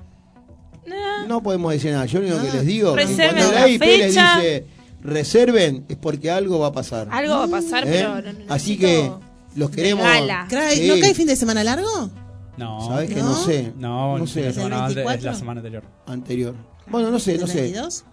Nah. 0.86 1.26
No 1.28 1.42
podemos 1.42 1.70
decir 1.72 1.92
nada. 1.92 2.06
Yo 2.06 2.20
lo 2.20 2.28
único 2.28 2.42
que 2.42 2.48
Ah. 2.48 2.54
les 2.54 2.66
digo, 2.66 2.96
Reserven 2.96 3.34
cuando 3.36 3.52
la 3.52 3.60
la 3.60 3.68
IP 3.68 3.84
fecha. 3.84 4.36
dice 4.40 4.64
reserven, 5.02 5.84
es 5.88 5.96
porque 5.96 6.30
algo 6.30 6.58
va 6.58 6.68
a 6.68 6.72
pasar. 6.72 7.08
Algo 7.10 7.34
va 7.38 7.44
a 7.44 7.48
pasar, 7.48 7.86
¿eh? 7.86 7.90
pero. 7.92 8.20
no- 8.22 8.32
no 8.32 8.54
Así 8.54 8.78
que 8.78 9.10
los 9.56 9.70
queremos. 9.70 10.04
gala. 10.04 10.46
Cray, 10.48 10.76
Sí. 10.78 10.88
¿No 10.88 10.94
cae 11.00 11.14
fin 11.14 11.26
de 11.26 11.36
semana 11.36 11.62
largo? 11.64 12.10
No, 12.56 12.86
¿Sabes 12.86 13.08
que 13.10 13.16
no 13.20 13.34
sé? 13.34 13.72
no, 13.78 14.18
no 14.18 14.26
sé. 14.26 14.52
semana 14.52 14.76
¿El 14.76 14.82
antes 14.82 14.90
es 14.90 15.04
24? 15.04 15.30
la 15.30 15.34
semana 15.34 15.60
anterior. 15.60 15.82
Anterior. 16.06 16.54
Bueno, 16.86 17.10
no 17.10 17.18
sé, 17.18 17.34
¿El 17.34 17.40
no 17.40 17.46
sé. 17.46 17.62
22? 17.62 18.04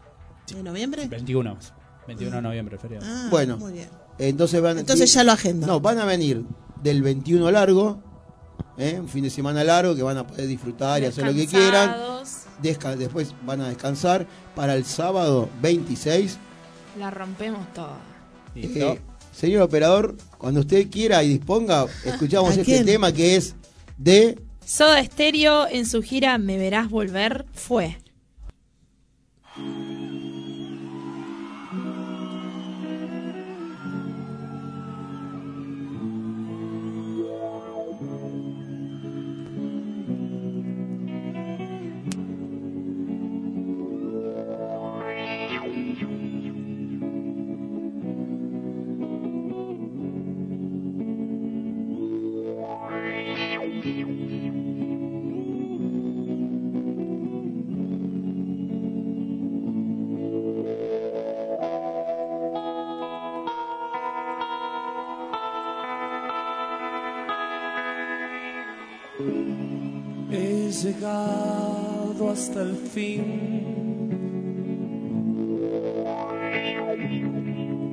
¿De 0.56 0.64
noviembre? 0.64 1.08
21. 1.08 1.58
21 2.08 2.36
de 2.38 2.42
noviembre, 2.42 2.78
feriado. 2.78 3.06
Ah, 3.08 3.28
Bueno. 3.30 3.58
Muy 3.58 3.74
bien. 3.74 3.90
Entonces 4.18 4.62
van 4.62 4.80
Entonces 4.80 5.14
ya 5.14 5.24
lo 5.24 5.32
agendo. 5.32 5.68
No, 5.68 5.80
van 5.80 6.00
a 6.00 6.06
venir 6.06 6.44
del 6.82 7.02
21 7.04 7.52
largo, 7.52 8.02
¿eh? 8.78 8.98
un 9.00 9.08
fin 9.08 9.24
de 9.24 9.30
semana 9.30 9.64
largo 9.64 9.96
que 9.96 10.02
van 10.04 10.18
a 10.18 10.26
poder 10.26 10.48
disfrutar 10.48 11.02
y 11.02 11.06
hacer 11.06 11.26
lo 11.26 11.34
que 11.34 11.46
quieran. 11.48 11.96
Desca- 12.64 12.96
después 12.96 13.34
van 13.46 13.62
a 13.62 13.70
descansar 13.70 14.26
para 14.56 14.76
el 14.76 14.84
sábado 14.86 15.48
26. 15.62 16.38
La 17.00 17.10
rompemos 17.10 17.74
toda. 17.74 17.98
Listo. 18.54 18.94
Eh, 18.94 19.00
señor 19.34 19.62
operador, 19.62 20.18
cuando 20.38 20.60
usted 20.60 20.90
quiera 20.90 21.24
y 21.24 21.30
disponga, 21.30 21.86
escuchamos 22.06 22.50
¿A 22.50 22.54
este 22.54 22.66
quién? 22.66 22.86
tema 22.86 23.14
que 23.14 23.38
es 23.38 23.56
de 23.98 24.38
Soda 24.66 25.04
Stereo 25.04 25.68
en 25.68 25.86
su 25.86 26.02
gira 26.02 26.38
Me 26.38 26.58
Verás 26.58 26.90
Volver 26.90 27.46
fue. 27.54 27.98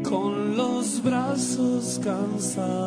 Con 0.03 0.57
los 0.57 1.03
brazos 1.03 2.01
cansados. 2.03 2.86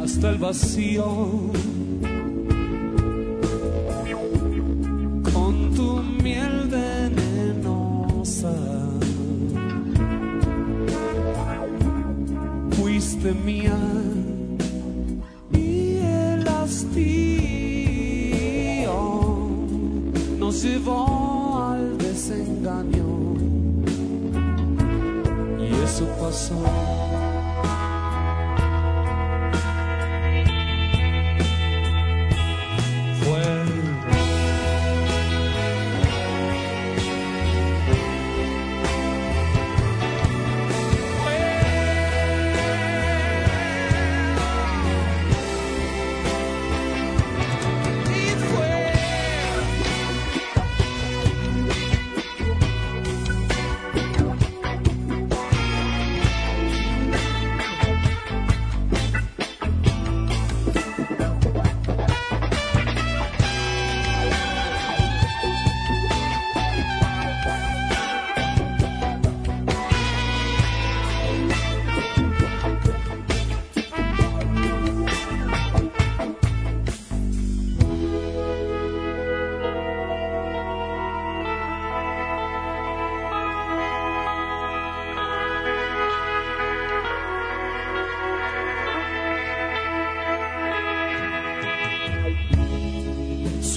Hasta 0.00 0.30
el 0.30 0.38
vacío. 0.38 1.04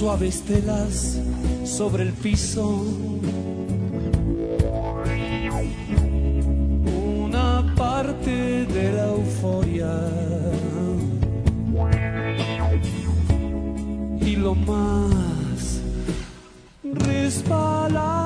Suaves 0.08 0.40
telas 0.40 1.20
sobre 1.64 2.04
el 2.04 2.14
piso. 2.14 2.66
Una 7.24 7.74
parte 7.76 8.64
de 8.64 8.92
la 8.92 9.08
euforia. 9.08 9.92
Y 14.22 14.36
lo 14.36 14.54
más 14.54 15.82
resbaladizo 16.82 18.24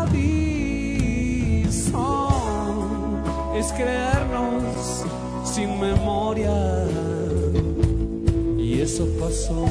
es 3.58 3.72
creernos 3.72 5.04
sin 5.44 5.80
memoria. 5.80 6.86
Y 8.56 8.80
eso 8.80 9.04
pasó. 9.18 9.66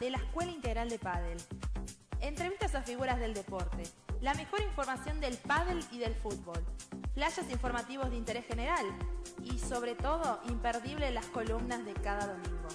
De 0.00 0.10
la 0.10 0.18
Escuela 0.18 0.52
Integral 0.52 0.88
de 0.88 0.98
Padel. 0.98 1.38
Entrevistas 2.20 2.74
a 2.74 2.82
figuras 2.82 3.18
del 3.18 3.34
deporte, 3.34 3.82
la 4.20 4.34
mejor 4.34 4.60
información 4.60 5.20
del 5.20 5.36
pádel 5.36 5.84
y 5.92 5.98
del 5.98 6.14
fútbol, 6.14 6.64
flashes 7.14 7.50
informativos 7.50 8.10
de 8.10 8.16
interés 8.16 8.46
general 8.46 8.86
y 9.42 9.58
sobre 9.58 9.94
todo 9.94 10.40
imperdible 10.48 11.10
las 11.10 11.26
columnas 11.26 11.84
de 11.84 11.94
cada 11.94 12.26
domingo. 12.26 12.68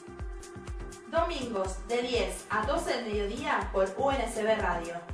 Domingos 1.07 1.87
de 1.87 2.01
10 2.01 2.47
a 2.49 2.65
12 2.65 2.93
del 2.95 3.05
mediodía 3.05 3.69
por 3.71 3.93
UNSB 3.97 4.57
Radio. 4.59 5.13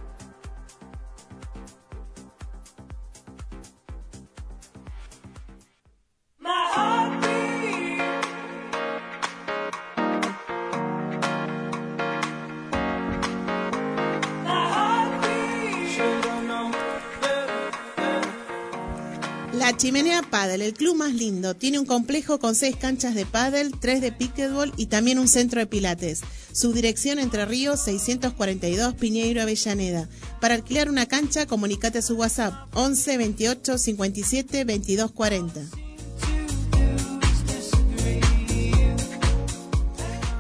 Chimenea 19.80 20.24
Paddle, 20.24 20.66
el 20.66 20.74
club 20.74 20.98
más 20.98 21.14
lindo, 21.14 21.56
tiene 21.56 21.80
un 21.80 21.86
complejo 21.86 22.38
con 22.38 22.54
seis 22.54 22.76
canchas 22.76 23.16
de 23.16 23.26
paddle, 23.26 23.72
tres 23.80 24.02
de 24.02 24.12
pickleball 24.12 24.74
y 24.76 24.88
también 24.88 25.20
un 25.20 25.30
centro 25.30 25.62
de 25.62 25.68
pilates. 25.68 26.20
Su 26.52 26.74
dirección 26.74 27.18
Entre 27.18 27.46
Ríos 27.46 27.80
642 27.86 28.96
Piñeiro 28.96 29.42
Avellaneda. 29.42 30.10
Para 30.42 30.56
alquilar 30.56 30.90
una 30.90 31.06
cancha, 31.06 31.46
comunicate 31.46 32.00
a 32.00 32.02
su 32.02 32.16
WhatsApp 32.16 32.54
11 32.74 33.18
28 33.20 33.78
57 33.78 34.66
22 34.66 35.12
40. 35.12 35.89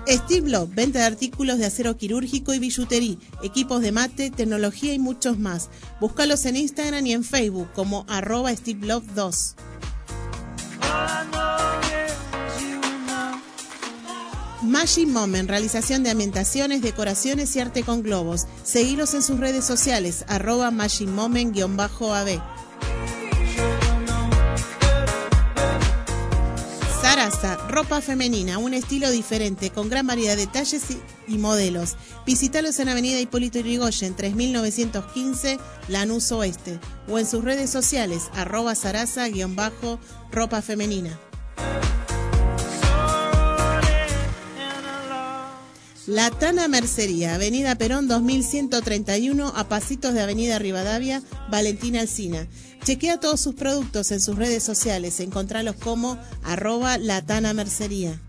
Steve 0.09 0.49
Love, 0.49 0.73
venta 0.73 0.99
de 0.99 1.05
artículos 1.05 1.59
de 1.59 1.67
acero 1.67 1.95
quirúrgico 1.95 2.53
y 2.53 2.59
billutería, 2.59 3.17
equipos 3.43 3.81
de 3.81 3.91
mate, 3.91 4.31
tecnología 4.31 4.93
y 4.93 4.99
muchos 4.99 5.37
más. 5.37 5.69
Búscalos 6.01 6.45
en 6.45 6.55
Instagram 6.55 7.05
y 7.05 7.13
en 7.13 7.23
Facebook 7.23 7.69
como 7.73 8.05
arroba 8.07 8.55
Steve 8.55 8.87
Love 8.87 9.05
2. 9.13 9.55
Magic 14.63 15.07
Moment, 15.07 15.49
realización 15.49 16.03
de 16.03 16.09
ambientaciones, 16.09 16.81
decoraciones 16.81 17.55
y 17.55 17.59
arte 17.59 17.83
con 17.83 18.03
globos. 18.03 18.45
Seguilos 18.63 19.13
en 19.13 19.21
sus 19.21 19.39
redes 19.39 19.65
sociales, 19.65 20.25
arroba 20.27 20.69
Magic 20.71 21.07
Moment-AB. 21.07 22.58
Ropa 27.67 28.01
femenina, 28.01 28.57
un 28.57 28.73
estilo 28.73 29.11
diferente, 29.11 29.69
con 29.69 29.87
gran 29.87 30.07
variedad 30.07 30.35
de 30.35 30.47
talles 30.47 30.83
y, 31.27 31.37
modelos. 31.37 31.95
Visítalos 32.25 32.79
en 32.79 32.89
Avenida 32.89 33.19
Hipólito 33.19 33.59
Yrigoyen, 33.59 34.15
3915, 34.15 35.59
Lanús 35.89 36.31
Oeste, 36.31 36.79
o 37.07 37.19
en 37.19 37.27
sus 37.27 37.43
redes 37.43 37.69
sociales, 37.69 38.29
arroba 38.33 38.73
sarasa-ropa 38.73 40.61
femenina. 40.63 41.19
La 46.09 46.31
Tana 46.31 46.67
Mercería, 46.67 47.35
Avenida 47.35 47.75
Perón 47.75 48.07
2131, 48.07 49.53
a 49.55 49.69
pasitos 49.69 50.11
de 50.11 50.21
Avenida 50.21 50.57
Rivadavia, 50.57 51.21
Valentina 51.51 52.01
Alcina. 52.01 52.47
Chequea 52.83 53.19
todos 53.19 53.39
sus 53.39 53.53
productos 53.53 54.11
en 54.11 54.19
sus 54.19 54.35
redes 54.35 54.63
sociales, 54.63 55.19
encontralos 55.19 55.75
como 55.75 56.17
arroba 56.41 56.97
Latana 56.97 57.53
Mercería. 57.53 58.19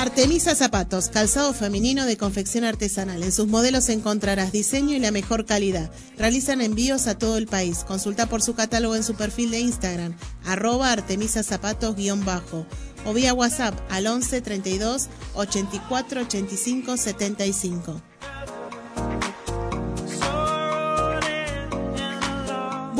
Artemisa 0.00 0.54
Zapatos, 0.54 1.08
calzado 1.08 1.52
femenino 1.52 2.06
de 2.06 2.16
confección 2.16 2.64
artesanal. 2.64 3.22
En 3.22 3.32
sus 3.32 3.48
modelos 3.48 3.88
encontrarás 3.90 4.50
diseño 4.50 4.96
y 4.96 4.98
la 4.98 5.10
mejor 5.10 5.44
calidad. 5.44 5.90
Realizan 6.16 6.62
envíos 6.62 7.06
a 7.06 7.18
todo 7.18 7.36
el 7.36 7.46
país. 7.46 7.84
Consulta 7.84 8.26
por 8.26 8.40
su 8.40 8.54
catálogo 8.54 8.96
en 8.96 9.04
su 9.04 9.14
perfil 9.14 9.50
de 9.50 9.60
Instagram, 9.60 10.16
arroba 10.44 10.90
Artemisa 10.90 11.42
Zapatos 11.42 11.96
guion 11.96 12.24
bajo. 12.24 12.64
O 13.04 13.12
vía 13.12 13.34
WhatsApp 13.34 13.78
al 13.90 14.06
11 14.06 14.40
32 14.40 15.08
84 15.34 16.22
85 16.22 16.96
75. 16.96 18.00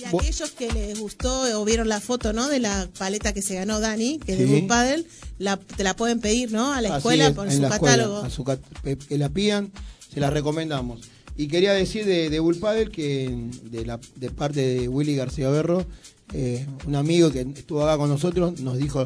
Y 0.00 0.04
aquellos 0.06 0.50
que 0.50 0.70
les 0.72 0.98
gustó 0.98 1.60
o 1.60 1.64
vieron 1.64 1.88
la 1.88 2.00
foto, 2.00 2.32
¿no? 2.32 2.48
De 2.48 2.58
la 2.58 2.88
paleta 2.98 3.32
que 3.32 3.42
se 3.42 3.54
ganó 3.54 3.78
Dani, 3.80 4.18
que 4.18 4.32
es 4.32 4.38
de 4.50 4.62
Padel, 4.62 5.06
la, 5.38 5.56
te 5.56 5.84
la 5.84 5.94
pueden 5.94 6.20
pedir, 6.20 6.50
¿no? 6.52 6.72
A 6.72 6.80
la 6.80 6.96
escuela 6.96 7.28
es, 7.28 7.34
por 7.34 7.46
en 7.46 7.52
su 7.56 7.64
escuela, 7.64 7.78
catálogo. 7.96 8.16
a 8.18 8.30
su 8.30 8.42
cat- 8.44 8.60
pe- 8.82 8.96
que 8.98 9.16
la 9.18 9.28
pidan, 9.28 9.70
se 10.12 10.18
la 10.20 10.30
recomendamos. 10.30 11.00
Y 11.36 11.46
quería 11.48 11.72
decir 11.72 12.04
de, 12.06 12.28
de 12.28 12.40
Bull 12.40 12.56
Paddle 12.56 12.90
que 12.90 13.48
de, 13.64 13.86
la, 13.86 14.00
de 14.16 14.30
parte 14.30 14.60
de 14.60 14.88
Willy 14.88 15.14
García 15.16 15.48
Berro, 15.50 15.86
eh, 16.32 16.66
un 16.86 16.96
amigo 16.96 17.30
que 17.30 17.40
estuvo 17.42 17.82
acá 17.84 17.96
con 17.96 18.08
nosotros, 18.08 18.60
nos 18.60 18.76
dijo, 18.78 19.04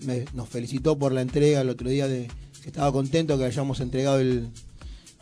me- 0.00 0.24
nos 0.34 0.48
felicitó 0.48 0.96
por 0.98 1.12
la 1.12 1.20
entrega 1.22 1.60
el 1.62 1.68
otro 1.68 1.90
día 1.90 2.06
de 2.06 2.28
estaba 2.68 2.92
contento 2.92 3.36
que 3.38 3.44
hayamos 3.44 3.80
entregado 3.80 4.20
el, 4.20 4.48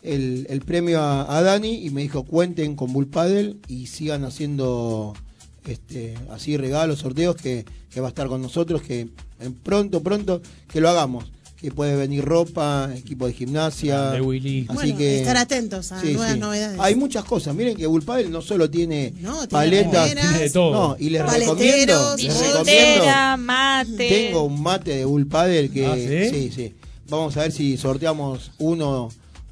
el, 0.03 0.45
el 0.49 0.61
premio 0.61 1.01
a, 1.01 1.37
a 1.37 1.41
Dani 1.41 1.85
y 1.85 1.89
me 1.89 2.01
dijo 2.01 2.23
cuenten 2.23 2.75
con 2.75 2.93
Bull 2.93 3.07
Paddle 3.07 3.55
y 3.67 3.87
sigan 3.87 4.23
haciendo 4.25 5.13
este, 5.67 6.15
así 6.31 6.55
regalos, 6.57 6.99
sorteos 6.99 7.35
que, 7.35 7.65
que 7.93 7.99
va 8.01 8.07
a 8.07 8.09
estar 8.09 8.27
con 8.27 8.41
nosotros, 8.41 8.81
que 8.81 9.07
en 9.39 9.53
pronto, 9.53 10.01
pronto 10.01 10.41
que 10.71 10.79
lo 10.81 10.89
hagamos. 10.89 11.25
Que 11.59 11.71
puede 11.71 11.95
venir 11.95 12.23
ropa, 12.23 12.91
equipo 12.95 13.25
de 13.25 13.33
gimnasia. 13.33 14.11
De 14.11 14.21
Willy. 14.21 14.67
Así 14.69 14.75
Bueno, 14.75 14.95
que 14.95 15.17
estar 15.21 15.37
atentos 15.37 15.91
a 15.91 15.99
Sí, 15.99 16.13
nuevas 16.13 16.33
sí. 16.35 16.39
novedades. 16.39 16.79
Hay 16.79 16.93
muchas 16.95 17.25
cosas. 17.25 17.55
Miren 17.55 17.75
que 17.75 17.87
Bull 17.87 18.03
Paddle 18.03 18.29
no 18.29 18.43
solo 18.43 18.69
tiene 18.69 19.11
No, 19.21 19.37
tiene 19.37 19.47
paletas, 19.49 20.13
Tiene 20.13 20.37
de 20.37 20.49
todo. 20.51 20.71
no, 20.71 20.95
y 20.99 21.09
les 21.09 21.23
Paleteros, 21.23 21.57
recomiendo, 21.57 22.15
les 22.17 22.47
recomiendo 22.53 23.37
mate. 23.39 24.07
tengo 24.07 24.43
un 24.43 24.61
mate 24.61 24.97
de 24.97 25.05
Bull 25.05 25.25
Paddle 25.25 25.69
que 25.71 25.85
Ah, 25.87 25.95
¿sí? 25.95 26.29
sí, 26.29 26.51
sí. 26.55 26.73
Vamos 27.09 27.37
a 27.37 27.41
ver 27.41 27.51
si 27.51 27.77
sorteamos 27.77 28.51
uno 28.57 29.09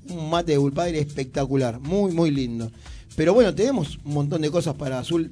un 0.10 0.30
mate 0.30 0.54
de 0.54 0.58
Bull 0.58 0.74
Paddle 0.74 1.00
espectacular, 1.00 1.80
muy 1.80 2.12
muy 2.12 2.32
lindo. 2.32 2.72
Pero 3.16 3.34
bueno, 3.34 3.56
tenemos 3.56 3.98
un 4.04 4.14
montón 4.14 4.42
de 4.42 4.52
cosas 4.52 4.76
para 4.76 5.00
Azul. 5.00 5.32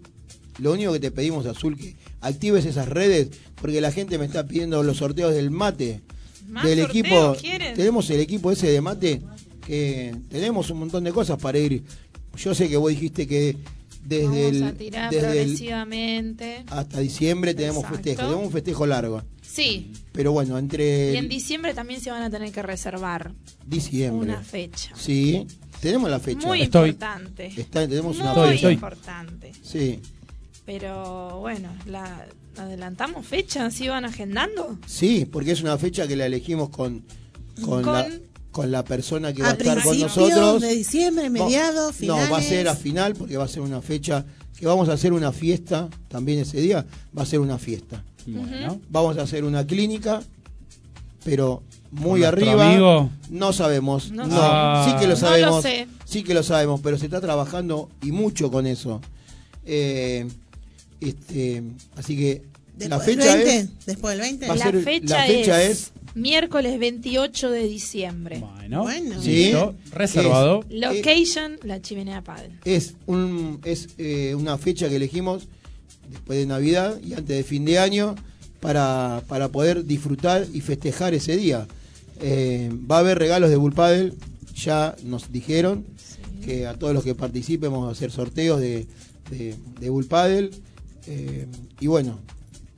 Lo 0.59 0.71
único 0.71 0.93
que 0.93 0.99
te 0.99 1.11
pedimos 1.11 1.45
Azul 1.45 1.77
que 1.77 1.95
actives 2.21 2.65
esas 2.65 2.87
redes 2.87 3.29
porque 3.61 3.81
la 3.81 3.91
gente 3.91 4.17
me 4.17 4.25
está 4.25 4.45
pidiendo 4.45 4.81
los 4.83 4.97
sorteos 4.97 5.33
del 5.33 5.51
mate 5.51 6.01
¿Más 6.47 6.63
del 6.63 6.79
equipo. 6.79 7.35
quieren? 7.39 7.75
Tenemos 7.75 8.09
el 8.09 8.19
equipo 8.19 8.51
ese 8.51 8.67
de 8.67 8.81
mate 8.81 9.21
que 9.65 10.15
tenemos 10.29 10.69
un 10.69 10.79
montón 10.79 11.03
de 11.03 11.11
cosas 11.11 11.39
para 11.39 11.57
ir. 11.57 11.83
Yo 12.37 12.55
sé 12.55 12.69
que 12.69 12.77
vos 12.77 12.89
dijiste 12.89 13.27
que 13.27 13.57
desde 14.05 14.23
Vamos 14.25 14.37
el, 14.39 14.63
a 14.63 14.73
tirar 14.73 15.11
desde 15.11 15.27
el- 15.27 15.33
progresivamente. 15.37 16.63
hasta 16.69 16.99
diciembre 16.99 17.53
tenemos 17.53 17.77
Exacto. 17.83 17.95
festejo, 17.97 18.21
tenemos 18.23 18.45
un 18.45 18.51
festejo 18.51 18.85
largo. 18.85 19.23
Sí. 19.41 19.91
Pero 20.11 20.31
bueno, 20.31 20.57
entre 20.57 21.13
Y 21.13 21.17
en 21.17 21.29
diciembre 21.29 21.73
también 21.73 22.01
se 22.01 22.09
van 22.11 22.23
a 22.23 22.29
tener 22.29 22.51
que 22.51 22.61
reservar 22.61 23.31
diciembre. 23.65 24.29
una 24.31 24.41
fecha. 24.41 24.93
Sí, 24.95 25.45
tenemos 25.79 26.09
la 26.09 26.19
fecha. 26.19 26.47
Muy 26.47 26.61
Estoy. 26.63 26.89
importante. 26.89 27.47
Está- 27.55 27.87
tenemos 27.87 28.17
una 28.19 28.33
Muy 28.33 28.49
fecha. 28.57 28.71
importante. 28.71 29.51
Sí, 29.61 29.99
Pero 30.65 31.39
bueno, 31.39 31.69
la 31.87 32.25
adelantamos 32.57 33.25
fecha, 33.25 33.69
¿sí 33.69 33.89
van 33.89 34.05
agendando? 34.05 34.77
sí, 34.87 35.25
porque 35.25 35.51
es 35.51 35.61
una 35.61 35.77
fecha 35.77 36.07
que 36.07 36.15
la 36.15 36.25
elegimos 36.25 36.69
con, 36.69 37.03
con, 37.63 37.83
Con- 37.83 37.93
La, 37.93 38.07
con 38.53 38.71
la 38.71 38.85
persona 38.85 39.33
que 39.33 39.41
va 39.41 39.49
a 39.49 39.51
estar 39.51 39.81
con 39.83 39.91
principios 39.97 40.15
nosotros. 40.29 40.61
de 40.61 40.75
diciembre, 40.75 41.29
No, 41.29 41.43
mediados, 41.45 41.95
finales. 41.97 42.25
No, 42.29 42.31
va 42.31 42.37
a 42.37 42.41
ser 42.41 42.67
a 42.69 42.75
final 42.75 43.13
porque 43.15 43.35
va 43.35 43.43
a 43.43 43.47
ser 43.49 43.61
una 43.61 43.81
fecha 43.81 44.25
que 44.57 44.65
vamos 44.65 44.87
a 44.87 44.93
hacer 44.93 45.11
una 45.11 45.33
fiesta 45.33 45.89
también 46.07 46.39
ese 46.39 46.61
día. 46.61 46.85
Va 47.17 47.23
a 47.23 47.25
ser 47.25 47.39
una 47.39 47.57
fiesta. 47.57 48.01
Bueno. 48.25 48.79
Vamos 48.89 49.17
a 49.17 49.23
hacer 49.23 49.43
una 49.43 49.67
clínica, 49.67 50.21
pero 51.25 51.63
muy 51.91 52.21
¿Con 52.21 52.31
nuestro 52.31 52.49
arriba. 52.51 52.71
amigo? 52.71 53.09
No 53.29 53.51
sabemos. 53.51 54.11
No 54.11 54.25
No, 54.25 54.29
sé. 54.35 54.39
Ah. 54.41 54.85
sí 54.87 54.91
que 54.99 55.07
lo 55.07 55.07
No 55.07 55.09
lo 55.09 55.15
sabemos. 55.27 55.63
sé. 55.63 55.87
Sí 56.05 56.23
que 56.23 56.33
lo 56.33 56.43
sabemos, 56.43 56.79
pero 56.81 56.97
se 56.97 57.05
está 57.05 57.19
trabajando 57.19 57.89
y 58.01 58.11
mucho 58.11 58.49
con 58.51 58.65
eso. 58.67 59.01
Eh, 59.65 60.27
este, 61.01 61.63
así 61.97 62.15
que 62.15 62.43
la 62.89 62.99
fecha 62.99 63.35
20, 63.35 63.57
es 63.57 63.69
después 63.85 64.13
del 64.17 64.21
20. 64.21 64.47
Va 64.47 64.53
a 64.53 64.57
La 64.57 64.65
ser- 64.65 64.81
fecha, 64.83 65.17
la 65.19 65.25
fecha 65.25 65.63
es, 65.63 65.71
es- 65.71 65.91
miércoles 66.15 66.77
28 66.79 67.49
de 67.51 67.63
diciembre. 67.67 68.39
Bueno. 68.39 68.83
Bueno. 68.83 69.21
Sí. 69.21 69.45
Listo. 69.45 69.75
Reservado. 69.91 70.63
Location, 70.69 71.57
la 71.63 71.81
chimenea 71.81 72.21
Padel. 72.23 72.51
es 72.65 72.93
un 73.07 73.59
es 73.65 73.89
eh, 73.97 74.35
una 74.35 74.57
fecha 74.57 74.89
que 74.89 74.97
elegimos 74.97 75.47
después 76.11 76.37
de 76.37 76.45
Navidad 76.45 76.99
y 77.03 77.13
antes 77.13 77.35
de 77.35 77.43
fin 77.43 77.65
de 77.65 77.79
año 77.79 78.15
para, 78.59 79.23
para 79.27 79.49
poder 79.49 79.85
disfrutar 79.85 80.45
y 80.53 80.61
festejar 80.61 81.13
ese 81.13 81.35
día. 81.35 81.67
Eh, 82.21 82.69
va 82.89 82.97
a 82.97 82.99
haber 82.99 83.17
regalos 83.19 83.49
de 83.49 83.55
Bull 83.57 83.73
Paddle, 83.73 84.13
ya 84.55 84.95
nos 85.03 85.31
dijeron 85.31 85.85
que 86.45 86.67
a 86.67 86.73
todos 86.75 86.93
los 86.93 87.03
que 87.03 87.15
participen 87.15 87.71
vamos 87.71 87.89
a 87.89 87.91
hacer 87.91 88.11
sorteos 88.11 88.61
de, 88.61 88.85
de, 89.31 89.55
de 89.79 89.89
Bull 89.89 90.05
Paddle. 90.05 90.51
Eh, 91.07 91.47
y 91.81 91.87
bueno, 91.87 92.19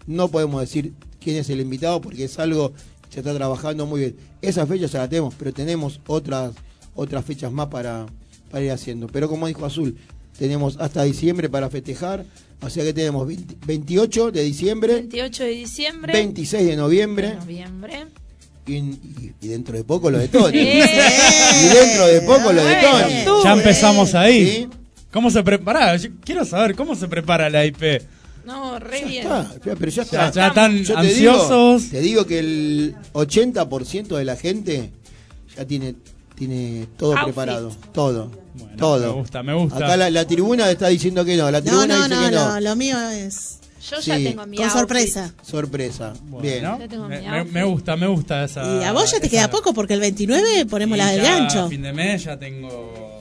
no 0.07 0.27
podemos 0.29 0.61
decir 0.61 0.93
quién 1.21 1.37
es 1.37 1.49
el 1.49 1.59
invitado 1.61 2.01
porque 2.01 2.25
es 2.25 2.37
algo 2.39 2.71
que 2.71 3.13
se 3.15 3.19
está 3.19 3.33
trabajando 3.33 3.85
muy 3.85 3.99
bien. 4.01 4.15
Esa 4.41 4.65
fecha 4.67 4.85
ya 4.87 4.99
la 4.99 5.09
tenemos, 5.09 5.33
pero 5.37 5.53
tenemos 5.53 5.99
otras 6.07 6.53
otras 6.95 7.25
fechas 7.25 7.51
más 7.51 7.67
para, 7.67 8.05
para 8.49 8.63
ir 8.63 8.71
haciendo. 8.71 9.07
Pero 9.07 9.27
como 9.27 9.47
dijo 9.47 9.65
Azul, 9.65 9.97
tenemos 10.37 10.77
hasta 10.79 11.03
diciembre 11.03 11.49
para 11.49 11.69
festejar. 11.69 12.25
O 12.61 12.69
sea 12.69 12.83
que 12.83 12.93
tenemos 12.93 13.27
20 13.27 13.55
28 13.65 14.31
de 14.31 14.43
diciembre, 14.43 14.93
28 14.93 15.43
de 15.43 15.49
diciembre. 15.49 16.13
26 16.13 16.63
de 16.63 16.69
de 16.71 16.77
noviembre 16.77 17.35
noviembre. 17.35 18.05
y, 18.65 18.73
y- 18.75 19.33
y 19.41 19.47
dentro 19.49 19.75
de 19.75 19.83
poco 19.83 20.09
lo 20.09 20.17
de 20.19 20.27
Tony. 20.29 20.57
¡Eh! 20.59 20.83
y 21.63 21.75
dentro 21.75 22.07
de 22.07 22.21
poco 22.21 22.53
lo 22.53 22.63
de 22.63 22.75
Tony. 22.75 23.43
Ya 23.43 23.53
empezamos 23.53 24.15
ahí. 24.15 24.45
Sí. 24.47 24.67
¿Cómo 25.11 25.29
se 25.29 25.43
prepara? 25.43 25.95
Yo 25.97 26.09
quiero 26.23 26.43
saber 26.45 26.75
cómo 26.75 26.95
se 26.95 27.07
prepara 27.07 27.49
la 27.49 27.65
IP. 27.65 28.01
No, 28.45 28.79
re 28.79 29.01
Ya 29.01 29.07
bien. 29.07 29.23
está, 29.23 29.51
pero 29.63 29.91
ya 29.91 30.03
Ya, 30.03 30.27
está. 30.27 30.31
ya 30.31 30.47
están 30.47 30.83
Yo 30.83 30.93
te 30.93 30.99
ansiosos. 30.99 31.81
Digo, 31.83 31.91
te 31.91 32.01
digo 32.01 32.25
que 32.25 32.39
el 32.39 32.95
80% 33.13 34.15
de 34.17 34.25
la 34.25 34.35
gente 34.35 34.91
ya 35.55 35.65
tiene, 35.65 35.95
tiene 36.35 36.87
todo 36.97 37.11
Outfit. 37.11 37.25
preparado. 37.25 37.71
Todo. 37.93 38.29
Bueno, 38.53 38.75
todo. 38.77 38.99
me 39.15 39.19
gusta, 39.21 39.43
me 39.43 39.53
gusta. 39.53 39.77
Acá 39.77 39.97
la, 39.97 40.09
la 40.09 40.25
tribuna 40.25 40.69
está 40.71 40.87
diciendo 40.87 41.25
que 41.25 41.35
no. 41.35 41.49
La 41.51 41.59
No, 41.59 41.65
tribuna 41.65 41.87
no, 41.87 42.03
dice 42.03 42.15
no, 42.15 42.21
que 42.29 42.31
no. 42.35 42.53
no, 42.53 42.59
lo 42.61 42.75
mío 42.77 42.97
es 43.09 43.59
Yo 43.89 43.99
ya 43.99 44.15
tengo 44.15 44.45
mi 44.45 44.57
con 44.57 44.65
outfit. 44.65 44.79
sorpresa. 44.79 45.33
Sorpresa. 45.41 46.13
Bien. 46.41 46.61
Bueno, 46.61 46.77
Ya 46.79 46.87
tengo 46.87 47.07
me, 47.09 47.19
mi 47.21 47.51
me- 47.51 47.63
gusta, 47.65 47.95
me 47.97 48.07
gusta 48.07 48.45
esa. 48.45 48.63
Y 48.81 48.83
a 48.83 48.91
vos 48.93 49.11
ya 49.11 49.19
te 49.19 49.25
esa- 49.27 49.31
queda 49.35 49.49
poco 49.49 49.73
porque 49.73 49.93
el 49.95 49.99
29 49.99 50.65
ponemos 50.67 50.95
Y 50.97 51.01
la 51.01 51.11
del 51.11 51.21
ya 51.21 51.37
gancho. 51.39 51.63
A 51.65 51.69
fin 51.69 51.81
de 51.81 51.91
mes 51.93 52.23
ya 52.23 52.37
tengo. 52.39 53.19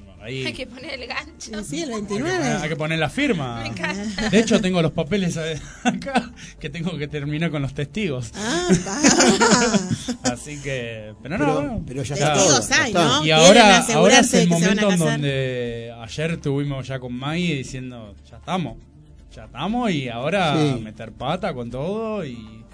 Ya 0.00 0.12
tengo 0.12 0.22
ahí. 0.22 0.44
Hay 0.46 0.52
que 0.52 0.66
poner 0.66 0.94
el 1.00 1.06
gancho. 1.06 1.64
Sí, 1.64 1.82
el 1.82 1.92
Hay 1.92 2.00
que 2.02 2.06
poner- 2.06 2.22
29. 2.24 2.44
hay 2.62 2.68
que 2.68 2.76
poner 2.76 2.98
la 2.98 3.08
firma. 3.10 3.60
Me 3.62 3.68
encanta. 3.68 4.28
De 4.30 4.38
hecho, 4.38 4.60
tengo 4.60 4.82
los 4.82 4.92
papeles 4.92 5.36
acá 5.84 6.32
que 6.60 6.68
tengo 6.70 6.96
que 6.98 7.08
terminar 7.08 7.50
con 7.50 7.62
los 7.62 7.74
testigos. 7.74 8.32
Ah. 8.34 8.68
Así 10.24 10.60
que. 10.62 11.14
Pero 11.22 11.38
no, 11.38 11.82
Pero, 11.86 12.02
ya 12.02 12.14
está. 12.14 12.34
Testigos 12.34 12.68
ya 12.68 12.82
hay, 12.82 12.90
está. 12.90 13.04
¿no? 13.04 13.26
Y 13.26 13.30
ahora, 13.30 13.78
ahora 13.94 14.20
es 14.20 14.34
el 14.34 14.48
momento 14.48 14.90
en 14.90 14.98
donde 14.98 15.94
ayer 16.02 16.30
estuvimos 16.32 16.86
ya 16.86 16.98
con 16.98 17.14
Maggie 17.14 17.54
diciendo, 17.56 18.14
ya 18.30 18.36
estamos, 18.36 18.76
ya 19.34 19.44
estamos 19.44 19.90
y 19.90 20.08
ahora 20.08 20.56
Sí. 20.56 20.80
meter 20.82 21.12
pata 21.12 21.52
con 21.54 21.70
todo 21.70 22.24
y, 22.24 22.64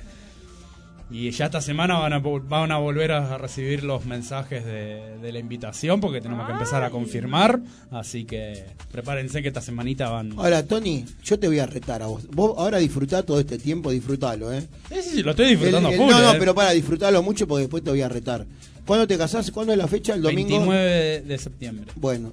y 1.13 1.31
ya 1.31 1.45
esta 1.47 1.61
semana 1.61 1.99
van 1.99 2.13
a, 2.13 2.19
van 2.19 2.73
a 2.73 2.79
volver 2.79 3.13
a 3.13 3.37
recibir 3.39 3.85
los 3.85 4.05
mensajes 4.07 4.65
de, 4.65 5.19
de 5.21 5.33
la 5.33 5.39
invitación 5.39 6.01
porque 6.01 6.21
tenemos 6.21 6.47
que 6.47 6.53
empezar 6.53 6.83
a 6.83 6.91
confirmar, 6.91 7.61
así 7.91 8.25
que 8.25 8.65
prepárense 8.91 9.43
que 9.43 9.49
esta 9.49 9.61
semanita 9.61 10.09
van... 10.09 10.33
Ahora, 10.39 10.67
Tony, 10.67 11.05
yo 11.23 11.39
te 11.39 11.47
voy 11.49 11.59
a 11.59 11.67
retar 11.67 12.03
a 12.03 12.07
vos. 12.07 12.27
Vos 12.31 12.55
ahora 12.57 12.79
disfrutá 12.79 13.23
todo 13.23 13.39
este 13.41 13.59
tiempo, 13.59 13.91
disfrutalo, 13.91 14.53
¿eh? 14.53 14.63
Sí, 14.89 14.97
sí, 15.03 15.11
sí, 15.17 15.23
lo 15.23 15.31
estoy 15.33 15.49
disfrutando 15.51 15.89
El- 15.89 15.95
el- 15.95 16.01
full, 16.01 16.11
no, 16.11 16.19
no, 16.21 16.33
eh. 16.33 16.37
pero 16.39 16.55
para 16.55 16.71
disfrutarlo 16.71 17.23
mucho 17.23 17.47
porque 17.47 17.63
después 17.63 17.85
te 17.85 17.91
voy 17.91 18.01
a 18.03 18.09
retar. 18.09 18.47
¿Cuándo 18.87 19.07
te 19.07 19.17
casás? 19.19 19.51
¿Cuándo 19.51 19.73
es 19.73 19.79
la 19.79 19.87
fecha? 19.89 20.15
¿El 20.15 20.23
domingo? 20.23 20.49
29 20.49 20.81
de, 20.83 21.21
de 21.21 21.39
septiembre. 21.39 21.87
Bueno. 21.97 22.33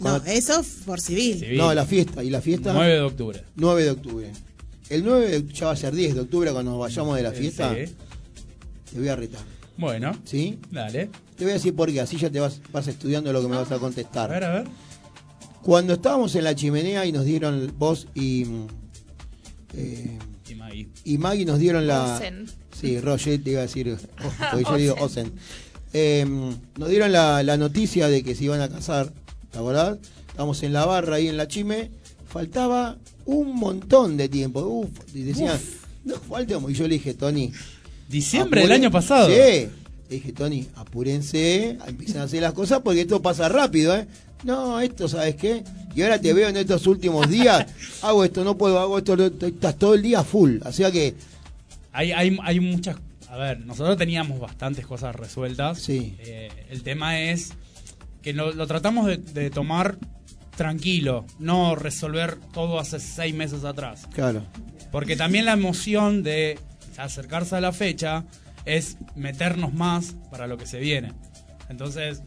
No, 0.00 0.16
eso 0.26 0.62
por 0.86 1.00
civil. 1.00 1.40
Civil. 1.40 1.58
no, 1.58 1.74
la 1.74 1.84
fiesta. 1.84 2.22
¿Y 2.22 2.30
la 2.30 2.40
fiesta? 2.40 2.72
9 2.72 2.92
de 2.94 3.00
octubre. 3.00 3.42
9 3.56 3.82
de 3.82 3.90
octubre. 3.90 4.30
El 4.90 5.04
9 5.04 5.28
de- 5.42 5.52
ya 5.52 5.66
va 5.66 5.72
a 5.72 5.76
ser 5.76 5.92
10 5.92 6.14
de 6.14 6.20
octubre 6.20 6.52
cuando 6.52 6.70
nos 6.70 6.80
vayamos 6.80 7.16
de 7.16 7.22
la 7.24 7.32
fiesta. 7.32 7.74
Sí. 7.74 7.92
Te 8.92 8.98
voy 8.98 9.08
a 9.08 9.16
retar. 9.16 9.40
Bueno, 9.76 10.12
¿Sí? 10.24 10.58
dale. 10.70 11.08
Te 11.36 11.44
voy 11.44 11.52
a 11.52 11.54
decir 11.54 11.74
por 11.74 11.92
qué, 11.92 12.00
así 12.00 12.16
ya 12.16 12.30
te 12.30 12.40
vas, 12.40 12.60
vas 12.72 12.88
estudiando 12.88 13.32
lo 13.32 13.40
que 13.42 13.48
me 13.48 13.56
vas 13.56 13.70
a 13.70 13.76
A 13.76 13.78
contestar. 13.78 14.28
ver, 14.30 14.44
a 14.44 14.50
ver. 14.50 14.64
Cuando 15.62 15.94
estábamos 15.94 16.34
en 16.34 16.44
la 16.44 16.54
chimenea 16.54 17.04
y 17.06 17.12
nos 17.12 17.24
dieron 17.24 17.72
vos 17.78 18.08
y. 18.14 18.44
mm, 18.44 18.66
eh, 19.74 20.18
Y 20.48 20.54
Maggie. 20.54 20.88
y 21.04 21.18
Maggie 21.18 21.44
nos 21.44 21.58
dieron 21.58 21.86
la. 21.86 22.16
Osen. 22.16 22.46
Sí, 22.80 23.00
Roger 23.00 23.42
te 23.42 23.50
iba 23.50 23.60
a 23.60 23.62
decir. 23.62 23.96
oh, 24.24 24.32
porque 24.52 24.64
yo 24.64 24.76
digo 24.76 24.94
Osen. 25.00 25.32
Eh, 25.92 26.26
nos 26.76 26.88
dieron 26.88 27.12
la, 27.12 27.42
la 27.42 27.56
noticia 27.56 28.08
de 28.08 28.22
que 28.22 28.34
se 28.34 28.44
iban 28.44 28.60
a 28.60 28.68
casar. 28.68 29.12
¿Te 29.50 29.58
acordás? 29.58 29.98
Estábamos 30.28 30.62
en 30.62 30.72
la 30.72 30.86
barra 30.86 31.16
ahí 31.16 31.28
en 31.28 31.36
la 31.36 31.48
chime. 31.48 31.90
Faltaba 32.26 32.98
un 33.26 33.54
montón 33.56 34.16
de 34.16 34.28
tiempo. 34.28 34.60
Uf, 34.60 34.88
y 35.14 35.22
decían, 35.22 35.58
no 36.04 36.16
falta. 36.16 36.58
Y 36.68 36.72
yo 36.74 36.84
le 36.88 36.94
dije, 36.94 37.14
Tony. 37.14 37.52
Diciembre 38.08 38.62
del 38.62 38.72
año 38.72 38.90
pasado. 38.90 39.28
Sí. 39.28 39.68
Dije, 40.08 40.32
Tony, 40.32 40.66
apúrense, 40.76 41.76
empiezan 41.86 42.22
a 42.22 42.24
hacer 42.24 42.40
las 42.40 42.54
cosas 42.54 42.80
porque 42.82 43.02
esto 43.02 43.20
pasa 43.20 43.48
rápido, 43.48 43.94
¿eh? 43.94 44.06
No, 44.44 44.80
esto, 44.80 45.08
¿sabes 45.08 45.34
qué? 45.34 45.62
Y 45.94 46.02
ahora 46.02 46.18
te 46.20 46.32
veo 46.32 46.48
en 46.48 46.56
estos 46.56 46.86
últimos 46.86 47.28
días, 47.28 47.66
hago 48.02 48.24
esto, 48.24 48.42
no 48.44 48.56
puedo, 48.56 48.78
hago 48.78 48.96
esto, 48.98 49.14
estás 49.46 49.76
todo 49.76 49.94
el 49.94 50.02
día 50.02 50.24
full. 50.24 50.58
O 50.64 50.72
sea 50.72 50.90
que, 50.90 51.14
Hay, 51.92 52.12
hay, 52.12 52.38
hay 52.42 52.60
muchas. 52.60 52.96
A 53.28 53.36
ver, 53.36 53.60
nosotros 53.66 53.98
teníamos 53.98 54.40
bastantes 54.40 54.86
cosas 54.86 55.14
resueltas. 55.14 55.78
Sí. 55.80 56.14
Eh, 56.20 56.48
el 56.70 56.82
tema 56.82 57.20
es 57.20 57.50
que 58.22 58.32
lo, 58.32 58.52
lo 58.52 58.66
tratamos 58.66 59.06
de, 59.06 59.18
de 59.18 59.50
tomar 59.50 59.98
tranquilo, 60.56 61.26
no 61.38 61.74
resolver 61.76 62.38
todo 62.52 62.80
hace 62.80 62.98
seis 62.98 63.34
meses 63.34 63.64
atrás. 63.64 64.08
claro, 64.14 64.42
Porque 64.90 65.14
también 65.16 65.44
la 65.44 65.52
emoción 65.52 66.22
de 66.22 66.58
acercarse 66.98 67.56
a 67.56 67.60
la 67.60 67.72
fecha 67.72 68.24
es 68.64 68.96
meternos 69.16 69.72
más 69.72 70.14
para 70.30 70.46
lo 70.46 70.58
que 70.58 70.66
se 70.66 70.78
viene. 70.78 71.12
Entonces, 71.70 72.22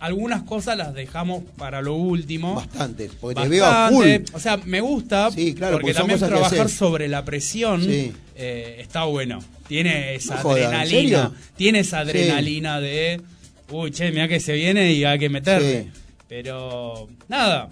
algunas 0.00 0.42
cosas 0.42 0.76
las 0.76 0.92
dejamos 0.92 1.44
para 1.56 1.80
lo 1.80 1.94
último. 1.94 2.56
Bastantes, 2.56 3.12
porque 3.20 3.40
te 3.42 3.48
veo 3.48 3.64
a 3.64 3.88
full. 3.88 4.04
Bastante. 4.06 4.36
O 4.36 4.40
sea, 4.40 4.56
me 4.58 4.80
gusta 4.80 5.30
Sí, 5.30 5.54
claro, 5.54 5.78
porque 5.78 5.94
también 5.94 6.18
trabajar 6.18 6.68
sobre 6.68 7.08
la 7.08 7.24
presión 7.24 7.82
Sí. 7.82 8.12
eh, 8.34 8.76
está 8.80 9.04
bueno. 9.04 9.38
Tiene 9.66 10.14
esa 10.14 10.36
No 10.36 10.40
jodas, 10.42 10.58
¿en 10.58 10.64
adrenalina. 10.74 11.32
Tiene 11.56 11.78
esa 11.80 12.00
adrenalina 12.00 12.80
de, 12.80 13.22
uy, 13.70 13.90
che, 13.92 14.10
mira 14.10 14.28
que 14.28 14.40
se 14.40 14.52
viene 14.52 14.92
y 14.92 15.04
hay 15.04 15.18
que 15.18 15.30
meterle. 15.30 15.90
Pero, 16.28 17.08
nada. 17.28 17.68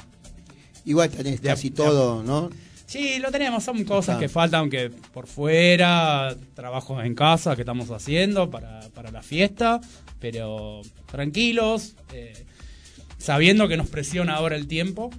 Igual 0.86 1.10
tenés 1.10 1.40
casi 1.40 1.70
todo, 1.70 2.22
¿no? 2.22 2.48
Sí, 2.92 3.18
lo 3.20 3.30
tenemos, 3.30 3.64
son 3.64 3.84
cosas 3.84 4.18
que 4.18 4.28
faltan, 4.28 4.60
aunque 4.60 4.90
por 4.90 5.26
fuera, 5.26 6.36
trabajos 6.54 7.02
en 7.02 7.14
casa 7.14 7.56
que 7.56 7.62
estamos 7.62 7.90
haciendo 7.90 8.50
para, 8.50 8.80
para 8.90 9.10
la 9.10 9.22
fiesta, 9.22 9.80
pero 10.20 10.82
tranquilos, 11.10 11.94
eh, 12.12 12.44
sabiendo 13.16 13.66
que 13.66 13.78
nos 13.78 13.88
presiona 13.88 14.34
ahora 14.34 14.56
el 14.56 14.66
tiempo, 14.66 15.10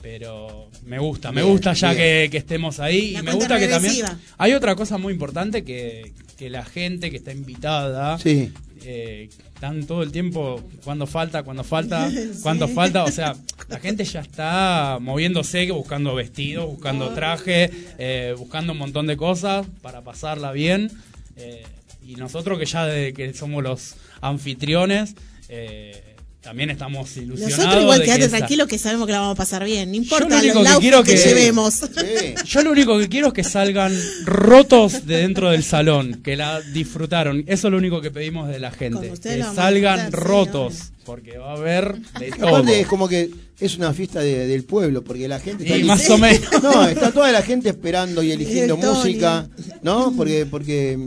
pero 0.00 0.70
me 0.86 0.98
gusta, 0.98 1.30
me 1.30 1.42
Bien, 1.42 1.52
gusta 1.52 1.74
ya 1.74 1.94
que, 1.94 2.28
que 2.30 2.38
estemos 2.38 2.80
ahí 2.80 3.10
La 3.10 3.20
y 3.20 3.22
me 3.24 3.32
gusta 3.32 3.58
que 3.58 3.68
también... 3.68 4.06
Hay 4.38 4.54
otra 4.54 4.74
cosa 4.74 4.96
muy 4.96 5.12
importante 5.12 5.64
que, 5.64 6.14
que 6.38 6.48
la 6.48 6.64
gente 6.64 7.10
que 7.10 7.18
está 7.18 7.32
invitada... 7.32 8.18
Sí. 8.18 8.54
eh, 8.84 9.28
están 9.58 9.84
todo 9.86 10.04
el 10.04 10.12
tiempo 10.12 10.62
cuando 10.84 11.04
falta, 11.08 11.42
cuando 11.42 11.64
falta, 11.64 12.08
cuando 12.44 12.68
falta, 12.68 13.02
o 13.02 13.10
sea, 13.10 13.34
la 13.66 13.80
gente 13.80 14.04
ya 14.04 14.20
está 14.20 14.98
moviéndose, 15.00 15.68
buscando 15.72 16.14
vestidos, 16.14 16.66
buscando 16.66 17.12
traje, 17.12 17.68
eh, 17.98 18.36
buscando 18.38 18.72
un 18.72 18.78
montón 18.78 19.08
de 19.08 19.16
cosas 19.16 19.66
para 19.82 20.02
pasarla 20.02 20.52
bien. 20.52 20.92
eh, 21.34 21.64
y 22.06 22.14
nosotros 22.14 22.56
que 22.58 22.66
ya 22.66 22.86
de 22.86 23.12
que 23.12 23.34
somos 23.34 23.64
los 23.64 23.96
anfitriones, 24.20 25.16
eh, 25.48 26.07
también 26.48 26.70
estamos 26.70 27.14
ilusionados. 27.14 27.58
Nosotros 27.58 27.82
igual 27.82 27.98
de 28.00 28.06
que 28.06 28.28
tranquilo 28.28 28.66
que 28.66 28.78
sabemos 28.78 29.06
que 29.06 29.12
la 29.12 29.20
vamos 29.20 29.34
a 29.34 29.36
pasar 29.36 29.66
bien. 29.66 29.90
No 29.90 29.96
importa 29.96 30.42
lo 30.42 30.54
los 30.54 30.56
único 30.56 30.64
que 30.76 30.80
quiero 30.80 31.02
que, 31.04 31.12
que- 31.12 31.18
llevemos. 31.18 31.74
Sí. 31.74 32.34
Yo 32.46 32.62
lo 32.62 32.70
único 32.70 32.98
que 32.98 33.08
quiero 33.10 33.26
es 33.28 33.32
que 33.34 33.44
salgan 33.44 33.92
rotos 34.24 35.04
de 35.06 35.18
dentro 35.18 35.50
del 35.50 35.62
salón, 35.62 36.22
que 36.24 36.36
la 36.36 36.62
disfrutaron. 36.62 37.44
Eso 37.46 37.68
es 37.68 37.72
lo 37.72 37.76
único 37.76 38.00
que 38.00 38.10
pedimos 38.10 38.48
de 38.48 38.60
la 38.60 38.70
gente, 38.70 39.10
que 39.22 39.42
salgan 39.54 40.06
disfrutar, 40.06 40.26
rotos, 40.26 40.92
porque 41.04 41.36
va 41.36 41.50
a 41.50 41.56
haber 41.56 41.96
de 42.18 42.30
todo. 42.30 42.48
Aparte 42.48 42.80
es 42.80 42.86
como 42.86 43.08
que 43.10 43.28
es 43.60 43.76
una 43.76 43.92
fiesta 43.92 44.20
de- 44.20 44.46
del 44.46 44.64
pueblo, 44.64 45.04
porque 45.04 45.28
la 45.28 45.40
gente 45.40 45.64
Y 45.68 45.72
está 45.72 45.84
más 45.86 46.08
o 46.08 46.16
menos. 46.16 46.48
No, 46.62 46.88
está 46.88 47.12
toda 47.12 47.30
la 47.30 47.42
gente 47.42 47.68
esperando 47.68 48.22
y 48.22 48.32
eligiendo 48.32 48.78
música, 48.78 49.46
¿no? 49.82 50.14
Porque 50.16 50.46
porque 50.46 50.98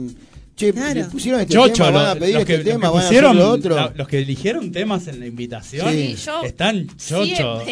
che, 0.56 0.72
Claro. 0.72 0.94
le 1.00 1.04
pusieron 1.06 1.40
este 1.40 1.54
Chocho, 1.54 1.84
tema, 1.84 1.90
van 1.90 2.06
a 2.06 2.14
lo- 2.14 2.20
pedir 2.20 2.34
los, 2.36 2.44
que, 2.44 2.52
este 2.54 2.64
los 2.64 2.72
tema, 2.74 2.88
que 2.88 2.94
van 2.94 3.04
a 3.04 3.32
lo 3.34 3.50
otro. 3.50 3.74
la- 3.76 3.92
los 3.96 4.08
que 4.08 4.18
eligieron 4.18 4.70
temas 4.72 5.06
en 5.08 5.20
la 5.20 5.26
invitación 5.26 5.90
Sí. 5.92 6.14
están 6.44 6.86
mando. 6.98 7.64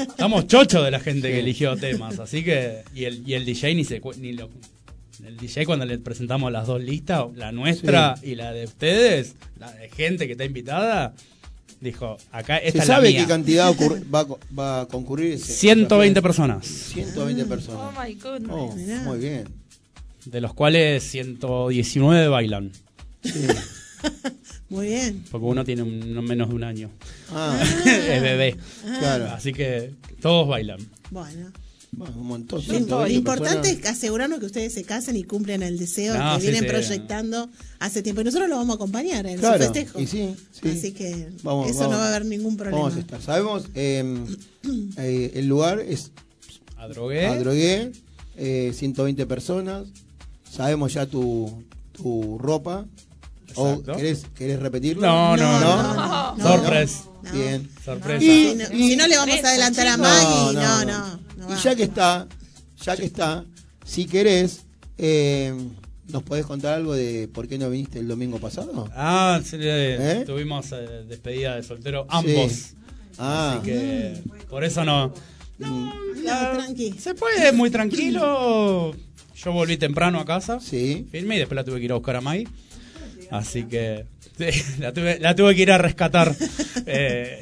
Estamos 0.00 0.46
chochos 0.46 0.84
de 0.84 0.90
la 0.90 1.00
gente 1.00 1.30
que 1.30 1.40
eligió 1.40 1.76
temas, 1.76 2.18
así 2.18 2.44
que 2.44 2.82
y 2.94 3.04
el, 3.04 3.22
y 3.28 3.34
el 3.34 3.44
DJ 3.44 3.74
ni 3.74 3.84
se 3.84 4.00
cu- 4.00 4.12
ni 4.18 4.32
lo 4.32 4.50
el 5.26 5.36
DJ 5.38 5.64
cuando 5.64 5.86
le 5.86 5.96
presentamos 5.98 6.52
las 6.52 6.66
dos 6.66 6.80
listas, 6.82 7.24
la 7.34 7.50
nuestra 7.50 8.16
y 8.22 8.34
la 8.34 8.52
de 8.52 8.66
ustedes, 8.66 9.34
la 9.58 9.72
de 9.72 9.88
gente 9.88 10.26
que 10.26 10.32
está 10.32 10.44
invitada, 10.44 11.14
dijo, 11.80 12.18
acá 12.32 12.58
esta 12.58 12.72
¿Se 12.72 12.78
es 12.82 12.88
la 12.88 12.94
sabe 12.96 13.08
mía. 13.08 13.22
qué 13.22 13.26
cantidad 13.26 13.74
va, 14.14 14.26
va 14.56 14.80
a 14.82 14.86
concurrir? 14.86 15.32
ese- 15.32 15.54
120 15.54 16.18
esa 16.18 16.22
personas, 16.22 16.66
fiesta? 16.66 17.12
120 17.14 17.42
Oh 17.42 17.48
personas. 17.48 17.94
my 18.06 18.14
goodness. 18.14 18.50
Oh, 18.52 19.04
muy 19.06 19.18
bien. 19.18 19.48
De 20.26 20.40
los 20.40 20.52
cuales 20.54 21.02
119 21.04 22.28
bailan, 22.28 22.70
Sí. 23.22 23.32
Muy 24.68 24.86
bien. 24.88 25.24
porque 25.30 25.46
uno 25.46 25.64
tiene 25.64 25.82
un- 25.82 26.12
no 26.14 26.22
menos 26.22 26.48
de 26.48 26.54
un 26.54 26.64
año, 26.64 26.90
Ah, 27.32 27.58
es 27.86 28.22
bebé, 28.22 28.56
claro. 28.98 29.26
así 29.30 29.52
que 29.52 29.92
todos 30.20 30.46
bailan. 30.48 30.78
Bueno. 31.10 31.50
Bueno, 31.92 32.14
un 32.18 32.26
montón. 32.26 32.58
Lo 32.58 32.64
120 32.74 33.14
importante 33.14 33.56
personas. 33.70 33.84
es 33.86 33.90
asegurarnos 33.90 34.38
que 34.40 34.46
ustedes 34.46 34.74
se 34.74 34.82
casen 34.84 35.16
y 35.16 35.24
cumplen 35.24 35.62
el 35.62 35.78
deseo 35.78 36.14
No, 36.18 36.34
que 36.34 36.40
sí, 36.42 36.50
vienen 36.50 36.64
sí. 36.64 36.68
proyectando 36.68 37.48
hace 37.78 38.02
tiempo. 38.02 38.20
Y 38.20 38.24
nosotros 38.24 38.50
lo 38.50 38.56
vamos 38.56 38.74
a 38.74 38.76
acompañar 38.76 39.26
en 39.26 39.38
Claro, 39.38 39.56
su 39.64 39.72
festejo. 39.72 39.98
y 40.00 40.06
sí, 40.06 40.34
sí. 40.52 40.68
Así 40.68 40.92
que 40.92 41.28
Vamos, 41.42 41.70
eso 41.70 41.78
vamos. 41.78 41.92
no 41.94 41.98
va 41.98 42.04
a 42.06 42.08
haber 42.08 42.26
ningún 42.26 42.56
problema. 42.58 42.82
Vamos 42.82 42.96
a 42.96 43.00
estar. 43.00 43.22
Sabemos, 43.22 43.68
eh, 43.74 44.04
eh, 44.98 45.30
el 45.36 45.46
lugar 45.46 45.80
es 45.80 46.10
A 46.76 46.86
drogué. 46.88 47.26
Adrogué, 47.28 47.92
eh, 48.36 48.72
120 48.74 49.24
personas. 49.24 49.86
Sabemos 50.56 50.92
ya 50.94 51.06
tu, 51.06 51.64
tu 51.92 52.38
ropa. 52.38 52.84
¿O 53.54 53.82
querés, 53.82 54.26
querés 54.34 54.58
repetirlo? 54.60 55.06
No, 55.06 55.36
no, 55.36 55.60
no, 55.60 55.94
no. 55.94 56.36
no, 56.36 56.42
Sorpresa. 56.44 57.04
no. 57.22 57.32
Bien. 57.32 57.68
Sorpresa. 57.84 58.20
Si 58.20 58.50
Y- 58.50 58.54
no, 58.54 58.64
y- 58.72 58.88
si 58.90 58.96
no 58.96 59.06
le 59.06 59.16
vamos 59.16 59.42
a 59.44 59.48
adelantar 59.48 59.86
a 59.86 59.96
Maggie, 59.96 60.52
no, 60.54 60.84
no. 60.84 61.20
no 61.36 61.54
y 61.54 61.62
ya 61.62 61.74
que 61.74 61.84
está, 61.84 62.26
ya 62.82 62.96
que 62.96 63.04
está, 63.04 63.44
si 63.84 64.04
querés, 64.04 64.60
eh, 64.98 65.54
¿nos 66.08 66.22
podés 66.22 66.44
contar 66.44 66.74
algo 66.74 66.92
de 66.94 67.28
por 67.32 67.48
qué 67.48 67.56
no 67.56 67.70
viniste 67.70 67.98
el 67.98 68.08
domingo 68.08 68.38
pasado? 68.38 68.88
Ah, 68.94 69.40
sí, 69.42 69.56
¿Eh? 69.60 70.24
tuvimos 70.26 70.66
eh, 70.72 71.04
despedida 71.08 71.56
de 71.56 71.62
soltero 71.62 72.06
ambos. 72.10 72.52
Sí. 72.52 72.74
Ah, 73.18 73.54
Así 73.58 73.70
que 73.70 74.22
por 74.50 74.64
eso 74.64 74.84
no. 74.84 75.14
No, 75.58 75.92
Ah, 76.28 76.52
tranqui. 76.54 76.92
Se 76.98 77.14
puede 77.14 77.52
muy 77.52 77.70
tranquilo. 77.70 78.94
Yo 79.36 79.52
volví 79.52 79.76
temprano 79.76 80.18
a 80.20 80.24
casa. 80.24 80.58
sí. 80.60 81.06
Firme 81.10 81.36
y 81.36 81.38
después 81.38 81.56
la 81.56 81.64
tuve 81.64 81.78
que 81.78 81.84
ir 81.84 81.92
a 81.92 81.96
buscar 81.96 82.16
a 82.16 82.20
Mai. 82.20 82.46
Así 83.30 83.64
que 83.64 84.06
sí, 84.38 84.62
la, 84.78 84.92
tuve, 84.92 85.18
la 85.18 85.34
tuve 85.34 85.54
que 85.54 85.62
ir 85.62 85.72
a 85.72 85.78
rescatar. 85.78 86.34
Eh, 86.88 87.40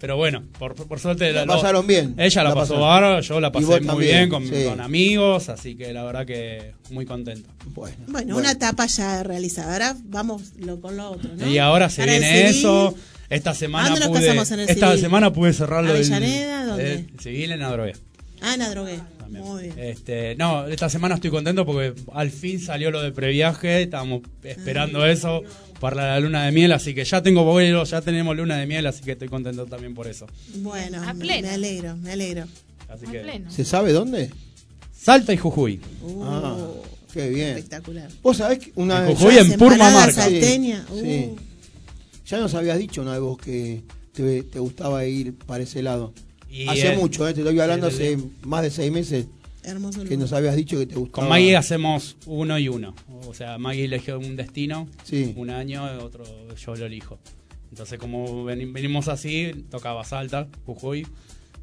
pero 0.00 0.16
bueno, 0.16 0.42
por, 0.58 0.74
por 0.74 0.98
suerte 0.98 1.32
La 1.32 1.46
pasaron 1.46 1.86
bien. 1.86 2.14
Ella 2.18 2.42
la, 2.42 2.48
La 2.48 2.54
pasó 2.56 2.80
bárbaro, 2.80 3.20
yo 3.20 3.38
la 3.38 3.52
pasé 3.52 3.66
muy 3.66 3.86
también, 3.86 4.16
bien 4.16 4.28
con, 4.30 4.48
sí. 4.48 4.64
con 4.64 4.80
amigos, 4.80 5.48
así 5.50 5.76
que 5.76 5.92
la 5.92 6.02
verdad 6.02 6.26
que 6.26 6.72
muy 6.90 7.04
contento. 7.06 7.50
Bueno, 7.66 7.96
Bueno, 8.08 8.36
una 8.36 8.50
etapa 8.52 8.86
ya 8.86 9.22
realizada. 9.22 9.72
Ahora 9.74 9.96
vamos 10.06 10.54
lo, 10.58 10.80
con 10.80 10.96
lo 10.96 11.10
otro, 11.12 11.30
¿no? 11.36 11.46
Y 11.46 11.58
ahora 11.58 11.88
se 11.90 12.04
viene 12.04 12.48
eso. 12.48 12.94
Esta 13.28 13.54
semana 13.54 13.90
¿Dónde 13.90 14.00
nos 14.00 14.08
pude, 14.08 14.20
casamos 14.26 14.50
en 14.50 14.60
el 14.60 14.70
esta 14.70 14.86
civil? 14.88 15.00
semana 15.02 15.32
pude 15.32 15.52
cerrarlo 15.52 15.90
¿Avellaneda? 15.90 16.64
¿Dónde? 16.66 16.94
eh, 16.94 17.06
civil 17.20 17.52
en 17.52 17.62
Adrogué. 17.62 17.92
Ah, 18.42 18.54
en 18.54 18.62
Adrogué. 18.62 18.98
también. 19.18 19.44
Muy 19.44 19.62
bien. 19.64 19.78
Este, 19.78 20.34
no, 20.36 20.66
esta 20.66 20.88
semana 20.88 21.16
estoy 21.16 21.30
contento 21.30 21.64
porque 21.66 21.94
al 22.14 22.30
fin 22.30 22.58
salió 22.60 22.90
lo 22.90 23.00
de 23.02 23.12
previaje, 23.12 23.82
estábamos 23.82 24.22
esperando 24.42 25.02
Ah. 25.02 25.10
eso 25.10 25.42
para 25.78 25.96
la 25.96 26.20
luna 26.20 26.44
de 26.44 26.52
miel, 26.52 26.72
así 26.72 26.94
que 26.94 27.04
ya 27.04 27.22
tengo 27.22 27.44
vuelo, 27.44 27.84
ya 27.84 28.00
tenemos 28.00 28.36
luna 28.36 28.56
de 28.58 28.66
miel, 28.66 28.86
así 28.86 29.02
que 29.02 29.12
estoy 29.12 29.28
contento 29.28 29.66
también 29.66 29.94
por 29.94 30.06
eso. 30.06 30.26
Bueno, 30.56 31.02
A 31.02 31.12
me, 31.14 31.20
pleno. 31.24 31.48
me 31.48 31.54
alegro, 31.54 31.96
me 31.96 32.12
alegro. 32.12 32.44
Así 32.88 33.06
A 33.06 33.12
que 33.12 33.20
pleno. 33.20 33.50
¿se 33.50 33.64
sabe 33.64 33.92
dónde? 33.92 34.30
Salta 34.92 35.32
y 35.32 35.36
Jujuy. 35.36 35.80
Uh, 36.02 36.22
Ah, 36.24 36.56
qué 37.12 37.28
bien. 37.30 37.48
Espectacular. 37.56 38.08
Vos 38.22 38.36
sabés 38.36 38.58
que 38.58 38.72
una 38.74 38.98
En 39.00 39.06
vez. 39.08 39.18
Jujuy, 39.18 39.38
en 39.38 39.52
Purmamarca. 39.58 40.26
Sí, 40.28 40.74
uh. 40.90 41.00
sí. 41.00 41.30
Ya 42.26 42.38
nos 42.38 42.54
habías 42.54 42.78
dicho 42.78 43.00
una 43.02 43.12
vez 43.12 43.20
vos 43.20 43.38
que 43.38 43.82
te, 44.12 44.42
te 44.42 44.58
gustaba 44.58 45.04
ir 45.06 45.34
para 45.34 45.62
ese 45.64 45.82
lado. 45.82 46.12
Y, 46.50 46.68
hace 46.68 46.96
mucho, 46.96 47.28
¿eh? 47.28 47.32
te 47.34 47.40
estoy 47.42 47.58
hablando 47.60 47.86
hace 47.86 48.18
más 48.42 48.62
de 48.62 48.70
seis 48.70 48.90
meses 48.90 49.26
Hermoso 49.62 50.04
que 50.04 50.16
nos 50.16 50.32
habías 50.32 50.56
dicho 50.56 50.78
que 50.78 50.86
te 50.86 50.94
gustaba. 50.96 51.12
Con 51.22 51.28
Maggie 51.28 51.54
hacemos 51.56 52.16
uno 52.26 52.58
y 52.58 52.68
uno. 52.68 52.94
O 53.28 53.34
sea, 53.34 53.58
Maggie 53.58 53.84
eligió 53.84 54.18
un 54.18 54.34
destino, 54.34 54.88
Sí. 55.04 55.34
un 55.36 55.50
año, 55.50 55.84
otro 56.02 56.24
yo 56.56 56.74
lo 56.76 56.86
elijo. 56.86 57.18
Entonces, 57.70 57.98
como 57.98 58.44
veni- 58.44 58.64
venimos 58.72 59.06
así, 59.08 59.52
tocaba 59.70 60.02
Salta, 60.04 60.48
Jujuy, 60.66 61.06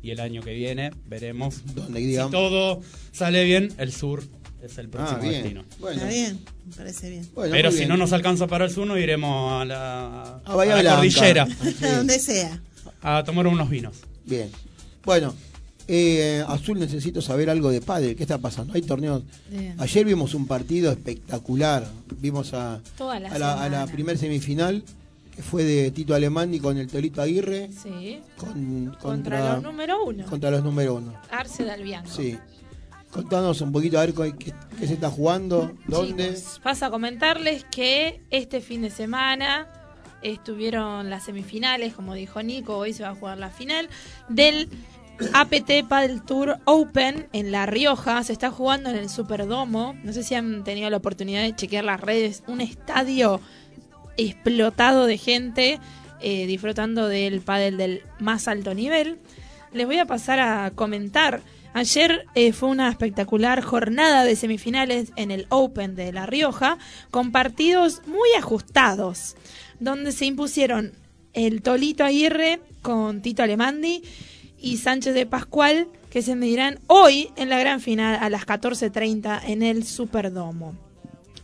y 0.04 0.12
el 0.12 0.20
año 0.20 0.42
que 0.44 0.54
viene 0.54 0.92
veremos. 1.08 1.64
Donde, 1.74 2.00
Si 2.02 2.32
todo 2.32 2.82
sale 3.12 3.44
bien, 3.46 3.74
el 3.80 3.92
sur 3.92 4.24
es 4.64 4.78
el 4.78 4.86
Ah, 4.86 4.90
próximo 4.92 5.20
bien. 5.22 5.34
destino. 5.34 5.66
Bueno, 5.80 5.98
Está 5.98 6.10
bien, 6.14 6.40
me 6.70 6.76
parece 6.76 7.10
bien. 7.10 7.28
bueno, 7.34 7.52
Pero 7.52 7.72
si 7.72 7.78
bien. 7.78 7.90
no 7.90 7.98
nos 7.98 8.14
alcanza 8.14 8.46
para 8.48 8.66
el 8.66 8.72
sur, 8.72 8.86
nos 8.88 9.00
iremos 9.00 9.60
a 9.62 9.66
la, 9.66 10.42
A 10.46 10.56
Bahía 10.56 10.76
a 10.76 10.84
la 10.84 11.00
Blanca. 11.02 11.16
cordillera. 11.20 11.48
A 11.82 11.98
donde 11.98 12.20
sea. 12.20 12.62
a 13.02 13.24
tomar 13.24 13.48
unos 13.48 13.70
vinos. 13.70 13.98
Bien. 14.24 14.50
Bueno, 15.08 15.34
eh, 15.88 16.44
Azul, 16.50 16.78
necesito 16.80 17.22
saber 17.22 17.50
algo 17.50 17.70
de 17.70 17.80
padre. 17.80 18.14
¿Qué 18.18 18.24
está 18.24 18.40
pasando? 18.40 18.74
Hay 18.74 18.82
torneos. 18.82 19.24
Bien. 19.50 19.74
Ayer 19.80 20.04
vimos 20.06 20.34
un 20.34 20.46
partido 20.48 20.92
espectacular. 20.92 21.88
Vimos 22.20 22.54
a, 22.54 22.82
Toda 22.98 23.18
la 23.22 23.30
a 23.30 23.40
la, 23.40 23.64
a 23.64 23.70
la 23.70 23.88
primer 23.88 24.18
semifinal, 24.18 24.84
que 25.34 25.42
fue 25.42 25.64
de 25.64 25.92
Tito 25.92 26.14
Alemán 26.14 26.58
con 26.60 26.78
el 26.78 26.88
Tolito 26.88 27.22
Aguirre, 27.22 27.70
Sí. 27.72 28.20
con, 28.36 28.88
Contra, 29.00 29.00
contra, 29.00 29.54
los 29.54 29.64
número 29.64 30.04
uno. 30.04 30.26
contra 30.26 30.52
los 30.52 30.62
número 30.62 30.96
uno. 30.96 31.14
Arce 31.32 31.64
de 31.64 31.72
Albianco. 31.72 32.12
Sí. 32.14 32.38
Contanos 33.10 33.62
un 33.62 33.72
poquito 33.72 33.98
a 33.98 34.06
ver 34.06 34.14
qué, 34.38 34.54
se 34.86 34.94
está 34.94 35.10
jugando, 35.10 35.72
dónde. 35.88 36.36
Chicos, 36.36 36.84
a 36.84 36.90
comentarles 36.90 37.64
que 37.72 38.20
este 38.30 38.60
fin 38.60 38.82
de 38.82 38.90
semana 38.90 39.68
estuvieron 40.22 41.10
las 41.10 41.24
semifinales, 41.26 41.94
como 41.94 42.14
dijo 42.14 42.42
Nico, 42.44 42.76
hoy 42.78 42.92
se 42.94 43.04
va 43.04 43.10
a 43.10 43.16
jugar 43.16 43.38
la 43.38 43.50
final 43.50 43.88
del 44.30 44.68
APT 45.34 45.88
Paddle 45.88 46.22
Tour 46.26 46.60
Open 46.66 47.28
en 47.34 47.52
La 47.52 47.66
Rioja. 47.66 48.24
Se 48.24 48.34
está 48.34 48.52
jugando 48.52 48.90
en 48.90 48.96
el 48.96 49.10
Superdomo. 49.10 49.96
No 50.04 50.14
sé 50.14 50.24
si 50.24 50.36
han 50.36 50.64
tenido 50.64 50.90
la 50.90 50.98
oportunidad 50.98 51.44
de 51.44 51.56
chequear 51.56 51.84
las 51.84 52.02
redes. 52.02 52.44
Un 52.48 52.62
estadio 52.62 53.42
explotado 54.18 55.06
de 55.06 55.18
gente 55.18 55.80
eh, 56.20 56.48
disfrutando 56.48 57.08
del 57.08 57.42
pádel 57.42 57.78
del 57.78 58.04
más 58.20 58.48
alto 58.48 58.74
nivel. 58.74 59.20
Les 59.72 59.86
voy 59.86 59.98
a 60.00 60.06
pasar 60.06 60.40
a 60.40 60.72
comentar. 60.72 61.42
Ayer 61.74 62.26
eh, 62.34 62.54
fue 62.54 62.70
una 62.70 62.90
espectacular 62.90 63.62
jornada 63.62 64.24
de 64.24 64.36
semifinales 64.36 65.12
en 65.16 65.30
el 65.30 65.46
Open 65.50 65.96
de 65.96 66.12
La 66.12 66.26
Rioja, 66.26 66.78
con 67.12 67.32
partidos 67.32 68.02
muy 68.08 68.30
ajustados, 68.38 69.36
donde 69.80 70.12
se 70.12 70.26
impusieron 70.26 70.94
el 71.34 71.62
Tolito 71.62 72.04
Aguirre 72.04 72.60
con 72.82 73.22
Tito 73.22 73.44
Alemandi 73.44 74.02
y 74.60 74.78
Sánchez 74.78 75.14
de 75.14 75.26
Pascual, 75.26 75.88
que 76.10 76.22
se 76.22 76.36
medirán 76.36 76.80
hoy 76.88 77.30
en 77.36 77.50
la 77.50 77.60
gran 77.60 77.82
final 77.82 78.18
a 78.22 78.30
las 78.30 78.46
14.30 78.46 79.42
en 79.46 79.64
el 79.64 79.84
Superdomo. 79.86 80.76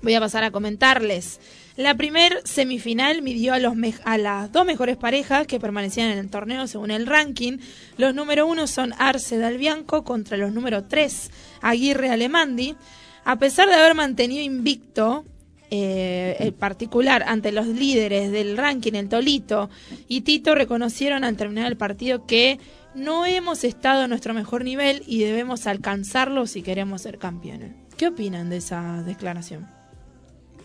Voy 0.02 0.16
a 0.16 0.20
pasar 0.20 0.44
a 0.44 0.52
comentarles. 0.52 1.40
La 1.78 1.96
primer 1.96 2.42
semifinal 2.44 3.22
midió 3.22 3.54
a, 3.54 3.60
los 3.60 3.74
a 4.04 4.18
las 4.18 4.52
dos 4.52 4.66
mejores 4.66 4.98
parejas 4.98 5.48
que 5.48 5.60
permanecían 5.60 6.12
en 6.12 6.18
el 6.18 6.30
torneo 6.30 6.68
según 6.68 6.92
el 6.92 7.08
ranking. 7.08 7.58
Los 7.98 8.14
número 8.14 8.46
uno 8.46 8.68
son 8.68 8.94
Arce 9.00 9.38
Dalbianco 9.38 10.04
contra 10.04 10.38
los 10.38 10.52
número 10.52 10.84
tres 10.84 11.32
Aguirre 11.62 12.10
Alemandi. 12.10 12.76
A 13.24 13.40
pesar 13.40 13.70
de 13.70 13.76
haber 13.76 13.96
mantenido 13.96 14.44
invicto 14.44 15.24
eh, 15.72 16.36
el 16.40 16.54
particular 16.54 17.24
ante 17.26 17.52
los 17.52 17.66
líderes 17.66 18.32
del 18.32 18.58
ranking, 18.58 18.94
el 18.94 19.10
Tolito 19.10 19.72
y 20.08 20.22
Tito, 20.22 20.54
reconocieron 20.54 21.24
al 21.24 21.38
terminar 21.38 21.66
el 21.66 21.78
partido 21.78 22.28
que 22.28 22.60
no 22.96 23.26
hemos 23.26 23.64
estado 23.64 24.04
a 24.04 24.08
nuestro 24.08 24.34
mejor 24.34 24.64
nivel 24.64 25.04
y 25.08 25.20
debemos 25.20 25.68
alcanzarlo 25.68 26.48
si 26.48 26.62
queremos 26.62 27.02
ser 27.02 27.18
campeones. 27.18 27.74
¿Qué 27.98 28.08
opinan 28.08 28.50
de 28.50 28.58
esa 28.58 29.04
declaración? 29.04 29.68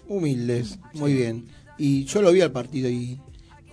Humildes, 0.09 0.79
muy 0.95 1.15
bien. 1.15 1.47
Y 1.77 2.05
yo 2.05 2.23
lo 2.23 2.33
vi 2.33 2.41
al 2.41 2.53
partido 2.53 2.89
y 2.89 3.21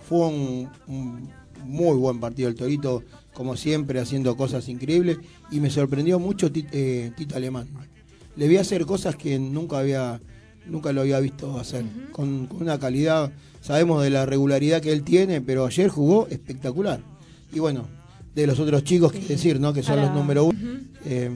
fue 0.02 0.26
un, 0.28 0.70
un 0.86 1.30
muy 1.64 1.96
buen 1.96 2.20
partido 2.20 2.48
el 2.48 2.54
Torito, 2.54 3.02
como 3.32 3.56
siempre, 3.56 4.00
haciendo 4.00 4.36
cosas 4.36 4.68
increíbles. 4.68 5.18
Y 5.50 5.60
me 5.60 5.70
sorprendió 5.70 6.18
mucho 6.18 6.50
eh, 6.54 7.12
Tito 7.16 7.36
Alemán. 7.36 7.68
Le 8.36 8.48
vi 8.48 8.58
hacer 8.58 8.84
cosas 8.86 9.16
que 9.16 9.38
nunca 9.38 9.78
había 9.78 10.20
nunca 10.66 10.92
lo 10.92 11.02
había 11.02 11.20
visto 11.20 11.58
hacer. 11.58 11.84
con, 12.12 12.46
con 12.46 12.62
una 12.62 12.78
calidad, 12.78 13.32
sabemos 13.60 14.02
de 14.02 14.10
la 14.10 14.26
regularidad 14.26 14.82
que 14.82 14.92
él 14.92 15.04
tiene, 15.04 15.40
pero 15.40 15.64
ayer 15.64 15.88
jugó 15.88 16.26
espectacular. 16.28 17.00
Y 17.52 17.60
bueno, 17.60 17.86
de 18.36 18.46
los 18.46 18.60
otros 18.60 18.84
chicos, 18.84 19.10
que 19.12 19.18
decir, 19.20 19.58
¿no? 19.58 19.72
Que 19.72 19.82
son 19.82 19.96
los 20.00 20.12
número 20.14 20.44
uno. 20.44 20.56
eh, 21.04 21.30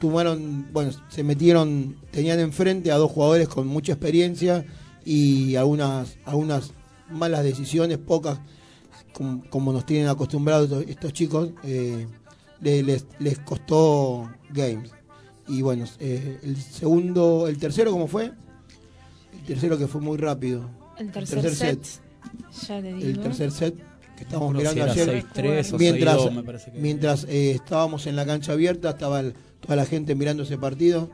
tomaron, 0.00 0.66
bueno, 0.72 0.90
se 1.08 1.22
metieron, 1.22 1.96
tenían 2.10 2.40
enfrente 2.40 2.90
a 2.90 2.96
dos 2.96 3.10
jugadores 3.10 3.48
con 3.48 3.66
mucha 3.66 3.92
experiencia 3.92 4.64
y 5.04 5.56
algunas, 5.56 6.16
algunas 6.24 6.72
malas 7.10 7.44
decisiones, 7.44 7.98
pocas, 7.98 8.38
como, 9.12 9.44
como 9.50 9.72
nos 9.72 9.84
tienen 9.84 10.08
acostumbrados 10.08 10.70
estos, 10.70 10.86
estos 10.88 11.12
chicos, 11.12 11.50
eh, 11.64 12.06
le- 12.62 12.82
les, 12.82 13.06
les 13.18 13.38
costó 13.40 14.30
games. 14.50 14.90
Y 15.46 15.60
bueno, 15.60 15.84
eh, 16.00 16.38
el 16.42 16.56
segundo, 16.56 17.46
el 17.46 17.58
tercero, 17.58 17.90
¿cómo 17.92 18.06
fue? 18.06 18.32
El 19.34 19.40
tercero 19.46 19.76
que 19.76 19.86
fue 19.86 20.00
muy 20.00 20.16
rápido. 20.16 20.70
El 20.98 21.10
tercer, 21.12 21.54
set, 21.54 21.80
Ya 22.66 22.80
te 22.80 22.94
digo. 22.94 23.06
El 23.06 23.18
tercer 23.20 23.50
set 23.50 23.74
que 24.16 24.24
estábamos 24.24 24.52
No 24.52 24.58
mirando 24.60 24.84
si 24.84 24.90
ayer. 25.00 25.08
era 25.08 25.18
6-3 25.62 25.72
o 25.72 25.78
mientras 25.78 26.16
6-2, 26.16 26.32
me 26.34 26.42
parece 26.42 26.70
que- 26.72 26.78
mientras 26.78 27.24
eh, 27.28 27.50
estábamos 27.52 28.06
en 28.06 28.16
la 28.16 28.24
cancha 28.26 28.52
abierta, 28.52 28.90
estaba 28.90 29.20
el- 29.20 29.34
toda 29.60 29.76
la 29.76 29.86
gente 29.86 30.14
mirando 30.14 30.42
ese 30.44 30.56
partido. 30.58 31.10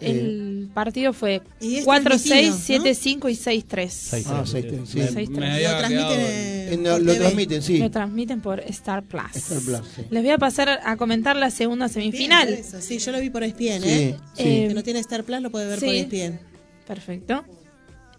Eh, 0.00 0.10
El 0.10 0.70
partido 0.74 1.12
fue 1.12 1.40
Y 1.60 1.76
es 1.76 1.84
4-6, 1.84 2.02
transmitido, 2.02 2.50
¿no? 2.50 2.84
7-5 2.84 3.28
y 3.30 3.36
6-3. 3.36 3.92
6-3, 3.92 4.26
Ah, 4.28 4.42
sí. 4.44 4.52
6-3, 4.52 4.88
sí. 4.88 4.98
Me- 4.98 5.08
6-3. 5.08 5.28
me 5.30 5.46
Lo 5.46 5.52
había 5.54 5.72
Lo 5.72 5.78
transmiten 5.78 6.08
quedado- 6.08 6.28
en- 6.72 6.82
por 6.82 7.00
lo 7.00 7.12
TV. 7.12 7.18
transmiten, 7.20 7.62
sí. 7.62 7.78
Lo 7.78 7.90
transmiten 7.90 8.40
por 8.40 8.60
Star 8.60 9.02
Plus. 9.04 9.36
Star 9.36 9.60
Plus, 9.60 9.80
sí. 9.94 10.02
Les 10.10 10.22
voy 10.22 10.32
a 10.32 10.38
pasar 10.38 10.80
a 10.84 10.96
comentar 10.96 11.36
la 11.36 11.50
segunda 11.50 11.86
Bien, 11.86 11.94
semifinal. 12.10 12.48
eso, 12.48 12.80
Sí, 12.80 12.98
yo 12.98 13.12
lo 13.12 13.20
vi 13.20 13.30
por 13.30 13.44
ESPN, 13.44 13.82
Sí, 13.82 13.88
¿eh? 13.88 14.16
sí. 14.34 14.42
Eh, 14.42 14.68
Que 14.68 14.74
no 14.74 14.82
tiene 14.82 14.98
Star 14.98 15.22
Plus 15.24 15.40
lo 15.40 15.50
puede 15.50 15.68
ver 15.68 15.78
sí. 15.78 15.86
por 15.86 15.94
ESPN. 15.94 16.40
Perfecto. 16.86 17.44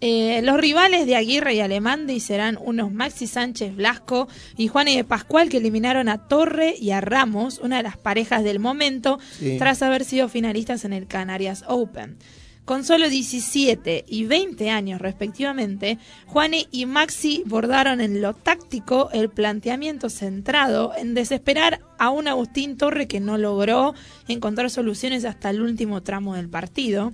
Eh, 0.00 0.40
los 0.42 0.58
rivales 0.60 1.06
de 1.06 1.16
Aguirre 1.16 1.54
y 1.54 1.60
Alemandi 1.60 2.20
serán 2.20 2.58
unos 2.60 2.92
Maxi 2.92 3.26
Sánchez 3.26 3.74
Blasco 3.76 4.28
y 4.56 4.68
Juan 4.68 4.86
de 4.86 5.04
Pascual 5.04 5.48
que 5.48 5.56
eliminaron 5.56 6.08
a 6.08 6.28
Torre 6.28 6.74
y 6.78 6.90
a 6.90 7.00
Ramos, 7.00 7.58
una 7.60 7.78
de 7.78 7.82
las 7.82 7.96
parejas 7.96 8.44
del 8.44 8.58
momento, 8.58 9.18
Sí. 9.38 9.56
tras 9.58 9.82
haber 9.82 10.04
sido 10.04 10.28
finalistas 10.28 10.84
en 10.84 10.92
el 10.92 11.06
Canarias 11.06 11.64
Open. 11.66 12.18
Con 12.66 12.82
solo 12.82 13.08
17 13.08 14.04
y 14.08 14.24
20 14.24 14.70
años 14.70 15.00
respectivamente, 15.00 15.98
Juane 16.26 16.66
y 16.72 16.84
Maxi 16.84 17.44
bordaron 17.46 18.00
en 18.00 18.20
lo 18.20 18.34
táctico 18.34 19.08
el 19.12 19.30
planteamiento 19.30 20.10
centrado 20.10 20.92
en 20.98 21.14
desesperar 21.14 21.80
a 21.98 22.10
un 22.10 22.26
Agustín 22.26 22.76
Torre 22.76 23.06
que 23.06 23.20
no 23.20 23.38
logró 23.38 23.94
encontrar 24.26 24.68
soluciones 24.70 25.24
hasta 25.24 25.50
el 25.50 25.62
último 25.62 26.02
tramo 26.02 26.34
del 26.34 26.48
partido. 26.48 27.12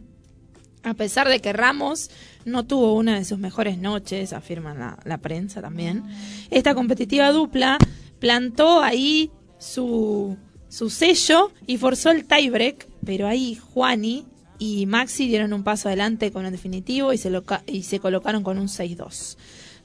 A 0.85 0.95
pesar 0.95 1.29
de 1.29 1.41
que 1.41 1.53
Ramos 1.53 2.11
no 2.44 2.64
tuvo 2.64 2.94
una 2.94 3.16
de 3.19 3.24
sus 3.24 3.39
mejores 3.39 3.78
noches, 3.78 4.32
afirma 4.32 4.74
la, 4.74 4.98
la 5.05 5.19
prensa 5.19 5.60
también, 5.60 6.02
esta 6.51 6.74
competitiva 6.74 7.31
dupla 7.32 7.78
plantó 8.19 8.82
ahí 8.82 9.31
su, 9.59 10.36
su 10.69 10.90
sello 10.90 11.52
y 11.66 11.77
forzó 11.78 12.10
el 12.10 12.24
tiebreak, 12.24 12.86
pero 13.05 13.27
ahí 13.28 13.55
Juani 13.56 14.24
y 14.59 14.86
Maxi 14.86 15.27
dieron 15.28 15.52
un 15.52 15.64
paso 15.64 15.89
adelante 15.89 16.31
con 16.31 16.44
el 16.47 16.52
definitivo 16.52 17.12
y 17.12 17.19
se, 17.19 17.31
loca- 17.31 17.62
y 17.66 17.82
se 17.82 17.98
colocaron 17.98 18.43
con 18.44 18.59
un 18.59 18.69
6-2. 18.69 19.36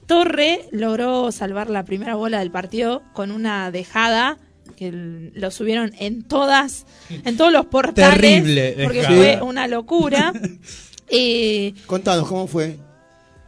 Torre 0.06 0.70
logró 0.72 1.32
salvar 1.32 1.70
la 1.70 1.84
primera 1.84 2.16
bola 2.16 2.40
del 2.40 2.52
partido 2.52 3.02
con 3.14 3.32
una 3.32 3.72
dejada 3.72 4.38
que 4.76 4.92
lo 5.34 5.50
subieron 5.50 5.94
en 5.98 6.24
todas 6.24 6.86
en 7.10 7.38
todos 7.38 7.52
los 7.52 7.66
portales 7.68 8.20
Terrible 8.20 8.76
porque 8.84 9.00
dejada. 9.00 9.18
fue 9.18 9.42
una 9.42 9.68
locura 9.68 10.34
Eh, 11.10 11.74
Contanos, 11.86 12.28
¿cómo 12.28 12.48
fue? 12.48 12.78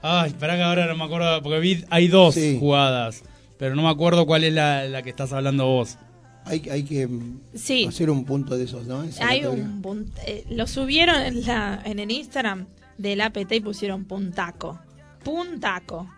Ay, 0.02 0.30
espera 0.30 0.56
que 0.56 0.64
ahora 0.64 0.86
no 0.86 0.96
me 0.96 1.04
acuerdo, 1.04 1.42
porque 1.42 1.60
vi, 1.60 1.84
hay 1.90 2.08
dos 2.08 2.36
Sí. 2.36 2.58
jugadas, 2.60 3.24
pero 3.58 3.76
no 3.76 3.82
me 3.84 3.90
acuerdo 3.90 4.26
cuál 4.26 4.44
es 4.46 4.54
la, 4.54 4.86
la 4.86 5.02
que 5.02 5.10
estás 5.10 5.34
hablando 5.34 5.66
vos. 5.66 5.98
Hay, 6.46 6.68
hay 6.72 6.84
que 6.84 7.06
mm, 7.06 7.42
sí 7.54 7.86
hacer 7.86 8.10
un 8.10 8.24
punto 8.26 8.58
de 8.58 8.64
esos, 8.64 8.88
¿no? 8.88 9.04
Esa 9.04 9.28
hay 9.28 9.42
categoría. 9.42 9.66
un 9.84 10.14
eh, 10.26 10.46
lo 10.50 10.66
subieron 10.68 11.22
en 11.22 11.46
la 11.46 11.82
en 11.84 12.00
el 12.00 12.10
Instagram 12.12 12.66
del 12.98 13.20
APT 13.22 13.52
y 13.52 13.60
pusieron 13.60 14.06
puntaco 14.06 14.80
puntaco 15.24 16.10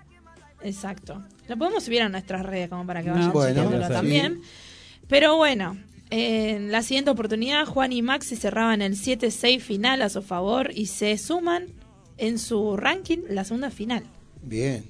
exacto 0.62 1.22
lo 1.48 1.58
podemos 1.58 1.84
subir 1.84 2.04
a 2.04 2.10
nuestras 2.10 2.46
redes 2.46 2.70
como 2.70 2.86
para 2.86 3.02
que 3.02 3.10
No, 3.10 3.16
vayan 3.16 3.32
bueno, 3.34 3.88
sí. 3.88 3.92
también 3.94 4.42
pero 5.08 5.36
bueno 5.38 5.76
en 6.12 6.72
la 6.72 6.82
siguiente 6.84 7.10
oportunidad 7.10 7.66
Juan 7.66 7.92
y 7.94 8.02
Maxi 8.02 8.36
cerraban 8.36 8.82
el 8.82 8.94
7-6 8.96 9.60
final 9.62 10.02
a 10.02 10.10
su 10.10 10.22
favor 10.22 10.72
y 10.76 10.86
se 10.88 11.18
suman 11.18 11.68
en 12.18 12.38
su 12.38 12.76
ranking 12.78 13.20
la 13.30 13.44
segunda 13.46 13.72
final 13.72 14.04
Bien. 14.44 14.84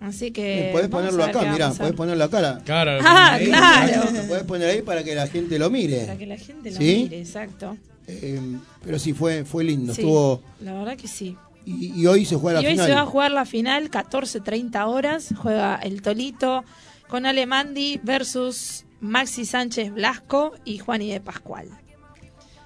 así 0.00 0.30
que 0.30 0.70
podés 0.72 0.88
ponerlo 0.88 1.22
acá, 1.24 1.42
mirá, 1.52 1.70
podés 1.72 1.92
ponerlo 1.92 2.24
acá. 2.24 2.60
Claro, 2.64 2.98
Ah, 3.04 3.34
ahí. 3.34 3.46
claro. 3.46 4.10
Lo 4.12 4.22
podés 4.28 4.44
poner 4.44 4.70
ahí 4.70 4.82
para 4.82 5.04
que 5.04 5.14
la 5.14 5.26
gente 5.28 5.58
lo 5.58 5.68
mire. 5.70 6.00
para 6.06 6.16
que 6.18 6.26
la 6.26 6.36
gente 6.38 6.70
lo 6.70 6.76
¿Sí? 6.78 7.02
mire 7.04 7.20
exacto 7.20 7.76
Eh, 8.08 8.40
pero 8.84 8.98
sí, 8.98 9.12
fue, 9.12 9.44
fue 9.44 9.62
lindo. 9.64 9.92
Sí, 9.94 10.00
Estuvo, 10.00 10.40
la 10.60 10.72
verdad 10.72 10.96
que 10.96 11.08
sí 11.08 11.36
y, 11.66 12.00
y 12.00 12.06
hoy 12.06 12.24
se 12.24 12.36
juega 12.36 12.60
Y 12.60 12.62
la 12.62 12.68
hoy 12.68 12.74
final. 12.76 12.86
se 12.88 12.94
va 12.94 13.00
a 13.00 13.06
jugar 13.06 13.30
la 13.32 13.44
final, 13.44 13.90
14.30 13.90 14.86
horas. 14.86 15.34
Juega 15.36 15.74
el 15.82 16.00
Tolito 16.00 16.64
con 17.08 17.26
Alemandi 17.26 17.98
versus 18.04 18.84
Maxi 19.00 19.44
Sánchez 19.44 19.92
Blasco 19.92 20.52
y 20.64 20.78
Juani 20.78 21.10
de 21.10 21.20
Pascual. 21.20 21.68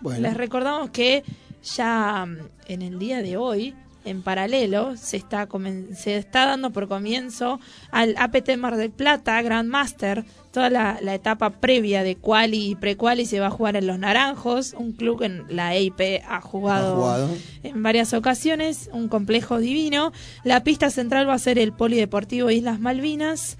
Bueno, 0.00 0.20
Les 0.20 0.36
recordamos 0.36 0.90
que 0.90 1.24
ya 1.62 2.24
mm, 2.26 2.38
en 2.68 2.82
el 2.82 2.98
día 2.98 3.22
de 3.22 3.36
hoy, 3.36 3.74
en 4.04 4.22
paralelo, 4.22 4.96
se 4.96 5.18
está, 5.18 5.46
se 5.94 6.16
está 6.16 6.46
dando 6.46 6.70
por 6.70 6.88
comienzo 6.88 7.60
al 7.90 8.14
APT 8.16 8.56
Mar 8.56 8.76
del 8.76 8.90
Plata 8.90 9.40
Grandmaster. 9.42 10.24
Toda 10.52 10.70
la, 10.70 10.98
la 11.02 11.14
etapa 11.14 11.50
previa 11.50 12.02
de 12.02 12.16
quali 12.16 12.70
y 12.70 12.74
pre-quali 12.74 13.26
se 13.26 13.40
va 13.40 13.48
a 13.48 13.50
jugar 13.50 13.76
en 13.76 13.86
Los 13.86 13.98
Naranjos, 13.98 14.72
un 14.72 14.92
club 14.92 15.20
que 15.20 15.26
en 15.26 15.44
la 15.50 15.74
EIP 15.74 16.22
ha 16.26 16.36
ha 16.36 16.40
jugado 16.40 16.96
jugado. 16.96 17.28
en 17.62 17.82
varias 17.82 18.14
ocasiones, 18.14 18.88
un 18.92 19.08
complejo 19.08 19.58
divino. 19.58 20.12
La 20.42 20.64
pista 20.64 20.90
central 20.90 21.28
va 21.28 21.34
a 21.34 21.38
ser 21.38 21.58
el 21.58 21.72
Polideportivo 21.72 22.50
Islas 22.50 22.80
Malvinas 22.80 23.58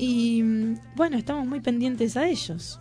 y 0.00 0.42
mm, 0.42 0.78
bueno, 0.96 1.18
estamos 1.18 1.46
muy 1.46 1.60
pendientes 1.60 2.16
a 2.16 2.26
ellos. 2.26 2.80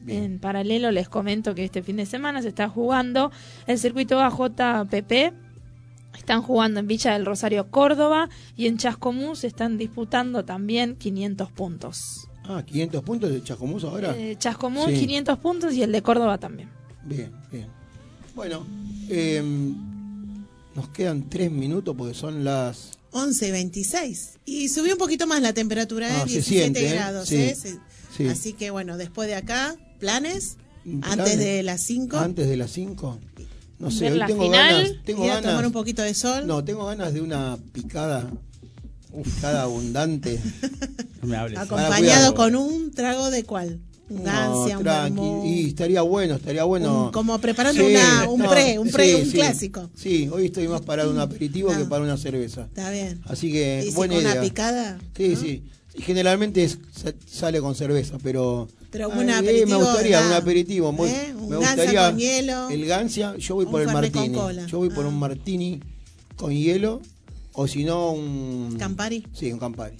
Bien. 0.00 0.24
En 0.24 0.38
paralelo 0.38 0.90
les 0.92 1.08
comento 1.08 1.54
que 1.54 1.64
este 1.64 1.82
fin 1.82 1.96
de 1.96 2.06
semana 2.06 2.40
se 2.40 2.48
está 2.48 2.68
jugando 2.68 3.32
el 3.66 3.78
circuito 3.78 4.20
AJPP. 4.20 5.34
Están 6.16 6.42
jugando 6.42 6.80
en 6.80 6.86
Villa 6.86 7.12
del 7.12 7.26
Rosario, 7.26 7.70
Córdoba 7.70 8.28
y 8.56 8.66
en 8.66 8.78
Chascomús 8.78 9.40
se 9.40 9.46
están 9.48 9.76
disputando 9.76 10.44
también 10.44 10.96
500 10.96 11.50
puntos. 11.52 12.28
Ah, 12.44 12.62
500 12.64 13.02
puntos 13.02 13.30
de 13.30 13.42
Chascomús 13.42 13.84
ahora. 13.84 14.16
Eh, 14.16 14.36
Chascomús 14.38 14.86
Sí. 14.86 15.00
500 15.00 15.38
puntos 15.38 15.74
y 15.74 15.82
el 15.82 15.92
de 15.92 16.02
Córdoba 16.02 16.38
también. 16.38 16.68
Bien, 17.04 17.32
bien. 17.50 17.66
Bueno, 18.34 18.64
eh, 19.08 19.42
Nos 20.74 20.88
quedan 20.90 21.28
tres 21.28 21.50
minutos 21.50 21.94
porque 21.98 22.14
son 22.14 22.44
las... 22.44 22.99
11 23.12 23.48
y 23.48 23.50
26. 23.50 24.30
Y 24.44 24.68
subió 24.68 24.92
un 24.92 24.98
poquito 24.98 25.26
más 25.26 25.40
la 25.42 25.52
temperatura, 25.52 26.08
¿eh? 26.08 26.12
Ah, 26.16 26.20
se 26.26 26.34
17 26.34 26.60
siente, 26.60 26.86
¿eh? 26.88 26.92
grados. 26.92 27.28
Sí, 27.28 27.36
¿eh? 27.36 27.56
Sí. 28.16 28.28
Así 28.28 28.52
que 28.52 28.70
bueno, 28.70 28.96
después 28.96 29.28
de 29.28 29.34
acá, 29.34 29.76
planes, 29.98 30.56
¿Planes? 30.84 31.04
antes 31.10 31.38
de 31.38 31.62
las 31.62 31.80
5. 31.82 32.16
Antes 32.18 32.48
de 32.48 32.56
las 32.56 32.70
5. 32.72 33.18
No 33.78 33.90
sé, 33.90 34.12
hoy 34.12 34.20
tengo 34.26 34.42
final 34.42 34.82
ganas. 34.84 35.04
Tengo 35.04 35.26
ganas. 35.26 35.42
tomar 35.42 35.66
un 35.66 35.72
poquito 35.72 36.02
de 36.02 36.12
sol. 36.14 36.46
No, 36.46 36.62
tengo 36.64 36.84
ganas 36.84 37.14
de 37.14 37.20
una 37.22 37.58
picada. 37.72 38.30
Picada 39.24 39.62
abundante. 39.62 40.40
No 41.22 41.28
me 41.28 41.36
hables. 41.36 41.58
acompañado 41.58 42.34
con 42.34 42.56
un 42.56 42.92
trago 42.92 43.30
de 43.30 43.44
cuál? 43.44 43.78
Un 44.10 44.24
gancia, 44.24 44.74
no, 44.74 44.78
un 44.78 44.82
tranqui. 44.84 45.48
Y 45.48 45.66
estaría 45.68 46.02
bueno, 46.02 46.34
estaría 46.34 46.64
bueno. 46.64 47.06
un- 47.06 47.12
como 47.12 47.38
preparando 47.38 47.80
Sí, 47.82 47.90
una, 47.94 48.28
un 48.28 48.40
no, 48.40 48.50
pre, 48.50 48.78
un 48.78 48.90
pre, 48.90 49.06
sí, 49.08 49.14
un 49.22 49.26
sí. 49.26 49.32
clásico. 49.32 49.90
Sí, 49.94 50.28
hoy 50.32 50.46
estoy 50.46 50.66
más 50.68 50.80
para 50.82 51.08
un 51.08 51.18
aperitivo 51.18 51.72
No. 51.72 51.78
que 51.78 51.84
para 51.84 52.02
una 52.02 52.16
cerveza. 52.16 52.62
Está 52.62 52.90
bien. 52.90 53.20
Así 53.26 53.52
que, 53.52 53.84
Y 53.86 53.90
si 53.90 53.94
buena 53.96 54.14
con 54.14 54.22
idea. 54.22 54.32
una 54.32 54.40
picada. 54.42 54.98
Sí, 55.16 55.36
sí. 55.36 55.62
Y 55.94 56.02
generalmente 56.02 56.64
es- 56.64 56.78
sale 57.26 57.60
con 57.60 57.74
cerveza, 57.74 58.18
pero. 58.22 58.68
Pero 58.90 59.08
un 59.10 59.20
Ay, 59.20 59.28
eh, 59.28 59.32
aperitivo, 59.38 59.78
me 59.78 59.84
gustaría 59.84 60.20
un 60.26 60.32
aperitivo. 60.32 60.92
muy- 60.92 61.08
¿Eh? 61.10 61.32
Un 61.38 61.48
me 61.48 61.56
gustaría 61.58 62.10
con 62.10 62.18
hielo. 62.18 62.68
el 62.70 62.86
gancia. 62.86 63.36
Yo 63.38 63.54
voy 63.54 63.66
por 63.66 63.80
el 63.80 63.86
martini. 63.88 64.36
Yo 64.66 64.78
voy 64.78 64.90
por 64.90 65.04
Ah. 65.04 65.08
un 65.08 65.18
martini 65.18 65.80
con 66.36 66.52
hielo 66.52 67.00
o 67.52 67.68
si 67.68 67.84
no 67.84 68.10
un 68.12 68.74
Campari. 68.78 69.24
Sí, 69.32 69.52
un 69.52 69.58
Campari. 69.60 69.94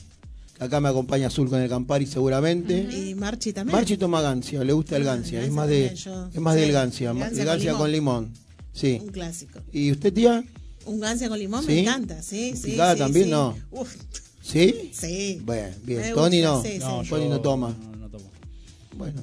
Acá 0.61 0.79
me 0.79 0.89
acompaña 0.91 1.29
Azul 1.29 1.49
con 1.49 1.61
el 1.61 1.69
Campari 1.69 2.07
seguramente. 2.07 2.87
Y 2.93 3.15
Marchi 3.15 3.53
también. 3.53 3.75
Marchi 3.75 3.97
toma 3.97 4.21
gancia, 4.21 4.63
le 4.63 4.73
gusta 4.75 4.97
el 4.97 5.05
gancia, 5.05 5.43
es 5.43 5.51
más 5.51 5.67
de 5.69 5.95
yo- 5.97 6.29
es 6.33 6.41
más 6.41 6.55
sí, 6.55 6.61
del 6.61 6.73
gancia, 6.73 7.13
gancia 7.15 7.29
el 7.29 7.35
con 7.37 7.47
gancia 7.47 7.73
con 7.75 7.91
limón. 7.93 8.33
Sí. 8.73 8.99
Un 9.03 9.09
clásico. 9.09 9.59
¿Y 9.73 9.91
usted 9.91 10.13
tía? 10.13 10.45
Un 10.85 11.01
gancia 11.01 11.29
con 11.29 11.39
limón 11.39 11.63
¿Sí? 11.63 11.69
me 11.69 11.81
encanta, 11.81 12.23
sí, 12.23 12.55
sí. 12.57 12.73
¿Picada 12.73 12.93
sí, 12.93 12.99
también? 12.99 13.25
sí. 13.27 13.31
No. 13.31 13.57
Uf, 13.71 13.95
¿Sí? 14.43 14.91
sí. 14.93 15.41
Bueno, 15.45 15.75
bien. 15.83 16.01
Me 16.03 16.11
Tony 16.13 16.43
gusta, 16.43 16.49
no. 16.53 16.63
sí, 16.63 16.79
No, 16.79 17.05
sí. 17.05 17.11
Tony 17.11 17.29
no 17.29 17.41
toma. 17.41 17.75
No, 17.91 17.97
no 17.97 18.09
tomo. 18.11 18.31
Bueno, 18.97 19.23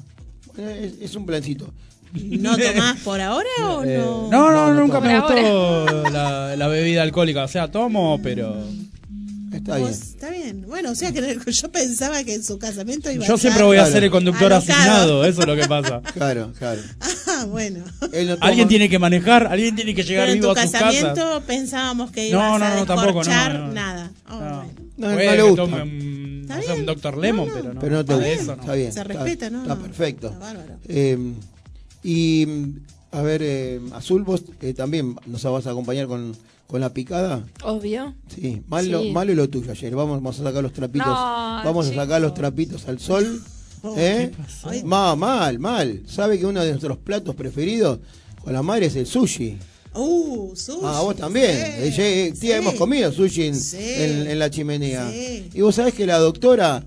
bueno, 0.55 0.69
es, 0.71 0.93
es 1.01 1.15
un 1.15 1.25
plancito. 1.25 1.71
¿No 2.13 2.57
tomás 2.57 2.99
por 3.01 3.19
ahora 3.21 3.47
o 3.63 3.83
Eh, 3.83 3.97
no? 3.99 4.29
no, 4.31 4.51
no, 4.51 4.73
No, 4.73 4.79
nunca 4.81 4.99
me 5.01 5.19
gustó 5.19 6.09
la, 6.09 6.55
la 6.55 6.67
bebida 6.67 7.03
alcohólica. 7.03 7.43
O 7.43 7.47
sea, 7.47 7.69
tomo, 7.71 8.19
pero. 8.23 8.55
Está 9.51 9.77
Vos- 9.77 9.89
bien. 9.89 10.01
Está 10.01 10.29
bien. 10.29 10.65
Bueno, 10.67 10.91
o 10.91 10.95
sea 10.95 11.11
que 11.13 11.37
yo 11.51 11.71
pensaba 11.71 12.23
que 12.23 12.33
en 12.33 12.43
su 12.43 12.57
casamiento 12.59 13.09
iba 13.11 13.23
a 13.23 13.27
Yo 13.27 13.37
siempre 13.37 13.63
voy 13.63 13.77
a 13.77 13.81
Claro. 13.81 13.93
ser 13.93 14.03
el 14.03 14.11
conductor 14.11 14.51
Alocado. 14.53 14.73
asignado, 14.79 15.25
eso 15.25 15.41
es 15.41 15.47
lo 15.47 15.55
que 15.55 15.67
pasa. 15.67 16.01
Claro, 16.13 16.51
claro. 16.57 16.81
Ah, 17.27 17.45
bueno. 17.45 17.83
No 18.01 18.07
toma- 18.09 18.37
Alguien 18.41 18.67
tiene 18.67 18.89
que 18.89 18.99
manejar, 18.99 19.47
alguien 19.47 19.75
tiene 19.75 19.93
que 19.95 20.03
llegar 20.03 20.25
Pero 20.25 20.33
en 20.33 20.39
vivo 20.41 20.53
tu 20.53 20.59
a 20.59 20.63
sus 20.63 20.71
casamiento 20.71 21.41
pensábamos 21.47 22.11
que 22.11 22.31
No, 22.31 22.39
ibas 22.39 22.59
no, 22.59 22.65
a 22.65 22.75
no, 22.75 22.85
tampoco, 22.85 23.23
no, 23.23 23.49
no. 23.53 23.71
nada. 23.73 24.11
Oh, 24.29 24.39
No. 24.39 24.39
bueno. 24.39 24.71
No, 24.97 25.09
no 25.11 25.15
le 25.15 25.41
gusta. 25.43 25.55
tome 25.61 25.81
un, 25.83 26.39
Está 26.41 26.55
no 26.55 26.61
bien. 26.61 26.79
un 26.79 26.85
Dr. 26.87 27.17
Lemon, 27.17 27.47
No, 27.47 27.53
no. 27.53 27.59
pero 27.61 27.73
no. 27.73 27.79
Pero 27.81 27.95
no 27.97 28.05
te 28.05 28.13
gusta. 28.15 28.29
eso 28.31 28.55
no. 28.55 28.61
Está 28.61 28.73
bien. 28.73 28.91
Se 28.93 28.99
está- 29.01 29.13
respeta, 29.13 29.49
¿no? 29.51 29.61
Está 29.61 29.75
No. 29.75 29.81
perfecto. 29.81 30.27
Está 30.27 30.39
bárbaro. 30.39 30.75
Eh, 30.87 31.17
y 32.03 32.47
a 33.11 33.21
ver, 33.21 33.41
eh, 33.43 33.79
Azul, 33.93 34.23
vos 34.23 34.43
eh, 34.61 34.73
también 34.73 35.15
nos 35.25 35.43
vas 35.43 35.67
a 35.67 35.71
acompañar 35.71 36.07
con, 36.07 36.35
con 36.67 36.81
la 36.81 36.93
picada. 36.93 37.45
Obvio. 37.63 38.13
Sí, 38.33 38.61
malo, 38.67 39.01
Sí. 39.01 39.11
malo 39.11 39.33
lo 39.33 39.49
tuyo 39.49 39.71
ayer. 39.71 39.95
Vamos, 39.95 40.17
vamos 40.17 40.39
a 40.39 40.43
sacar 40.43 40.61
los 40.61 40.73
trapitos. 40.73 41.07
No, 41.07 41.61
vamos 41.63 41.87
a 41.87 41.93
sacar 41.95 42.21
los 42.21 42.33
trapitos 42.33 42.87
al 42.87 42.99
sol. 42.99 43.41
Oh, 43.83 43.93
¿Eh? 43.97 44.31
Ma- 44.83 45.15
mal, 45.15 45.59
mal. 45.59 46.01
¿Sabe 46.07 46.37
que 46.39 46.45
uno 46.45 46.61
de 46.63 46.69
nuestros 46.71 46.97
platos 46.97 47.35
preferidos 47.35 47.99
con 48.43 48.51
la 48.53 48.61
madre 48.61 48.87
es 48.87 48.95
el 48.95 49.05
sushi? 49.05 49.57
Uh, 49.93 50.55
sushi. 50.55 50.79
Ah, 50.83 51.01
vos 51.03 51.15
también. 51.15 51.55
Sí, 51.55 51.61
Eh, 51.83 51.91
ye- 51.95 52.31
tía, 52.39 52.55
sí. 52.55 52.61
hemos 52.61 52.73
comido 52.73 53.11
sushi 53.11 53.43
en, 53.43 53.55
Sí. 53.55 53.77
en- 53.79 54.27
en 54.27 54.39
la 54.39 54.49
chimenea. 54.49 55.09
Sí. 55.11 55.49
Y 55.53 55.61
vos 55.61 55.73
sabés 55.75 55.93
que 55.93 56.05
la 56.05 56.17
doctora. 56.19 56.83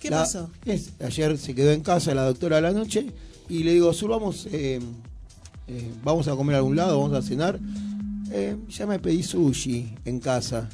¿Qué 0.00 0.10
la- 0.10 0.18
pasó? 0.18 0.50
es- 0.64 0.90
ayer 1.00 1.38
se 1.38 1.54
quedó 1.54 1.72
en 1.72 1.80
casa 1.80 2.14
la 2.14 2.24
doctora 2.24 2.58
a 2.58 2.60
la 2.60 2.72
noche 2.72 3.06
y 3.48 3.62
le 3.64 3.72
digo, 3.74 3.92
Sur, 3.92 4.10
vamos, 4.10 4.46
eh, 4.52 4.78
eh, 5.66 5.90
vamos 6.04 6.28
a 6.28 6.36
comer 6.36 6.54
a 6.54 6.58
algún 6.58 6.76
lado, 6.76 7.00
vamos 7.00 7.16
a 7.16 7.22
cenar. 7.26 7.58
Eh, 8.32 8.56
ya 8.68 8.86
me 8.86 8.98
pedí 8.98 9.22
sushi 9.22 9.94
en 10.04 10.20
casa. 10.20 10.68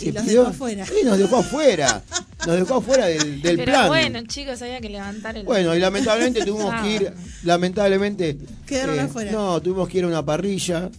Y 0.00 0.12
los 0.12 0.24
dejó 0.24 0.42
afuera. 0.46 0.86
Sí, 0.86 0.94
nos 1.04 1.18
dejó 1.18 1.36
afuera. 1.38 2.02
Nos 2.46 2.56
dejó 2.56 2.76
afuera 2.76 3.06
del, 3.06 3.42
del 3.42 3.56
Pero 3.56 3.72
plan. 3.72 3.88
bueno, 3.88 4.20
chicos, 4.26 4.62
había 4.62 4.80
que 4.80 4.88
levantar 4.88 5.36
el. 5.36 5.44
Bueno, 5.44 5.74
y 5.74 5.80
lamentablemente 5.80 6.44
tuvimos 6.44 6.72
Ah. 6.72 6.82
que 6.82 6.94
ir, 6.94 7.12
lamentablemente... 7.44 8.38
Quedaron 8.66 8.96
eh, 8.96 9.00
afuera. 9.00 9.32
No, 9.32 9.60
tuvimos 9.60 9.88
que 9.88 9.98
ir 9.98 10.04
a 10.04 10.06
una 10.06 10.24
parrilla 10.24 10.90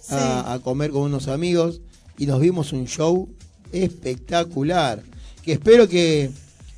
Sí. 0.00 0.14
a, 0.14 0.52
a 0.52 0.58
comer 0.58 0.90
con 0.90 1.02
unos 1.02 1.28
amigos 1.28 1.80
y 2.18 2.26
nos 2.26 2.38
vimos 2.38 2.74
un 2.74 2.86
show 2.86 3.26
espectacular. 3.72 5.02
Que 5.42 5.52
espero 5.52 5.88
que, 5.88 6.30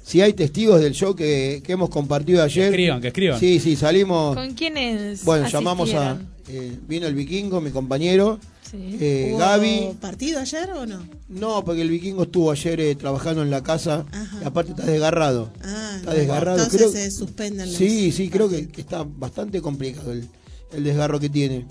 si 0.04 0.20
hay 0.20 0.32
testigos 0.32 0.80
del 0.80 0.92
show 0.92 1.14
que, 1.16 1.60
que 1.64 1.72
hemos 1.72 1.90
compartido 1.90 2.38
Que 2.38 2.44
ayer... 2.44 2.64
escriban, 2.70 3.00
que 3.00 3.08
escriban. 3.08 3.40
Sí, 3.40 3.58
sí, 3.58 3.74
salimos... 3.74 4.36
¿Con 4.36 4.54
quiénes? 4.54 5.24
Bueno, 5.24 5.48
llamamos 5.48 5.92
a... 5.94 6.16
eh, 6.48 6.78
vino 6.86 7.06
el 7.06 7.14
vikingo, 7.14 7.60
mi 7.60 7.70
compañero, 7.70 8.38
Sí. 8.70 8.96
eh, 9.00 9.28
¿Hubo 9.30 9.38
Gaby... 9.38 9.96
partido 10.00 10.40
ayer 10.40 10.70
o 10.72 10.86
no? 10.86 10.98
No, 11.28 11.64
porque 11.64 11.82
el 11.82 11.88
vikingo 11.90 12.24
estuvo 12.24 12.50
ayer 12.50 12.80
eh, 12.80 12.94
trabajando 12.96 13.42
en 13.42 13.50
la 13.50 13.62
casa 13.62 14.04
Ajá. 14.10 14.38
y 14.42 14.44
aparte 14.44 14.72
está 14.72 14.84
desgarrado. 14.84 15.52
Ah, 15.62 15.92
Está 15.98 16.10
no. 16.12 16.16
desgarrado. 16.18 16.56
Entonces 16.58 16.80
creo- 16.80 16.90
se 16.92 17.10
suspenden 17.12 17.66
los 17.68 17.76
Sí, 17.76 18.10
sí, 18.10 18.28
creo 18.28 18.48
que, 18.48 18.66
que 18.68 18.80
está 18.80 19.04
bastante 19.04 19.60
complicado 19.62 20.10
el, 20.12 20.28
el 20.72 20.82
desgarro 20.82 21.20
que 21.20 21.28
tiene. 21.28 21.64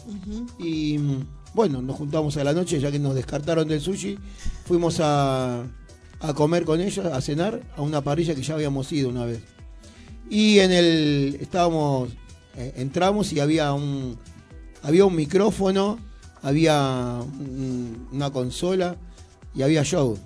Y 0.57 0.97
mm, 0.97 1.27
bueno, 1.53 1.81
nos 1.81 1.97
juntamos 1.97 2.37
a 2.37 2.43
la 2.45 2.53
noche, 2.53 2.79
ya 2.79 2.89
que 2.91 2.99
nos 2.99 3.13
descartaron 3.13 3.67
del 3.67 3.81
sushi, 3.81 4.17
fuimos 4.65 4.99
a, 5.01 5.63
a 6.21 6.33
comer 6.33 6.63
con 6.63 6.79
ellos, 6.79 7.05
a 7.05 7.19
cenar, 7.19 7.61
a 7.75 7.81
una 7.81 8.01
parrilla 8.01 8.35
que 8.35 8.41
ya 8.41 8.53
habíamos 8.53 8.89
ido 8.93 9.09
una 9.09 9.25
vez. 9.25 9.39
Y 10.29 10.59
en 10.59 10.71
el, 10.71 11.37
estábamos, 11.41 12.09
eh, 12.55 12.73
entramos 12.77 13.33
y 13.33 13.41
había 13.41 13.73
un, 13.73 14.17
había 14.85 15.05
un 15.05 15.15
micrófono, 15.15 15.97
había 16.41 17.19
un- 17.39 18.07
una 18.11 18.29
consola 18.31 18.95
y 19.53 19.61
había 19.63 19.83
show. 19.83 20.17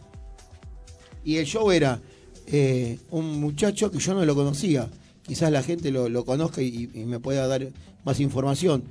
Y 1.24 1.38
el 1.38 1.46
show 1.46 1.72
era 1.72 2.00
eh, 2.52 2.98
un 3.12 3.40
muchacho 3.40 3.92
que 3.92 4.00
yo 4.00 4.14
no 4.14 4.26
lo 4.26 4.36
conocía. 4.36 4.90
Quizás 5.24 5.52
la 5.52 5.62
gente 5.62 5.92
lo, 5.92 6.10
lo 6.10 6.26
conozca 6.26 6.62
y, 6.62 6.90
y 6.94 7.06
me 7.06 7.20
pueda 7.20 7.46
dar 7.48 7.68
más 8.04 8.20
información. 8.20 8.84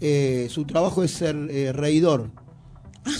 Eh, 0.00 0.48
su 0.50 0.64
trabajo 0.64 1.02
es 1.04 1.10
ser 1.10 1.36
eh, 1.50 1.72
reidor. 1.72 2.30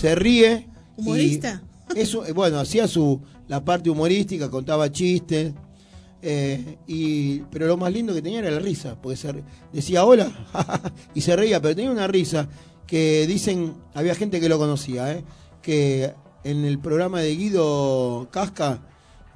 Se 0.01 0.15
ríe. 0.15 0.67
y 0.97 1.01
¿Humorista? 1.01 1.61
Eso, 1.95 2.23
bueno, 2.33 2.59
hacía 2.59 2.87
su 2.87 3.21
la 3.47 3.63
parte 3.63 3.89
humorística, 3.91 4.49
contaba 4.49 4.91
chistes. 4.91 5.53
Eh, 6.27 6.77
y, 6.87 7.39
pero 7.51 7.67
lo 7.67 7.77
más 7.77 7.93
lindo 7.93 8.13
que 8.13 8.21
tenía 8.21 8.39
era 8.39 8.49
la 8.51 8.59
risa, 8.59 8.95
porque 9.01 9.15
se 9.15 9.31
decía 9.71 10.03
hola 10.03 10.31
y 11.13 11.21
se 11.21 11.35
reía, 11.35 11.61
pero 11.61 11.75
tenía 11.75 11.91
una 11.91 12.07
risa 12.07 12.47
que 12.87 13.25
dicen, 13.27 13.73
había 13.93 14.15
gente 14.15 14.39
que 14.39 14.49
lo 14.49 14.57
conocía, 14.57 15.11
eh, 15.13 15.23
que 15.61 16.13
en 16.43 16.65
el 16.65 16.79
programa 16.79 17.21
de 17.21 17.35
Guido 17.35 18.27
Casca 18.31 18.79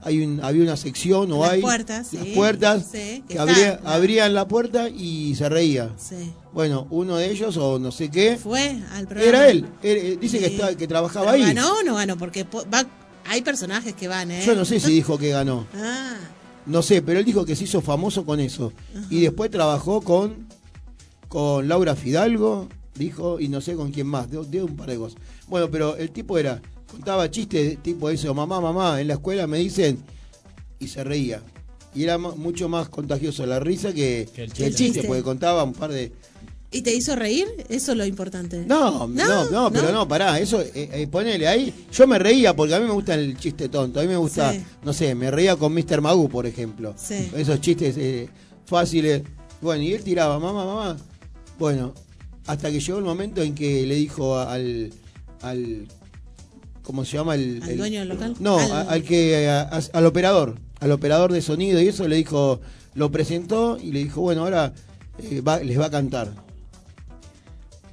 hay 0.01 0.23
un, 0.23 0.39
había 0.43 0.63
una 0.63 0.77
sección 0.77 1.31
o 1.31 1.41
Las 1.41 1.51
hay 1.51 1.61
puertas, 1.61 2.13
las 2.13 2.23
sí. 2.23 2.31
puertas 2.33 2.87
Sí, 2.91 3.23
que 3.27 3.37
abría- 3.37 3.79
abrían 3.83 4.33
la 4.33 4.47
puerta 4.47 4.87
y 4.89 5.35
se 5.35 5.49
reía. 5.49 5.89
Sí. 5.97 6.31
Bueno, 6.53 6.87
uno 6.89 7.17
de 7.17 7.29
ellos 7.29 7.57
o 7.57 7.77
no 7.79 7.91
sé 7.91 8.09
qué 8.09 8.37
Fue 8.37 8.77
al 8.93 9.07
programa. 9.07 9.27
era 9.37 9.49
él. 9.49 9.65
Él, 9.83 9.97
eh, 9.97 10.17
dice 10.19 10.39
que, 10.39 10.45
está, 10.47 10.75
que 10.75 10.87
trabajaba 10.87 11.31
¿Pero 11.33 11.43
ahí. 11.45 11.53
¿Ganó 11.53 11.73
o 11.79 11.83
no 11.83 11.95
ganó? 11.95 12.17
Porque 12.17 12.45
po- 12.45 12.63
va, 12.73 12.85
hay 13.27 13.41
personajes 13.41 13.93
que 13.93 14.07
van, 14.07 14.31
¿eh? 14.31 14.41
Yo 14.45 14.55
no 14.55 14.63
sé 14.63 14.79
si 14.79 14.91
dijo 14.93 15.17
que 15.17 15.29
ganó. 15.29 15.67
Ah, 15.75 16.15
No 16.65 16.81
sé, 16.81 17.01
pero 17.01 17.19
él 17.19 17.25
dijo 17.25 17.45
que 17.45 17.55
se 17.55 17.63
hizo 17.63 17.81
famoso 17.81 18.25
con 18.25 18.39
eso. 18.39 18.71
Y 19.09 19.21
después 19.21 19.49
trabajó 19.49 20.01
con, 20.01 20.47
con 21.27 21.67
Laura 21.67 21.95
Fidalgo, 21.95 22.67
dijo, 22.95 23.39
y 23.39 23.47
no 23.47 23.61
sé 23.61 23.75
con 23.75 23.91
quién 23.91 24.07
más, 24.07 24.29
dio, 24.29 24.43
dio 24.43 24.65
un 24.65 24.75
par 24.75 24.89
de 24.89 24.97
cosas. 24.97 25.19
Bueno, 25.47 25.69
pero 25.71 25.95
el 25.95 26.11
tipo 26.11 26.37
era, 26.37 26.61
contaba 26.91 27.29
chistes, 27.31 27.81
tipo 27.81 28.09
eso, 28.09 28.33
mamá, 28.33 28.61
mamá, 28.61 29.01
en 29.01 29.07
la 29.07 29.15
escuela 29.15 29.47
me 29.47 29.57
dicen, 29.59 29.99
y 30.79 30.87
se 30.87 31.03
reía. 31.03 31.41
Y 31.95 32.03
era 32.03 32.19
mucho 32.19 32.69
más 32.69 32.87
contagioso 32.89 33.45
la 33.47 33.59
risa 33.59 33.91
que, 33.93 34.29
Que 34.35 34.43
el 34.43 34.53
que 34.53 34.65
el 34.67 34.75
chiste. 34.75 34.93
chiste, 34.93 35.07
porque 35.07 35.23
contaba 35.23 35.63
un 35.63 35.73
par 35.73 35.91
de... 35.91 36.11
¿y 36.71 36.81
te 36.81 36.93
hizo 36.93 37.15
reír? 37.15 37.47
Eso 37.69 37.91
es 37.93 37.97
lo 37.97 38.05
importante. 38.05 38.63
No, 38.65 39.07
no, 39.07 39.49
no, 39.49 39.71
pero 39.71 39.91
no, 39.91 40.07
pará, 40.07 40.39
eso, 40.39 40.61
eh, 40.61 40.71
eh, 40.75 41.07
ponele 41.07 41.47
ahí. 41.47 41.73
Yo 41.91 42.05
me 42.07 42.19
reía 42.19 42.55
porque 42.55 42.75
a 42.75 42.79
mí 42.79 42.85
me 42.85 42.93
gusta 42.93 43.15
el 43.15 43.37
chiste 43.37 43.69
tonto. 43.69 43.99
A 43.99 44.03
mí 44.03 44.09
me 44.09 44.17
gusta, 44.17 44.53
Sí. 44.53 44.63
no 44.83 44.93
sé, 44.93 45.15
me 45.15 45.31
reía 45.31 45.55
con 45.55 45.73
Mr. 45.73 46.01
Magoo, 46.01 46.29
por 46.29 46.45
ejemplo. 46.45 46.93
Sí. 46.97 47.29
Esos 47.35 47.59
chistes 47.61 47.95
eh, 47.97 48.29
fáciles. 48.65 49.23
Bueno, 49.61 49.83
y 49.83 49.93
él 49.93 50.03
tiraba, 50.03 50.37
mamá, 50.39 50.63
mamá. 50.65 50.97
Bueno, 51.57 51.93
hasta 52.47 52.71
que 52.71 52.79
llegó 52.79 52.97
el 52.99 53.03
momento 53.05 53.41
en 53.41 53.55
que 53.55 53.85
le 53.85 53.95
dijo 53.95 54.37
al. 54.37 54.91
al 55.41 55.87
¿Cómo 56.83 57.05
se 57.05 57.17
llama? 57.17 57.35
El, 57.35 57.59
¿Al 57.61 57.69
el- 57.69 57.77
dueño 57.77 57.99
del 57.99 58.09
local? 58.09 58.35
No, 58.39 58.57
Al- 58.57 58.71
a- 58.71 58.81
al, 58.81 59.03
que. 59.03 59.47
a- 59.47 59.61
a- 59.61 59.81
al 59.93 60.05
operador. 60.05 60.55
Al 60.79 60.91
operador 60.91 61.31
de 61.33 61.41
sonido 61.41 61.81
y 61.81 61.87
eso 61.87 62.07
le 62.07 62.15
dijo. 62.15 62.61
Lo 62.95 63.11
presentó 63.11 63.77
y 63.81 63.91
le 63.91 63.99
dijo, 63.99 64.21
bueno, 64.21 64.41
ahora 64.41 64.73
eh, 65.19 65.41
va- 65.41 65.59
les 65.59 65.79
va 65.79 65.85
a 65.85 65.91
cantar. 65.91 66.33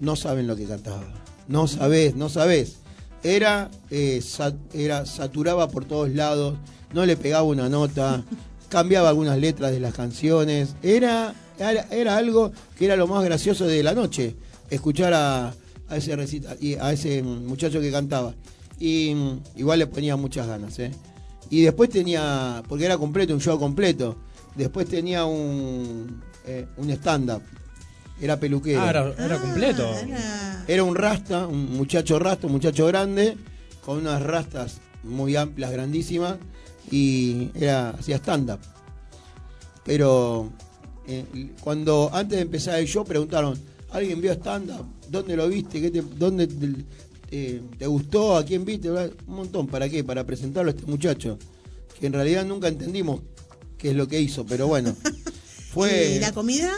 No 0.01 0.16
saben 0.16 0.47
lo 0.47 0.56
que 0.56 0.64
cantaba. 0.64 1.05
No 1.48 1.66
sabés, 1.68 2.14
no 2.16 2.28
sabés. 2.28 2.77
Era, 3.23 3.70
eh, 3.90 4.23
era, 4.74 5.06
saturaba 5.06 5.68
por 5.68 5.85
todos 5.85 6.10
lados, 6.10 6.56
no 6.93 7.06
le 7.06 7.16
pegaba 7.16 7.43
una 7.44 7.68
nota, 7.68 8.23
cambiaba 8.68 9.09
algunas 9.09 9.39
letras 9.39 9.73
de 9.73 9.81
las 9.81 9.94
canciones. 9.94 10.74
Era, 10.82 11.35
era, 11.59 11.86
era 11.90 12.16
algo 12.16 12.52
que 12.78 12.85
era 12.85 12.97
lo 12.97 13.06
más 13.06 13.24
gracioso 13.24 13.66
de 13.66 13.82
la 13.82 13.94
noche, 13.94 14.36
escuchar 14.70 15.14
a, 15.14 15.55
a 15.89 15.97
ese 15.97 16.16
recita- 16.16 16.56
a 16.81 16.93
ese 16.93 17.23
muchacho 17.23 17.81
que 17.81 17.90
cantaba. 17.90 18.35
Y 18.78 19.14
mm, 19.14 19.40
igual 19.56 19.78
le 19.78 19.86
ponía 19.86 20.16
muchas 20.16 20.47
ganas, 20.47 20.78
¿eh? 20.78 20.90
Y 21.48 21.62
después 21.62 21.89
tenía, 21.90 22.62
porque 22.68 22.85
era 22.85 22.98
completo, 22.98 23.32
un 23.32 23.40
show 23.40 23.59
completo. 23.59 24.16
Después 24.56 24.89
tenía 24.89 25.24
un, 25.24 26.20
eh, 26.44 26.66
un 26.77 26.90
stand-up. 26.90 27.43
Era 28.21 28.39
peluquero. 28.41 28.81
Ah, 28.81 28.91
era, 28.91 29.15
era 29.19 29.39
completo. 29.41 29.91
Era- 29.95 30.65
Era 30.69 30.83
un 30.85 30.95
rasta, 30.97 31.47
un 31.47 31.77
muchacho 31.77 32.19
rasta, 32.19 32.47
un 32.47 32.53
muchacho 32.55 32.87
grande, 32.87 33.37
con 33.85 33.99
unas 33.99 34.21
rastas 34.23 34.79
muy 35.05 35.37
amplias, 35.37 35.71
grandísimas, 35.71 36.37
y 36.91 37.51
era 37.55 37.91
hacía 37.91 38.17
stand-up. 38.17 38.59
Pero 39.85 40.51
eh, 41.07 41.25
cuando 41.61 42.11
antes 42.13 42.37
de 42.39 42.43
empezar 42.43 42.79
el 42.79 42.87
show 42.87 43.05
preguntaron, 43.05 43.59
¿alguien 43.91 44.21
vio 44.21 44.33
stand-up? 44.33 44.85
¿Dónde 45.09 45.37
lo 45.37 45.49
viste? 45.49 45.81
¿Qué 45.81 45.91
te, 45.91 46.03
¿Dónde 46.03 46.47
te, 46.49 46.75
eh, 47.31 47.63
te 47.79 47.87
gustó? 47.87 48.37
¿A 48.37 48.45
quién 48.45 48.65
viste? 48.65 48.91
Un 48.91 49.11
montón. 49.27 49.67
¿Para 49.69 49.89
qué? 49.89 50.03
Para 50.03 50.25
presentarlo 50.25 50.71
a 50.71 50.75
este 50.75 50.87
muchacho. 50.87 51.39
Que 52.01 52.07
en 52.07 52.13
realidad 52.13 52.45
nunca 52.45 52.67
entendimos 52.69 53.21
qué 53.79 53.91
es 53.91 53.97
lo 53.97 54.09
que 54.09 54.21
hizo, 54.21 54.45
pero 54.45 54.67
bueno. 54.67 54.95
Fue, 55.73 56.15
¿Y 56.17 56.19
la 56.19 56.33
comida? 56.33 56.73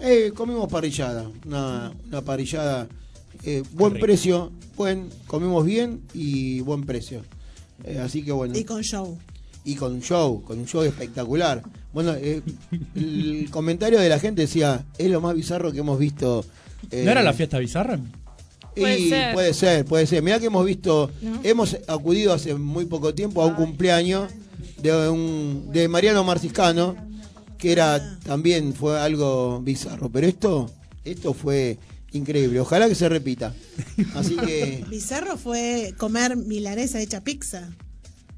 Eh, 0.00 0.32
comimos 0.34 0.68
parrillada, 0.70 1.30
una, 1.46 1.92
una 2.08 2.20
parrillada, 2.22 2.86
eh, 3.44 3.62
buen 3.72 3.94
rico. 3.94 4.06
precio, 4.06 4.52
buen, 4.76 5.08
comimos 5.26 5.64
bien 5.64 6.02
y 6.14 6.60
buen 6.60 6.84
precio. 6.84 7.22
Eh, 7.84 7.98
así 7.98 8.22
que 8.22 8.32
bueno, 8.32 8.56
Y 8.56 8.64
con 8.64 8.82
show. 8.82 9.18
y 9.64 9.74
con 9.74 9.92
un 9.94 10.02
show, 10.02 10.42
con 10.42 10.58
un 10.58 10.66
show 10.66 10.82
espectacular. 10.82 11.62
Bueno, 11.92 12.14
eh, 12.14 12.42
el 12.94 13.48
comentario 13.50 13.98
de 14.00 14.08
la 14.08 14.18
gente 14.18 14.42
decía, 14.42 14.84
es 14.98 15.10
lo 15.10 15.20
más 15.20 15.34
bizarro 15.34 15.72
que 15.72 15.80
hemos 15.80 15.98
visto. 15.98 16.44
eh, 16.90 17.02
¿No 17.04 17.10
era 17.10 17.22
la 17.22 17.32
fiesta 17.32 17.58
bizarra? 17.58 17.98
Puede 18.74 18.98
y 19.00 19.08
ser. 19.08 19.32
puede 19.34 19.54
ser, 19.54 19.84
puede 19.86 20.06
ser. 20.06 20.22
Mirá 20.22 20.38
que 20.38 20.46
hemos 20.46 20.64
visto, 20.64 21.10
¿No? 21.22 21.40
hemos 21.42 21.76
acudido 21.88 22.34
hace 22.34 22.54
muy 22.54 22.84
poco 22.84 23.14
tiempo 23.14 23.42
a 23.42 23.46
un 23.46 23.54
cumpleaños 23.54 24.30
de, 24.82 25.08
un, 25.08 25.68
de 25.72 25.88
Mariano 25.88 26.22
Marciscano, 26.24 26.94
que 27.66 27.72
era 27.72 28.18
también 28.22 28.74
fue 28.74 28.96
algo 29.00 29.60
bizarro. 29.60 30.08
Pero 30.08 30.28
esto, 30.28 30.70
esto 31.04 31.34
fue 31.34 31.78
increíble. 32.12 32.60
Ojalá 32.60 32.88
que 32.88 32.94
se 32.94 33.08
repita. 33.08 33.52
Así 34.14 34.36
que. 34.36 34.84
Bizarro 34.88 35.36
fue 35.36 35.92
comer 35.98 36.36
milanesa 36.36 37.00
hecha 37.00 37.22
pizza. 37.24 37.68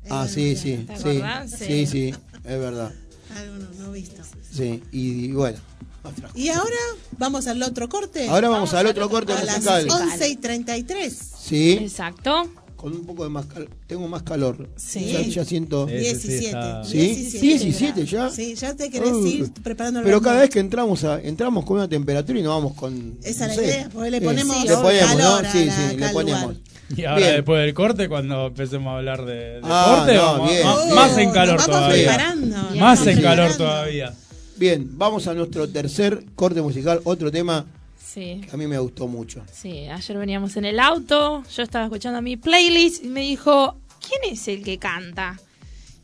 Es 0.03 0.11
Ah, 0.11 0.27
sí, 0.27 0.57
sí, 0.57 0.87
¿Te 0.87 0.97
sí. 0.97 1.57
Sí, 1.59 1.87
Sí. 1.87 2.15
es 2.45 2.59
verdad. 2.59 2.91
Algo 3.37 3.57
no, 3.59 3.85
no 3.85 3.93
visto. 3.93 4.23
Sí, 4.51 4.83
y, 4.93 5.27
y 5.27 5.33
bueno. 5.33 5.59
otra. 6.03 6.31
Y 6.35 6.49
ahora 6.49 6.77
vamos 7.19 7.47
al 7.49 7.63
otro 7.63 7.91
corte. 7.91 8.29
Ahora 8.29 8.49
vamos 8.49 8.73
al 8.73 8.87
otro 8.87 9.11
corte 9.11 9.35
a 9.35 9.45
las 9.45 9.57
musical. 9.59 9.89
11 9.91 10.29
y 10.29 10.37
33. 10.37 11.19
Sí, 11.39 11.73
Exacto. 11.83 12.51
Con 12.79 12.93
un 12.93 13.05
poco 13.05 13.25
de 13.25 13.31
más 13.31 13.45
calor. 13.47 13.69
Tengo 13.89 14.07
más 14.07 14.23
calor. 14.23 14.69
Sí. 14.77 15.05
Ya, 15.13 15.21
ya 15.21 15.45
siento. 15.45 15.89
Sí, 15.89 15.95
sí, 15.95 15.99
17. 15.99 16.47
está- 16.47 16.85
¿Sí? 16.85 16.99
17. 16.99 17.47
17 17.47 18.07
ya. 18.07 18.31
Sí, 18.31 18.55
ya 18.55 18.75
te 18.77 18.89
querés 18.89 19.13
Uh, 19.13 19.27
ir 19.27 19.53
preparando 19.65 19.99
el 19.99 20.05
Pero 20.07 20.23
cada 20.23 20.41
vez 20.41 20.49
que 20.51 20.61
entramos 20.61 21.03
a, 21.03 21.21
entramos 21.21 21.65
con 21.65 21.79
una 21.79 21.89
temperatura 21.89 22.39
y 22.39 22.43
nos 22.43 22.55
vamos 22.55 22.75
con. 22.75 23.19
Esa 23.25 23.47
no 23.49 23.53
es 23.53 23.57
la 23.59 23.63
sé. 23.65 23.69
idea, 23.69 23.89
porque 23.93 24.11
le 24.13 24.19
Sí, 24.21 24.25
ponemos 24.25 24.65
le 24.65 24.77
ponemos, 24.77 25.07
calor 25.11 25.43
¿no? 25.43 25.53
Sí, 25.53 25.69
sí, 25.71 25.97
le 25.97 26.09
ponemos. 26.11 26.41
lugar. 26.43 26.57
Y 26.97 27.05
ahora 27.05 27.17
Bien. 27.21 27.35
después 27.35 27.61
del 27.67 27.75
corte, 27.75 28.09
cuando 28.09 28.47
empecemos 28.47 28.93
a 28.93 28.97
hablar 28.99 29.25
de 29.27 29.35
deporte, 29.57 29.67
Ah, 29.75 30.07
no, 30.15 30.23
vamos- 30.23 30.51
bien, 30.51 30.65
más, 30.65 30.85
bien. 30.85 30.95
más 30.95 31.19
en 31.19 31.31
calor 31.33 31.57
Nos 31.57 31.67
vamos 31.67 31.81
todavía. 31.83 32.07
preparando. 32.07 32.57
Más 32.77 33.07
en 33.07 33.21
calor 33.23 33.57
todavía. 33.57 34.15
Bien, 34.57 34.89
vamos 34.99 35.27
a 35.27 35.35
nuestro 35.35 35.69
tercer 35.69 36.25
corte 36.35 36.63
musical. 36.63 37.01
Otro 37.05 37.31
tema 37.31 37.67
Sí. 38.09 38.41
que 38.49 38.51
a 38.53 38.57
mí 38.57 38.67
me 38.67 38.79
gustó 38.79 39.07
mucho. 39.07 39.45
Sí, 39.53 39.87
ayer 39.87 40.17
veníamos 40.17 40.57
en 40.57 40.65
el 40.65 40.81
auto, 40.81 41.43
yo 41.55 41.63
estaba 41.63 41.85
escuchando 41.85 42.23
mi 42.23 42.39
playlist 42.39 43.05
y 43.05 43.09
me 43.09 43.21
dijo, 43.21 43.77
¿quién 44.01 44.33
es 44.33 44.49
el 44.49 44.65
que 44.65 44.79
canta? 44.79 45.39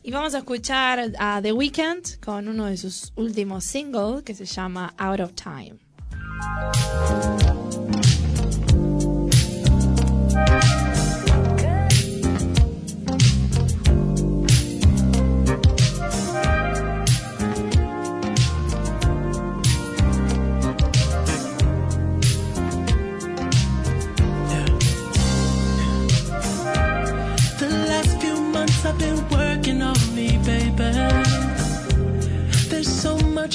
Y 0.03 0.11
vamos 0.11 0.35
a 0.35 0.39
escuchar 0.39 1.13
a 1.17 1.41
The 1.41 1.51
Weeknd 1.51 2.19
con 2.23 2.47
uno 2.47 2.65
de 2.65 2.77
sus 2.77 3.11
últimos 3.15 3.63
singles 3.63 4.21
que 4.21 4.35
se 4.35 4.45
llama 4.45 4.93
Out 4.97 5.19
of 5.19 5.31
Time. 5.33 5.79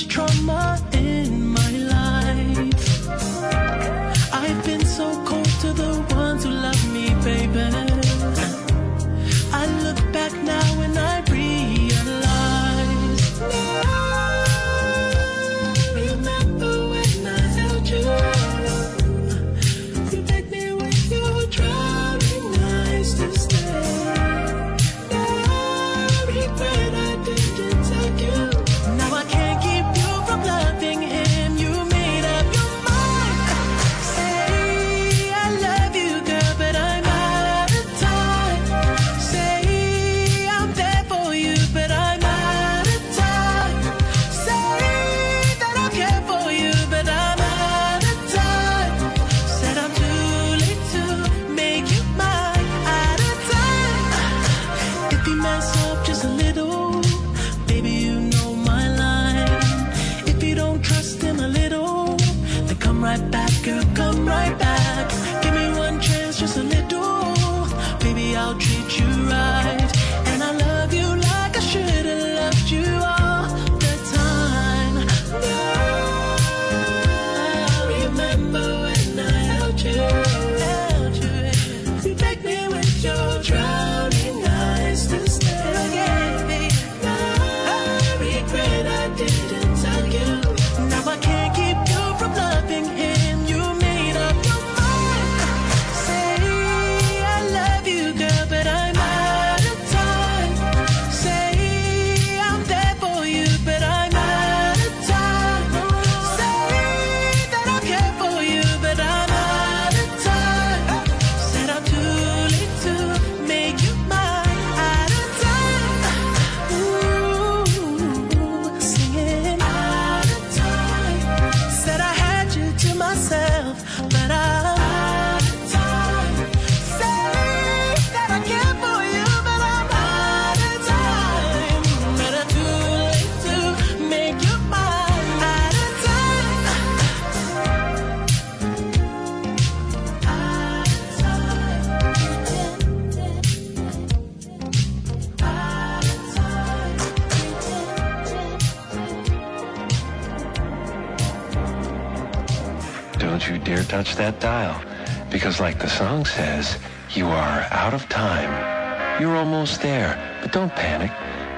Trauma 0.06 0.78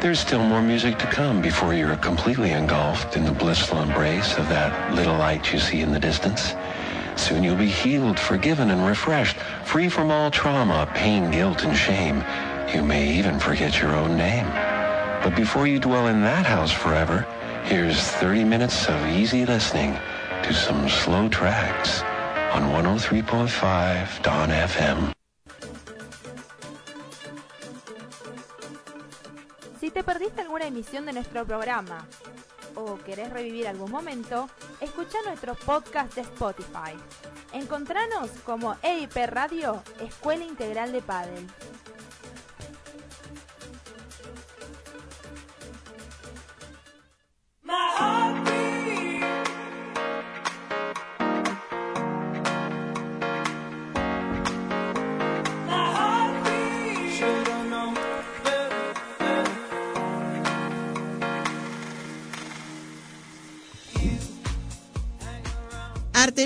There's 0.00 0.20
still 0.20 0.42
more 0.42 0.60
music 0.60 0.98
to 0.98 1.06
come 1.06 1.40
before 1.40 1.74
you're 1.74 1.96
completely 1.96 2.50
engulfed 2.50 3.16
in 3.16 3.24
the 3.24 3.32
blissful 3.32 3.80
embrace 3.80 4.36
of 4.36 4.48
that 4.48 4.94
little 4.94 5.16
light 5.16 5.52
you 5.52 5.58
see 5.58 5.80
in 5.80 5.92
the 5.92 6.00
distance. 6.00 6.54
Soon 7.16 7.42
you'll 7.42 7.56
be 7.56 7.68
healed, 7.68 8.18
forgiven, 8.18 8.70
and 8.70 8.84
refreshed, 8.84 9.36
free 9.64 9.88
from 9.88 10.10
all 10.10 10.30
trauma, 10.30 10.90
pain, 10.94 11.30
guilt, 11.30 11.62
and 11.64 11.76
shame. 11.76 12.24
You 12.74 12.82
may 12.82 13.08
even 13.12 13.38
forget 13.38 13.80
your 13.80 13.94
own 13.94 14.16
name. 14.16 14.46
But 15.22 15.36
before 15.36 15.66
you 15.66 15.78
dwell 15.78 16.08
in 16.08 16.20
that 16.22 16.46
house 16.46 16.72
forever, 16.72 17.26
here's 17.64 18.02
30 18.02 18.44
minutes 18.44 18.88
of 18.88 19.06
easy 19.06 19.46
listening 19.46 19.96
to 20.42 20.52
some 20.52 20.88
slow 20.88 21.28
tracks 21.28 22.02
on 22.52 22.70
103.5 22.72 24.22
Dawn 24.22 24.48
FM. 24.48 25.12
Te 30.02 30.06
perdiste 30.06 30.40
alguna 30.40 30.66
emisión 30.66 31.06
de 31.06 31.12
nuestro 31.12 31.44
programa 31.44 32.04
o 32.74 32.96
querés 33.04 33.30
revivir 33.30 33.68
algún 33.68 33.88
momento, 33.88 34.48
escucha 34.80 35.16
nuestro 35.24 35.54
podcast 35.54 36.12
de 36.16 36.22
Spotify. 36.22 36.96
Encontranos 37.52 38.30
como 38.44 38.76
EIP 38.82 39.14
Radio, 39.26 39.80
Escuela 40.00 40.44
Integral 40.44 40.90
de 40.90 41.02
Padel. 41.02 41.46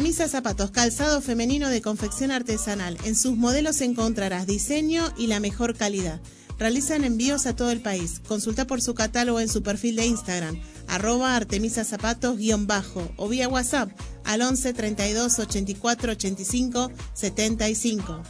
Artemisa 0.07 0.28
Zapatos, 0.28 0.70
calzado 0.70 1.20
femenino 1.20 1.69
de 1.69 1.83
confección 1.83 2.31
artesanal. 2.31 2.97
En 3.03 3.16
sus 3.16 3.37
modelos 3.37 3.81
encontrarás 3.81 4.47
diseño 4.47 5.12
y 5.19 5.27
la 5.27 5.41
mejor 5.41 5.77
calidad. 5.77 6.20
Realizan 6.61 7.03
envíos 7.03 7.45
a 7.47 7.57
todo 7.57 7.73
el 7.73 7.81
país. 7.81 8.20
Consulta 8.28 8.69
por 8.69 8.81
su 8.81 8.95
catálogo 8.95 9.41
en 9.41 9.49
su 9.49 9.65
perfil 9.65 9.97
de 9.97 10.07
Instagram, 10.07 10.62
arroba 10.87 11.35
Artemisa 11.35 11.83
Zapatos 11.83 12.39
guion 12.39 12.69
bajo, 12.69 13.11
o 13.16 13.28
vía 13.28 13.49
WhatsApp 13.49 13.91
al 14.23 14.43
11 14.43 14.74
32 14.74 15.41
84 15.41 16.12
85 16.12 16.93
75. 17.12 18.23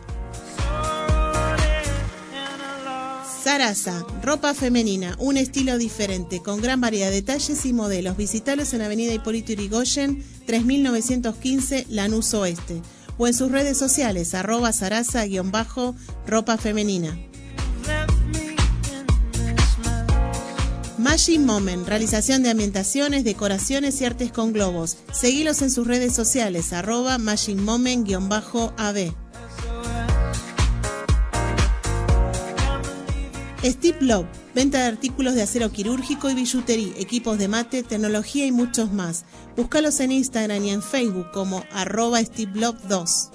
Sarasa, 3.45 4.03
ropa 4.23 4.55
femenina, 4.55 5.15
un 5.19 5.37
estilo 5.37 5.77
diferente, 5.77 6.41
con 6.41 6.61
gran 6.61 6.81
variedad 6.81 7.11
de 7.11 7.21
talles 7.21 7.63
y 7.67 7.73
modelos. 7.73 8.17
Visitalos 8.17 8.73
en 8.73 8.81
Avenida 8.81 9.13
Hipólito 9.13 9.51
Yrigoyen, 9.53 10.25
3915, 10.47 11.85
Lanús 11.89 12.33
Oeste. 12.33 12.81
O 13.19 13.27
en 13.27 13.35
sus 13.35 13.51
redes 13.51 13.77
sociales, 13.77 14.33
arroba 14.33 14.73
sarasa-ropa 14.73 16.57
femenina. 16.57 17.15
Magic 20.97 21.39
Moment, 21.39 21.87
realización 21.87 22.41
de 22.41 22.49
ambientaciones, 22.49 23.23
decoraciones 23.23 24.01
y 24.01 24.05
artes 24.05 24.31
con 24.31 24.53
globos. 24.53 24.97
Seguilos 25.13 25.61
en 25.61 25.69
sus 25.69 25.85
redes 25.85 26.15
sociales, 26.15 26.73
arroba 26.73 27.19
Magic 27.19 27.57
Steve 33.71 33.97
Love, 34.01 34.27
venta 34.53 34.77
de 34.77 34.85
artículos 34.85 35.33
de 35.33 35.41
acero 35.41 35.71
quirúrgico 35.71 36.29
y 36.29 36.35
billutería, 36.35 36.93
equipos 36.97 37.39
de 37.39 37.47
mate, 37.47 37.81
tecnología 37.81 38.45
y 38.45 38.51
muchos 38.51 38.93
más. 38.93 39.25
Búscalos 39.57 39.99
en 40.01 40.11
Instagram 40.11 40.63
y 40.65 40.69
en 40.69 40.83
Facebook 40.83 41.31
como 41.31 41.63
arroba 41.71 42.23
Steve 42.23 42.51
Love 42.53 42.77
2. 42.87 43.29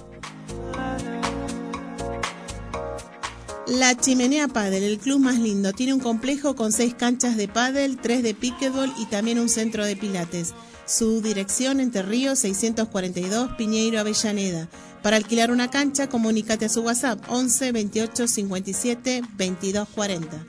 La 3.67 3.95
Chimenea 3.95 4.47
Padel, 4.47 4.83
el 4.83 4.99
club 4.99 5.19
más 5.19 5.37
lindo, 5.37 5.73
tiene 5.73 5.93
un 5.93 5.99
complejo 5.99 6.55
con 6.55 6.71
seis 6.71 6.93
canchas 6.93 7.35
de 7.35 7.47
pádel, 7.47 7.97
tres 7.97 8.23
de 8.23 8.33
pickleball 8.33 8.91
y 8.97 9.05
también 9.07 9.39
un 9.39 9.49
centro 9.49 9.85
de 9.85 9.95
pilates. 9.95 10.53
Su 10.91 11.21
dirección 11.21 11.79
Entre 11.79 12.01
Ríos 12.01 12.39
642 12.39 13.51
Piñeiro 13.57 14.01
Avellaneda. 14.01 14.67
Para 15.01 15.15
alquilar 15.15 15.49
una 15.49 15.69
cancha, 15.69 16.09
comunícate 16.09 16.65
a 16.65 16.69
su 16.69 16.81
WhatsApp 16.81 17.17
11 17.29 17.71
28 17.71 18.27
57 18.27 19.21
22 19.37 19.87
40. 19.87 20.45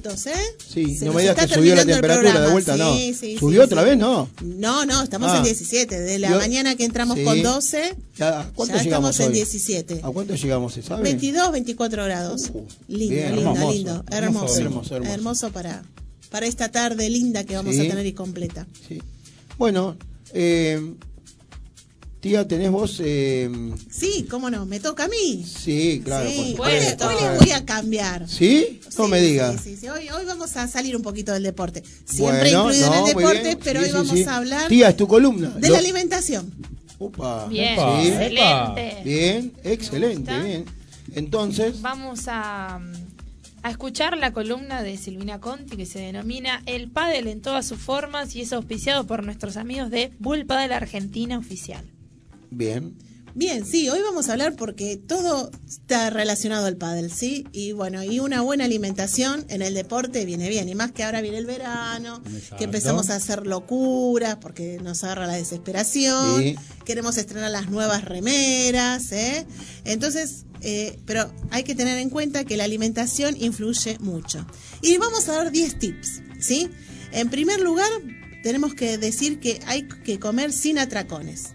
Minutos, 0.00 0.26
¿eh? 0.26 0.32
Sí, 0.72 0.94
Se 0.96 1.04
no 1.06 1.12
me 1.12 1.22
digas 1.22 1.36
que 1.36 1.54
subió 1.54 1.74
la 1.74 1.84
temperatura 1.84 2.40
de 2.40 2.50
vuelta, 2.50 2.76
no. 2.76 2.94
Sí, 2.94 3.14
sí, 3.14 3.36
¿Subió 3.38 3.60
sí, 3.62 3.66
otra 3.66 3.82
sí. 3.82 3.88
vez? 3.90 3.98
No. 3.98 4.28
No, 4.42 4.86
no, 4.86 5.02
estamos 5.02 5.30
Ah. 5.32 5.38
en 5.38 5.44
17. 5.44 6.00
De 6.00 6.18
la 6.18 6.30
Yo- 6.30 6.36
mañana 6.38 6.74
que 6.76 6.84
entramos 6.84 7.18
Sí. 7.18 7.24
con 7.24 7.42
12, 7.42 7.94
Ya, 8.16 8.40
¿A 8.40 8.44
cuánto 8.52 8.74
ya 8.76 8.82
llegamos 8.82 9.10
estamos 9.10 9.20
en 9.20 9.26
hoy? 9.28 9.32
17. 9.34 10.00
¿A 10.02 10.10
cuánto 10.10 10.34
llegamos, 10.34 10.74
se 10.74 10.82
sabe? 10.82 11.02
22, 11.02 11.52
24 11.52 12.04
grados. 12.04 12.50
lindo, 12.88 13.14
bien, 13.14 13.36
lindo, 13.36 13.50
hermoso, 13.52 13.72
lindo. 13.72 14.04
hermoso, 14.10 14.58
Hermoso. 14.58 14.94
hermoso, 14.96 15.12
hermoso. 15.12 15.50
Para, 15.52 15.82
para 16.30 16.46
esta 16.46 16.70
tarde 16.70 17.08
linda 17.10 17.44
que 17.44 17.54
vamos 17.56 17.74
Sí. 17.74 17.86
a 17.86 17.88
tener 17.90 18.06
y 18.06 18.12
completa. 18.12 18.66
Sí. 18.88 19.00
Bueno, 19.58 19.96
eh, 20.32 20.94
tía, 22.20 22.46
¿tenés 22.46 22.70
vos? 22.70 23.00
eh, 23.04 23.50
Sí, 23.90 24.26
cómo 24.30 24.50
no, 24.50 24.66
me 24.66 24.78
toca 24.80 25.04
a 25.04 25.08
mí. 25.08 25.44
sí, 25.44 26.02
claro. 26.04 26.28
Sí, 26.30 26.54
por 26.56 26.66
hoy, 26.68 26.72
le- 26.74 26.80
supuesto. 26.90 27.08
hoy 27.08 27.14
le 27.22 27.38
voy 27.38 27.50
a 27.52 27.64
cambiar. 27.64 28.28
¿Sí? 28.28 28.80
No 28.98 29.04
Sí, 29.06 29.10
me 29.10 29.20
digas. 29.20 29.60
Sí, 29.62 29.70
sí, 29.70 29.76
sí. 29.82 29.88
Hoy, 29.88 30.08
hoy 30.10 30.24
vamos 30.26 30.56
a 30.56 30.68
salir 30.68 30.94
un 30.96 31.02
poquito 31.02 31.32
del 31.32 31.42
deporte. 31.44 31.82
Siempre 32.04 32.52
Bueno, 32.54 32.60
incluido 32.72 32.86
no, 32.88 32.92
en 32.92 32.98
el 32.98 33.14
muy 33.14 33.22
deporte, 33.22 33.42
bien. 33.42 33.58
pero 33.64 33.80
Sí, 33.80 33.84
hoy 33.84 33.90
sí, 33.90 33.96
vamos 33.96 34.12
sí. 34.18 34.24
a 34.24 34.36
hablar 34.36 34.68
Tía, 34.68 34.88
es 34.90 34.96
tu 34.96 35.08
columna. 35.08 35.48
de 35.50 35.68
Lo- 35.68 35.72
la 35.74 35.78
alimentación. 35.78 36.52
Upa. 36.98 37.46
Bien, 37.46 37.76
Sí. 37.78 38.08
excelente. 38.08 38.96
Bien, 39.04 39.52
excelente, 39.64 40.40
bien. 40.42 40.64
Entonces, 41.14 41.80
Vamos 41.80 42.28
a, 42.28 42.78
a 43.62 43.70
escuchar 43.70 44.16
la 44.18 44.32
columna 44.34 44.82
de 44.82 44.96
Silvina 44.98 45.40
Conti 45.40 45.76
que 45.78 45.86
se 45.86 45.98
denomina 45.98 46.62
El 46.66 46.88
Padel 46.90 47.26
en 47.28 47.40
todas 47.40 47.66
sus 47.66 47.78
formas 47.78 48.36
y 48.36 48.42
es 48.42 48.52
auspiciado 48.52 49.06
por 49.06 49.24
nuestros 49.24 49.56
amigos 49.56 49.90
de 49.90 50.12
Bull 50.18 50.44
Padel 50.44 50.72
Argentina 50.72 51.38
Oficial. 51.38 51.84
Bien. 52.50 52.96
Bien, 53.32 53.64
sí, 53.64 53.88
hoy 53.88 54.00
vamos 54.02 54.28
a 54.28 54.32
hablar 54.32 54.56
porque 54.56 54.96
todo 54.96 55.52
está 55.68 56.10
relacionado 56.10 56.66
al 56.66 56.76
pádel, 56.76 57.12
¿sí? 57.12 57.46
Y 57.52 57.70
bueno, 57.70 58.02
y 58.02 58.18
una 58.18 58.40
buena 58.40 58.64
alimentación 58.64 59.44
en 59.48 59.62
el 59.62 59.72
deporte 59.74 60.24
viene 60.24 60.48
bien, 60.48 60.68
y 60.68 60.74
más 60.74 60.90
que 60.90 61.04
ahora 61.04 61.20
viene 61.20 61.38
el 61.38 61.46
verano, 61.46 62.20
que 62.58 62.64
empezamos 62.64 63.08
a 63.08 63.14
hacer 63.14 63.46
locuras 63.46 64.36
porque 64.40 64.80
nos 64.82 65.04
agarra 65.04 65.28
la 65.28 65.34
desesperación, 65.36 66.40
Sí. 66.42 66.56
queremos 66.84 67.18
estrenar 67.18 67.52
las 67.52 67.70
nuevas 67.70 68.04
remeras, 68.04 69.12
¿eh? 69.12 69.46
Entonces, 69.84 70.44
eh, 70.62 70.98
pero 71.06 71.32
hay 71.52 71.62
que 71.62 71.76
tener 71.76 71.98
en 71.98 72.10
cuenta 72.10 72.44
que 72.44 72.56
la 72.56 72.64
alimentación 72.64 73.36
influye 73.40 73.96
mucho. 74.00 74.44
Y 74.82 74.96
vamos 74.98 75.28
a 75.28 75.32
dar 75.34 75.52
10 75.52 75.78
tips, 75.78 76.20
¿sí? 76.40 76.68
En 77.12 77.30
primer 77.30 77.60
lugar, 77.60 77.88
tenemos 78.42 78.74
que 78.74 78.98
decir 78.98 79.38
que 79.38 79.60
hay 79.66 79.86
que 79.86 80.18
comer 80.18 80.52
sin 80.52 80.80
atracones. 80.80 81.50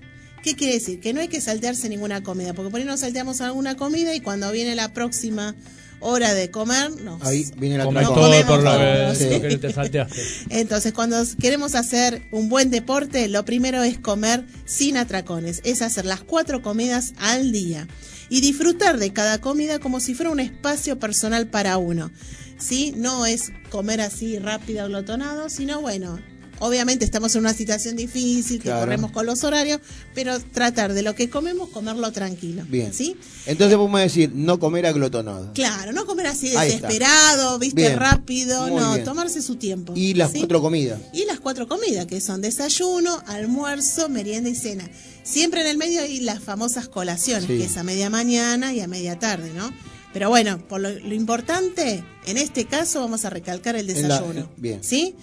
¿Qué 0.45 0.55
quiere 0.55 0.75
decir? 0.75 0.99
Que 0.99 1.11
no 1.11 1.21
hay 1.21 1.27
que 1.27 1.41
saltearse 1.41 1.89
ninguna 1.89 2.21
comida, 2.21 2.53
porque 2.53 2.69
por 2.69 2.79
ahí 2.79 2.85
nos 2.85 2.99
salteamos 2.99 3.41
alguna 3.41 3.75
comida 3.75 4.13
y 4.13 4.19
cuando 4.19 4.51
viene 4.51 4.75
la 4.75 4.93
próxima 4.93 5.55
hora 6.01 6.35
de 6.35 6.51
comer, 6.51 6.91
nos 7.01 7.23
Ahí 7.23 7.47
viene 7.57 7.79
la 7.79 7.85
todo 7.85 8.45
por 8.45 9.15
sí. 9.15 9.41
que 9.41 9.57
te 9.57 9.73
salteaste. 9.73 10.21
Entonces, 10.51 10.93
cuando 10.93 11.17
queremos 11.41 11.73
hacer 11.73 12.27
un 12.29 12.47
buen 12.47 12.69
deporte, 12.69 13.27
lo 13.27 13.43
primero 13.43 13.81
es 13.81 13.97
comer 13.97 14.45
sin 14.65 14.97
atracones, 14.97 15.61
es 15.63 15.81
hacer 15.81 16.05
las 16.05 16.21
cuatro 16.21 16.61
comidas 16.61 17.15
al 17.17 17.51
día 17.51 17.87
y 18.29 18.41
disfrutar 18.41 18.99
de 18.99 19.11
cada 19.13 19.41
comida 19.41 19.79
como 19.79 19.99
si 19.99 20.13
fuera 20.13 20.29
un 20.29 20.39
espacio 20.39 20.99
personal 20.99 21.47
para 21.47 21.79
uno. 21.79 22.11
¿Sí? 22.59 22.93
No 22.95 23.25
es 23.25 23.51
comer 23.71 23.99
así 23.99 24.37
rápido, 24.37 24.87
glotonado, 24.87 25.49
sino 25.49 25.81
bueno. 25.81 26.19
Obviamente 26.59 27.03
estamos 27.05 27.35
en 27.35 27.41
una 27.41 27.53
situación 27.53 27.95
difícil, 27.95 28.57
que 28.57 28.63
Claro. 28.69 28.81
corremos 28.81 29.11
con 29.11 29.25
los 29.25 29.43
horarios, 29.43 29.79
pero 30.13 30.39
tratar 30.39 30.93
de 30.93 31.01
lo 31.01 31.13
que 31.15 31.29
comemos, 31.29 31.69
comerlo 31.69 32.11
tranquilo. 32.11 32.63
Bien. 32.69 32.93
¿Sí? 32.93 33.17
Entonces 33.45 33.77
podemos 33.77 33.99
decir, 33.99 34.31
no 34.33 34.59
comer 34.59 34.85
aglotonado. 34.85 35.51
Claro, 35.53 35.91
no 35.91 36.05
comer 36.05 36.27
así 36.27 36.49
desesperado, 36.49 37.59
viste, 37.59 37.81
Bien. 37.81 37.97
rápido, 37.99 38.67
Muy 38.67 38.79
no, 38.81 38.93
bien. 38.93 39.03
tomarse 39.05 39.41
su 39.41 39.55
tiempo. 39.55 39.93
Y 39.95 40.13
las 40.13 40.31
¿sí? 40.31 40.39
cuatro 40.39 40.61
comidas. 40.61 40.99
Y 41.13 41.25
las 41.25 41.39
cuatro 41.39 41.67
comidas, 41.67 42.05
que 42.05 42.21
son 42.21 42.41
desayuno, 42.41 43.21
almuerzo, 43.27 44.09
merienda 44.09 44.49
y 44.49 44.55
cena. 44.55 44.89
Siempre 45.23 45.61
en 45.61 45.67
el 45.67 45.77
medio 45.77 46.01
hay 46.01 46.19
las 46.21 46.39
famosas 46.41 46.87
colaciones, 46.87 47.47
Sí. 47.47 47.57
que 47.57 47.65
es 47.65 47.77
a 47.77 47.83
media 47.83 48.09
mañana 48.09 48.73
y 48.73 48.79
a 48.79 48.87
media 48.87 49.19
tarde, 49.19 49.51
¿no? 49.53 49.71
Pero 50.13 50.29
bueno, 50.29 50.59
por 50.69 50.79
lo, 50.79 50.89
lo 50.91 51.13
importante, 51.13 52.03
en 52.25 52.37
este 52.37 52.65
caso 52.65 53.01
vamos 53.01 53.25
a 53.25 53.29
recalcar 53.29 53.75
el 53.75 53.87
la- 53.87 53.93
desayuno. 53.93 54.49
bien. 54.55 54.81
¿Sí? 54.83 55.15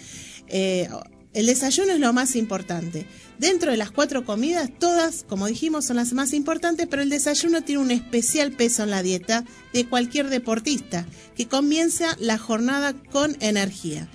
Eh, 0.48 0.88
el 1.34 1.46
desayuno 1.46 1.92
es 1.92 2.00
lo 2.00 2.12
más 2.12 2.36
importante. 2.36 3.06
Dentro 3.38 3.70
de 3.70 3.76
las 3.76 3.90
cuatro 3.90 4.24
comidas, 4.24 4.70
todas, 4.78 5.24
como 5.28 5.46
dijimos, 5.46 5.86
son 5.86 5.96
las 5.96 6.12
más 6.12 6.32
importantes, 6.32 6.86
pero 6.90 7.02
el 7.02 7.08
desayuno 7.10 7.62
tiene 7.62 7.80
un 7.82 7.90
especial 7.90 8.52
peso 8.52 8.82
en 8.84 8.90
la 8.90 9.02
dieta 9.02 9.44
de 9.72 9.86
cualquier 9.86 10.28
deportista 10.28 11.06
que 11.36 11.48
comienza 11.48 12.16
la 12.20 12.38
jornada 12.38 12.94
con 12.94 13.36
energía. 13.40 14.08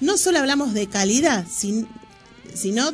No 0.00 0.16
solo 0.16 0.38
hablamos 0.38 0.74
de 0.74 0.88
calidad, 0.88 1.46
sin- 1.48 1.86
sino, 2.54 2.90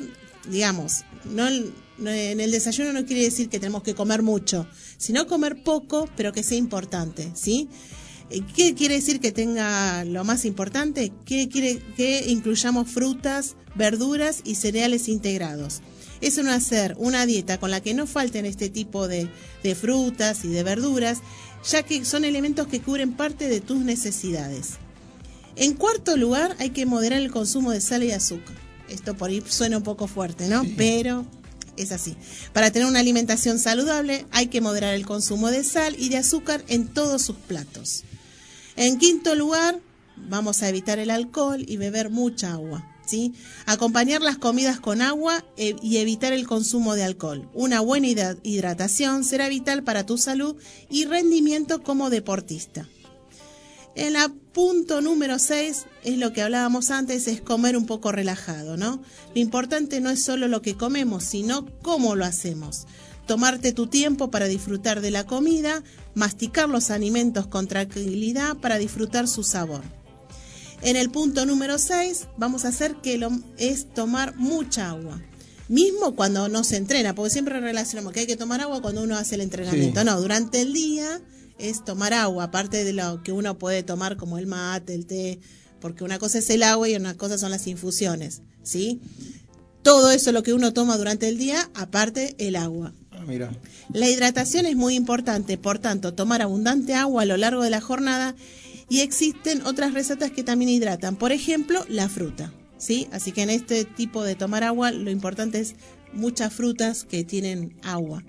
digamos, 0.49 1.05
no, 1.25 1.49
en 1.49 2.41
el 2.41 2.51
desayuno 2.51 2.93
no 2.93 3.07
quiere 3.07 3.23
decir 3.23 3.49
que 3.49 3.59
tenemos 3.61 3.83
que 3.83 3.95
comer 3.95 4.23
mucho, 4.23 4.67
sino 4.99 5.27
comer 5.27 5.63
poco, 5.63 6.09
pero 6.17 6.33
que 6.33 6.43
sea 6.43 6.59
importante, 6.59 7.31
¿sí? 7.35 7.69
¿Qué 8.55 8.75
quiere 8.75 8.95
decir 8.95 9.19
que 9.19 9.33
tenga 9.33 10.05
lo 10.05 10.23
más 10.25 10.45
importante? 10.45 11.13
Que 11.25 11.49
quiere 11.49 11.81
que 11.97 12.29
incluyamos 12.29 12.89
frutas, 12.89 13.57
verduras 13.75 14.43
y 14.45 14.55
cereales 14.55 15.09
integrados. 15.09 15.81
Es 16.21 16.39
un 16.39 16.49
hacer 16.49 16.95
una 16.99 17.27
dieta 17.27 17.59
con 17.59 17.73
la 17.73 17.81
que 17.81 17.95
no 17.95 18.07
falten 18.07 18.47
este 18.47 18.69
tipo 18.69 19.09
de, 19.09 19.29
de 19.65 19.75
frutas 19.75 20.45
y 20.45 20.49
de 20.49 20.63
verduras, 20.63 21.19
ya 21.69 21.83
que 21.83 22.05
son 22.05 22.25
elementos 22.25 22.69
que 22.69 22.81
cubren 22.81 23.15
parte 23.15 23.49
de 23.49 23.61
tus 23.61 23.79
necesidades. 23.79 24.75
En 25.57 25.75
cuarto 25.75 26.17
lugar, 26.17 26.55
hay 26.61 26.71
que 26.71 26.87
moderar 26.87 27.21
el 27.21 27.33
consumo 27.33 27.73
de 27.73 27.81
sal 27.81 28.05
y 28.05 28.13
azúcar. 28.13 28.55
Esto 28.89 29.17
por 29.17 29.31
ahí 29.31 29.43
suena 29.47 29.79
un 29.79 29.83
poco 29.83 30.07
fuerte, 30.07 30.49
¿no? 30.49 30.63
Pero 30.77 31.27
es 31.77 31.91
así. 31.91 32.17
Para 32.53 32.71
tener 32.71 32.87
una 32.87 33.01
alimentación 33.01 33.59
saludable, 33.59 34.27
hay 34.31 34.47
que 34.47 34.61
moderar 34.61 34.95
el 34.95 35.07
consumo 35.07 35.51
de 35.51 35.65
sal 35.65 35.97
y 35.99 36.11
de 36.11 36.19
azúcar 36.19 36.63
en 36.69 36.87
todos 36.87 37.23
sus 37.23 37.37
platos. 37.37 38.05
En 38.77 38.99
quinto 38.99 39.35
lugar, 39.35 39.81
vamos 40.17 40.63
a 40.63 40.69
evitar 40.69 40.99
el 40.99 41.11
alcohol 41.11 41.65
y 41.67 41.77
beber 41.77 42.11
mucha 42.11 42.53
agua. 42.53 42.87
¿sí? 43.07 43.35
Acompañar 43.67 44.23
las 44.23 44.39
comidas 44.39 44.79
con 44.81 45.03
agua 45.03 45.45
eh, 45.57 45.75
y 45.83 45.97
evitar 45.97 46.33
el 46.33 46.47
consumo 46.47 46.95
de 46.95 47.05
alcohol. 47.05 47.49
Una 47.55 47.81
buena 47.81 48.07
hidra- 48.07 48.37
hidratación 48.43 49.25
será 49.25 49.49
vital 49.49 49.83
para 49.83 50.07
tu 50.07 50.17
salud 50.19 50.57
y 50.89 51.05
rendimiento 51.07 51.83
como 51.83 52.11
deportista. 52.11 52.89
En 53.97 54.15
punto 54.53 55.01
número 55.01 55.39
6 55.41 55.85
es 56.05 56.19
lo 56.19 56.33
que 56.33 56.43
hablábamos 56.43 56.91
antes, 56.93 57.27
es 57.27 57.41
comer 57.41 57.77
un 57.77 57.87
poco 57.87 58.13
relajado, 58.13 58.77
¿no? 58.77 59.03
Lo 59.35 59.41
importante 59.41 60.01
no 60.01 60.11
es 60.11 60.23
solo 60.23 60.47
lo 60.47 60.63
que 60.63 60.77
comemos, 60.77 61.25
sino 61.25 61.67
cómo 61.83 62.15
lo 62.15 62.25
hacemos. 62.25 62.87
Tomarte 63.31 63.73
tu 63.73 63.87
tiempo 63.87 64.29
para 64.33 64.47
disfrutar 64.47 65.01
de 65.01 65.13
la 65.13 65.25
comida, 65.25 65.85
masticar 66.17 66.69
los 66.69 66.91
alimentos 66.91 67.47
con 67.47 67.69
tranquilidad 67.69 68.57
para 68.57 68.77
disfrutar 68.77 69.29
su 69.29 69.45
sabor. 69.45 69.83
En 70.83 70.97
el 70.97 71.13
punto 71.13 71.47
número 71.47 71.79
6 71.79 72.27
vamos 72.39 72.65
a 72.65 72.71
hacer 72.71 72.97
que 72.97 73.19
lo, 73.19 73.31
es 73.57 73.95
tomar 73.95 74.35
mucha 74.35 74.91
agua. 74.91 75.23
Mismo 75.69 76.17
cuando 76.17 76.49
no 76.49 76.65
se 76.65 76.77
entrena, 76.77 77.15
porque 77.15 77.31
siempre 77.31 77.61
relacionamos 77.61 78.13
que 78.13 78.19
hay 78.19 78.27
que 78.27 78.37
tomar 78.37 78.63
agua 78.63 78.83
cuando 78.83 79.05
uno 79.05 79.17
hace 79.17 79.37
el 79.37 79.43
entrenamiento. 79.43 80.01
Sí. 80.01 80.07
No, 80.07 80.21
durante 80.21 80.61
el 80.63 80.73
día 80.73 81.21
es 81.57 81.85
tomar 81.85 82.13
agua, 82.13 82.43
aparte 82.43 82.83
de 82.83 82.95
lo 82.95 83.23
que 83.23 83.31
uno 83.31 83.57
puede 83.61 83.85
tomar 83.85 84.17
como 84.17 84.39
el 84.39 84.49
mate, 84.49 84.93
el 84.93 85.07
té, 85.07 85.39
porque 85.81 86.03
una 86.03 86.19
cosa 86.19 86.39
es 86.39 86.51
el 86.51 86.65
agua 86.65 86.89
y 86.89 86.97
una 86.97 87.17
cosa 87.17 87.39
son 87.39 87.53
las 87.53 87.69
infusiones, 87.69 88.43
¿sí? 88.65 89.01
Todo 89.85 90.11
eso 90.11 90.33
lo 90.33 90.43
que 90.43 90.53
uno 90.53 90.73
toma 90.73 90.99
durante 90.99 91.29
el 91.29 91.39
día, 91.39 91.71
aparte 91.75 92.35
el 92.39 92.57
agua. 92.57 92.93
Ah. 93.21 93.51
La 93.93 94.09
hidratación 94.09 94.67
es 94.67 94.77
muy 94.77 94.95
importante, 94.95 95.59
por 95.59 95.79
tanto, 95.79 96.15
tomar 96.15 96.43
abundante 96.43 96.95
agua 96.95 97.23
a 97.23 97.27
lo 97.27 97.37
largo 97.37 97.63
de 97.63 97.71
la 97.71 97.81
jornada 97.81 98.35
y 98.89 99.01
existen 99.01 99.63
otras 99.67 99.95
recetas 99.95 100.31
que 100.31 100.43
también 100.43 100.71
hidratan, 100.71 101.17
por 101.17 101.33
ejemplo, 101.33 101.85
la 101.89 102.09
fruta, 102.09 102.53
¿sí? 102.79 103.09
Así 103.13 103.33
que 103.33 103.43
en 103.43 103.51
este 103.51 103.85
tipo 103.85 104.25
de 104.25 104.35
tomar 104.35 104.65
agua 104.65 104.91
lo 104.91 105.11
importante 105.11 105.61
es 105.61 105.75
muchas 106.13 106.53
frutas 106.53 107.05
que 107.05 107.25
tienen 107.25 107.79
agua. 107.83 108.25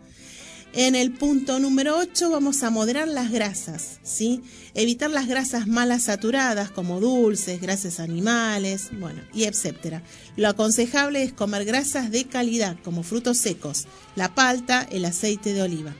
En 0.74 0.96
el 0.96 1.12
punto 1.12 1.60
número 1.60 1.98
8 1.98 2.30
vamos 2.30 2.64
a 2.64 2.70
moderar 2.70 3.10
las 3.10 3.30
grasas, 3.30 4.00
¿sí? 4.04 4.42
Evitar 4.74 5.10
las 5.10 5.28
grasas 5.28 5.68
malas 5.68 6.04
saturadas 6.04 6.72
como 6.72 7.02
dulces, 7.02 7.60
grasas 7.60 8.00
animales, 8.00 8.88
bueno, 8.98 9.22
y 9.34 9.44
etcétera. 9.44 10.02
Lo 10.38 10.48
aconsejable 10.48 11.24
es 11.24 11.34
comer 11.34 11.66
grasas 11.66 12.10
de 12.10 12.24
calidad 12.24 12.78
como 12.86 13.04
frutos 13.04 13.38
secos, 13.38 13.86
la 14.16 14.34
palta, 14.34 14.88
el 14.90 15.04
aceite 15.04 15.54
de 15.54 15.62
oliva. 15.62 15.94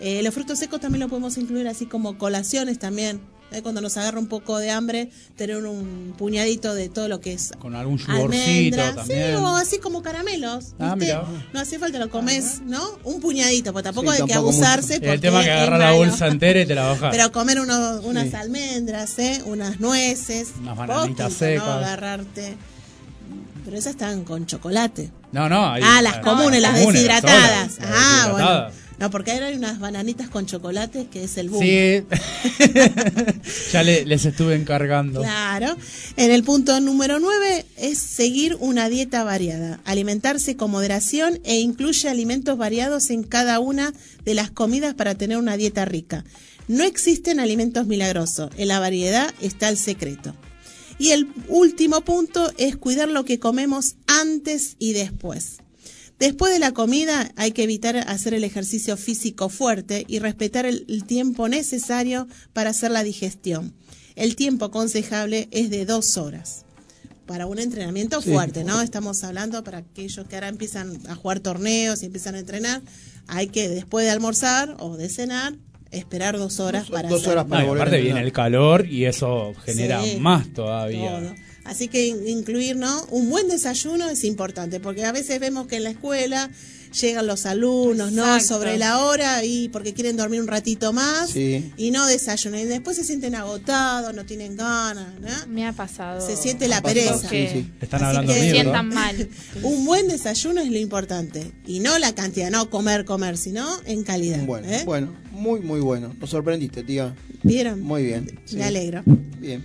Eh, 0.00 0.22
los 0.22 0.34
frutos 0.34 0.58
secos 0.58 0.80
también 0.80 1.00
lo 1.00 1.08
podemos 1.08 1.38
incluir 1.38 1.66
así 1.66 1.86
como 1.86 2.18
colaciones 2.18 2.78
también. 2.78 3.22
¿Eh? 3.56 3.62
Cuando 3.62 3.80
nos 3.80 3.96
agarra 3.96 4.18
un 4.18 4.26
poco 4.28 4.58
de 4.58 4.70
hambre, 4.70 5.10
tener 5.36 5.64
un 5.66 6.14
puñadito 6.18 6.74
de 6.74 6.88
todo 6.88 7.08
lo 7.08 7.20
que 7.20 7.32
es 7.32 7.52
Con 7.58 7.74
algún 7.74 8.00
almendras, 8.08 8.96
también. 8.96 9.36
sí, 9.36 9.42
o 9.42 9.56
así 9.56 9.78
como 9.78 10.02
caramelos. 10.02 10.74
Ah, 10.78 10.94
¿viste? 10.96 11.14
mira. 11.14 11.24
No 11.52 11.60
hace 11.60 11.78
falta, 11.78 11.98
lo 11.98 12.10
comes, 12.10 12.60
¿no? 12.66 12.82
Un 13.04 13.20
puñadito, 13.20 13.72
porque 13.72 13.84
tampoco 13.84 14.12
Sí, 14.12 14.20
hay 14.20 14.26
que 14.26 14.32
tampoco 14.34 14.50
abusarse. 14.56 14.94
El 14.94 15.00
porque 15.00 15.18
tema 15.18 15.40
es 15.40 15.46
que 15.46 15.52
agarrar 15.52 15.80
la 15.80 15.92
bolsa 15.92 16.26
entera 16.28 16.60
y 16.60 16.66
te 16.66 16.74
la 16.74 16.82
bajas. 16.88 17.10
Pero 17.10 17.32
comer 17.32 17.60
uno- 17.60 18.00
unas 18.02 18.28
Sí. 18.30 18.36
almendras, 18.36 19.18
¿eh? 19.18 19.42
unas 19.46 19.80
nueces, 19.80 20.48
Unas 20.60 20.76
bananitas 20.76 21.32
secas. 21.32 21.64
¿no? 21.66 21.72
Agarrarte. 21.72 22.56
Pero 23.64 23.78
esas 23.78 23.92
están 23.92 24.24
con 24.24 24.44
chocolate. 24.46 25.10
no, 25.32 25.48
no. 25.48 25.64
ah, 25.64 26.02
las 26.02 26.16
ah, 26.16 26.20
comunes, 26.20 26.60
las 26.60 26.72
comunes, 26.72 26.94
deshidratadas. 27.02 27.72
solas, 27.74 27.78
las 27.78 27.90
ah, 27.90 28.26
deshidratadas. 28.28 28.72
bueno. 28.72 28.83
No, 28.98 29.10
porque 29.10 29.32
ahora 29.32 29.46
hay 29.46 29.56
unas 29.56 29.80
bananitas 29.80 30.28
con 30.28 30.46
chocolate 30.46 31.08
que 31.10 31.24
es 31.24 31.36
el 31.36 31.50
boom. 31.50 31.62
Sí. 31.62 32.02
ya 33.72 33.82
le- 33.82 34.04
les 34.06 34.24
estuve 34.24 34.54
encargando. 34.54 35.20
Claro. 35.22 35.76
En 36.16 36.30
el 36.30 36.44
punto 36.44 36.78
número 36.80 37.18
9 37.18 37.66
es 37.76 37.98
seguir 37.98 38.56
una 38.60 38.88
dieta 38.88 39.24
variada, 39.24 39.80
alimentarse 39.84 40.56
con 40.56 40.70
moderación 40.70 41.40
e 41.44 41.56
incluye 41.58 42.08
alimentos 42.08 42.56
variados 42.56 43.10
en 43.10 43.24
cada 43.24 43.58
una 43.58 43.92
de 44.24 44.34
las 44.34 44.50
comidas 44.50 44.94
para 44.94 45.14
tener 45.14 45.38
una 45.38 45.56
dieta 45.56 45.84
rica. 45.84 46.24
No 46.68 46.84
existen 46.84 47.40
alimentos 47.40 47.86
milagrosos, 47.86 48.50
en 48.56 48.68
la 48.68 48.78
variedad 48.78 49.32
está 49.42 49.68
el 49.68 49.76
secreto. 49.76 50.34
Y 50.98 51.10
el 51.10 51.28
último 51.48 52.02
punto 52.02 52.52
es 52.56 52.76
cuidar 52.76 53.08
lo 53.08 53.24
que 53.24 53.40
comemos 53.40 53.96
antes 54.06 54.76
y 54.78 54.92
después. 54.92 55.56
Después 56.18 56.52
de 56.52 56.58
la 56.60 56.72
comida 56.72 57.32
hay 57.36 57.52
que 57.52 57.64
evitar 57.64 57.96
hacer 57.96 58.34
el 58.34 58.44
ejercicio 58.44 58.96
físico 58.96 59.48
fuerte 59.48 60.04
y 60.06 60.20
respetar 60.20 60.64
el, 60.64 60.84
el 60.88 61.04
tiempo 61.04 61.48
necesario 61.48 62.28
para 62.52 62.70
hacer 62.70 62.90
la 62.92 63.02
digestión. 63.02 63.74
El 64.14 64.36
tiempo 64.36 64.66
aconsejable 64.66 65.48
es 65.50 65.70
de 65.70 65.84
dos 65.86 66.16
horas 66.16 66.64
para 67.26 67.46
un 67.46 67.58
entrenamiento 67.58 68.20
Sí. 68.22 68.30
fuerte, 68.30 68.62
¿no? 68.64 68.80
Estamos 68.80 69.24
hablando 69.24 69.64
para 69.64 69.78
aquellos 69.78 70.26
que 70.28 70.36
ahora 70.36 70.48
empiezan 70.48 71.00
a 71.08 71.14
jugar 71.16 71.40
torneos 71.40 72.02
y 72.02 72.06
empiezan 72.06 72.34
a 72.36 72.38
entrenar, 72.38 72.82
hay 73.26 73.48
que 73.48 73.68
después 73.68 74.04
de 74.04 74.10
almorzar 74.12 74.76
o 74.78 74.96
de 74.96 75.08
cenar 75.08 75.54
esperar 75.90 76.36
dos 76.38 76.60
horas 76.60 76.90
para 76.90 77.08
dos 77.08 77.20
hacer 77.22 77.32
horas 77.32 77.46
para 77.46 77.64
volver 77.64 77.82
a 77.82 77.84
aparte 77.86 78.02
viene 78.02 78.20
el 78.20 78.32
calor 78.32 78.86
y 78.86 79.04
eso 79.06 79.52
genera 79.64 80.02
Sí. 80.04 80.18
más 80.20 80.52
todavía. 80.52 81.18
todo. 81.20 81.34
Así 81.64 81.88
que 81.88 82.06
in- 82.06 82.26
incluir, 82.28 82.76
¿no? 82.76 83.04
Un 83.10 83.30
buen 83.30 83.48
desayuno 83.48 84.08
es 84.10 84.24
importante, 84.24 84.80
porque 84.80 85.04
a 85.04 85.12
veces 85.12 85.40
vemos 85.40 85.66
que 85.66 85.76
en 85.76 85.84
la 85.84 85.90
escuela 85.90 86.50
llegan 87.00 87.26
los 87.26 87.44
alumnos, 87.44 88.12
¿no? 88.12 88.38
Sobre 88.40 88.78
la 88.78 89.04
hora 89.04 89.44
y 89.44 89.68
porque 89.70 89.94
quieren 89.94 90.16
dormir 90.16 90.40
un 90.40 90.46
ratito 90.46 90.92
más 90.92 91.30
Sí. 91.30 91.72
y 91.76 91.90
no 91.90 92.06
desayunan. 92.06 92.60
Y 92.60 92.64
después 92.66 92.96
se 92.96 93.02
sienten 93.02 93.34
agotados, 93.34 94.14
no 94.14 94.24
tienen 94.24 94.56
ganas, 94.56 95.08
¿no? 95.20 95.28
Me 95.48 95.66
ha 95.66 95.72
pasado. 95.72 96.24
Se 96.24 96.36
siente 96.36 96.68
la 96.68 96.80
pereza. 96.82 97.18
sí, 97.28 97.48
sí. 97.52 97.70
Están 97.80 98.00
Así 98.04 98.08
hablando 98.10 98.32
que- 98.32 98.38
Se 98.40 98.50
sientan 98.52 98.88
mal. 98.90 99.28
Un 99.64 99.84
buen 99.86 100.06
desayuno 100.06 100.60
es 100.60 100.70
lo 100.70 100.78
importante. 100.78 101.50
Y 101.66 101.80
no 101.80 101.98
la 101.98 102.14
cantidad, 102.14 102.50
no 102.52 102.70
comer, 102.70 103.04
comer, 103.04 103.38
sino 103.38 103.66
en 103.86 104.04
calidad. 104.04 104.44
Bueno, 104.44 104.70
¿eh? 104.70 104.82
bueno, 104.84 105.16
muy, 105.32 105.58
muy 105.60 105.80
bueno. 105.80 106.14
Nos 106.20 106.30
sorprendiste, 106.30 106.84
tía. 106.84 107.12
¿Vieron? 107.42 107.80
Muy 107.82 108.04
bien. 108.04 108.38
sí. 108.44 108.54
Me 108.56 108.64
alegro. 108.66 109.02
Bien. 109.40 109.64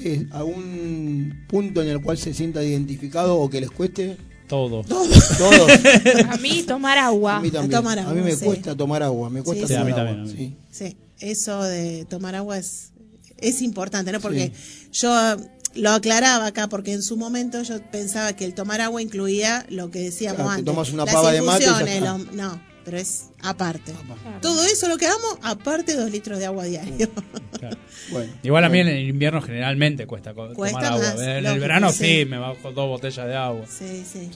Eh, 0.00 0.26
¿Algún 0.32 1.44
punto 1.48 1.82
en 1.82 1.88
el 1.88 2.00
cual 2.02 2.18
se 2.18 2.34
sienta 2.34 2.62
identificado 2.62 3.38
o 3.38 3.48
que 3.50 3.60
les 3.60 3.70
cueste? 3.70 4.16
Todo. 4.48 4.82
Todo. 4.84 5.66
A 6.30 6.36
mí 6.36 6.62
tomar 6.62 6.98
agua. 6.98 7.36
A 7.36 7.40
mí 7.40 7.50
también. 7.50 7.70
tomar 7.80 7.98
a 7.98 8.02
mí 8.02 8.08
agua, 8.10 8.22
me 8.22 8.32
sí. 8.36 8.44
cuesta 8.44 8.76
tomar 8.76 9.02
agua. 9.02 9.28
Me 9.30 9.42
cuesta 9.42 9.66
Sí, 9.66 9.74
tomar 9.74 9.86
Sí, 9.86 9.92
a 9.92 9.94
mí 9.94 10.00
agua. 10.00 10.12
también, 10.16 10.36
a 10.36 10.40
mí. 10.40 10.56
sí. 10.70 10.86
Sí, 10.86 10.96
eso 11.20 11.62
de 11.64 12.04
tomar 12.08 12.34
agua 12.36 12.58
es, 12.58 12.92
es 13.38 13.60
importante, 13.62 14.12
¿no? 14.12 14.20
Porque 14.20 14.52
yo 14.92 15.36
lo 15.74 15.90
aclaraba 15.90 16.46
acá, 16.46 16.68
porque 16.68 16.92
en 16.92 17.02
su 17.02 17.16
momento 17.16 17.62
yo 17.62 17.80
pensaba 17.90 18.34
que 18.34 18.44
el 18.44 18.54
tomar 18.54 18.80
agua 18.80 19.02
incluía 19.02 19.66
lo 19.68 19.90
que 19.90 19.98
decíamos 19.98 20.36
Claro, 20.36 20.50
te 20.50 20.54
antes. 20.60 20.64
tomas 20.72 20.92
una 20.92 21.04
las 21.04 21.14
pava 21.14 21.32
de 21.32 21.42
mate 21.42 21.64
y 21.64 21.66
ya 21.66 21.72
infusiones, 21.72 21.96
está. 21.96 22.18
lo- 22.18 22.32
no, 22.32 22.62
pero 22.86 22.96
es 22.98 23.26
aparte. 23.42 23.92
Todo 24.40 24.64
eso 24.64 24.88
lo 24.88 24.96
que 24.96 25.06
hagamos, 25.06 25.38
aparte 25.42 25.94
dos 25.96 26.08
litros 26.10 26.38
de 26.38 26.46
agua 26.46 26.64
diario. 26.64 27.10
Claro. 27.56 27.76
Bueno. 28.12 28.32
Igual 28.42 28.64
a 28.64 28.68
mí 28.68 28.80
en 28.80 28.88
el 28.88 29.08
invierno 29.08 29.40
generalmente 29.40 30.06
cuesta 30.06 30.34
Cuesta 30.34 30.78
tomar 30.78 30.84
agua. 30.84 31.14
más, 31.14 31.20
En 31.22 31.46
el 31.46 31.58
verano 31.58 31.90
sí. 31.90 32.18
sí. 32.20 32.24
me 32.26 32.36
bajo 32.36 32.70
dos 32.70 32.86
botellas 32.86 33.26
de 33.26 33.34
agua. 33.34 33.64
sí, 33.66 34.04
sí. 34.10 34.28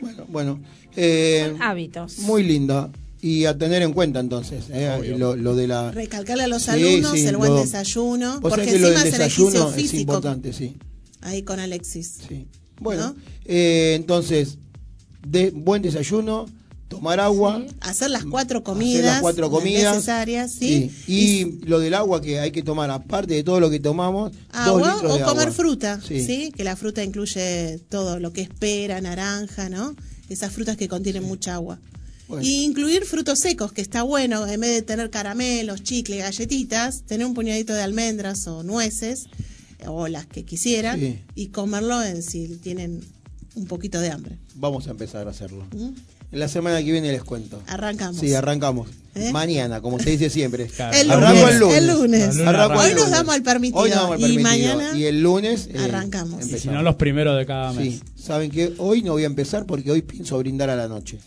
Bueno, 0.00 0.24
bueno. 0.28 0.60
Eh, 0.96 1.54
Hábitos. 1.60 2.18
muy 2.18 2.42
linda. 2.42 2.90
Y 3.22 3.44
a 3.46 3.56
tener 3.56 3.82
en 3.82 3.92
cuenta 3.92 4.18
entonces, 4.20 4.64
eh, 4.70 5.14
lo, 5.16 5.36
lo 5.36 5.54
de 5.54 5.68
la... 5.68 5.90
Recalcarle 5.92 6.44
a 6.44 6.48
los 6.48 6.64
Sí, 6.64 6.70
alumnos 6.72 7.12
sí, 7.12 7.26
el 7.26 7.36
buen 7.36 7.52
lo- 7.52 7.60
desayuno, 7.60 8.40
porque 8.42 8.62
que 8.66 8.78
lo 8.78 8.88
encima 8.88 8.98
del 9.04 9.08
es 9.08 9.14
el 9.14 9.20
ejercicio 9.20 9.44
desayuno 9.46 9.68
es 9.70 9.74
físico 9.76 10.00
importante, 10.00 10.52
sí. 10.52 10.76
ahí 11.22 11.42
con 11.42 11.58
Alexis. 11.60 12.18
sí. 12.28 12.46
Bueno, 12.80 13.14
¿No? 13.14 13.16
eh, 13.46 13.94
entonces, 13.96 14.58
de, 15.26 15.50
buen 15.50 15.80
desayuno, 15.80 16.46
tomar 16.88 17.20
agua, 17.20 17.64
Hacer 17.80 18.10
las 18.10 18.24
cuatro 18.24 18.58
hacer 18.58 18.64
comidas, 18.64 19.04
las 19.04 19.20
cuatro 19.20 19.50
comidas. 19.50 19.94
necesarias, 19.96 20.52
¿sí? 20.52 20.90
Y, 21.06 21.66
lo 21.66 21.80
del 21.80 21.94
agua 21.94 22.20
que 22.20 22.38
hay 22.40 22.52
que 22.52 22.62
tomar, 22.62 22.90
aparte 22.90 23.34
de 23.34 23.42
todo 23.44 23.60
lo 23.60 23.70
que 23.70 23.80
tomamos, 23.80 24.32
dos 24.32 24.40
agua 24.52 24.94
litros 24.94 25.12
o 25.12 25.18
de 25.18 25.24
comer 25.24 25.42
agua. 25.48 25.52
fruta, 25.52 26.00
Sí. 26.06 26.24
sí. 26.24 26.52
Que 26.56 26.64
la 26.64 26.76
fruta 26.76 27.02
incluye 27.02 27.78
todo, 27.88 28.18
lo 28.20 28.32
que 28.32 28.42
es 28.42 28.48
pera, 28.48 29.00
naranja, 29.00 29.68
¿no? 29.68 29.94
Esas 30.28 30.52
frutas 30.52 30.76
que 30.76 30.88
contienen 30.88 31.24
mucha 31.24 31.54
agua. 31.54 31.78
Bueno. 32.28 32.44
Y 32.44 32.64
incluir 32.64 33.04
frutos 33.04 33.38
secos, 33.38 33.72
que 33.72 33.80
está 33.80 34.02
bueno, 34.02 34.46
en 34.46 34.60
vez 34.60 34.70
de 34.72 34.82
tener 34.82 35.10
caramelos, 35.10 35.82
chicle, 35.84 36.18
galletitas, 36.18 37.02
tener 37.02 37.26
un 37.26 37.34
puñadito 37.34 37.72
de 37.72 37.82
almendras 37.82 38.46
o 38.48 38.64
nueces, 38.64 39.26
o 39.86 40.08
las 40.08 40.26
que 40.26 40.44
quisieran, 40.44 41.20
y 41.36 41.46
comerlo 41.48 42.02
en, 42.02 42.22
si 42.22 42.48
tienen 42.56 43.00
un 43.54 43.66
poquito 43.66 44.00
de 44.00 44.10
hambre. 44.10 44.38
Vamos 44.56 44.88
a 44.88 44.90
empezar 44.90 45.28
a 45.28 45.30
hacerlo. 45.30 45.66
¿Mm? 45.72 45.90
En 46.36 46.40
la 46.40 46.48
semana 46.48 46.84
que 46.84 46.92
viene 46.92 47.10
les 47.10 47.24
cuento. 47.24 47.62
Arrancamos. 47.66 48.20
Sí, 48.20 48.34
arrancamos. 48.34 48.90
¿Eh? 49.14 49.32
Mañana, 49.32 49.80
como 49.80 49.98
se 49.98 50.10
dice 50.10 50.28
siempre. 50.28 50.66
Claro. 50.76 50.94
El 50.94 51.10
Arranco 51.10 51.40
lunes, 51.40 51.54
el 51.54 51.58
lunes. 51.60 51.78
el 51.78 51.86
lunes. 51.86 52.20
El 52.20 52.28
lunes 52.36 52.46
Arranco 52.48 52.82
el 52.82 52.88
Hoy 52.90 52.94
nos 52.94 53.10
damos 53.10 53.34
el 53.36 53.42
permitido, 53.42 53.80
Hoy 53.80 53.88
nos 53.88 53.98
damos 54.00 54.16
el 54.16 54.20
y 54.20 54.34
permitido. 54.34 54.76
mañana 54.76 54.98
Y 54.98 55.04
el 55.04 55.22
lunes 55.22 55.68
eh, 55.72 55.78
arrancamos. 55.78 56.46
Y 56.46 56.58
si 56.58 56.68
no, 56.68 56.82
los 56.82 56.96
primeros 56.96 57.38
de 57.38 57.46
cada 57.46 57.72
mes. 57.72 57.94
Sí, 57.94 58.02
saben 58.22 58.50
que 58.50 58.74
hoy 58.76 59.00
no 59.02 59.12
voy 59.12 59.22
a 59.22 59.26
empezar 59.26 59.64
porque 59.64 59.90
hoy 59.90 60.02
pienso 60.02 60.36
brindar 60.36 60.68
a 60.68 60.76
la 60.76 60.88
noche. 60.88 61.18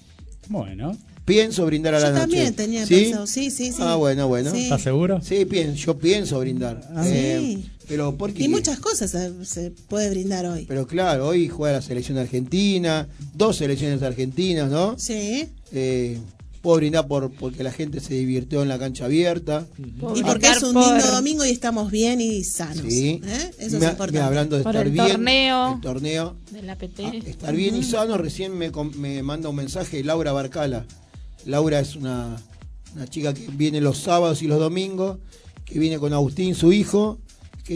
Bueno, 0.48 0.95
Pienso 1.26 1.65
brindar 1.65 1.95
a 1.95 1.99
Yo 1.99 2.03
la 2.06 2.11
noche. 2.11 2.22
también 2.22 2.53
tenía 2.56 2.86
¿Sí? 2.86 2.95
pensado, 3.06 3.26
sí, 3.26 3.49
sí, 3.49 3.72
sí. 3.72 3.77
Ah, 3.81 3.95
bueno, 3.95 4.27
bueno. 4.27 4.52
Sí. 4.52 4.64
¿estás 4.64 4.81
seguro? 4.84 5.22
Sí, 5.23 5.45
pienso, 5.45 5.76
yo 5.86 5.98
pienso 5.98 6.40
brindar. 6.40 6.81
Ah, 6.95 7.03
Eh, 7.07 7.40
sí. 7.64 7.69
Pero 7.90 8.16
porque 8.16 8.44
Y 8.44 8.48
muchas 8.48 8.80
cosas 8.80 9.11
se, 9.11 9.44
se 9.45 9.72
puede 9.72 10.10
brindar 10.10 10.45
hoy. 10.45 10.66
Pero 10.68 10.88
claro, 10.88 11.28
hoy 11.28 11.49
juega 11.49 11.78
la 11.78 11.82
selección 11.82 12.18
argentina, 12.18 13.10
dos 13.34 13.57
selecciones 13.57 14.02
argentinas, 14.03 14.70
¿no? 14.72 14.98
Sí. 14.98 15.49
Eh, 15.74 16.20
puedo 16.61 16.78
brindar 16.78 17.07
por 17.07 17.32
porque 17.32 17.64
la 17.64 17.72
gente 17.72 17.99
se 18.02 18.14
divirtió 18.14 18.61
en 18.61 18.68
la 18.70 18.78
cancha 18.78 19.06
abierta. 19.06 19.66
Puedo 19.99 20.16
Y 20.16 20.24
porque 20.24 20.48
es 20.48 20.61
un 20.64 20.74
por- 20.74 20.88
lindo 20.94 21.11
domingo 21.11 21.45
y 21.45 21.49
estamos 21.49 21.90
bien 21.91 22.22
y 22.22 22.44
sanos. 22.44 22.86
Sí. 22.88 23.22
¿eh? 23.26 23.52
Eso 23.60 23.80
Me- 23.80 23.86
es 23.86 23.91
importante. 23.91 24.11
me 24.14 24.20
hablando 24.20 24.57
de 24.57 24.64
Por 24.64 24.74
estar 24.76 24.86
el 24.88 24.91
bien, 24.94 25.07
torneo. 25.07 25.74
el 25.76 25.82
torneo, 25.82 26.36
Del 26.52 26.70
APT. 26.70 26.99
ah, 27.06 27.11
estar 27.26 27.56
bien 27.56 27.76
y 27.76 27.84
sano, 27.84 28.18
recién 28.18 28.57
me, 28.57 28.72
me 28.98 29.24
manda 29.24 29.49
un 29.49 29.56
mensaje 29.56 30.03
Laura 30.03 30.32
Barcala. 30.32 30.86
Laura 31.45 31.80
es 31.80 31.95
una, 31.95 32.36
una 32.95 33.07
chica 33.07 33.34
que 33.34 33.48
viene 33.53 33.80
los 33.82 33.98
sábados 33.98 34.41
y 34.41 34.48
los 34.48 34.60
domingos, 34.60 35.18
que 35.64 35.80
viene 35.80 35.98
con 35.98 36.11
Agustín, 36.14 36.56
su 36.56 36.74
hijo, 36.74 37.20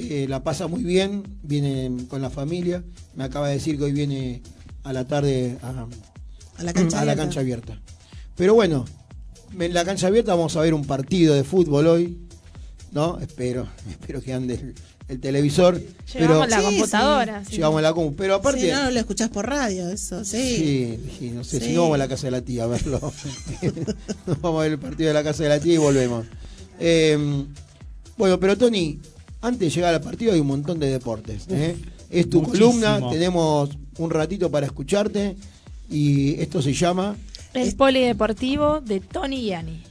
que 0.02 0.28
la 0.28 0.44
pasa 0.44 0.68
muy 0.68 0.84
bien, 0.84 1.24
viene 1.44 1.92
con 2.10 2.22
la 2.22 2.30
familia. 2.30 2.84
Me 3.16 3.24
acaba 3.24 3.48
de 3.48 3.56
decir 3.56 3.78
que 3.78 3.84
hoy 3.86 3.92
viene 3.92 4.42
a 4.84 4.92
la 4.94 5.06
tarde 5.06 5.58
a, 5.62 5.88
a 6.58 6.64
la 6.64 6.74
cancha 6.74 6.98
a 7.02 7.06
la 7.06 7.12
abierta. 7.14 7.24
cancha 7.24 7.40
abierta. 7.40 7.82
Pero 8.36 8.54
bueno, 8.56 8.86
en 9.60 9.74
la 9.74 9.86
cancha 9.86 10.08
abierta 10.08 10.34
vamos 10.36 10.56
a 10.58 10.62
ver 10.62 10.74
un 10.74 10.86
partido 10.86 11.36
de 11.36 11.44
fútbol 11.44 11.88
hoy, 11.88 12.18
¿no? 12.92 13.20
Espero, 13.20 13.68
espero 13.90 14.22
que 14.22 14.34
ande 14.34 14.56
el, 14.56 14.76
el 15.08 15.20
televisor. 15.20 15.80
Llevamos 15.80 15.98
pero 16.14 16.46
la 16.48 16.58
Sí, 16.60 16.64
computadora. 16.66 17.46
sí. 17.46 17.56
llevamos 17.58 17.82
la 17.82 17.94
compu. 17.94 18.16
Pero 18.16 18.36
aparte, 18.36 18.62
Sí, 18.62 18.72
no, 18.72 18.90
lo 18.92 19.00
escuchás 19.00 19.30
por 19.30 19.48
radio, 19.48 19.90
eso, 19.90 20.26
sí. 20.26 20.56
sí, 20.58 21.00
sí, 21.20 21.30
no 21.30 21.44
sé, 21.44 21.60
Sí. 21.60 21.68
si 21.68 21.74
no 21.74 21.82
vamos 21.84 21.96
a 21.96 21.98
la 22.00 22.08
casa 22.08 22.28
de 22.28 22.32
la 22.32 22.42
tía 22.42 22.64
a 22.64 22.68
verlo. 22.68 23.00
Nos 24.28 24.42
vamos 24.42 24.60
a 24.60 24.64
ver 24.64 24.72
el 24.74 24.80
partido 24.80 25.10
de 25.10 25.14
la 25.14 25.24
casa 25.24 25.44
de 25.44 25.50
la 25.50 25.60
tía 25.60 25.76
y 25.76 25.78
volvemos. 25.78 26.26
Eh, 26.80 27.46
bueno, 28.18 28.40
pero 28.40 28.58
Tony, 28.58 29.00
antes 29.44 29.60
de 29.60 29.70
llegar 29.70 29.94
al 29.94 30.02
partido 30.02 30.34
hay 30.34 30.40
un 30.40 30.48
montón 30.48 30.80
de 30.80 30.90
deportes. 30.90 31.46
¿eh? 31.50 31.76
Es 32.10 32.30
tu 32.30 32.42
muchísimo. 32.42 32.72
columna, 32.72 33.10
tenemos 33.10 33.78
un 33.98 34.10
ratito 34.10 34.50
para 34.50 34.66
escucharte 34.66 35.36
y 35.90 36.40
esto 36.42 36.62
se 36.62 36.74
llama... 36.74 37.16
El 37.54 37.76
polideportivo 37.76 38.82
de 38.82 39.02
Tony 39.02 39.46
Yani. 39.46 39.84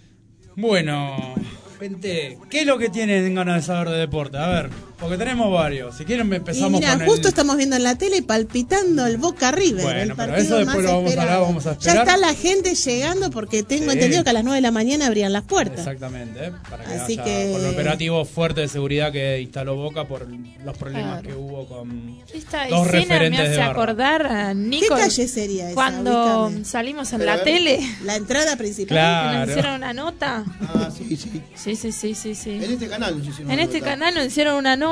Bueno, 0.56 1.34
gente, 1.78 2.38
¿qué 2.50 2.62
es 2.62 2.66
lo 2.66 2.78
que 2.78 2.88
tienen 2.88 3.34
ganas 3.34 3.56
de 3.56 3.66
saber 3.66 3.90
de 3.90 3.98
deporte? 3.98 4.38
A 4.38 4.48
ver, 4.48 4.70
porque 5.02 5.18
tenemos 5.18 5.52
varios. 5.52 5.96
Si 5.96 6.04
quieren 6.04 6.32
Y 6.32 6.36
empezamos 6.36 6.80
mira, 6.80 6.96
con 6.96 7.06
justo 7.06 7.28
el... 7.28 7.32
estamos 7.32 7.56
viendo 7.56 7.76
en 7.76 7.82
la 7.82 7.96
tele 7.96 8.22
palpitando 8.22 9.04
el 9.06 9.16
Boca 9.18 9.50
River. 9.50 9.82
Bueno, 9.84 10.00
el 10.00 10.14
pero 10.14 10.36
eso 10.36 10.56
después 10.56 10.66
más 10.66 10.76
lo 10.76 10.82
vamos 10.92 11.04
a 11.04 11.08
esperado. 11.10 11.30
hablar, 11.30 11.40
vamos 11.48 11.66
a 11.66 11.70
Ya 11.72 11.78
esperar. 11.78 11.96
está 12.06 12.16
la 12.16 12.34
gente 12.34 12.74
llegando 12.74 13.30
porque 13.30 13.62
tengo 13.62 13.90
Sí. 13.90 13.98
entendido 13.98 14.24
que 14.24 14.30
a 14.30 14.32
las 14.32 14.44
9 14.44 14.56
de 14.56 14.62
la 14.62 14.70
mañana 14.70 15.06
abrían 15.06 15.32
las 15.32 15.42
puertas. 15.42 15.80
Exactamente, 15.80 16.46
¿eh? 16.46 16.52
para 16.70 16.84
que 16.84 16.94
Así 16.94 17.12
haya- 17.14 17.24
que- 17.24 17.50
por 17.52 17.60
el 17.60 17.70
operativo 17.74 18.24
fuerte 18.24 18.60
de 18.62 18.68
seguridad 18.68 19.12
que 19.12 19.40
instaló 19.40 19.76
Boca 19.76 20.06
por 20.06 20.26
los 20.64 20.76
problemas 20.78 21.20
Claro. 21.22 21.28
que 21.28 21.34
hubo 21.34 21.66
con 21.66 22.18
Esta 22.32 22.68
dos 22.68 22.86
escena 22.86 23.18
me 23.28 23.38
hace 23.38 23.56
barra. 23.56 23.70
acordar 23.70 24.26
a 24.26 24.48
¿Qué 24.48 24.54
Nico 24.54 24.94
calle 24.94 25.28
sería 25.28 25.66
esa? 25.66 25.74
cuando 25.74 26.46
Ubícame. 26.46 26.64
salimos 26.64 27.12
en 27.12 27.18
Pero 27.18 27.32
a 27.32 27.36
la 27.36 27.42
tele. 27.44 27.80
La 28.04 28.16
entrada 28.16 28.56
principal. 28.56 28.88
Claro. 28.96 29.38
Nos 29.40 29.48
hicieron 29.50 29.74
una 29.74 29.92
nota. 29.92 30.44
Ah, 30.62 30.90
sí, 30.96 31.16
sí. 31.16 31.42
Sí, 31.54 31.76
sí, 31.76 31.92
sí, 31.92 32.14
sí, 32.14 32.34
sí. 32.34 32.50
En 32.50 32.62
este 32.72 32.88
canal 32.88 33.18
nos 33.18 33.26
hicieron 33.26 33.50
En 33.50 33.54
una 33.54 33.62
este 33.64 33.78
nota. 33.80 33.90
canal 33.90 34.14
nos 34.14 34.26
hicieron 34.26 34.54
una 34.56 34.76
nota. 34.76 34.91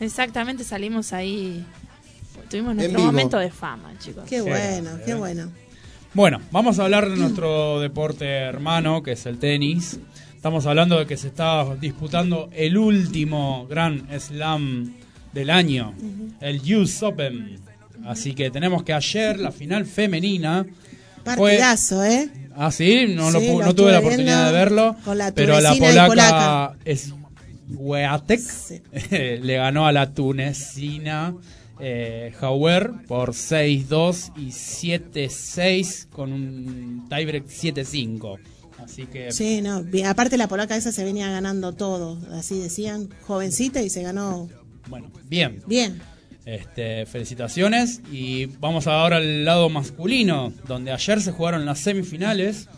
Exactamente, 0.00 0.64
salimos 0.64 1.12
ahí. 1.12 1.64
Tuvimos 2.50 2.74
nuestro 2.74 3.00
momento 3.00 3.38
de 3.38 3.50
fama, 3.50 3.92
chicos. 3.98 4.24
Qué 4.28 4.40
Sí, 4.40 4.48
bueno, 4.48 4.90
qué 5.04 5.14
bueno. 5.14 5.50
Bueno, 6.12 6.40
vamos 6.52 6.78
a 6.78 6.84
hablar 6.84 7.08
de 7.10 7.16
nuestro 7.16 7.80
deporte 7.80 8.24
hermano, 8.26 9.02
que 9.02 9.12
es 9.12 9.26
el 9.26 9.38
tenis. 9.38 9.98
Estamos 10.36 10.66
hablando 10.66 10.98
de 10.98 11.06
que 11.06 11.16
se 11.16 11.28
está 11.28 11.74
disputando 11.76 12.50
el 12.52 12.76
último 12.76 13.66
gran 13.68 14.06
slam 14.20 14.92
del 15.32 15.50
año, 15.50 15.94
el 16.40 16.60
US 16.76 17.02
Open. 17.02 17.58
Así 18.04 18.34
que 18.34 18.50
tenemos 18.50 18.82
que 18.82 18.92
ayer 18.92 19.38
la 19.40 19.50
final 19.50 19.86
femenina. 19.86 20.64
fue- 21.24 21.52
Partidazo, 21.56 22.04
¿eh? 22.04 22.28
Ah, 22.56 22.70
sí, 22.70 23.06
no, 23.08 23.30
lo 23.30 23.40
Sí, 23.40 23.48
lo 23.48 23.64
no 23.64 23.74
tuve 23.74 23.90
la 23.92 23.98
oportunidad 24.00 24.46
de 24.46 24.52
verlo. 24.52 24.94
con 25.04 25.16
la 25.18 25.32
pero 25.32 25.58
la 25.60 25.74
polaca 25.74 26.06
polaca. 26.06 26.76
es 26.84 27.12
Weatek. 27.68 28.40
Sí. 28.40 28.82
Le 29.10 29.56
ganó 29.56 29.86
a 29.86 29.92
la 29.92 30.12
tunecina 30.12 31.34
eh, 31.80 32.32
Hauer 32.40 32.90
por 33.06 33.30
6-2 33.30 34.32
y 34.36 34.48
7-6 34.48 36.08
con 36.08 36.32
un 36.32 37.06
tiebreak 37.08 37.46
7-5. 37.46 38.38
Así 38.78 39.06
que 39.06 39.32
Sí, 39.32 39.62
no. 39.62 39.84
Aparte 40.06 40.36
la 40.36 40.48
polaca 40.48 40.76
esa 40.76 40.92
se 40.92 41.04
venía 41.04 41.30
ganando 41.30 41.72
todo. 41.72 42.18
Así 42.32 42.58
decían, 42.58 43.08
jovencita 43.26 43.82
y 43.82 43.90
se 43.90 44.02
ganó 44.02 44.48
bueno, 44.88 45.10
bien. 45.28 45.62
bien. 45.66 46.00
Este, 46.44 47.06
felicitaciones 47.06 48.02
y 48.12 48.46
vamos 48.46 48.86
ahora 48.86 49.16
al 49.16 49.46
lado 49.46 49.70
masculino, 49.70 50.52
donde 50.68 50.92
ayer 50.92 51.22
se 51.22 51.32
jugaron 51.32 51.64
las 51.64 51.80
semifinales. 51.80 52.68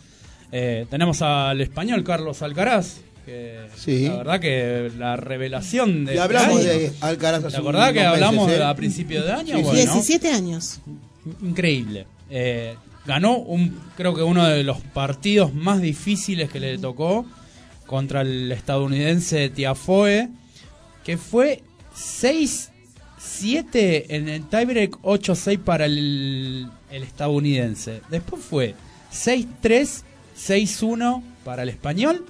Eh, 0.53 0.85
tenemos 0.89 1.21
al 1.21 1.59
español 1.59 2.05
Carlos 2.05 2.41
Alcaraz, 2.41 3.01
que 3.27 3.67
Sí. 3.75 4.07
la 4.07 4.15
verdad 4.17 4.39
que 4.39 4.91
la 4.97 5.17
revelación 5.17 6.05
de 6.05 6.13
Y 6.13 6.15
este 6.15 6.23
hablamos 6.23 6.59
año. 6.61 6.67
de 6.67 6.91
Alcaraz 7.01 7.45
¿Te 7.51 7.57
acordás 7.57 7.91
que 7.91 8.01
hablamos 8.01 8.45
meses, 8.47 8.59
de- 8.59 8.65
eh? 8.65 8.69
a 8.69 8.75
principio 8.75 9.21
de 9.23 9.31
año? 9.33 9.57
Sí, 9.57 9.57
sí. 9.57 9.63
Bueno, 9.63 9.73
17 9.73 10.31
años. 10.31 10.79
increíble. 11.41 12.07
Eh, 12.29 12.75
ganó 13.05 13.37
un, 13.37 13.77
creo 13.97 14.15
que 14.15 14.23
uno 14.23 14.45
de 14.47 14.63
los 14.63 14.79
partidos 14.79 15.53
más 15.53 15.81
difíciles 15.81 16.49
que 16.49 16.59
le 16.61 16.77
tocó 16.77 17.25
contra 17.85 18.21
el 18.21 18.49
estadounidense 18.51 19.49
Tiafoe, 19.49 20.29
que 21.03 21.17
fue 21.17 21.63
6-7 21.95 24.05
en 24.09 24.29
el 24.29 24.47
tiebreak, 24.47 24.97
8-6 25.03 25.59
para 25.59 25.85
el, 25.85 26.67
el 26.91 27.03
estadounidense. 27.03 28.01
Después 28.09 28.41
fue 28.43 28.75
6-3, 29.11 30.03
6-1 30.37 31.23
para 31.43 31.63
el 31.63 31.69
español. 31.69 32.25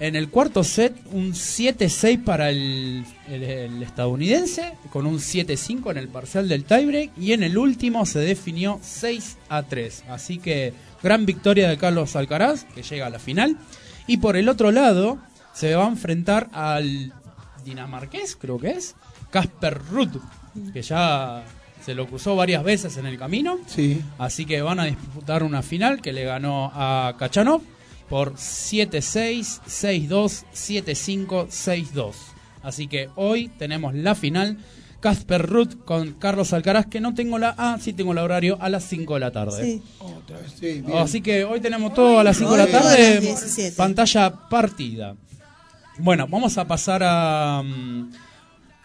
En 0.00 0.14
el 0.14 0.28
cuarto 0.28 0.62
set, 0.62 0.94
un 1.12 1.32
7-6 1.32 2.22
para 2.22 2.50
el, 2.50 3.04
el- 3.28 3.42
el 3.42 3.82
estadounidense, 3.82 4.74
con 4.90 5.06
un 5.06 5.18
7-5 5.18 5.90
en 5.90 5.96
el 5.96 6.08
parcial 6.08 6.48
del 6.48 6.64
tiebreak. 6.64 7.10
Y 7.18 7.32
en 7.32 7.42
el 7.42 7.58
último 7.58 8.06
se 8.06 8.20
definió 8.20 8.78
6-3. 8.80 10.02
Así 10.08 10.38
que 10.38 10.72
gran 11.02 11.26
victoria 11.26 11.68
de 11.68 11.78
Carlos 11.78 12.14
Alcaraz, 12.14 12.64
que 12.74 12.82
llega 12.82 13.06
a 13.06 13.10
la 13.10 13.18
final. 13.18 13.56
Y 14.06 14.18
por 14.18 14.36
el 14.36 14.48
otro 14.48 14.70
lado, 14.70 15.18
se 15.52 15.74
va 15.74 15.86
a 15.86 15.88
enfrentar 15.88 16.48
al 16.52 17.12
dinamarqués, 17.64 18.36
creo 18.36 18.58
que 18.58 18.70
es, 18.70 18.94
Casper 19.30 19.78
Ruud, 19.90 20.10
que 20.72 20.80
ya 20.82 21.42
se 21.84 21.94
lo 21.94 22.06
cruzó 22.06 22.36
varias 22.36 22.62
veces 22.62 22.96
en 22.98 23.06
el 23.06 23.18
camino. 23.18 23.58
Sí. 23.66 24.00
Así 24.18 24.46
que 24.46 24.62
van 24.62 24.78
a 24.80 24.84
disputar 24.84 25.42
una 25.42 25.62
final 25.62 26.00
que 26.00 26.12
le 26.12 26.24
ganó 26.24 26.70
a 26.74 27.14
Kachanov 27.18 27.62
por 28.08 28.34
7-6, 28.34 29.60
6-2, 29.66 30.44
7-5, 30.54 31.48
6-2. 31.48 32.12
Así 32.62 32.86
que 32.86 33.08
hoy 33.16 33.48
tenemos 33.48 33.94
la 33.94 34.14
final. 34.14 34.58
Casper 35.00 35.46
Ruth 35.46 35.84
con 35.84 36.14
Carlos 36.14 36.52
Alcaraz, 36.52 36.86
que 36.86 37.00
no 37.00 37.14
tengo 37.14 37.38
la... 37.38 37.54
Ah, 37.56 37.78
sí 37.80 37.92
tengo 37.92 38.12
el 38.12 38.18
horario 38.18 38.58
a 38.60 38.68
las 38.68 38.84
5 38.84 39.14
de 39.14 39.20
la 39.20 39.30
tarde. 39.30 39.62
Sí. 39.64 39.82
Otra 40.00 40.38
vez, 40.38 40.52
sí, 40.58 40.80
bien. 40.80 40.98
Así 40.98 41.20
que 41.20 41.44
hoy 41.44 41.60
tenemos 41.60 41.94
todo 41.94 42.18
a 42.18 42.24
las 42.24 42.36
5 42.36 42.50
de 42.50 42.58
la 42.58 42.66
tarde. 42.66 43.14
las 43.14 43.22
17. 43.22 43.76
Pantalla 43.76 44.48
partida. 44.48 45.14
Bueno, 45.98 46.26
vamos 46.28 46.58
a 46.58 46.66
pasar 46.66 47.02
a, 47.04 47.62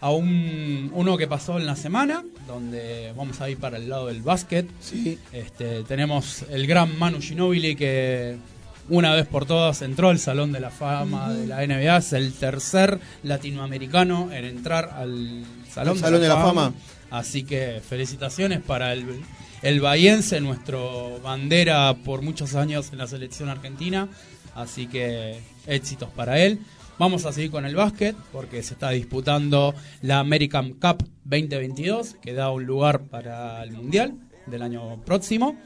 a 0.00 0.10
un, 0.10 0.90
uno 0.94 1.16
que 1.16 1.26
pasó 1.26 1.58
en 1.58 1.66
la 1.66 1.74
semana, 1.74 2.24
donde 2.46 3.12
vamos 3.16 3.40
a 3.40 3.50
ir 3.50 3.58
para 3.58 3.78
el 3.78 3.88
lado 3.88 4.06
del 4.06 4.22
básquet. 4.22 4.68
Sí. 4.80 5.18
Este, 5.32 5.82
tenemos 5.82 6.44
el 6.48 6.68
gran 6.68 6.96
Manu 6.96 7.20
Ginóbili 7.20 7.74
que 7.74 8.36
una 8.88 9.14
vez 9.14 9.26
por 9.26 9.46
todas 9.46 9.82
entró 9.82 10.10
al 10.10 10.18
Salón 10.18 10.52
de 10.52 10.60
la 10.60 10.70
Fama 10.70 11.32
de 11.32 11.46
la 11.46 11.66
NBA. 11.66 11.96
Es 11.96 12.12
el 12.12 12.32
tercer 12.32 13.00
latinoamericano 13.22 14.30
en 14.32 14.44
entrar 14.44 14.90
al 14.94 15.44
Salón, 15.70 15.96
Al 15.96 15.98
Salón 15.98 16.20
de 16.20 16.28
la 16.28 16.36
Fama. 16.36 16.72
Así 17.10 17.44
que 17.44 17.80
felicitaciones 17.86 18.60
para 18.60 18.92
el, 18.92 19.06
el 19.62 19.80
bahiense, 19.80 20.40
nuestro 20.40 21.20
bandera 21.22 21.94
por 22.04 22.22
muchos 22.22 22.54
años 22.54 22.90
en 22.92 22.98
la 22.98 23.06
selección 23.06 23.48
argentina. 23.48 24.08
Así 24.54 24.86
que 24.86 25.40
éxitos 25.66 26.10
para 26.10 26.40
él. 26.40 26.60
Vamos 26.98 27.24
a 27.26 27.32
seguir 27.32 27.50
con 27.50 27.64
el 27.64 27.74
básquet 27.74 28.14
porque 28.32 28.62
se 28.62 28.74
está 28.74 28.90
disputando 28.90 29.74
la 30.00 30.20
American 30.20 30.74
Cup 30.74 31.04
2022 31.24 32.16
que 32.22 32.34
da 32.34 32.50
un 32.50 32.64
lugar 32.64 33.00
para 33.02 33.62
el 33.64 33.72
Mundial 33.72 34.14
del 34.46 34.62
año 34.62 35.00
próximo. 35.04 35.56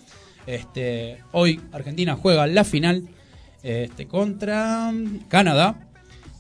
Este, 0.49 1.19
hoy 1.33 1.61
Argentina 1.73 2.17
juega 2.17 2.47
la 2.47 2.65
final 2.65 3.07
este, 3.63 4.07
contra 4.09 4.91
Canadá. 5.29 5.91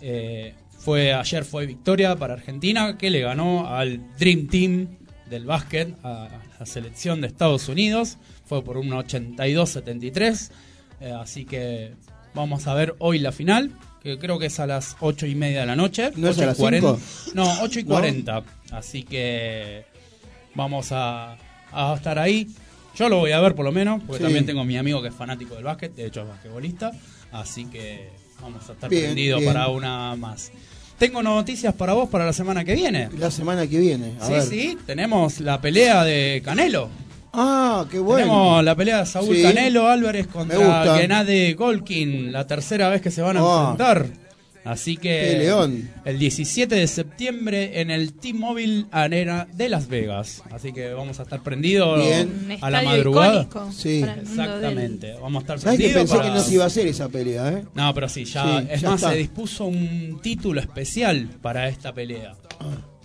Eh, 0.01 0.55
fue 0.78 1.12
ayer 1.12 1.44
fue 1.44 1.66
victoria 1.66 2.16
para 2.16 2.32
Argentina 2.32 2.97
que 2.97 3.10
le 3.10 3.20
ganó 3.20 3.68
al 3.68 4.01
Dream 4.18 4.47
Team 4.47 4.89
del 5.28 5.44
básquet 5.44 5.94
a 6.02 6.30
la 6.59 6.64
selección 6.64 7.20
de 7.20 7.26
Estados 7.26 7.68
Unidos. 7.68 8.16
Fue 8.47 8.64
por 8.64 8.78
un 8.78 8.89
82-73. 8.89 10.52
Eh, 11.01 11.12
así 11.12 11.44
que 11.44 11.93
vamos 12.32 12.66
a 12.66 12.72
ver 12.72 12.94
hoy 13.01 13.18
la 13.18 13.30
final, 13.30 13.72
que 14.02 14.18
creo 14.18 14.39
que 14.39 14.47
es 14.47 14.59
a 14.59 14.66
las 14.66 14.97
8 15.01 15.26
y 15.26 15.35
media 15.35 15.60
de 15.60 15.66
la 15.66 15.76
noche. 15.76 16.12
¿No 16.16 16.30
es 16.30 16.39
8 16.39 16.40
a 16.40 16.44
y 16.44 16.47
las 16.47 16.56
40. 16.56 16.97
5? 16.97 17.32
No, 17.35 17.60
8 17.60 17.80
y 17.80 17.82
¿No? 17.82 17.89
40. 17.90 18.43
Así 18.70 19.02
que 19.02 19.85
vamos 20.55 20.93
a, 20.93 21.36
a 21.72 21.94
estar 21.94 22.18
ahí. 22.18 22.48
Yo 22.99 23.09
lo 23.09 23.19
voy 23.19 23.33
a 23.33 23.41
ver 23.41 23.55
por 23.55 23.65
lo 23.65 23.73
menos, 23.73 24.03
porque 24.05 24.19
Sí. 24.19 24.25
también 24.25 24.45
tengo 24.47 24.65
mi 24.65 24.77
amigo 24.77 25.01
que 25.01 25.09
es 25.09 25.15
fanático 25.15 25.55
del 25.55 25.65
básquet, 25.65 25.95
de 25.95 26.07
hecho 26.07 26.23
es 26.23 26.29
basquetbolista. 26.29 26.91
Así 27.33 27.66
que 27.66 28.09
vamos 28.41 28.69
a 28.69 28.73
estar 28.73 28.91
Bien, 28.91 29.05
prendidos 29.05 29.41
bien. 29.41 29.53
para 29.53 29.69
una 29.69 30.16
más. 30.16 30.51
Tengo 30.99 31.23
noticias 31.23 31.75
para 31.75 31.93
vos 31.93 32.09
para 32.09 32.27
la 32.27 32.33
semana 32.33 32.65
que 32.65 32.75
viene. 32.75 33.09
La 33.19 33.31
semana 33.31 33.66
que 33.69 33.79
viene. 33.79 34.15
A 34.20 34.27
sí, 34.27 34.33
ver. 34.33 34.43
sí, 34.43 34.79
tenemos 34.85 35.39
la 35.41 35.61
pelea 35.61 36.03
de 36.03 36.43
Canelo. 36.45 36.89
Ah, 37.33 37.87
qué 37.89 38.01
bueno. 38.01 38.25
Tenemos 38.25 38.65
la 38.65 38.75
pelea 38.75 38.99
de 39.01 39.07
Saúl 39.07 39.37
Sí. 39.37 39.43
Canelo 39.43 39.87
Álvarez 39.89 40.27
contra. 40.27 40.97
Gennady 40.97 41.53
Golkin, 41.53 42.33
la 42.33 42.47
tercera 42.49 42.89
vez 42.89 43.01
que 43.01 43.12
se 43.12 43.23
van 43.23 43.37
a 43.37 43.41
Ah. 43.43 43.69
enfrentar. 43.70 44.07
Así 44.69 44.97
que 44.99 45.39
león. 45.39 45.89
el 46.05 46.19
17 46.19 46.74
de 46.74 46.86
septiembre 46.86 47.81
en 47.81 47.90
el 47.90 48.12
T-Mobile 48.12 48.85
Arena 48.90 49.49
de 49.55 49.69
Las 49.70 49.89
Vegas. 49.89 50.43
Así 50.51 50.73
que 50.73 50.93
vamos 50.93 51.19
a 51.20 51.23
estar 51.23 51.43
prendidos 51.43 52.05
Bien. 52.05 52.59
A 52.61 52.69
la 52.70 52.82
madrugada. 52.82 53.49
Sí. 53.73 54.05
Exactamente. 54.20 55.15
Vamos 55.15 55.40
a 55.40 55.45
estar 55.45 55.59
¿Sabes 55.61 55.78
que 55.78 55.85
prendidos 55.85 56.03
pensé 56.11 56.16
para- 56.19 56.28
que 56.28 56.39
no 56.39 56.45
se 56.45 56.55
iba 56.55 56.65
a 56.65 56.66
hacer 56.66 56.86
esa 56.86 57.09
pelea, 57.09 57.49
eh? 57.51 57.65
No, 57.74 57.95
pero 57.95 58.09
sí, 58.09 58.24
ya. 58.24 58.61
Sí, 58.61 58.66
es 58.70 58.81
ya 58.82 58.90
más, 58.90 59.01
está. 59.01 59.12
se 59.12 59.19
dispuso 59.19 59.65
un 59.65 60.19
título 60.23 60.61
especial 60.61 61.28
para 61.40 61.69
esta 61.69 61.95
pelea. 61.95 62.35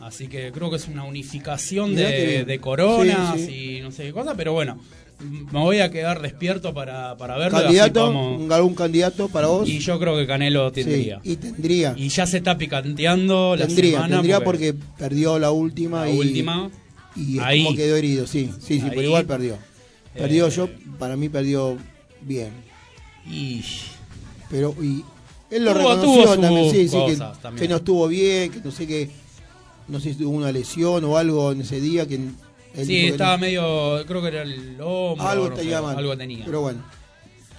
Así 0.02 0.28
que 0.28 0.52
creo 0.52 0.70
que 0.70 0.76
es 0.76 0.88
una 0.90 1.06
unificación 1.06 1.96
de, 1.96 2.58
coronas 2.62 3.38
Sí, 3.40 3.46
sí. 3.46 3.78
y 3.78 3.82
no 3.82 3.90
sé 3.92 4.04
qué 4.04 4.12
cosa, 4.12 4.36
pero 4.36 4.52
bueno, 4.52 4.78
me 5.20 5.60
voy 5.60 5.80
a 5.80 5.90
quedar 5.92 6.22
despierto 6.22 6.74
para, 6.74 7.16
para 7.18 7.38
verlo. 7.38 7.60
¿Candidato? 7.62 8.10
¿Un- 8.10 8.52
¿Algún 8.52 8.76
candidato 8.76 9.30
para 9.30 9.48
vos? 9.48 9.68
Y 9.70 9.80
yo 9.80 10.00
creo 10.00 10.16
que 10.18 10.28
Canelo 10.28 10.70
Sí, 10.70 10.84
tendría. 10.84 11.20
y 11.24 11.36
tendría. 11.38 11.94
Y 11.98 12.10
ya 12.10 12.26
se 12.26 12.38
está 12.38 12.58
picanteando 12.58 13.56
la 13.56 13.68
tendría, 13.68 13.92
semana. 13.94 14.16
tendría 14.18 14.44
porque, 14.44 14.74
perdió 14.98 15.40
la 15.40 15.52
última 15.52 16.06
la 16.06 16.12
y, 16.12 16.18
última. 16.20 16.70
y 17.16 17.38
es 17.38 17.44
ahí. 17.44 17.64
como 17.64 17.76
quedó 17.78 17.96
herido, 17.96 18.28
sí, 18.28 18.50
sí, 18.60 18.80
sí, 18.80 18.82
Ahí. 18.82 18.90
pero 18.90 19.02
igual 19.04 19.26
perdió. 19.26 19.58
Perdió 20.14 20.48
Eh. 20.48 20.52
yo, 20.52 20.70
para 21.00 21.16
mí 21.16 21.30
perdió 21.30 21.78
bien. 22.22 22.50
Y 23.30 23.62
Pero 24.50 24.76
y 24.82 25.04
él 25.50 25.66
lo 25.66 25.72
Tuvo- 25.74 25.78
reconoció 25.78 26.24
tuvo 26.26 26.38
también, 26.40 26.72
sí, 26.72 26.88
sí, 26.90 26.98
que, 27.08 27.16
también. 27.42 27.56
que 27.62 27.68
no 27.68 27.76
estuvo 27.78 28.08
bien, 28.08 28.52
que 28.52 28.60
no 28.64 28.72
sé 28.72 28.86
qué, 28.88 29.10
no 29.88 30.00
sé 30.00 30.12
si 30.14 30.20
tuvo 30.20 30.32
una 30.36 30.52
lesión 30.52 31.04
o 31.06 31.18
algo 31.18 31.52
en 31.52 31.62
ese 31.62 31.80
día 31.80 32.08
que 32.08 32.20
sí, 32.74 33.08
estaba 33.08 33.38
medio. 33.38 34.04
Creo 34.08 34.22
que 34.22 34.28
era 34.30 34.42
el 34.44 34.78
hombro. 34.82 35.28
algo 35.28 35.50
no 35.50 35.56
tenía 35.56 35.80
sé. 35.80 35.86
Algo 35.86 36.18
tenía. 36.18 36.46
Pero 36.46 36.62
bueno, 36.62 36.84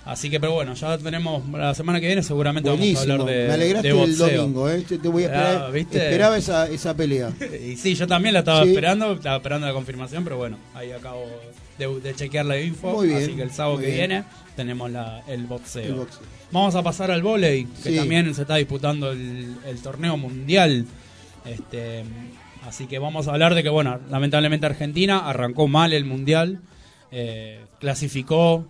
Así 0.06 0.28
que, 0.28 0.38
pero 0.38 0.52
bueno, 0.52 0.74
ya 0.74 0.98
tenemos 0.98 1.48
la 1.48 1.74
semana 1.74 1.98
que 1.98 2.06
viene 2.08 2.22
seguramente 2.22 2.68
buenísimo. 2.68 3.06
vamos 3.16 3.20
a 3.20 3.22
hablar 3.22 3.36
de, 3.42 3.46
Me 3.48 3.54
alegraste 3.54 3.88
de 3.94 4.02
el 4.02 4.18
domingo, 4.18 4.68
eh. 4.68 4.84
Te, 4.86 4.98
te 4.98 5.08
voy 5.08 5.24
a 5.24 5.28
Ah, 5.28 5.30
esperar. 5.52 5.72
¿viste? 5.72 6.04
Esperaba 6.04 6.36
esa, 6.36 6.68
esa 6.68 6.94
pelea. 6.94 7.32
Y 7.66 7.76
sí, 7.76 7.94
yo 7.94 8.06
también 8.06 8.34
la 8.34 8.40
estaba 8.40 8.64
Sí. 8.64 8.68
esperando, 8.68 9.12
estaba 9.12 9.36
esperando 9.36 9.66
la 9.66 9.72
confirmación, 9.72 10.22
pero 10.22 10.36
bueno, 10.36 10.58
ahí 10.74 10.92
acabo 10.92 11.24
de, 11.78 12.00
de 12.00 12.14
chequear 12.14 12.44
la 12.44 12.60
info. 12.60 12.92
Muy 12.92 13.08
bien, 13.08 13.22
así 13.22 13.32
que 13.32 13.42
el 13.44 13.50
sábado 13.50 13.78
que 13.78 13.86
bien. 13.86 13.96
viene 13.96 14.24
tenemos 14.54 14.90
la, 14.90 15.22
el 15.26 15.46
boxeo. 15.46 15.82
El 15.86 15.94
boxeo. 15.94 16.20
Vamos 16.52 16.74
a 16.74 16.82
pasar 16.82 17.10
al 17.10 17.22
volei, 17.22 17.64
que 17.82 17.88
Sí. 17.92 17.96
también 17.96 18.34
se 18.34 18.42
está 18.42 18.56
disputando 18.56 19.10
el, 19.10 19.56
el 19.66 19.78
torneo 19.80 20.18
mundial. 20.18 20.84
Este, 21.46 22.04
así 22.66 22.86
que 22.86 22.98
vamos 22.98 23.28
a 23.28 23.32
hablar 23.32 23.54
de 23.54 23.62
que, 23.62 23.68
bueno, 23.68 24.00
lamentablemente 24.10 24.66
Argentina 24.66 25.28
arrancó 25.28 25.68
mal 25.68 25.92
el 25.92 26.04
mundial, 26.04 26.60
eh, 27.10 27.64
clasificó 27.80 28.66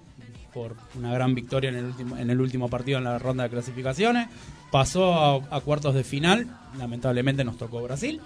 por 0.53 0.77
una 0.97 1.13
gran 1.13 1.35
victoria 1.35 1.71
en 1.71 1.77
el 1.77 1.85
último 1.87 2.17
en 2.17 2.31
el 2.31 2.41
último 2.41 2.69
partido 2.69 2.99
en 2.99 3.05
la 3.05 3.19
ronda 3.19 3.45
de 3.45 3.51
clasificaciones, 3.51 4.29
pasó 4.71 5.15
a, 5.15 5.57
a 5.57 5.61
cuartos 5.61 5.95
de 5.95 6.05
final, 6.05 6.47
lamentablemente 6.79 7.45
nos 7.45 7.59
tocó 7.59 7.83
Brasil 7.83 8.21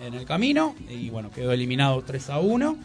en 0.00 0.14
el 0.14 0.24
camino 0.24 0.74
y 0.88 1.08
bueno, 1.10 1.30
quedó 1.30 1.52
eliminado 1.52 2.02
3 2.02 2.30
a 2.30 2.40
1 2.40 2.76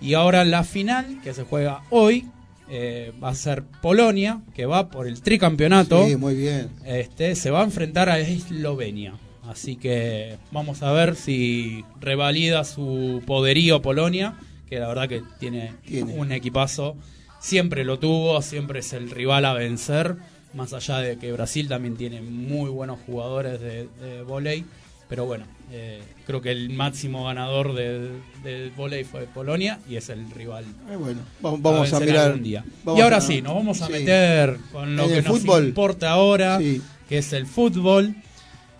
y 0.00 0.14
ahora 0.14 0.44
la 0.44 0.64
final 0.64 1.20
que 1.22 1.32
se 1.32 1.44
juega 1.44 1.82
hoy 1.90 2.26
eh, 2.68 3.12
va 3.22 3.28
a 3.28 3.34
ser 3.34 3.62
Polonia, 3.80 4.40
que 4.54 4.66
va 4.66 4.88
por 4.88 5.06
el 5.06 5.20
tricampeonato. 5.22 6.06
Sí, 6.06 6.16
muy 6.16 6.34
bien. 6.34 6.70
Este, 6.84 7.36
se 7.36 7.50
va 7.50 7.60
a 7.60 7.64
enfrentar 7.64 8.08
a 8.08 8.18
Eslovenia. 8.18 9.14
Así 9.48 9.76
que 9.76 10.38
vamos 10.50 10.82
a 10.82 10.92
ver 10.92 11.14
si 11.16 11.84
revalida 12.00 12.64
su 12.64 13.22
poderío 13.26 13.80
Polonia, 13.82 14.34
que 14.68 14.78
la 14.80 14.88
verdad 14.88 15.08
que 15.08 15.22
tiene, 15.38 15.72
Tiene. 15.86 16.12
un 16.14 16.32
equipazo. 16.32 16.96
Siempre 17.40 17.84
lo 17.84 17.98
tuvo, 17.98 18.40
siempre 18.42 18.80
es 18.80 18.92
el 18.92 19.10
rival 19.10 19.44
a 19.44 19.52
vencer. 19.52 20.16
Más 20.54 20.72
allá 20.72 20.98
de 20.98 21.18
que 21.18 21.32
Brasil 21.32 21.68
también 21.68 21.96
tiene 21.96 22.22
muy 22.22 22.70
buenos 22.70 22.98
jugadores 23.06 23.60
de, 23.60 23.88
de 24.00 24.22
volei. 24.22 24.64
Pero 25.08 25.24
bueno, 25.26 25.44
eh, 25.70 26.00
creo 26.26 26.40
que 26.40 26.50
el 26.50 26.70
máximo 26.70 27.24
ganador 27.26 27.74
del 27.74 28.10
de 28.42 28.72
volei 28.76 29.04
fue 29.04 29.26
Polonia 29.26 29.78
y 29.88 29.94
es 29.94 30.08
el 30.08 30.28
rival. 30.32 30.64
Eh, 30.90 30.96
bueno, 30.96 31.20
vamos, 31.40 31.62
vamos 31.62 31.92
a, 31.92 32.00
mirar. 32.00 32.40
día. 32.40 32.64
vamos 32.82 32.98
y 32.98 33.02
ahora 33.02 33.18
a- 33.18 33.20
sí, 33.20 33.40
nos 33.42 33.54
vamos 33.54 33.80
a 33.82 33.86
sí. 33.86 33.92
meter 33.92 34.56
con 34.72 34.96
lo 34.96 35.04
En 35.04 35.10
que 35.10 35.22
nos 35.22 35.38
fútbol. 35.40 35.66
importa 35.66 36.10
ahora, 36.10 36.58
Sí. 36.58 36.82
que 37.08 37.18
es 37.18 37.32
el 37.32 37.46
fútbol. 37.46 38.16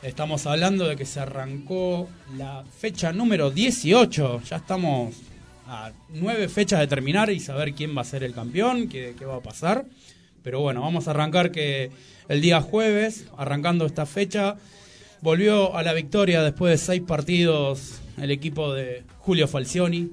Estamos 0.02 0.47
hablando 0.47 0.86
de 0.86 0.94
que 0.94 1.06
se 1.06 1.20
arrancó 1.20 2.09
la 2.36 2.64
fecha 2.64 3.12
número 3.12 3.51
18. 3.51 4.43
Ya 4.48 4.56
estamos 4.56 5.16
a 5.66 5.90
nueve 6.10 6.48
fechas 6.48 6.81
de 6.81 6.86
terminar 6.86 7.31
y 7.31 7.40
saber 7.40 7.73
quién 7.73 7.97
va 7.97 8.02
a 8.02 8.05
ser 8.05 8.23
el 8.23 8.35
campeón, 8.35 8.89
qué, 8.89 9.14
va 9.27 9.36
a 9.36 9.40
pasar. 9.40 9.86
Pero 10.43 10.60
bueno, 10.60 10.82
vamos 10.82 11.09
a 11.09 11.12
arrancar 11.12 11.51
que 11.51 11.90
el 12.28 12.40
día 12.43 12.60
jueves, 12.60 13.27
arrancando 13.39 13.86
esta 13.86 14.05
fecha, 14.05 14.56
volvió 15.23 15.74
a 15.74 15.82
la 15.82 15.94
victoria 15.94 16.43
después 16.43 16.73
de 16.73 16.86
seis 16.86 17.02
partidos 17.02 18.01
el 18.20 18.31
equipo 18.31 18.74
de 18.74 19.02
Julio 19.18 19.48
Falcioni 19.48 20.10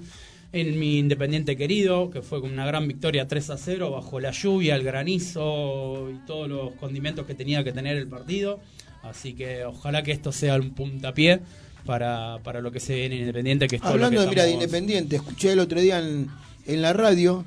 en 0.54 0.80
mi 0.80 0.98
Independiente 0.98 1.58
querido, 1.58 2.10
que 2.10 2.22
fue 2.22 2.40
con 2.40 2.52
una 2.52 2.66
gran 2.66 2.88
victoria 2.88 3.28
3 3.28 3.50
a 3.50 3.58
0 3.58 3.92
bajo 3.92 4.20
la 4.20 4.32
lluvia, 4.32 4.76
el 4.76 4.84
granizo 4.84 6.10
y 6.10 6.26
todos 6.26 6.48
los 6.48 6.74
condimentos 6.76 7.26
que 7.26 7.36
tenía 7.36 7.64
que 7.64 7.74
tener 7.74 7.98
el 7.98 8.08
partido. 8.08 8.62
Así 9.04 9.34
que 9.34 9.66
ojalá 9.66 10.02
que 10.02 10.12
esto 10.12 10.32
sea 10.32 10.56
un 10.56 10.72
puntapié 10.72 11.42
para, 11.86 12.40
para 12.44 12.62
lo 12.62 12.72
que 12.72 12.80
se 12.80 12.96
viene 12.96 13.16
en 13.16 13.22
Independiente, 13.22 13.68
que 13.68 13.76
es 13.76 13.82
todo 13.82 13.98
lo 13.98 14.06
Hablando 14.06 14.22
que 14.22 14.26
de, 14.26 14.30
mira, 14.30 14.44
de 14.46 14.52
Independiente, 14.52 15.16
escuché 15.18 15.52
el 15.52 15.60
otro 15.60 15.80
día 15.80 16.00
en, 16.00 16.30
en 16.66 16.82
la 16.82 16.94
radio 16.94 17.46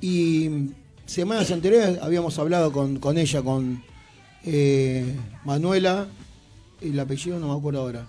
y 0.00 0.70
semanas 1.06 1.50
anteriores 1.50 1.98
habíamos 2.02 2.38
hablado 2.38 2.72
con, 2.72 2.98
con 2.98 3.18
ella, 3.18 3.42
con 3.42 3.82
eh, 4.44 5.14
Manuela, 5.44 6.06
el 6.80 6.98
apellido 6.98 7.38
no 7.38 7.52
me 7.52 7.58
acuerdo 7.58 7.80
ahora. 7.80 8.06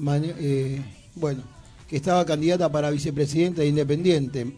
Eh, 0.00 0.80
bueno, 1.14 1.42
que 1.88 1.96
estaba 1.96 2.24
candidata 2.24 2.70
para 2.70 2.90
vicepresidenta 2.90 3.62
de 3.62 3.68
Independiente. 3.68 4.52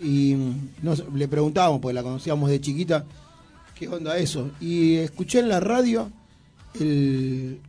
Y 0.00 0.34
mm, 0.34 0.68
nos, 0.82 1.04
le 1.12 1.28
preguntábamos, 1.28 1.80
porque 1.80 1.94
la 1.94 2.02
conocíamos 2.02 2.50
de 2.50 2.60
chiquita, 2.60 3.04
qué 3.74 3.88
onda 3.88 4.16
eso. 4.16 4.50
Y 4.60 4.96
escuché 4.96 5.40
en 5.40 5.48
la 5.48 5.60
radio 5.60 6.10
el 6.80 7.60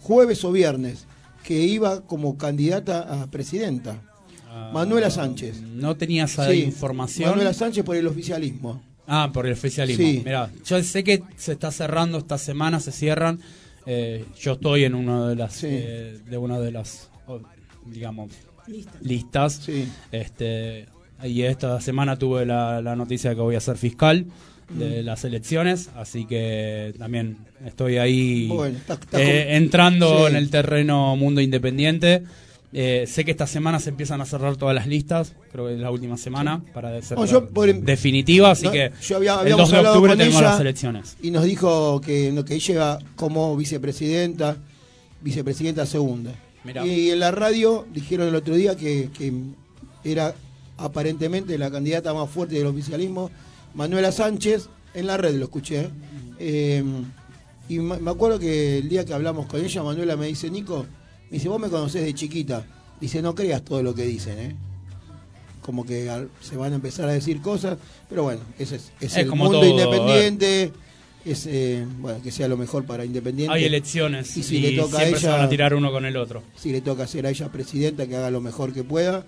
jueves 0.00 0.44
o 0.44 0.52
viernes 0.52 1.06
que 1.44 1.60
iba 1.62 2.02
como 2.02 2.36
candidata 2.36 3.22
a 3.22 3.26
presidenta. 3.30 4.02
Ah, 4.48 4.70
Manuela 4.72 5.10
Sánchez. 5.10 5.60
No 5.62 5.96
tenía 5.96 6.24
esa 6.24 6.50
Sí, 6.50 6.62
información. 6.62 7.30
Manuela 7.30 7.54
Sánchez 7.54 7.84
por 7.84 7.96
el 7.96 8.06
oficialismo. 8.06 8.82
Ah, 9.06 9.30
por 9.32 9.46
el 9.46 9.52
oficialismo. 9.54 10.04
Sí. 10.04 10.22
Mirá, 10.24 10.50
yo 10.64 10.82
sé 10.82 11.02
que 11.04 11.22
se 11.36 11.52
está 11.52 11.70
cerrando 11.70 12.18
esta 12.18 12.36
semana, 12.38 12.80
se 12.80 12.92
cierran. 12.92 13.40
Eh, 13.86 14.26
yo 14.38 14.52
estoy 14.52 14.84
en 14.84 14.94
una 14.94 15.28
de 15.28 15.36
las, 15.36 15.64
eh, 15.64 16.18
de 16.28 16.36
una 16.36 16.58
de 16.60 16.72
las, 16.72 17.08
oh, 17.26 17.40
digamos, 17.86 18.30
listas. 19.00 19.66
Este, 20.12 20.86
y 21.24 21.42
esta 21.42 21.80
semana 21.80 22.18
tuve 22.18 22.44
la, 22.44 22.82
la 22.82 22.94
noticia 22.96 23.30
de 23.30 23.36
que 23.36 23.42
voy 23.42 23.56
a 23.56 23.60
ser 23.60 23.78
fiscal 23.78 24.26
de 24.70 25.02
Mm. 25.02 25.06
las 25.06 25.24
elecciones, 25.24 25.88
así 25.96 26.24
que 26.26 26.94
también 26.98 27.38
estoy 27.64 27.96
ahí 27.98 28.46
Bueno, 28.48 28.76
está- 28.76 28.94
está 28.94 29.22
eh, 29.22 29.44
con- 29.46 29.54
entrando 29.54 30.18
Sí. 30.26 30.30
en 30.32 30.36
el 30.36 30.50
terreno 30.50 31.16
mundo 31.16 31.40
independiente. 31.40 32.24
Eh, 32.70 33.06
sé 33.08 33.24
que 33.24 33.30
esta 33.30 33.46
semana 33.46 33.80
se 33.80 33.88
empiezan 33.88 34.20
a 34.20 34.26
cerrar 34.26 34.56
todas 34.56 34.74
las 34.74 34.86
listas, 34.86 35.32
creo 35.50 35.68
que 35.68 35.74
es 35.74 35.80
la 35.80 35.90
última 35.90 36.18
semana 36.18 36.62
para 36.74 37.00
ser 37.00 37.16
No, 37.18 37.46
por- 37.48 37.74
definitiva, 37.74 38.50
así 38.50 38.64
No, 38.66 38.72
que 38.72 38.92
yo 39.02 39.16
había- 39.16 39.32
el 39.34 39.38
habíamos 39.40 39.70
2 39.70 39.82
de 39.82 39.88
octubre 39.88 40.16
tenemos 40.16 40.42
las 40.42 40.60
elecciones. 40.60 41.16
Y 41.22 41.30
nos 41.30 41.44
dijo 41.44 42.02
que, 42.02 42.30
no, 42.30 42.44
que 42.44 42.54
ella 42.56 42.74
iba 42.74 42.98
como 43.16 43.56
vicepresidenta, 43.56 44.58
vicepresidenta 45.22 45.86
segunda. 45.86 46.32
Mirá. 46.64 46.86
Y 46.86 47.10
en 47.10 47.20
la 47.20 47.30
radio 47.30 47.86
dijeron 47.94 48.28
el 48.28 48.34
otro 48.34 48.54
día 48.54 48.76
que, 48.76 49.08
que 49.16 49.32
era 50.04 50.34
aparentemente 50.76 51.56
la 51.56 51.70
candidata 51.70 52.12
más 52.12 52.28
fuerte 52.28 52.56
del 52.56 52.66
oficialismo, 52.66 53.30
Manuela 53.74 54.12
Sánchez, 54.12 54.68
en 54.94 55.06
la 55.06 55.16
red 55.16 55.34
lo 55.36 55.44
escuché. 55.44 55.80
¿eh? 55.80 55.90
Eh, 56.38 56.84
y 57.68 57.78
me 57.78 58.10
acuerdo 58.10 58.38
que 58.38 58.78
el 58.78 58.88
día 58.88 59.04
que 59.04 59.12
hablamos 59.12 59.46
con 59.46 59.62
ella, 59.62 59.82
Manuela 59.82 60.16
me 60.16 60.26
dice, 60.26 60.50
Nico, 60.50 60.86
me 61.30 61.36
dice, 61.36 61.48
vos 61.48 61.60
me 61.60 61.68
conocés 61.68 62.02
de 62.04 62.14
chiquita. 62.14 62.64
Dice, 63.00 63.20
no 63.20 63.34
creas 63.34 63.62
todo 63.62 63.82
lo 63.82 63.94
que 63.94 64.04
dicen, 64.04 64.38
¿eh? 64.38 64.56
Como 65.60 65.84
que 65.84 66.10
se 66.40 66.56
van 66.56 66.72
a 66.72 66.76
empezar 66.76 67.08
a 67.08 67.12
decir 67.12 67.42
cosas, 67.42 67.76
pero 68.08 68.22
bueno, 68.22 68.40
ese 68.58 68.76
es, 68.76 68.92
es 69.00 69.12
Es 69.12 69.16
el 69.18 69.26
como 69.28 69.44
mundo 69.44 69.60
todo, 69.60 69.70
independiente. 69.70 70.72
Es, 71.26 71.46
eh, 71.46 71.84
bueno, 71.98 72.22
que 72.22 72.30
sea 72.30 72.48
lo 72.48 72.56
mejor 72.56 72.86
para 72.86 73.04
Independiente. 73.04 73.54
Hay 73.54 73.64
elecciones 73.64 74.34
y 74.36 74.40
y, 74.40 74.42
si 74.44 74.60
le 74.60 74.76
toca 74.78 74.98
a 74.98 75.00
se 75.04 75.26
van 75.26 75.34
a 75.34 75.38
ella, 75.40 75.48
tirar 75.50 75.74
uno 75.74 75.92
con 75.92 76.06
el 76.06 76.16
otro. 76.16 76.42
si 76.56 76.72
le 76.72 76.80
toca 76.80 77.06
ser 77.06 77.26
a 77.26 77.30
ella 77.30 77.52
presidenta, 77.52 78.06
que 78.06 78.16
haga 78.16 78.30
lo 78.30 78.40
mejor 78.40 78.72
que 78.72 78.82
pueda. 78.82 79.26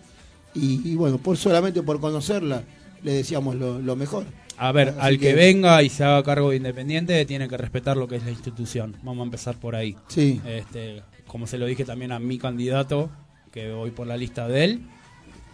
Y, 0.55 0.89
y 0.89 0.95
bueno, 0.95 1.19
por 1.19 1.37
solamente 1.37 1.83
por 1.83 2.01
conocerla, 2.01 2.65
le 3.03 3.13
decíamos 3.13 3.55
lo, 3.57 3.79
lo 3.79 3.97
mejor. 3.97 4.25
A 4.57 4.73
ver, 4.73 4.89
Así 4.91 4.99
al 5.01 5.19
que, 5.19 5.33
venga 5.35 5.83
y 5.83 5.89
se 5.89 6.05
haga 6.05 6.23
cargo 6.23 6.51
de 6.51 6.57
Independiente 6.57 7.25
tiene 7.25 7.49
que 7.49 7.57
respetar 7.57 7.97
lo 7.97 8.07
que 8.07 8.17
es 8.17 8.25
la 8.25 8.31
institución. 8.31 8.95
Vamos 9.03 9.23
a 9.23 9.25
empezar 9.25 9.57
por 9.57 9.75
ahí. 9.75 9.97
Sí. 10.09 10.41
Este, 10.47 11.03
como 11.27 11.47
se 11.47 11.57
lo 11.57 11.65
dije 11.67 11.85
también 11.85 12.13
a 12.13 12.19
mi 12.19 12.39
candidato, 12.39 13.11
que 13.53 13.73
voy 13.73 13.91
por 13.91 14.07
la 14.07 14.17
lista 14.19 14.49
de 14.49 14.65
él, 14.65 14.83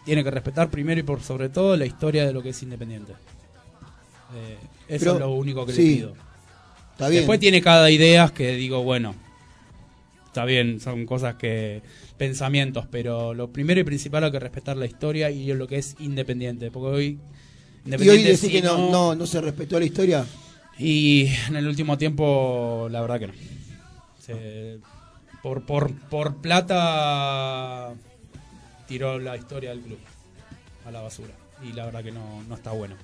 tiene 0.04 0.24
que 0.24 0.30
respetar 0.30 0.70
primero 0.70 0.98
y 0.98 1.04
por 1.04 1.22
sobre 1.22 1.48
todo 1.48 1.76
la 1.76 1.86
historia 1.86 2.26
de 2.26 2.32
lo 2.32 2.42
que 2.42 2.48
es 2.48 2.62
Independiente. 2.62 3.12
Eh, 4.34 4.56
eso 4.88 5.04
Pero- 5.04 5.12
es 5.14 5.20
lo 5.20 5.30
único 5.32 5.64
que 5.66 5.72
sí, 5.72 5.82
le 5.88 5.94
pido. 5.96 6.12
está 6.92 7.08
bien. 7.08 7.20
Después 7.20 7.38
tiene 7.40 7.62
cada 7.62 7.90
idea 7.90 8.28
que 8.34 8.54
digo, 8.56 8.82
bueno, 8.82 9.14
está 10.26 10.44
bien, 10.44 10.80
son 10.80 11.06
cosas 11.06 11.36
que 11.36 11.82
pensamientos, 12.18 12.86
pero 12.90 13.34
lo 13.34 13.52
primero 13.52 13.80
y 13.80 13.84
principal 13.84 14.24
hay 14.24 14.32
que 14.32 14.40
respetar 14.40 14.76
la 14.76 14.86
historia 14.86 15.30
y 15.30 15.52
lo 15.52 15.66
que 15.68 15.76
es 15.78 15.94
Independiente, 16.00 16.70
porque 16.70 16.88
hoy 16.96 17.18
Y 17.86 18.08
hoy 18.08 18.22
decir 18.22 18.50
si 18.50 18.56
que 18.56 18.62
no, 18.62 18.90
no, 18.90 19.14
no 19.14 19.26
se 19.26 19.40
respetó 19.40 19.78
la 19.78 19.84
historia. 19.86 20.24
y 20.78 21.26
en 21.48 21.56
el 21.56 21.66
último 21.68 21.96
tiempo, 21.96 22.88
la 22.90 23.00
verdad 23.00 23.18
que 23.20 23.26
no. 23.28 23.32
Se- 24.24 24.78
por, 25.42 25.64
por, 25.64 25.92
por 26.08 26.36
plata 26.36 27.92
tiró 28.88 29.18
la 29.18 29.36
historia 29.36 29.70
del 29.70 29.80
club 29.80 29.98
a 30.86 30.90
la 30.90 31.00
basura. 31.02 31.32
Y 31.66 31.72
la 31.72 31.86
verdad 31.86 32.02
que 32.04 32.12
no, 32.12 32.42
no 32.48 32.54
está 32.54 32.72
bueno. 32.72 32.96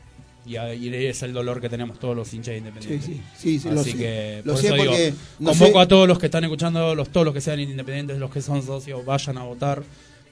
Y, 0.45 0.57
a- 0.57 0.75
y 0.75 0.93
es 0.93 1.23
el 1.23 1.33
dolor 1.33 1.61
que 1.61 1.69
tenemos 1.69 1.99
todos 2.01 2.17
los 2.17 2.33
hinchas 2.35 2.53
de 2.53 2.59
Independiente. 2.59 3.07
Sí, 3.07 3.21
sí, 3.39 3.59
sí, 3.61 3.69
Así 3.69 3.95
que 3.95 4.43
por 4.45 4.55
eso 4.59 4.75
digo, 4.75 4.93
no 5.39 5.51
convoco 5.51 5.73
sé- 5.73 5.79
a 5.81 5.89
todos 5.89 6.09
los 6.09 6.19
que 6.19 6.27
están 6.27 6.43
escuchando, 6.45 6.95
los, 6.97 7.09
todos 7.11 7.25
los 7.25 7.33
que 7.35 7.41
sean 7.41 7.61
independientes, 7.61 8.19
los 8.19 8.31
que 8.31 8.43
son 8.43 8.63
socios, 8.63 9.05
vayan 9.05 9.39
a 9.39 9.45
votar. 9.45 9.83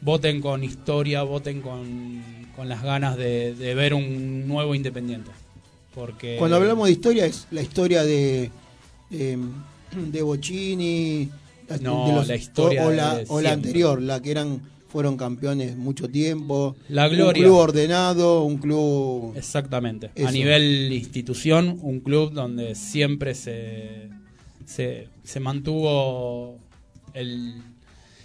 Voten 0.03 0.41
con 0.41 0.65
historia, 0.65 1.23
voten 1.23 1.61
con, 1.61 2.23
con 2.57 2.69
las 2.69 2.83
ganas 2.83 3.17
de, 3.17 3.55
de 3.55 3.75
ver 3.75 3.95
un 3.95 4.47
nuevo 4.49 4.75
Independiente. 4.75 5.31
Porque 5.95 6.37
Cuando 6.39 6.57
hablamos 6.57 6.87
de 6.87 6.93
historia, 6.93 7.27
es 7.27 7.47
la 7.51 7.63
historia 7.63 8.03
de, 8.05 8.51
de, 9.11 9.39
de 10.13 10.23
Bocini, 10.23 11.29
No, 11.81 12.07
de 12.09 12.13
los- 12.15 12.29
la 12.29 12.37
historia 12.37 12.87
o, 12.87 12.91
la, 12.93 13.23
o 13.29 13.39
anterior, 13.39 14.01
la 14.01 14.21
que 14.21 14.31
eran 14.31 14.61
fueron 14.89 15.17
campeones 15.17 15.77
mucho 15.77 16.09
tiempo. 16.09 16.75
La 16.89 17.07
gloria. 17.09 17.43
Un 17.43 17.47
club 17.49 17.57
ordenado, 17.59 18.43
un 18.45 18.59
club. 18.59 19.35
Exactamente. 19.37 20.11
Eso. 20.17 20.27
A 20.27 20.33
nivel 20.33 20.93
institución, 20.93 21.79
un 21.83 22.01
club 22.01 22.33
donde 22.33 22.75
siempre 22.75 23.35
se, 23.37 24.09
se, 24.67 25.07
se 25.23 25.39
mantuvo 25.41 26.59
el, 27.15 27.55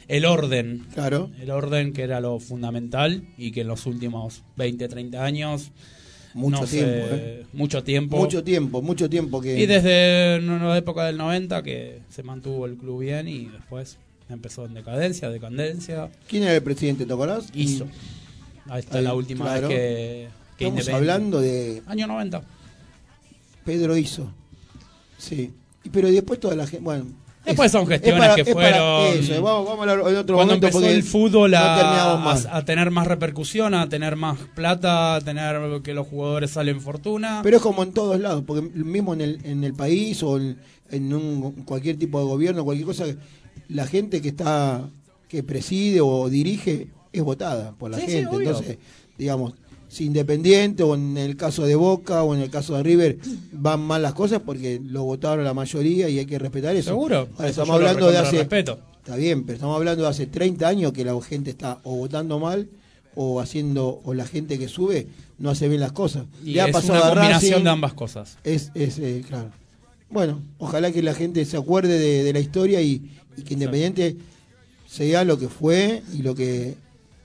el 0.08 0.26
orden. 0.26 0.86
Claro. 0.94 1.30
El 1.40 1.52
orden 1.52 1.94
que 1.94 2.04
era 2.04 2.20
lo 2.20 2.40
fundamental 2.40 3.24
y 3.38 3.52
que 3.52 3.62
en 3.62 3.68
los 3.68 3.86
últimos 3.86 4.44
20, 4.58 4.88
30 4.88 5.24
años. 5.24 5.72
Mucho 6.34 6.62
no 6.62 6.68
tiempo, 6.68 7.08
¿eh? 7.12 7.46
Mucho 7.54 7.84
tiempo. 7.84 8.18
Mucho 8.18 8.44
tiempo, 8.44 8.82
mucho 8.82 9.10
tiempo 9.10 9.40
que. 9.40 9.58
Y 9.58 9.66
desde 9.66 10.42
la 10.42 10.78
época 10.78 11.06
del 11.06 11.18
90 11.18 11.64
que 11.64 12.00
se 12.10 12.24
mantuvo 12.24 12.66
el 12.66 12.76
club 12.76 13.02
bien 13.02 13.28
y 13.30 13.46
después 13.46 13.98
empezó 14.30 14.66
en 14.66 14.74
decadencia, 14.74 15.30
decadencia. 15.30 16.10
¿Quién 16.28 16.44
era 16.44 16.56
el 16.56 16.64
presidente, 16.64 17.06
te 17.06 17.14
acordás? 17.14 17.48
Hizo. 17.54 17.88
Ahí 18.68 18.82
está 18.82 18.98
Ahí, 18.98 19.04
la 19.06 19.14
última 19.14 19.46
claro. 19.46 19.70
vez 19.70 19.78
que, 19.78 20.28
que 20.58 20.68
Estamos 20.68 20.90
hablando 20.90 21.40
de 21.40 21.82
Año 21.86 22.08
90. 22.08 22.44
Pedro 23.64 23.96
Hizo. 23.96 24.30
Sí. 25.18 25.54
Y 25.84 25.90
Pero 25.90 26.12
después 26.12 26.40
toda 26.40 26.56
la 26.56 26.68
gente. 26.68 26.84
Bueno. 26.84 27.06
Después 27.46 27.72
son 27.72 27.84
es 27.84 27.90
gestiones 27.90 28.20
para- 28.22 28.36
que 28.36 28.46
fueron. 28.46 29.18
eso, 29.18 29.42
vamos, 29.42 29.68
vamos 29.68 29.88
a 29.88 29.94
otro 29.94 30.36
Cuando 30.36 30.56
momento 30.56 30.68
empezó 30.68 30.88
el 30.88 31.04
fútbol 31.04 31.54
a, 31.56 32.64
tener 32.66 32.92
más 32.92 33.08
repercusión, 33.08 33.74
a 33.74 33.88
tener 33.88 34.16
más 34.16 34.38
plata, 34.56 35.16
a 35.16 35.22
tener 35.22 35.82
que 35.82 35.94
los 35.94 36.08
jugadores 36.08 36.52
salen 36.52 36.82
fortuna. 36.82 37.42
Pero 37.44 37.58
es 37.58 37.64
como 37.64 37.84
en 37.84 37.92
todos 37.92 38.20
lados, 38.20 38.44
porque 38.46 38.62
mismo 38.64 39.14
en 39.14 39.22
el, 39.22 39.40
en 39.44 39.64
el 39.64 39.74
país 39.74 40.22
o 40.24 40.38
en, 40.38 40.58
en 40.92 41.14
un, 41.14 41.52
cualquier 41.66 41.98
tipo 41.98 42.20
de 42.20 42.26
gobierno, 42.26 42.64
cualquier 42.64 42.88
cosa, 42.88 43.06
la 43.70 43.86
gente 43.88 44.22
que 44.22 44.30
está 44.30 44.90
que 45.28 45.44
preside 45.44 46.02
o 46.02 46.30
dirige 46.30 46.88
es 47.12 47.24
votada 47.24 47.72
por 47.78 47.92
la 47.92 47.98
Sí, 47.98 48.08
gente. 48.08 48.36
Entonces, 48.36 48.78
digamos, 49.18 49.54
si 49.96 50.04
Independiente 50.04 50.84
o 50.84 50.94
en 50.94 51.18
el 51.18 51.38
caso 51.38 51.64
de 51.64 51.76
Boca 51.76 52.22
o 52.24 52.36
en 52.36 52.42
el 52.42 52.50
caso 52.50 52.76
de 52.76 52.84
River 52.84 53.18
van 53.54 53.80
mal 53.80 54.02
las 54.02 54.14
cosas 54.14 54.42
porque 54.46 54.82
lo 54.84 55.06
votaron 55.06 55.46
la 55.46 55.54
mayoría 55.54 56.10
y 56.10 56.20
hay 56.20 56.26
que 56.26 56.38
respetar 56.38 56.76
eso. 56.76 56.90
Seguro. 56.90 57.30
Ahora, 57.38 57.50
Eso 57.50 57.62
estamos 57.62 57.76
hablando 57.76 58.12
de 58.12 58.18
hace 58.18 58.40
respeto. 58.40 58.78
Está 58.98 59.16
bien, 59.16 59.46
pero 59.46 59.56
estamos 59.56 59.78
hablando 59.78 60.04
de 60.04 60.10
hace 60.10 60.28
30 60.28 60.68
años 60.68 60.92
que 60.92 61.06
la 61.06 61.18
gente 61.22 61.52
está 61.52 61.80
o 61.84 61.96
votando 61.96 62.40
mal 62.40 62.68
o 63.16 63.40
haciendo 63.40 64.02
o 64.04 64.14
la 64.14 64.28
gente 64.28 64.60
que 64.60 64.68
sube 64.68 65.08
no 65.38 65.50
hace 65.50 65.70
bien 65.70 65.80
las 65.80 65.94
cosas. 65.94 66.26
Y 66.44 66.56
Le 66.56 66.62
ha 66.62 66.66
es 66.66 66.74
pasado 66.74 67.02
una 67.02 67.14
combinación 67.14 67.52
Racing, 67.52 67.64
de 67.64 67.70
ambas 67.70 67.94
cosas. 67.94 68.38
Es, 68.44 68.72
es 68.76 69.00
eh, 69.00 69.24
claro. 69.26 69.52
Bueno, 70.10 70.42
ojalá 70.58 70.92
que 70.92 71.02
la 71.04 71.14
gente 71.14 71.46
se 71.46 71.56
acuerde 71.56 71.98
de, 71.98 72.24
de 72.24 72.34
la 72.34 72.42
historia 72.42 72.82
y, 72.82 73.02
y 73.38 73.44
que 73.44 73.54
Independiente 73.54 74.18
sea 74.90 75.24
lo 75.24 75.40
que 75.40 75.48
fue 75.48 76.04
y 76.14 76.22
lo 76.22 76.36
que, 76.36 76.76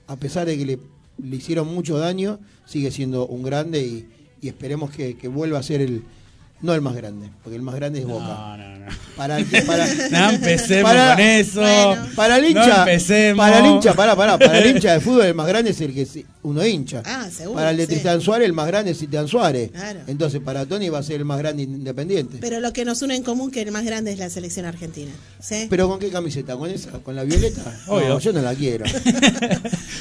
a 0.07 0.15
pesar 0.15 0.45
de 0.45 0.57
que 0.57 0.65
le 0.65 0.79
le 1.17 1.35
hicieron 1.35 1.67
mucho 1.67 1.97
daño, 1.97 2.39
sigue 2.65 2.91
siendo 2.91 3.27
un 3.27 3.43
grande 3.43 3.81
y, 3.81 4.07
esperemos 4.41 4.89
que 4.89 5.27
vuelva 5.27 5.59
a 5.59 5.63
ser 5.63 5.81
el, 5.81 6.03
no 6.61 6.73
el 6.73 6.81
más 6.81 6.95
grande, 6.95 7.29
porque 7.43 7.55
el 7.55 7.61
más 7.61 7.75
grande 7.75 7.99
es 7.99 8.05
Boca. 8.05 8.23
No, 8.25 8.57
no, 8.57 8.77
no. 8.79 8.85
Para, 9.15 9.37
el 9.37 9.49
que- 9.49 9.61
para, 9.61 9.85
No 10.11 10.29
empecemos 10.31 10.91
Para- 10.91 11.15
con 11.15 11.19
eso. 11.23 11.61
Bueno. 11.61 12.07
para 12.15 12.37
el 12.37 12.41
No 12.43 12.49
hincha, 12.49 12.79
empecemos. 12.79 13.37
para 13.45 13.59
el 13.59 13.65
hincha, 13.65 13.93
para, 13.93 14.15
para, 14.15 14.37
para 14.37 14.57
el 14.59 14.75
hincha 14.75 14.93
de 14.93 14.99
fútbol 15.01 15.25
el 15.25 15.35
más 15.35 15.47
grande 15.47 15.71
es 15.71 15.81
el 15.81 15.93
que 15.93 16.25
uno 16.43 16.65
hincha. 16.65 17.03
Ah, 17.05 17.27
seguro, 17.31 17.55
Para 17.55 17.71
el 17.71 17.77
de 17.77 17.83
sí. 17.83 17.89
Tristán 17.91 18.19
Suárez 18.21 18.45
el 18.47 18.53
más 18.53 18.67
grande 18.67 18.91
es 18.91 18.97
Tristán 18.97 19.27
Suárez. 19.27 19.71
Claro. 19.71 19.99
Entonces 20.07 20.41
para 20.41 20.65
Tony 20.65 20.89
va 20.89 20.99
a 20.99 21.03
ser 21.03 21.17
el 21.17 21.25
más 21.25 21.37
grande 21.37 21.63
independiente. 21.63 22.37
Pero, 22.39 22.41
Pero 22.41 22.59
lo 22.61 22.73
que 22.73 22.83
nos 22.85 23.01
une 23.01 23.15
en 23.15 23.23
común 23.23 23.51
que 23.51 23.61
el 23.61 23.71
más 23.71 23.85
grande 23.85 24.11
es 24.13 24.17
la 24.19 24.29
selección 24.29 24.65
argentina. 24.65 25.11
¿sí? 25.39 25.67
¿con 25.69 25.99
qué 25.99 26.09
camiseta? 26.09 26.55
¿Con 26.57 26.69
esa? 26.71 26.91
¿Con 26.91 27.15
la 27.15 27.23
violeta? 27.23 27.61
Obvio. 27.87 28.09
No, 28.09 28.19
yo 28.19 28.33
no 28.33 28.41
la 28.41 28.55
quiero. 28.55 28.85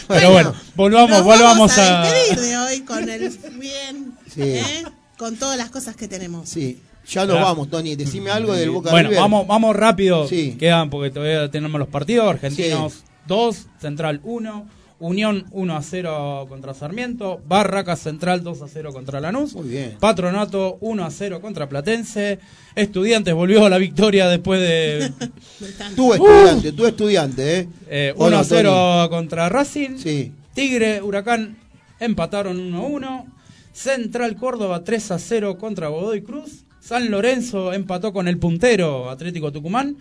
Pero 0.09 0.33
bueno, 0.33 0.55
volvamos, 0.75 1.11
Nos 1.11 1.25
volvamos 1.25 1.77
vamos 1.77 1.79
a 1.79 2.03
a. 2.03 2.11
de 2.41 2.57
hoy 2.59 2.81
con 2.81 3.09
el 3.09 3.29
bien, 3.59 4.13
Sí. 4.33 4.43
¿eh? 4.43 4.85
Con 5.21 5.37
todas 5.37 5.59
las 5.59 5.69
cosas 5.69 5.95
que 5.97 6.09
tenemos. 6.09 6.49
Sí. 6.49 6.79
Ya 7.07 7.27
nos 7.27 7.35
Claro. 7.35 7.47
vamos, 7.47 7.69
Tony. 7.69 7.95
Decime 7.95 8.31
algo 8.31 8.55
del 8.55 8.71
Boca 8.71 8.91
Bueno, 8.91 9.11
River. 9.11 9.21
vamos, 9.23 9.47
vamos 9.47 9.77
rápido. 9.77 10.27
Sí. 10.27 10.57
Quedan 10.59 10.89
porque 10.89 11.11
todavía 11.11 11.51
tenemos 11.51 11.79
los 11.79 11.89
partidos. 11.89 12.27
Argentinos 12.27 12.93
Sí. 12.95 13.01
2, 13.27 13.67
Central 13.79 14.21
1, 14.25 14.67
Unión 14.99 15.45
1 15.51 15.77
a 15.77 15.83
0 15.83 16.47
contra 16.49 16.73
Sarmiento, 16.73 17.41
Barracas 17.47 18.01
Central 18.01 18.43
2 18.43 18.63
a 18.63 18.69
0 18.69 18.93
contra 18.95 19.21
Lanús, 19.21 19.55
Muy 19.55 19.69
bien. 19.69 19.97
Patronato 20.01 20.79
1 20.81 21.05
a 21.05 21.11
0 21.11 21.41
contra 21.43 21.69
Platense, 21.69 22.39
Estudiantes 22.75 23.35
volvió 23.35 23.65
a 23.67 23.69
la 23.71 23.77
victoria 23.79 24.27
después 24.29 24.59
de 24.61 25.13
Tú 25.97 26.15
estudiante, 26.15 26.73
tú 26.73 26.87
estudiante, 26.87 27.59
¿eh? 27.61 27.69
eh, 27.89 28.13
1 28.17 28.25
Hola, 28.27 28.41
a 28.41 28.45
0 28.45 29.07
contra 29.11 29.49
Racing, 29.51 29.99
Sí. 29.99 30.33
Tigre, 30.55 31.03
Huracán 31.03 31.59
empataron 31.99 32.59
1 32.59 32.79
a 32.79 32.81
1. 32.87 33.27
Central 33.73 34.37
Córdoba 34.37 34.85
3 34.85 35.11
a 35.13 35.19
0 35.19 35.59
contra 35.59 35.89
Godoy 35.89 36.23
Cruz. 36.23 36.65
San 36.81 37.11
Lorenzo 37.11 37.73
empató 37.73 38.13
con 38.13 38.29
el 38.29 38.39
puntero 38.39 39.11
Atlético 39.11 39.53
Tucumán. 39.53 39.97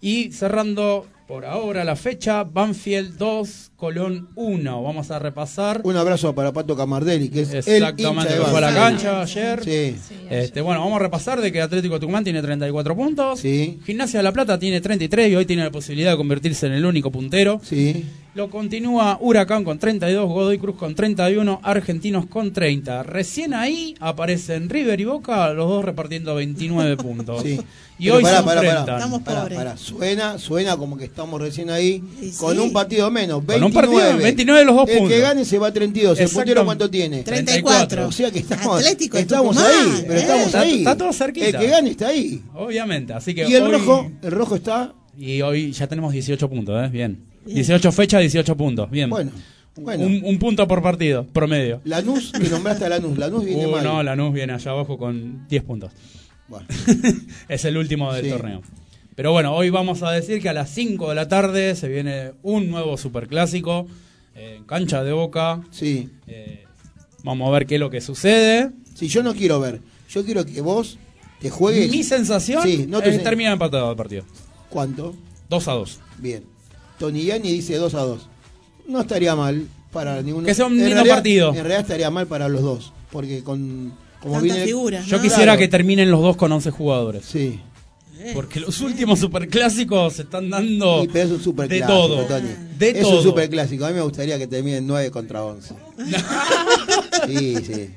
Y 0.00 0.32
cerrando 0.32 1.06
por 1.28 1.46
ahora 1.46 1.84
la 1.84 1.94
fecha, 1.94 2.42
Banfield 2.42 3.16
2, 3.16 3.70
Colón 3.76 4.28
1. 4.34 4.82
Vamos 4.82 5.12
a 5.12 5.20
repasar. 5.20 5.80
Un 5.84 5.96
abrazo 5.96 6.34
para 6.34 6.52
Pato 6.52 6.76
Camardelli, 6.76 7.28
que 7.28 7.42
es 7.42 7.50
el 7.50 7.58
hincha 7.58 7.88
Exactamente, 7.88 8.32
de 8.34 8.40
que 8.40 8.44
fue 8.46 8.58
a 8.58 8.60
la 8.60 8.74
cancha 8.74 9.22
ayer. 9.22 9.64
Sí. 9.64 9.96
Este, 10.28 10.60
bueno, 10.60 10.80
vamos 10.80 10.96
a 10.96 11.04
repasar 11.04 11.40
de 11.40 11.52
que 11.52 11.62
Atlético 11.62 12.00
Tucumán 12.00 12.24
tiene 12.24 12.42
34 12.42 12.96
puntos. 12.96 13.38
Sí. 13.38 13.78
Gimnasia 13.86 14.18
de 14.18 14.24
la 14.24 14.32
Plata 14.32 14.58
tiene 14.58 14.80
33 14.80 15.30
y 15.30 15.36
hoy 15.36 15.46
tiene 15.46 15.62
la 15.62 15.70
posibilidad 15.70 16.10
de 16.10 16.16
convertirse 16.16 16.66
en 16.66 16.72
el 16.72 16.84
único 16.84 17.12
puntero. 17.12 17.60
Sí. 17.62 18.04
Lo 18.34 18.48
continúa 18.48 19.18
Huracán 19.20 19.62
con 19.62 19.78
32, 19.78 20.26
Godoy 20.26 20.56
Cruz 20.58 20.76
con 20.76 20.94
31, 20.94 21.60
Argentinos 21.62 22.24
con 22.24 22.50
30. 22.50 23.02
Recién 23.02 23.52
ahí 23.52 23.94
aparecen 24.00 24.70
River 24.70 24.98
y 25.02 25.04
Boca, 25.04 25.52
los 25.52 25.68
dos 25.68 25.84
repartiendo 25.84 26.34
29 26.36 26.96
puntos. 27.02 27.42
Sí. 27.42 27.60
Y 27.98 28.04
Pero 28.04 28.16
hoy 28.16 28.22
pará, 28.22 28.38
se 28.38 28.42
pará, 28.44 28.60
pará. 28.62 28.80
Estamos 28.96 29.22
Pará, 29.22 29.42
pobres. 29.42 29.80
Suena, 29.80 30.38
suena 30.38 30.78
como 30.78 30.96
que 30.96 31.04
estamos 31.04 31.38
recién 31.42 31.68
ahí 31.68 32.02
con 32.38 32.54
sí. 32.56 32.60
un 32.62 32.72
partido 32.72 33.10
menos. 33.10 33.44
29. 33.46 33.52
Con 33.60 33.64
un 33.64 33.72
partido, 34.00 34.22
29 34.24 34.64
los 34.64 34.76
dos 34.76 34.88
El 34.88 34.98
puntos. 34.98 35.12
que 35.14 35.20
gane 35.20 35.44
se 35.44 35.58
va 35.58 35.66
a 35.66 35.72
32. 35.74 36.18
¿El 36.18 36.28
puntero 36.30 36.64
cuánto 36.64 36.88
tiene? 36.90 37.22
34. 37.24 38.08
O 38.08 38.12
sea 38.12 38.30
que 38.30 38.38
estamos, 38.38 38.78
Atlético 38.80 39.18
estamos 39.18 39.54
Tucumán, 39.56 39.72
ahí, 39.94 40.04
pero 40.06 40.14
¿eh? 40.14 40.22
estamos 40.22 40.46
Está- 40.46 40.60
ahí. 40.60 40.78
está 40.78 40.96
todo 40.96 41.12
cerquita. 41.12 41.46
El 41.48 41.58
que 41.58 41.66
gane 41.68 41.90
está 41.90 42.08
ahí. 42.08 42.42
Obviamente, 42.54 43.12
así 43.12 43.34
que 43.34 43.46
Y 43.46 43.54
el 43.54 43.64
hoy- 43.64 43.72
rojo, 43.72 44.10
el 44.22 44.30
rojo 44.32 44.56
está, 44.56 44.94
Y 45.18 45.42
hoy 45.42 45.72
ya 45.72 45.86
tenemos 45.86 46.14
18 46.14 46.48
puntos, 46.48 46.82
¿eh? 46.82 46.88
Bien. 46.88 47.30
18 47.46 47.92
fechas, 47.92 48.20
18 48.20 48.56
puntos. 48.56 48.90
Bien. 48.90 49.10
bueno, 49.10 49.30
bueno. 49.76 50.06
Un, 50.06 50.20
un 50.24 50.38
punto 50.38 50.66
por 50.68 50.82
partido, 50.82 51.26
promedio. 51.32 51.80
Lanús, 51.84 52.32
que 52.32 52.48
nombraste 52.48 52.84
a 52.84 52.88
Lanús. 52.90 53.16
Lanús 53.18 53.44
viene 53.44 53.66
Uh, 53.66 53.70
mal. 53.70 53.84
no, 53.84 54.02
Lanús 54.02 54.32
viene 54.32 54.52
allá 54.52 54.70
abajo 54.70 54.98
con 54.98 55.46
10 55.48 55.62
puntos. 55.64 55.92
Bueno, 56.48 56.66
es 57.48 57.64
el 57.64 57.76
último 57.76 58.12
del 58.12 58.24
Sí. 58.26 58.30
torneo. 58.30 58.62
Pero 59.14 59.32
bueno, 59.32 59.54
hoy 59.54 59.70
vamos 59.70 60.02
a 60.02 60.10
decir 60.10 60.40
que 60.40 60.48
a 60.48 60.52
las 60.54 60.70
5 60.70 61.08
de 61.10 61.14
la 61.14 61.28
tarde 61.28 61.74
se 61.76 61.88
viene 61.88 62.32
un 62.42 62.70
nuevo 62.70 62.96
superclásico 62.96 63.86
eh, 64.34 64.56
en 64.58 64.64
cancha 64.64 65.02
de 65.04 65.12
Boca. 65.12 65.60
sí. 65.70 66.08
Eh, 66.26 66.64
vamos 67.24 67.48
a 67.48 67.52
ver 67.52 67.66
qué 67.66 67.74
es 67.74 67.80
lo 67.80 67.88
que 67.90 68.00
sucede. 68.00 68.70
Si 68.94 69.08
yo 69.08 69.22
no 69.22 69.34
quiero 69.34 69.60
ver, 69.60 69.80
yo 70.10 70.24
quiero 70.24 70.44
que 70.44 70.60
vos 70.60 70.98
te 71.40 71.50
juegues. 71.50 71.90
Mi 71.90 72.02
sensación 72.02 72.62
Sí, 72.62 72.86
no 72.88 73.00
te 73.00 73.10
es 73.10 73.22
termina 73.22 73.52
empatado 73.52 73.90
el 73.90 73.96
partido. 73.96 74.24
¿Cuánto? 74.70 75.14
2 75.50 75.68
a 75.68 75.72
2. 75.72 76.00
Bien. 76.18 76.44
Tony 76.98 77.24
Yani 77.24 77.50
dice 77.52 77.76
2 77.76 77.94
a 77.94 78.00
2. 78.00 78.28
No 78.88 79.00
estaría 79.00 79.34
mal 79.36 79.66
para 79.92 80.22
ninguno. 80.22 80.46
Que 80.46 80.54
sea 80.54 80.66
un 80.66 80.72
en 80.74 80.78
lindo 80.78 80.94
realidad- 80.96 81.14
partido. 81.16 81.48
En 81.50 81.54
realidad 81.56 81.80
estaría 81.80 82.10
mal 82.10 82.26
para 82.26 82.48
los 82.48 82.62
dos. 82.62 82.92
Porque 83.10 83.42
con. 83.42 83.92
Como 84.20 84.40
viene. 84.40 84.64
figuras, 84.64 85.04
Yo 85.06 85.16
¿no? 85.16 85.22
quisiera 85.22 85.44
Claro. 85.44 85.58
que 85.58 85.68
terminen 85.68 86.10
los 86.10 86.20
dos 86.22 86.36
con 86.36 86.52
11 86.52 86.70
jugadores. 86.70 87.24
Sí. 87.24 87.58
Porque 88.34 88.60
los 88.60 88.80
últimos 88.80 89.18
superclásicos 89.18 90.12
se 90.12 90.22
están 90.22 90.48
dando 90.48 91.02
Y 91.02 91.08
pero 91.08 91.24
es 91.26 91.30
un 91.32 91.42
super 91.42 91.68
de 91.68 91.78
clásico, 91.78 91.98
todo. 92.06 92.24
Tony. 92.26 92.48
De 92.78 92.90
es 92.90 93.00
todo. 93.00 93.16
un 93.16 93.22
super 93.24 93.50
clásico. 93.50 93.84
A 93.84 93.88
mí 93.88 93.94
me 93.94 94.00
gustaría 94.02 94.38
que 94.38 94.46
terminen 94.46 94.86
9 94.86 95.10
contra 95.10 95.42
11. 95.44 95.74
sí, 97.26 97.56
sí. 97.64 97.90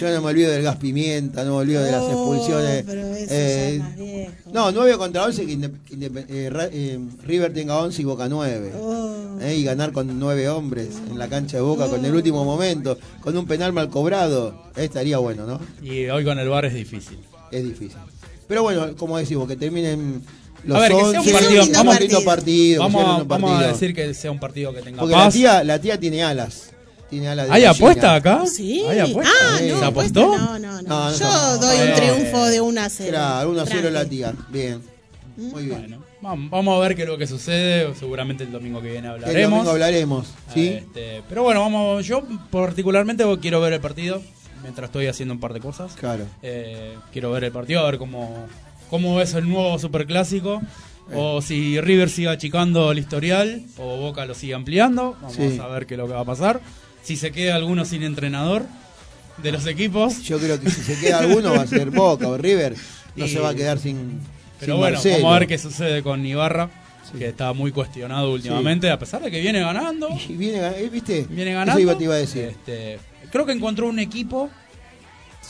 Yo 0.00 0.10
no 0.14 0.22
me 0.22 0.28
olvido 0.28 0.50
del 0.50 0.62
gas 0.62 0.76
pimienta, 0.76 1.44
no 1.44 1.50
me 1.52 1.56
olvido 1.58 1.82
de 1.82 1.92
las 1.92 2.02
Oh, 2.02 2.10
expulsiones. 2.10 2.84
pero 2.86 3.02
eso 3.14 3.26
Eh, 3.30 3.68
ya 3.68 3.68
es 3.74 3.78
más 3.80 3.96
viejo. 3.96 4.32
no, 4.52 4.72
9 4.72 4.96
contra 4.96 5.24
11 5.24 5.46
que 5.46 5.52
eh, 5.52 6.50
eh, 6.72 6.98
River 7.26 7.52
tenga 7.52 7.78
11 7.78 8.00
y 8.00 8.04
Boca 8.06 8.28
9. 8.28 8.72
Oh. 8.80 9.38
Eh, 9.42 9.56
y 9.56 9.64
ganar 9.64 9.92
con 9.92 10.18
9 10.18 10.48
hombres 10.48 10.88
en 11.10 11.18
la 11.18 11.28
cancha 11.28 11.58
de 11.58 11.62
Boca 11.62 11.86
con 11.88 12.04
el 12.04 12.14
último 12.14 12.44
momento, 12.44 12.98
con 13.20 13.36
un 13.36 13.46
penal 13.46 13.72
mal 13.72 13.90
cobrado. 13.90 14.64
Eh, 14.76 14.84
estaría 14.84 15.18
bueno, 15.18 15.44
¿no? 15.46 15.60
Y 15.82 16.06
hoy 16.06 16.24
con 16.24 16.38
el 16.38 16.48
bar 16.48 16.64
es 16.64 16.74
difícil. 16.74 17.18
Es 17.50 17.62
difícil. 17.64 17.98
Pero 18.48 18.62
bueno, 18.62 18.96
como 18.96 19.18
decimos, 19.18 19.46
que 19.48 19.56
terminen 19.56 20.22
los 20.64 20.76
A 20.76 20.80
ver, 20.80 20.90
que 20.92 20.96
sea 20.98 21.08
un 21.08 21.16
11, 21.16 21.32
partido- 21.32 21.64
vamos- 21.72 22.00
lindo 22.00 22.24
partido, 22.24 22.74
que 22.74 22.92
Vamos, 22.92 23.02
sea 23.02 23.14
a, 23.16 23.24
vamos 23.24 23.60
decir 23.66 23.94
que 23.94 24.14
sea 24.14 24.30
un 24.30 24.40
partido 24.40 24.72
que 24.74 24.82
tenga 24.82 24.98
Porque 25.00 25.14
la 25.16 25.24
paz. 25.24 25.34
tía, 25.34 25.64
la 25.64 25.78
tía 25.80 25.98
tiene 26.00 26.22
alas. 26.22 26.70
Tiene 27.10 27.28
alas 27.28 27.46
de 27.48 27.52
¿Hay 27.54 27.62
gallina. 27.62 27.70
apuesta 27.86 28.14
acá? 28.14 28.46
Sí. 28.46 28.84
¿Hay 28.88 28.98
apuesta? 29.00 29.32
Ah, 29.42 29.56
Sí. 29.58 29.68
no, 29.68 29.78
¿Se 29.80 29.84
apuesta 29.84 30.20
apostó? 30.20 30.38
No, 30.38 30.58
no, 30.58 30.82
no. 30.82 30.82
No, 30.82 31.10
no, 31.10 31.16
Yo 31.18 31.24
no. 31.26 31.58
doy 31.58 31.76
un 31.80 31.88
Eh. 31.88 31.92
triunfo 31.96 32.44
de 32.46 32.60
1 32.60 32.80
a 32.80 32.88
0. 32.88 33.10
Claro, 33.10 33.50
1 33.50 33.60
a 33.60 33.66
0 33.66 33.90
la 33.90 34.04
tía. 34.04 34.32
Bien. 34.48 34.80
Muy 35.36 35.64
bien. 35.64 35.98
Bueno, 36.20 36.48
vamos, 36.50 36.76
a 36.76 36.80
ver 36.80 36.94
qué 36.94 37.02
es 37.02 37.08
lo 37.08 37.16
que 37.18 37.26
sucede. 37.26 37.94
Seguramente 37.94 38.44
el 38.44 38.52
domingo 38.52 38.80
que 38.80 38.90
viene 38.92 39.08
El 39.08 39.14
hablaremos. 39.14 39.50
domingo 39.50 39.70
hablaremos. 39.70 40.26
¿sí? 40.52 40.68
Este, 40.68 41.22
pero 41.28 41.42
bueno, 41.42 41.60
vamos. 41.60 42.06
Yo 42.06 42.22
particularmente 42.50 43.24
quiero 43.40 43.60
ver 43.60 43.72
el 43.72 43.80
partido 43.80 44.20
mientras 44.62 44.88
estoy 44.88 45.06
haciendo 45.06 45.32
un 45.34 45.40
par 45.40 45.52
de 45.54 45.60
cosas. 45.60 45.92
Claro. 45.94 46.24
Eh, 46.42 46.94
quiero 47.12 47.30
ver 47.32 47.44
el 47.44 47.52
partido, 47.52 47.80
a 47.80 47.84
ver 47.90 47.98
cómo, 47.98 48.46
cómo 48.90 49.20
es 49.20 49.32
el 49.34 49.48
nuevo 49.48 49.78
superclásico. 49.78 50.60
Eh. 51.10 51.14
O 51.16 51.40
si 51.40 51.80
River 51.80 52.10
sigue 52.10 52.28
achicando 52.28 52.92
el 52.92 52.98
historial 52.98 53.62
o 53.78 53.96
Boca 53.96 54.26
lo 54.26 54.34
sigue 54.34 54.54
ampliando. 54.54 55.16
Vamos 55.22 55.34
Sí. 55.36 55.58
a 55.60 55.66
ver 55.68 55.86
qué 55.86 55.94
es 55.94 55.98
lo 55.98 56.06
que 56.06 56.12
va 56.12 56.20
a 56.20 56.24
pasar. 56.24 56.60
Si 57.02 57.16
se 57.16 57.32
queda 57.32 57.56
alguno 57.56 57.84
sin 57.84 58.02
entrenador 58.02 58.64
de 59.38 59.52
los 59.52 59.66
equipos. 59.66 60.22
Yo 60.22 60.38
creo 60.38 60.60
que 60.60 60.70
si 60.70 60.82
se 60.82 60.98
queda 61.00 61.18
alguno 61.20 61.52
va 61.52 61.62
a 61.62 61.66
ser 61.66 61.90
Boca 61.90 62.28
o 62.28 62.36
River. 62.36 62.74
No 63.16 63.26
Y- 63.26 63.28
se 63.30 63.38
va 63.40 63.50
a 63.50 63.54
quedar 63.54 63.78
sin. 63.78 64.20
Pero 64.58 64.74
sin 64.74 64.80
bueno, 64.80 64.94
Marcelo. 64.96 65.16
vamos 65.16 65.36
a 65.36 65.38
ver 65.38 65.48
qué 65.48 65.58
sucede 65.58 66.02
con 66.02 66.24
Ibarra, 66.26 66.68
Sí. 67.10 67.18
que 67.18 67.28
está 67.28 67.52
muy 67.54 67.72
cuestionado 67.72 68.30
últimamente, 68.32 68.90
a 68.90 68.98
pesar 68.98 69.22
de 69.22 69.30
que 69.30 69.40
viene 69.40 69.60
ganando. 69.60 70.08
Y 70.28 70.34
viene, 70.34 70.58
eh, 70.76 70.88
¿viste? 70.92 71.26
Viene 71.30 71.52
Eso 71.52 71.58
ganando. 71.60 71.96
te 71.96 72.04
iba 72.04 72.14
a 72.14 72.18
decir. 72.18 72.44
Este, 72.44 72.98
creo 73.32 73.46
que 73.46 73.52
encontró 73.52 73.88
un 73.88 73.98
equipo 73.98 74.50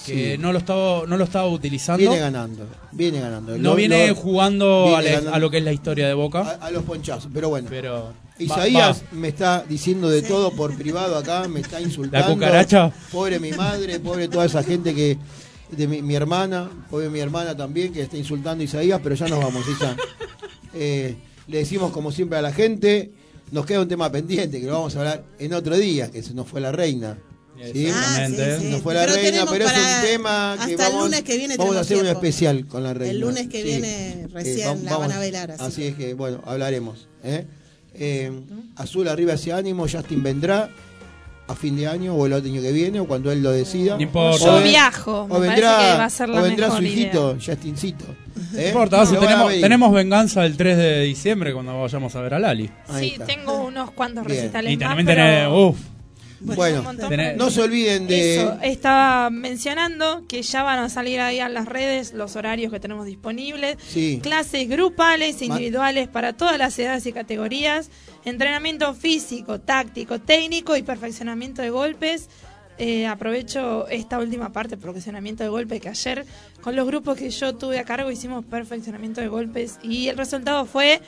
que 0.06 0.36
Sí. 0.36 0.38
no 0.40 0.52
lo 0.52 0.58
estaba 0.58 1.04
no 1.06 1.16
lo 1.16 1.24
estaba 1.24 1.48
utilizando. 1.48 1.98
Viene 1.98 2.18
ganando. 2.18 2.66
Viene 2.92 3.20
ganando. 3.20 3.52
no 3.58 3.62
Lo- 3.70 3.74
viene 3.74 4.08
lo- 4.08 4.14
jugando 4.14 4.84
viene 4.84 4.96
a, 4.96 5.02
la- 5.02 5.10
ganando. 5.10 5.34
a 5.34 5.38
lo 5.40 5.50
que 5.50 5.58
es 5.58 5.64
la 5.64 5.72
historia 5.72 6.06
de 6.06 6.14
Boca. 6.14 6.58
a, 6.60 6.66
a 6.66 6.70
los 6.70 6.84
ponchazos. 6.84 7.30
Pero 7.34 7.48
bueno. 7.50 7.66
pero 7.68 8.14
Isaías 8.44 9.02
va. 9.02 9.16
me 9.16 9.28
está 9.28 9.64
diciendo 9.68 10.08
de 10.08 10.22
todo 10.22 10.52
por 10.52 10.74
privado 10.76 11.16
acá, 11.16 11.46
me 11.48 11.60
está 11.60 11.80
insultando. 11.80 12.28
La 12.28 12.34
cucaracha. 12.34 12.92
Pobre 13.12 13.38
mi 13.40 13.52
madre, 13.52 14.00
pobre 14.00 14.28
toda 14.28 14.46
esa 14.46 14.62
gente 14.62 14.94
que. 14.94 15.18
De 15.70 15.86
mi, 15.86 16.02
mi 16.02 16.16
hermana, 16.16 16.68
pobre 16.90 17.08
mi 17.10 17.20
hermana 17.20 17.56
también, 17.56 17.92
que 17.92 18.02
está 18.02 18.16
insultando 18.16 18.62
a 18.62 18.64
Isaías, 18.64 19.00
pero 19.02 19.14
ya 19.14 19.28
nos 19.28 19.38
vamos, 19.42 19.64
Isa. 19.68 19.96
Eh, 20.74 21.16
le 21.46 21.58
decimos 21.58 21.92
como 21.92 22.10
siempre 22.12 22.38
a 22.38 22.42
la 22.42 22.52
gente, 22.52 23.12
nos 23.52 23.66
queda 23.66 23.80
un 23.80 23.88
tema 23.88 24.10
pendiente, 24.10 24.60
que 24.60 24.66
lo 24.66 24.72
vamos 24.72 24.96
a 24.96 24.98
hablar 25.00 25.24
en 25.38 25.52
otro 25.54 25.76
día, 25.76 26.10
que 26.10 26.22
se 26.22 26.34
nos 26.34 26.48
fue 26.48 26.60
la 26.60 26.72
reina. 26.72 27.18
¿sí? 27.72 27.86
Exactamente. 27.86 28.42
Ah, 28.42 28.56
sí, 28.58 28.64
sí. 28.66 28.70
Nos 28.72 28.82
fue 28.82 28.94
la 28.94 29.00
Pero 29.06 29.14
reina, 29.14 29.46
pero 29.48 29.64
es 29.66 29.72
un 29.72 30.06
tema 30.08 30.54
que 30.56 30.62
hasta 30.72 30.86
el 30.86 30.92
vamos, 30.92 31.04
lunes 31.04 31.22
que 31.22 31.36
viene 31.36 31.56
vamos 31.56 31.76
a 31.76 31.80
hacer 31.80 31.98
un 31.98 32.06
especial 32.06 32.66
con 32.66 32.82
la 32.82 32.94
reina. 32.94 33.12
El 33.12 33.20
lunes 33.20 33.48
que 33.48 33.58
Sí. 33.62 33.68
viene 33.68 34.26
recién 34.32 34.84
la 34.84 34.96
van 34.96 35.12
a 35.12 35.18
velar, 35.18 35.50
así 35.52 35.62
Así 35.62 35.84
es 35.86 35.94
que, 35.94 36.14
bueno, 36.14 36.40
hablaremos. 36.46 37.06
¿eh? 37.22 37.46
Eh, 37.94 38.30
Azul 38.76 39.08
arriba 39.08 39.34
ese 39.34 39.52
ánimo, 39.52 39.86
Justin 39.90 40.22
vendrá 40.22 40.68
a 41.48 41.54
fin 41.56 41.76
de 41.76 41.88
año 41.88 42.14
o 42.14 42.26
el 42.26 42.32
otro 42.32 42.48
año 42.48 42.62
que 42.62 42.70
viene 42.70 43.00
o 43.00 43.06
cuando 43.06 43.32
él 43.32 43.42
lo 43.42 43.50
decida. 43.50 43.96
No 43.96 44.02
importa. 44.02 44.44
Yo 44.44 44.62
viajo, 44.62 45.26
me 45.26 45.34
o 45.34 45.38
parece 45.38 45.50
vendrá, 45.54 45.78
que 45.78 45.98
va 45.98 46.04
a 46.04 46.10
ser 46.10 46.28
la 46.28 46.40
o 46.40 46.42
vendrá 46.44 46.66
mejor 46.68 46.78
su 46.80 46.84
hijito, 46.86 47.30
idea. 47.36 47.54
Justincito. 47.54 48.04
No 48.52 48.58
¿eh? 48.58 48.68
importa, 48.68 49.04
si 49.06 49.14
Lo 49.14 49.20
van 49.20 49.28
a 49.28 49.32
tenemos, 49.32 49.60
tenemos 49.60 49.92
venganza 49.92 50.46
el 50.46 50.56
3 50.56 50.76
de 50.78 51.00
diciembre 51.02 51.52
cuando 51.52 51.80
vayamos 51.80 52.14
a 52.14 52.20
ver 52.20 52.34
a 52.34 52.38
Lali. 52.38 52.70
Ahí 52.88 53.08
Sí, 53.08 53.12
está. 53.14 53.26
tengo 53.26 53.64
unos 53.64 53.90
cuantos 53.90 54.24
Bien. 54.24 54.40
recitales 54.42 54.72
Y 54.72 54.76
más, 54.76 54.88
también 54.88 55.06
pero 55.06 55.22
tenés, 55.24 55.48
uff, 55.52 55.78
Bueno, 56.40 56.92
no 57.36 57.50
se 57.50 57.62
olviden 57.62 58.06
de... 58.06 58.36
Eso, 58.36 58.58
estaba 58.62 59.30
mencionando 59.30 60.24
que 60.26 60.42
ya 60.42 60.62
van 60.62 60.78
a 60.78 60.88
salir 60.88 61.20
ahí 61.20 61.38
a 61.38 61.48
las 61.48 61.66
redes 61.66 62.14
los 62.14 62.34
horarios 62.36 62.72
que 62.72 62.80
tenemos 62.80 63.06
disponibles. 63.06 63.76
Sí. 63.86 64.20
Clases 64.22 64.68
grupales, 64.68 65.42
individuales 65.42 66.08
para 66.08 66.32
todas 66.32 66.58
las 66.58 66.78
edades 66.78 67.04
y 67.06 67.12
categorías. 67.12 67.90
Entrenamiento 68.24 68.94
físico, 68.94 69.60
táctico, 69.60 70.18
técnico 70.18 70.76
y 70.76 70.82
perfeccionamiento 70.82 71.62
de 71.62 71.70
golpes. 71.70 72.28
Eh, 72.78 73.06
aprovecho 73.06 73.86
esta 73.88 74.18
última 74.18 74.52
parte, 74.52 74.78
perfeccionamiento 74.78 75.42
de 75.42 75.50
golpes, 75.50 75.82
que 75.82 75.90
ayer 75.90 76.24
con 76.62 76.74
los 76.74 76.86
grupos 76.86 77.18
que 77.18 77.28
yo 77.28 77.54
tuve 77.54 77.78
a 77.78 77.84
cargo 77.84 78.10
hicimos 78.10 78.42
perfeccionamiento 78.46 79.20
de 79.20 79.28
golpes 79.28 79.78
y 79.82 80.08
el 80.08 80.16
resultado 80.16 80.64
fue 80.64 81.02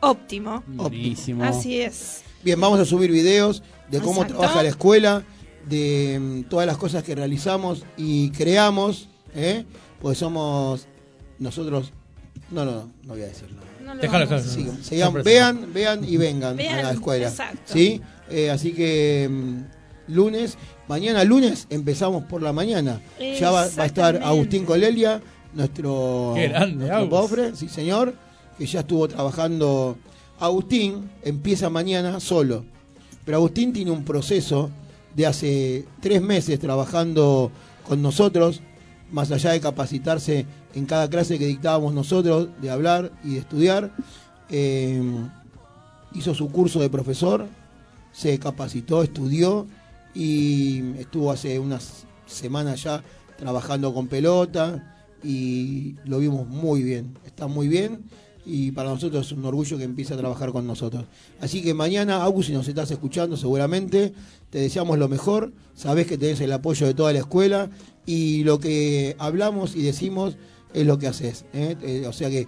óptimo. 0.00 0.62
Buenísimo. 0.68 1.42
Así 1.42 1.80
es. 1.80 2.22
Bien, 2.46 2.60
vamos 2.60 2.78
a 2.78 2.84
subir 2.84 3.10
videos 3.10 3.64
de 3.90 3.98
cómo 3.98 4.20
Exacto. 4.22 4.34
trabaja 4.38 4.62
la 4.62 4.68
escuela, 4.68 5.24
de 5.68 6.16
mm, 6.20 6.42
todas 6.48 6.64
las 6.64 6.76
cosas 6.76 7.02
que 7.02 7.16
realizamos 7.16 7.82
y 7.96 8.30
creamos, 8.30 9.08
¿eh? 9.34 9.64
pues 10.00 10.18
somos 10.18 10.86
nosotros... 11.40 11.92
No, 12.52 12.64
no, 12.64 12.70
no, 12.70 12.90
no 13.02 13.14
voy 13.14 13.22
a. 13.24 13.26
No 13.84 13.94
sigan- 14.84 15.06
Sorpresa. 15.06 15.22
vean, 15.28 15.72
vean 15.74 16.04
y 16.08 16.16
vengan 16.18 16.56
Vean, 16.56 16.78
a 16.78 16.82
la 16.84 16.92
escuela. 16.92 17.26
exacto. 17.26 17.58
¿sí? 17.64 18.00
Eh, 18.30 18.48
así 18.50 18.72
que 18.74 19.28
mm, 19.28 20.12
lunes, 20.14 20.56
mañana 20.86 21.24
lunes 21.24 21.66
empezamos 21.70 22.22
por 22.26 22.42
la 22.42 22.52
mañana. 22.52 23.00
Ya 23.40 23.50
va, 23.50 23.66
va 23.76 23.82
a 23.82 23.86
estar. 23.86 24.20
Agustín 24.22 24.64
Colelia, 24.64 25.20
nuestro, 25.52 26.34
Qué 26.36 26.46
grande, 26.46 26.76
nuestro 26.76 26.96
Agus. 26.96 27.10
pofre, 27.10 27.56
sí 27.56 27.68
señor, 27.68 28.14
que 28.56 28.66
ya 28.66 28.80
estuvo 28.80 29.08
trabajando. 29.08 29.96
Agustín 30.38 31.10
empieza 31.22 31.70
mañana 31.70 32.20
solo, 32.20 32.64
pero 33.24 33.38
Agustín 33.38 33.72
tiene 33.72 33.90
un 33.90 34.04
proceso 34.04 34.70
de 35.14 35.26
hace 35.26 35.84
tres 36.00 36.20
meses 36.20 36.58
trabajando 36.58 37.50
con 37.88 38.02
nosotros, 38.02 38.60
más 39.10 39.30
allá 39.32 39.52
de 39.52 39.60
capacitarse 39.60 40.44
en 40.74 40.84
cada 40.84 41.08
clase 41.08 41.38
que 41.38 41.46
dictábamos 41.46 41.94
nosotros, 41.94 42.48
de 42.60 42.70
hablar 42.70 43.12
y 43.24 43.34
de 43.34 43.38
estudiar. 43.38 43.92
eh, 44.50 45.02
hizo 46.14 46.34
su 46.34 46.48
curso 46.50 46.80
de 46.80 46.88
profesor, 46.88 47.46
se 48.12 48.38
capacitó, 48.38 49.02
estudió 49.02 49.66
y 50.14 50.92
estuvo 50.98 51.30
hace 51.30 51.58
unas 51.58 52.06
semanas 52.26 52.82
ya 52.82 53.02
trabajando 53.36 53.92
con 53.92 54.06
pelota 54.06 54.96
y 55.22 55.96
lo 56.04 56.18
vimos 56.18 56.46
muy 56.46 56.82
bien, 56.82 57.18
está 57.26 57.46
muy 57.48 57.68
bien 57.68 58.04
y 58.46 58.70
para 58.70 58.90
nosotros 58.90 59.26
es 59.26 59.32
un 59.32 59.44
orgullo 59.44 59.76
que 59.76 59.84
empiece 59.84 60.14
a 60.14 60.16
trabajar 60.16 60.52
con 60.52 60.66
nosotros. 60.66 61.04
Así 61.40 61.62
que 61.62 61.74
mañana, 61.74 62.22
Agus, 62.22 62.46
si 62.46 62.52
nos 62.52 62.68
estás 62.68 62.90
escuchando 62.92 63.36
seguramente, 63.36 64.14
te 64.50 64.60
deseamos 64.60 64.98
lo 64.98 65.08
mejor, 65.08 65.52
sabés 65.74 66.06
que 66.06 66.16
tenés 66.16 66.40
el 66.40 66.52
apoyo 66.52 66.86
de 66.86 66.94
toda 66.94 67.12
la 67.12 67.18
escuela 67.18 67.70
y 68.06 68.44
lo 68.44 68.60
que 68.60 69.16
hablamos 69.18 69.74
y 69.74 69.82
decimos 69.82 70.36
es 70.72 70.86
lo 70.86 70.98
que 70.98 71.08
haces. 71.08 71.44
¿eh? 71.52 72.04
O 72.08 72.12
sea 72.12 72.30
que 72.30 72.46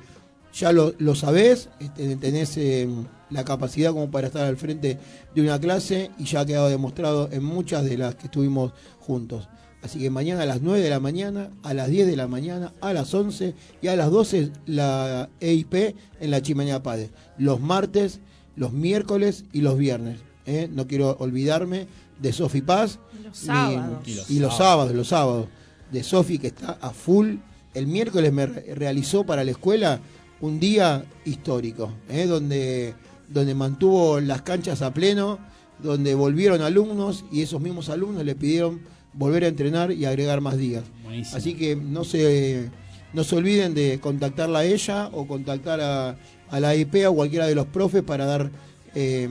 ya 0.55 0.73
lo, 0.73 0.95
lo 0.99 1.16
sabés, 1.16 1.69
este, 1.81 2.16
tenés 2.16 2.57
eh, 2.57 2.89
la 3.31 3.45
capacidad 3.45 3.93
como 3.93 4.11
para 4.11 4.29
estar 4.29 4.47
al 4.47 4.57
frente 4.57 4.99
de 5.35 5.43
una 5.43 5.59
clase 5.59 6.12
y 6.19 6.25
ya 6.25 6.41
ha 6.41 6.47
quedado 6.47 6.69
demostrado 6.69 7.29
en 7.33 7.43
muchas 7.43 7.85
de 7.85 7.99
las 7.99 8.15
que 8.15 8.27
estuvimos 8.27 8.73
juntos. 9.01 9.49
Así 9.83 9.99
que 10.01 10.11
mañana 10.11 10.43
a 10.43 10.47
las 10.47 10.61
9 10.61 10.81
de 10.83 10.91
la 10.91 10.99
mañana, 11.01 11.51
a 11.63 11.73
las 11.73 11.89
10 11.89 12.07
de 12.09 12.17
la 12.17 12.27
mañana, 12.27 12.73
a 12.81 12.93
las 12.93 13.15
11 13.15 13.55
y 13.81 13.87
a 13.89 13.95
las 13.97 14.11
12 14.11 14.51
la 14.67 15.29
EIP 15.41 15.95
en 16.21 16.31
la 16.31 16.43
Chimenea 16.43 16.83
Pade. 16.83 17.11
Los 17.39 17.61
martes, 17.61 18.21
los 18.57 18.73
miércoles 18.73 19.45
y 19.53 19.61
los 19.61 19.79
viernes. 19.79 20.19
¿eh? 20.47 20.69
No 20.73 20.87
quiero 20.89 21.17
olvidarme 21.21 21.87
de 22.21 22.33
Sofi 22.33 22.61
Paz. 22.61 22.99
Los 23.23 23.41
ni- 23.43 23.47
sábados. 23.47 23.99
Y 24.09 24.15
los 24.15 24.31
y 24.31 24.39
los 24.41 24.57
sábados, 24.57 24.95
los 24.95 25.09
sábados. 25.09 25.47
De 25.93 26.03
Sofi 26.03 26.39
que 26.39 26.49
está 26.49 26.77
a 26.81 26.91
full. 26.91 27.37
El 27.73 27.87
miércoles 27.87 28.33
me 28.33 28.47
re- 28.47 28.75
realizó 28.75 29.25
para 29.25 29.45
la 29.45 29.53
escuela 29.53 30.01
un 30.41 30.59
día 30.59 31.05
histórico, 31.25 31.93
¿eh? 32.09 32.27
donde, 32.27 32.95
donde 33.29 33.55
mantuvo 33.55 34.19
las 34.21 34.43
canchas 34.43 34.83
a 34.83 34.93
pleno, 34.93 35.39
donde 35.83 36.15
volvieron 36.17 36.63
alumnos 36.63 37.25
y 37.31 37.43
esos 37.43 37.61
mismos 37.61 37.89
alumnos 37.89 38.25
le 38.25 38.35
pidieron 38.35 38.81
volver 39.13 39.45
a 39.45 39.49
entrenar 39.49 39.93
y 39.93 40.05
agregar 40.05 40.41
más 40.41 40.57
días. 40.57 40.85
Buenísimo. 41.03 41.37
Así 41.37 41.55
que 41.55 41.77
no 41.77 42.05
se, 42.05 42.71
no 43.13 43.25
se 43.25 43.37
olviden 43.37 43.75
de 43.75 43.99
contactarla 44.01 44.61
a 44.61 44.65
ella 44.65 45.09
o 45.13 45.27
contactar 45.27 45.81
a, 45.81 46.17
a 46.51 46.61
la 46.61 46.75
IP 46.75 47.07
o 47.09 47.15
cualquiera 47.15 47.47
de 47.47 47.55
los 47.55 47.67
profes 47.67 48.03
para 48.03 48.25
dar 48.27 48.51
eh, 48.95 49.29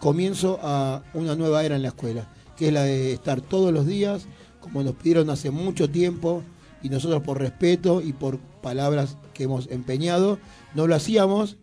comienzo 0.00 0.58
a 0.62 1.02
una 1.14 1.34
nueva 1.34 1.64
era 1.64 1.76
en 1.76 1.82
la 1.82 1.88
escuela, 1.88 2.28
que 2.56 2.68
es 2.68 2.72
la 2.72 2.82
de 2.84 3.12
estar 3.12 3.40
todos 3.40 3.72
los 3.72 3.86
días, 3.86 4.26
como 4.60 4.82
nos 4.82 4.94
pidieron 4.94 5.30
hace 5.30 5.50
mucho 5.50 5.88
tiempo, 5.90 6.42
y 6.82 6.90
nosotros 6.90 7.22
por 7.22 7.38
respeto 7.38 8.02
y 8.02 8.12
por 8.12 8.38
palabras 8.38 9.16
que 9.32 9.44
hemos 9.44 9.70
empeñado, 9.70 10.38
no 10.74 10.86
lo 10.86 10.94
hacíamos. 10.94 11.56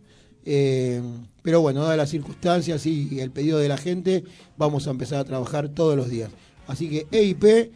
eh, 0.44 1.00
pero 1.42 1.60
bueno, 1.60 1.82
dadas 1.82 1.96
las 1.96 2.10
circunstancias 2.10 2.86
y 2.86 3.18
el 3.20 3.32
pedido 3.32 3.58
de 3.58 3.68
la 3.68 3.76
gente, 3.76 4.22
vamos 4.56 4.86
a 4.86 4.90
empezar 4.90 5.18
a 5.18 5.24
trabajar 5.24 5.68
todos 5.68 5.96
los 5.96 6.08
días. 6.08 6.30
Así 6.66 6.88
que 6.88 7.06
EIP 7.10 7.72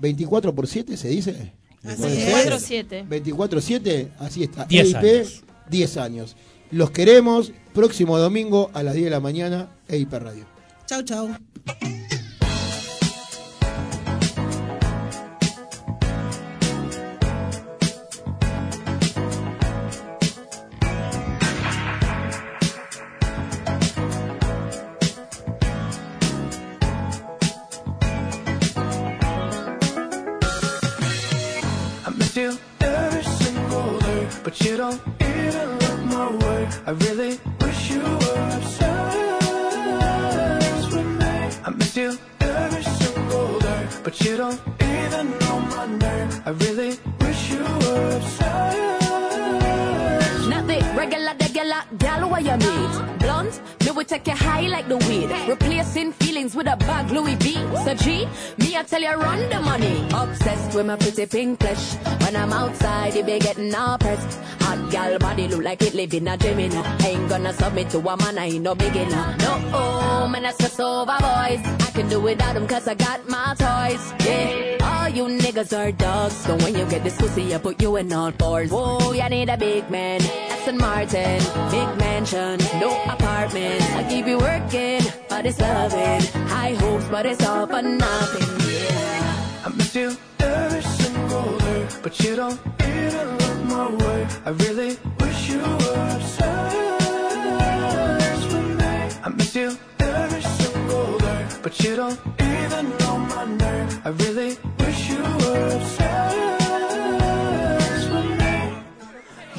24 0.00 0.54
por 0.54 0.66
7 0.66 0.96
se 0.96 1.08
dice. 1.08 1.52
Así 1.84 1.96
¿Puede 1.96 2.54
es. 2.54 2.62
ser? 2.62 2.86
4-7. 3.06 3.08
24-7, 3.08 4.08
así 4.18 4.42
está. 4.44 4.64
10 4.64 4.86
EIP, 4.86 4.96
años. 4.96 5.44
10 5.70 5.96
años. 5.96 6.36
Los 6.70 6.90
queremos. 6.90 7.52
Próximo 7.72 8.18
domingo 8.18 8.70
a 8.74 8.82
las 8.82 8.94
10 8.94 9.04
de 9.04 9.10
la 9.10 9.20
mañana, 9.20 9.70
EIP 9.88 10.12
Radio. 10.14 10.44
Chau, 10.86 11.02
chau. 11.02 11.28
With 60.74 60.86
my 60.86 60.96
pretty 60.96 61.26
pink 61.26 61.60
flesh. 61.60 61.94
When 62.22 62.36
I'm 62.36 62.52
outside, 62.52 63.16
it 63.16 63.26
be 63.26 63.38
getting 63.38 63.74
all 63.74 63.98
pressed. 63.98 64.38
Hot 64.62 64.90
gal 64.90 65.18
body 65.18 65.48
look 65.48 65.62
like 65.62 65.82
it 65.82 65.94
live 65.94 66.14
in 66.14 66.28
a 66.28 66.36
dream, 66.36 66.60
you 66.60 66.68
know. 66.68 66.84
Ain't 67.04 67.28
gonna 67.28 67.52
submit 67.52 67.90
to 67.90 67.98
a 67.98 68.16
man, 68.16 68.38
I 68.38 68.46
ain't 68.46 68.62
no 68.62 68.74
beginner. 68.74 69.36
No, 69.38 69.70
oh, 69.72 70.28
man, 70.28 70.44
I 70.44 70.52
stress 70.52 70.80
over 70.80 71.06
boys. 71.06 71.62
I 71.86 71.90
can 71.94 72.08
do 72.08 72.20
without 72.20 72.54
them 72.54 72.66
cause 72.66 72.86
I 72.88 72.94
got 72.94 73.28
my 73.28 73.54
toys. 73.58 74.12
Yeah, 74.26 74.76
all 74.82 75.08
you 75.08 75.24
niggas 75.24 75.76
are 75.76 75.92
dogs. 75.92 76.36
So 76.36 76.56
when 76.56 76.76
you 76.76 76.84
get 76.86 77.04
this 77.04 77.16
pussy, 77.16 77.54
I 77.54 77.58
put 77.58 77.80
you 77.80 77.96
in 77.96 78.12
all 78.12 78.32
fours. 78.32 78.70
Whoa, 78.70 79.12
you 79.12 79.28
need 79.28 79.48
a 79.48 79.56
big 79.56 79.90
man. 79.90 80.20
Aston 80.50 80.78
Martin, 80.78 81.38
big 81.70 81.98
mansion, 81.98 82.58
no 82.80 82.90
apartment. 83.04 83.82
I 83.96 84.06
keep 84.08 84.26
you 84.26 84.38
working, 84.38 85.02
but 85.28 85.46
it's 85.46 85.60
loving. 85.60 86.20
High 86.48 86.74
hopes, 86.74 87.06
but 87.08 87.26
it's 87.26 87.44
all 87.46 87.66
for 87.66 87.82
nothing. 87.82 88.68
Yeah. 88.68 89.27
I 89.64 89.68
miss 89.76 89.94
you 89.94 90.16
every 90.40 90.82
single 90.82 91.58
day, 91.58 91.86
but 92.02 92.20
you 92.20 92.36
don't 92.36 92.60
even 92.80 93.38
look 93.38 93.58
my 93.64 93.90
way. 94.04 94.26
I 94.46 94.50
really 94.50 94.96
wish 95.20 95.48
you 95.50 95.58
were 95.60 96.16
obsessed 96.16 96.76
with 98.52 98.68
me. 98.80 98.94
I 99.24 99.28
miss 99.36 99.54
you 99.54 99.76
every 99.98 100.42
single 100.42 101.18
day, 101.18 101.46
but 101.62 101.80
you 101.82 101.96
don't 101.96 102.18
even 102.40 102.96
know 102.98 103.18
my 103.18 103.44
name. 103.44 103.88
I 104.04 104.10
really 104.10 104.56
wish 104.78 105.10
you 105.10 105.22
were 105.22 105.70
obsessed 105.76 106.38
with 108.12 108.30
me. 108.40 108.54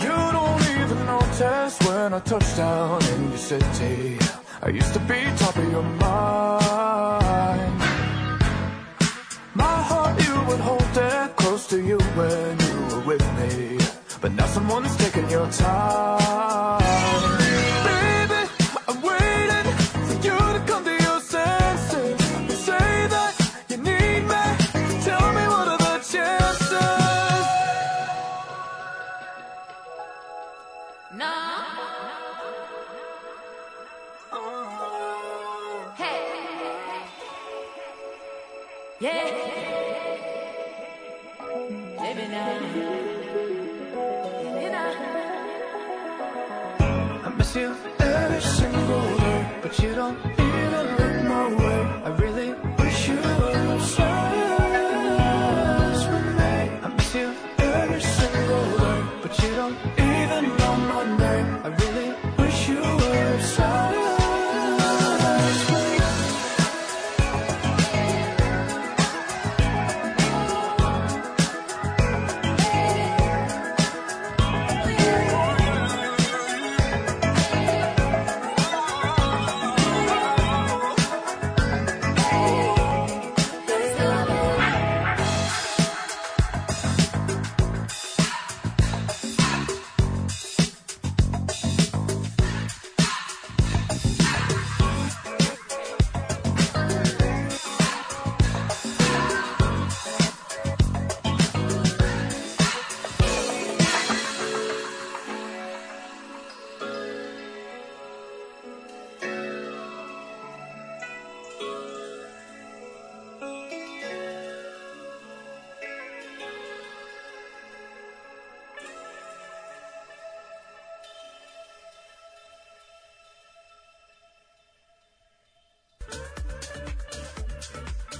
You 0.03 0.15
don't 0.37 0.61
even 0.79 0.99
notice 1.05 1.79
when 1.87 2.13
I 2.13 2.19
touch 2.19 2.55
down 2.55 3.03
in 3.03 3.29
your 3.29 3.37
city. 3.37 4.17
I 4.61 4.69
used 4.69 4.93
to 4.93 4.99
be 5.01 5.19
top 5.37 5.55
of 5.57 5.71
your 5.71 5.83
mind. 5.83 7.68
Would 10.49 10.61
hold 10.61 10.97
it 10.97 11.35
close 11.35 11.67
to 11.67 11.79
you 11.79 11.99
when 12.17 12.59
you 12.59 12.95
were 12.95 13.03
with 13.05 13.25
me. 13.37 13.77
But 14.19 14.31
now 14.33 14.47
someone's 14.47 14.95
taking 14.97 15.29
your 15.29 15.47
time. 15.51 16.78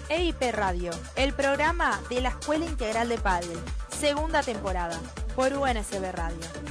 EIP 0.10 0.52
Radio, 0.54 0.92
el 1.16 1.34
programa 1.34 2.02
de 2.10 2.22
la 2.22 2.30
Escuela 2.30 2.66
Integral 2.66 3.10
de 3.10 3.20
Padel, 3.20 3.60
segunda 3.90 4.42
temporada, 4.42 5.00
por 5.36 5.54
UNSB 5.54 6.12
Radio. 6.12 6.69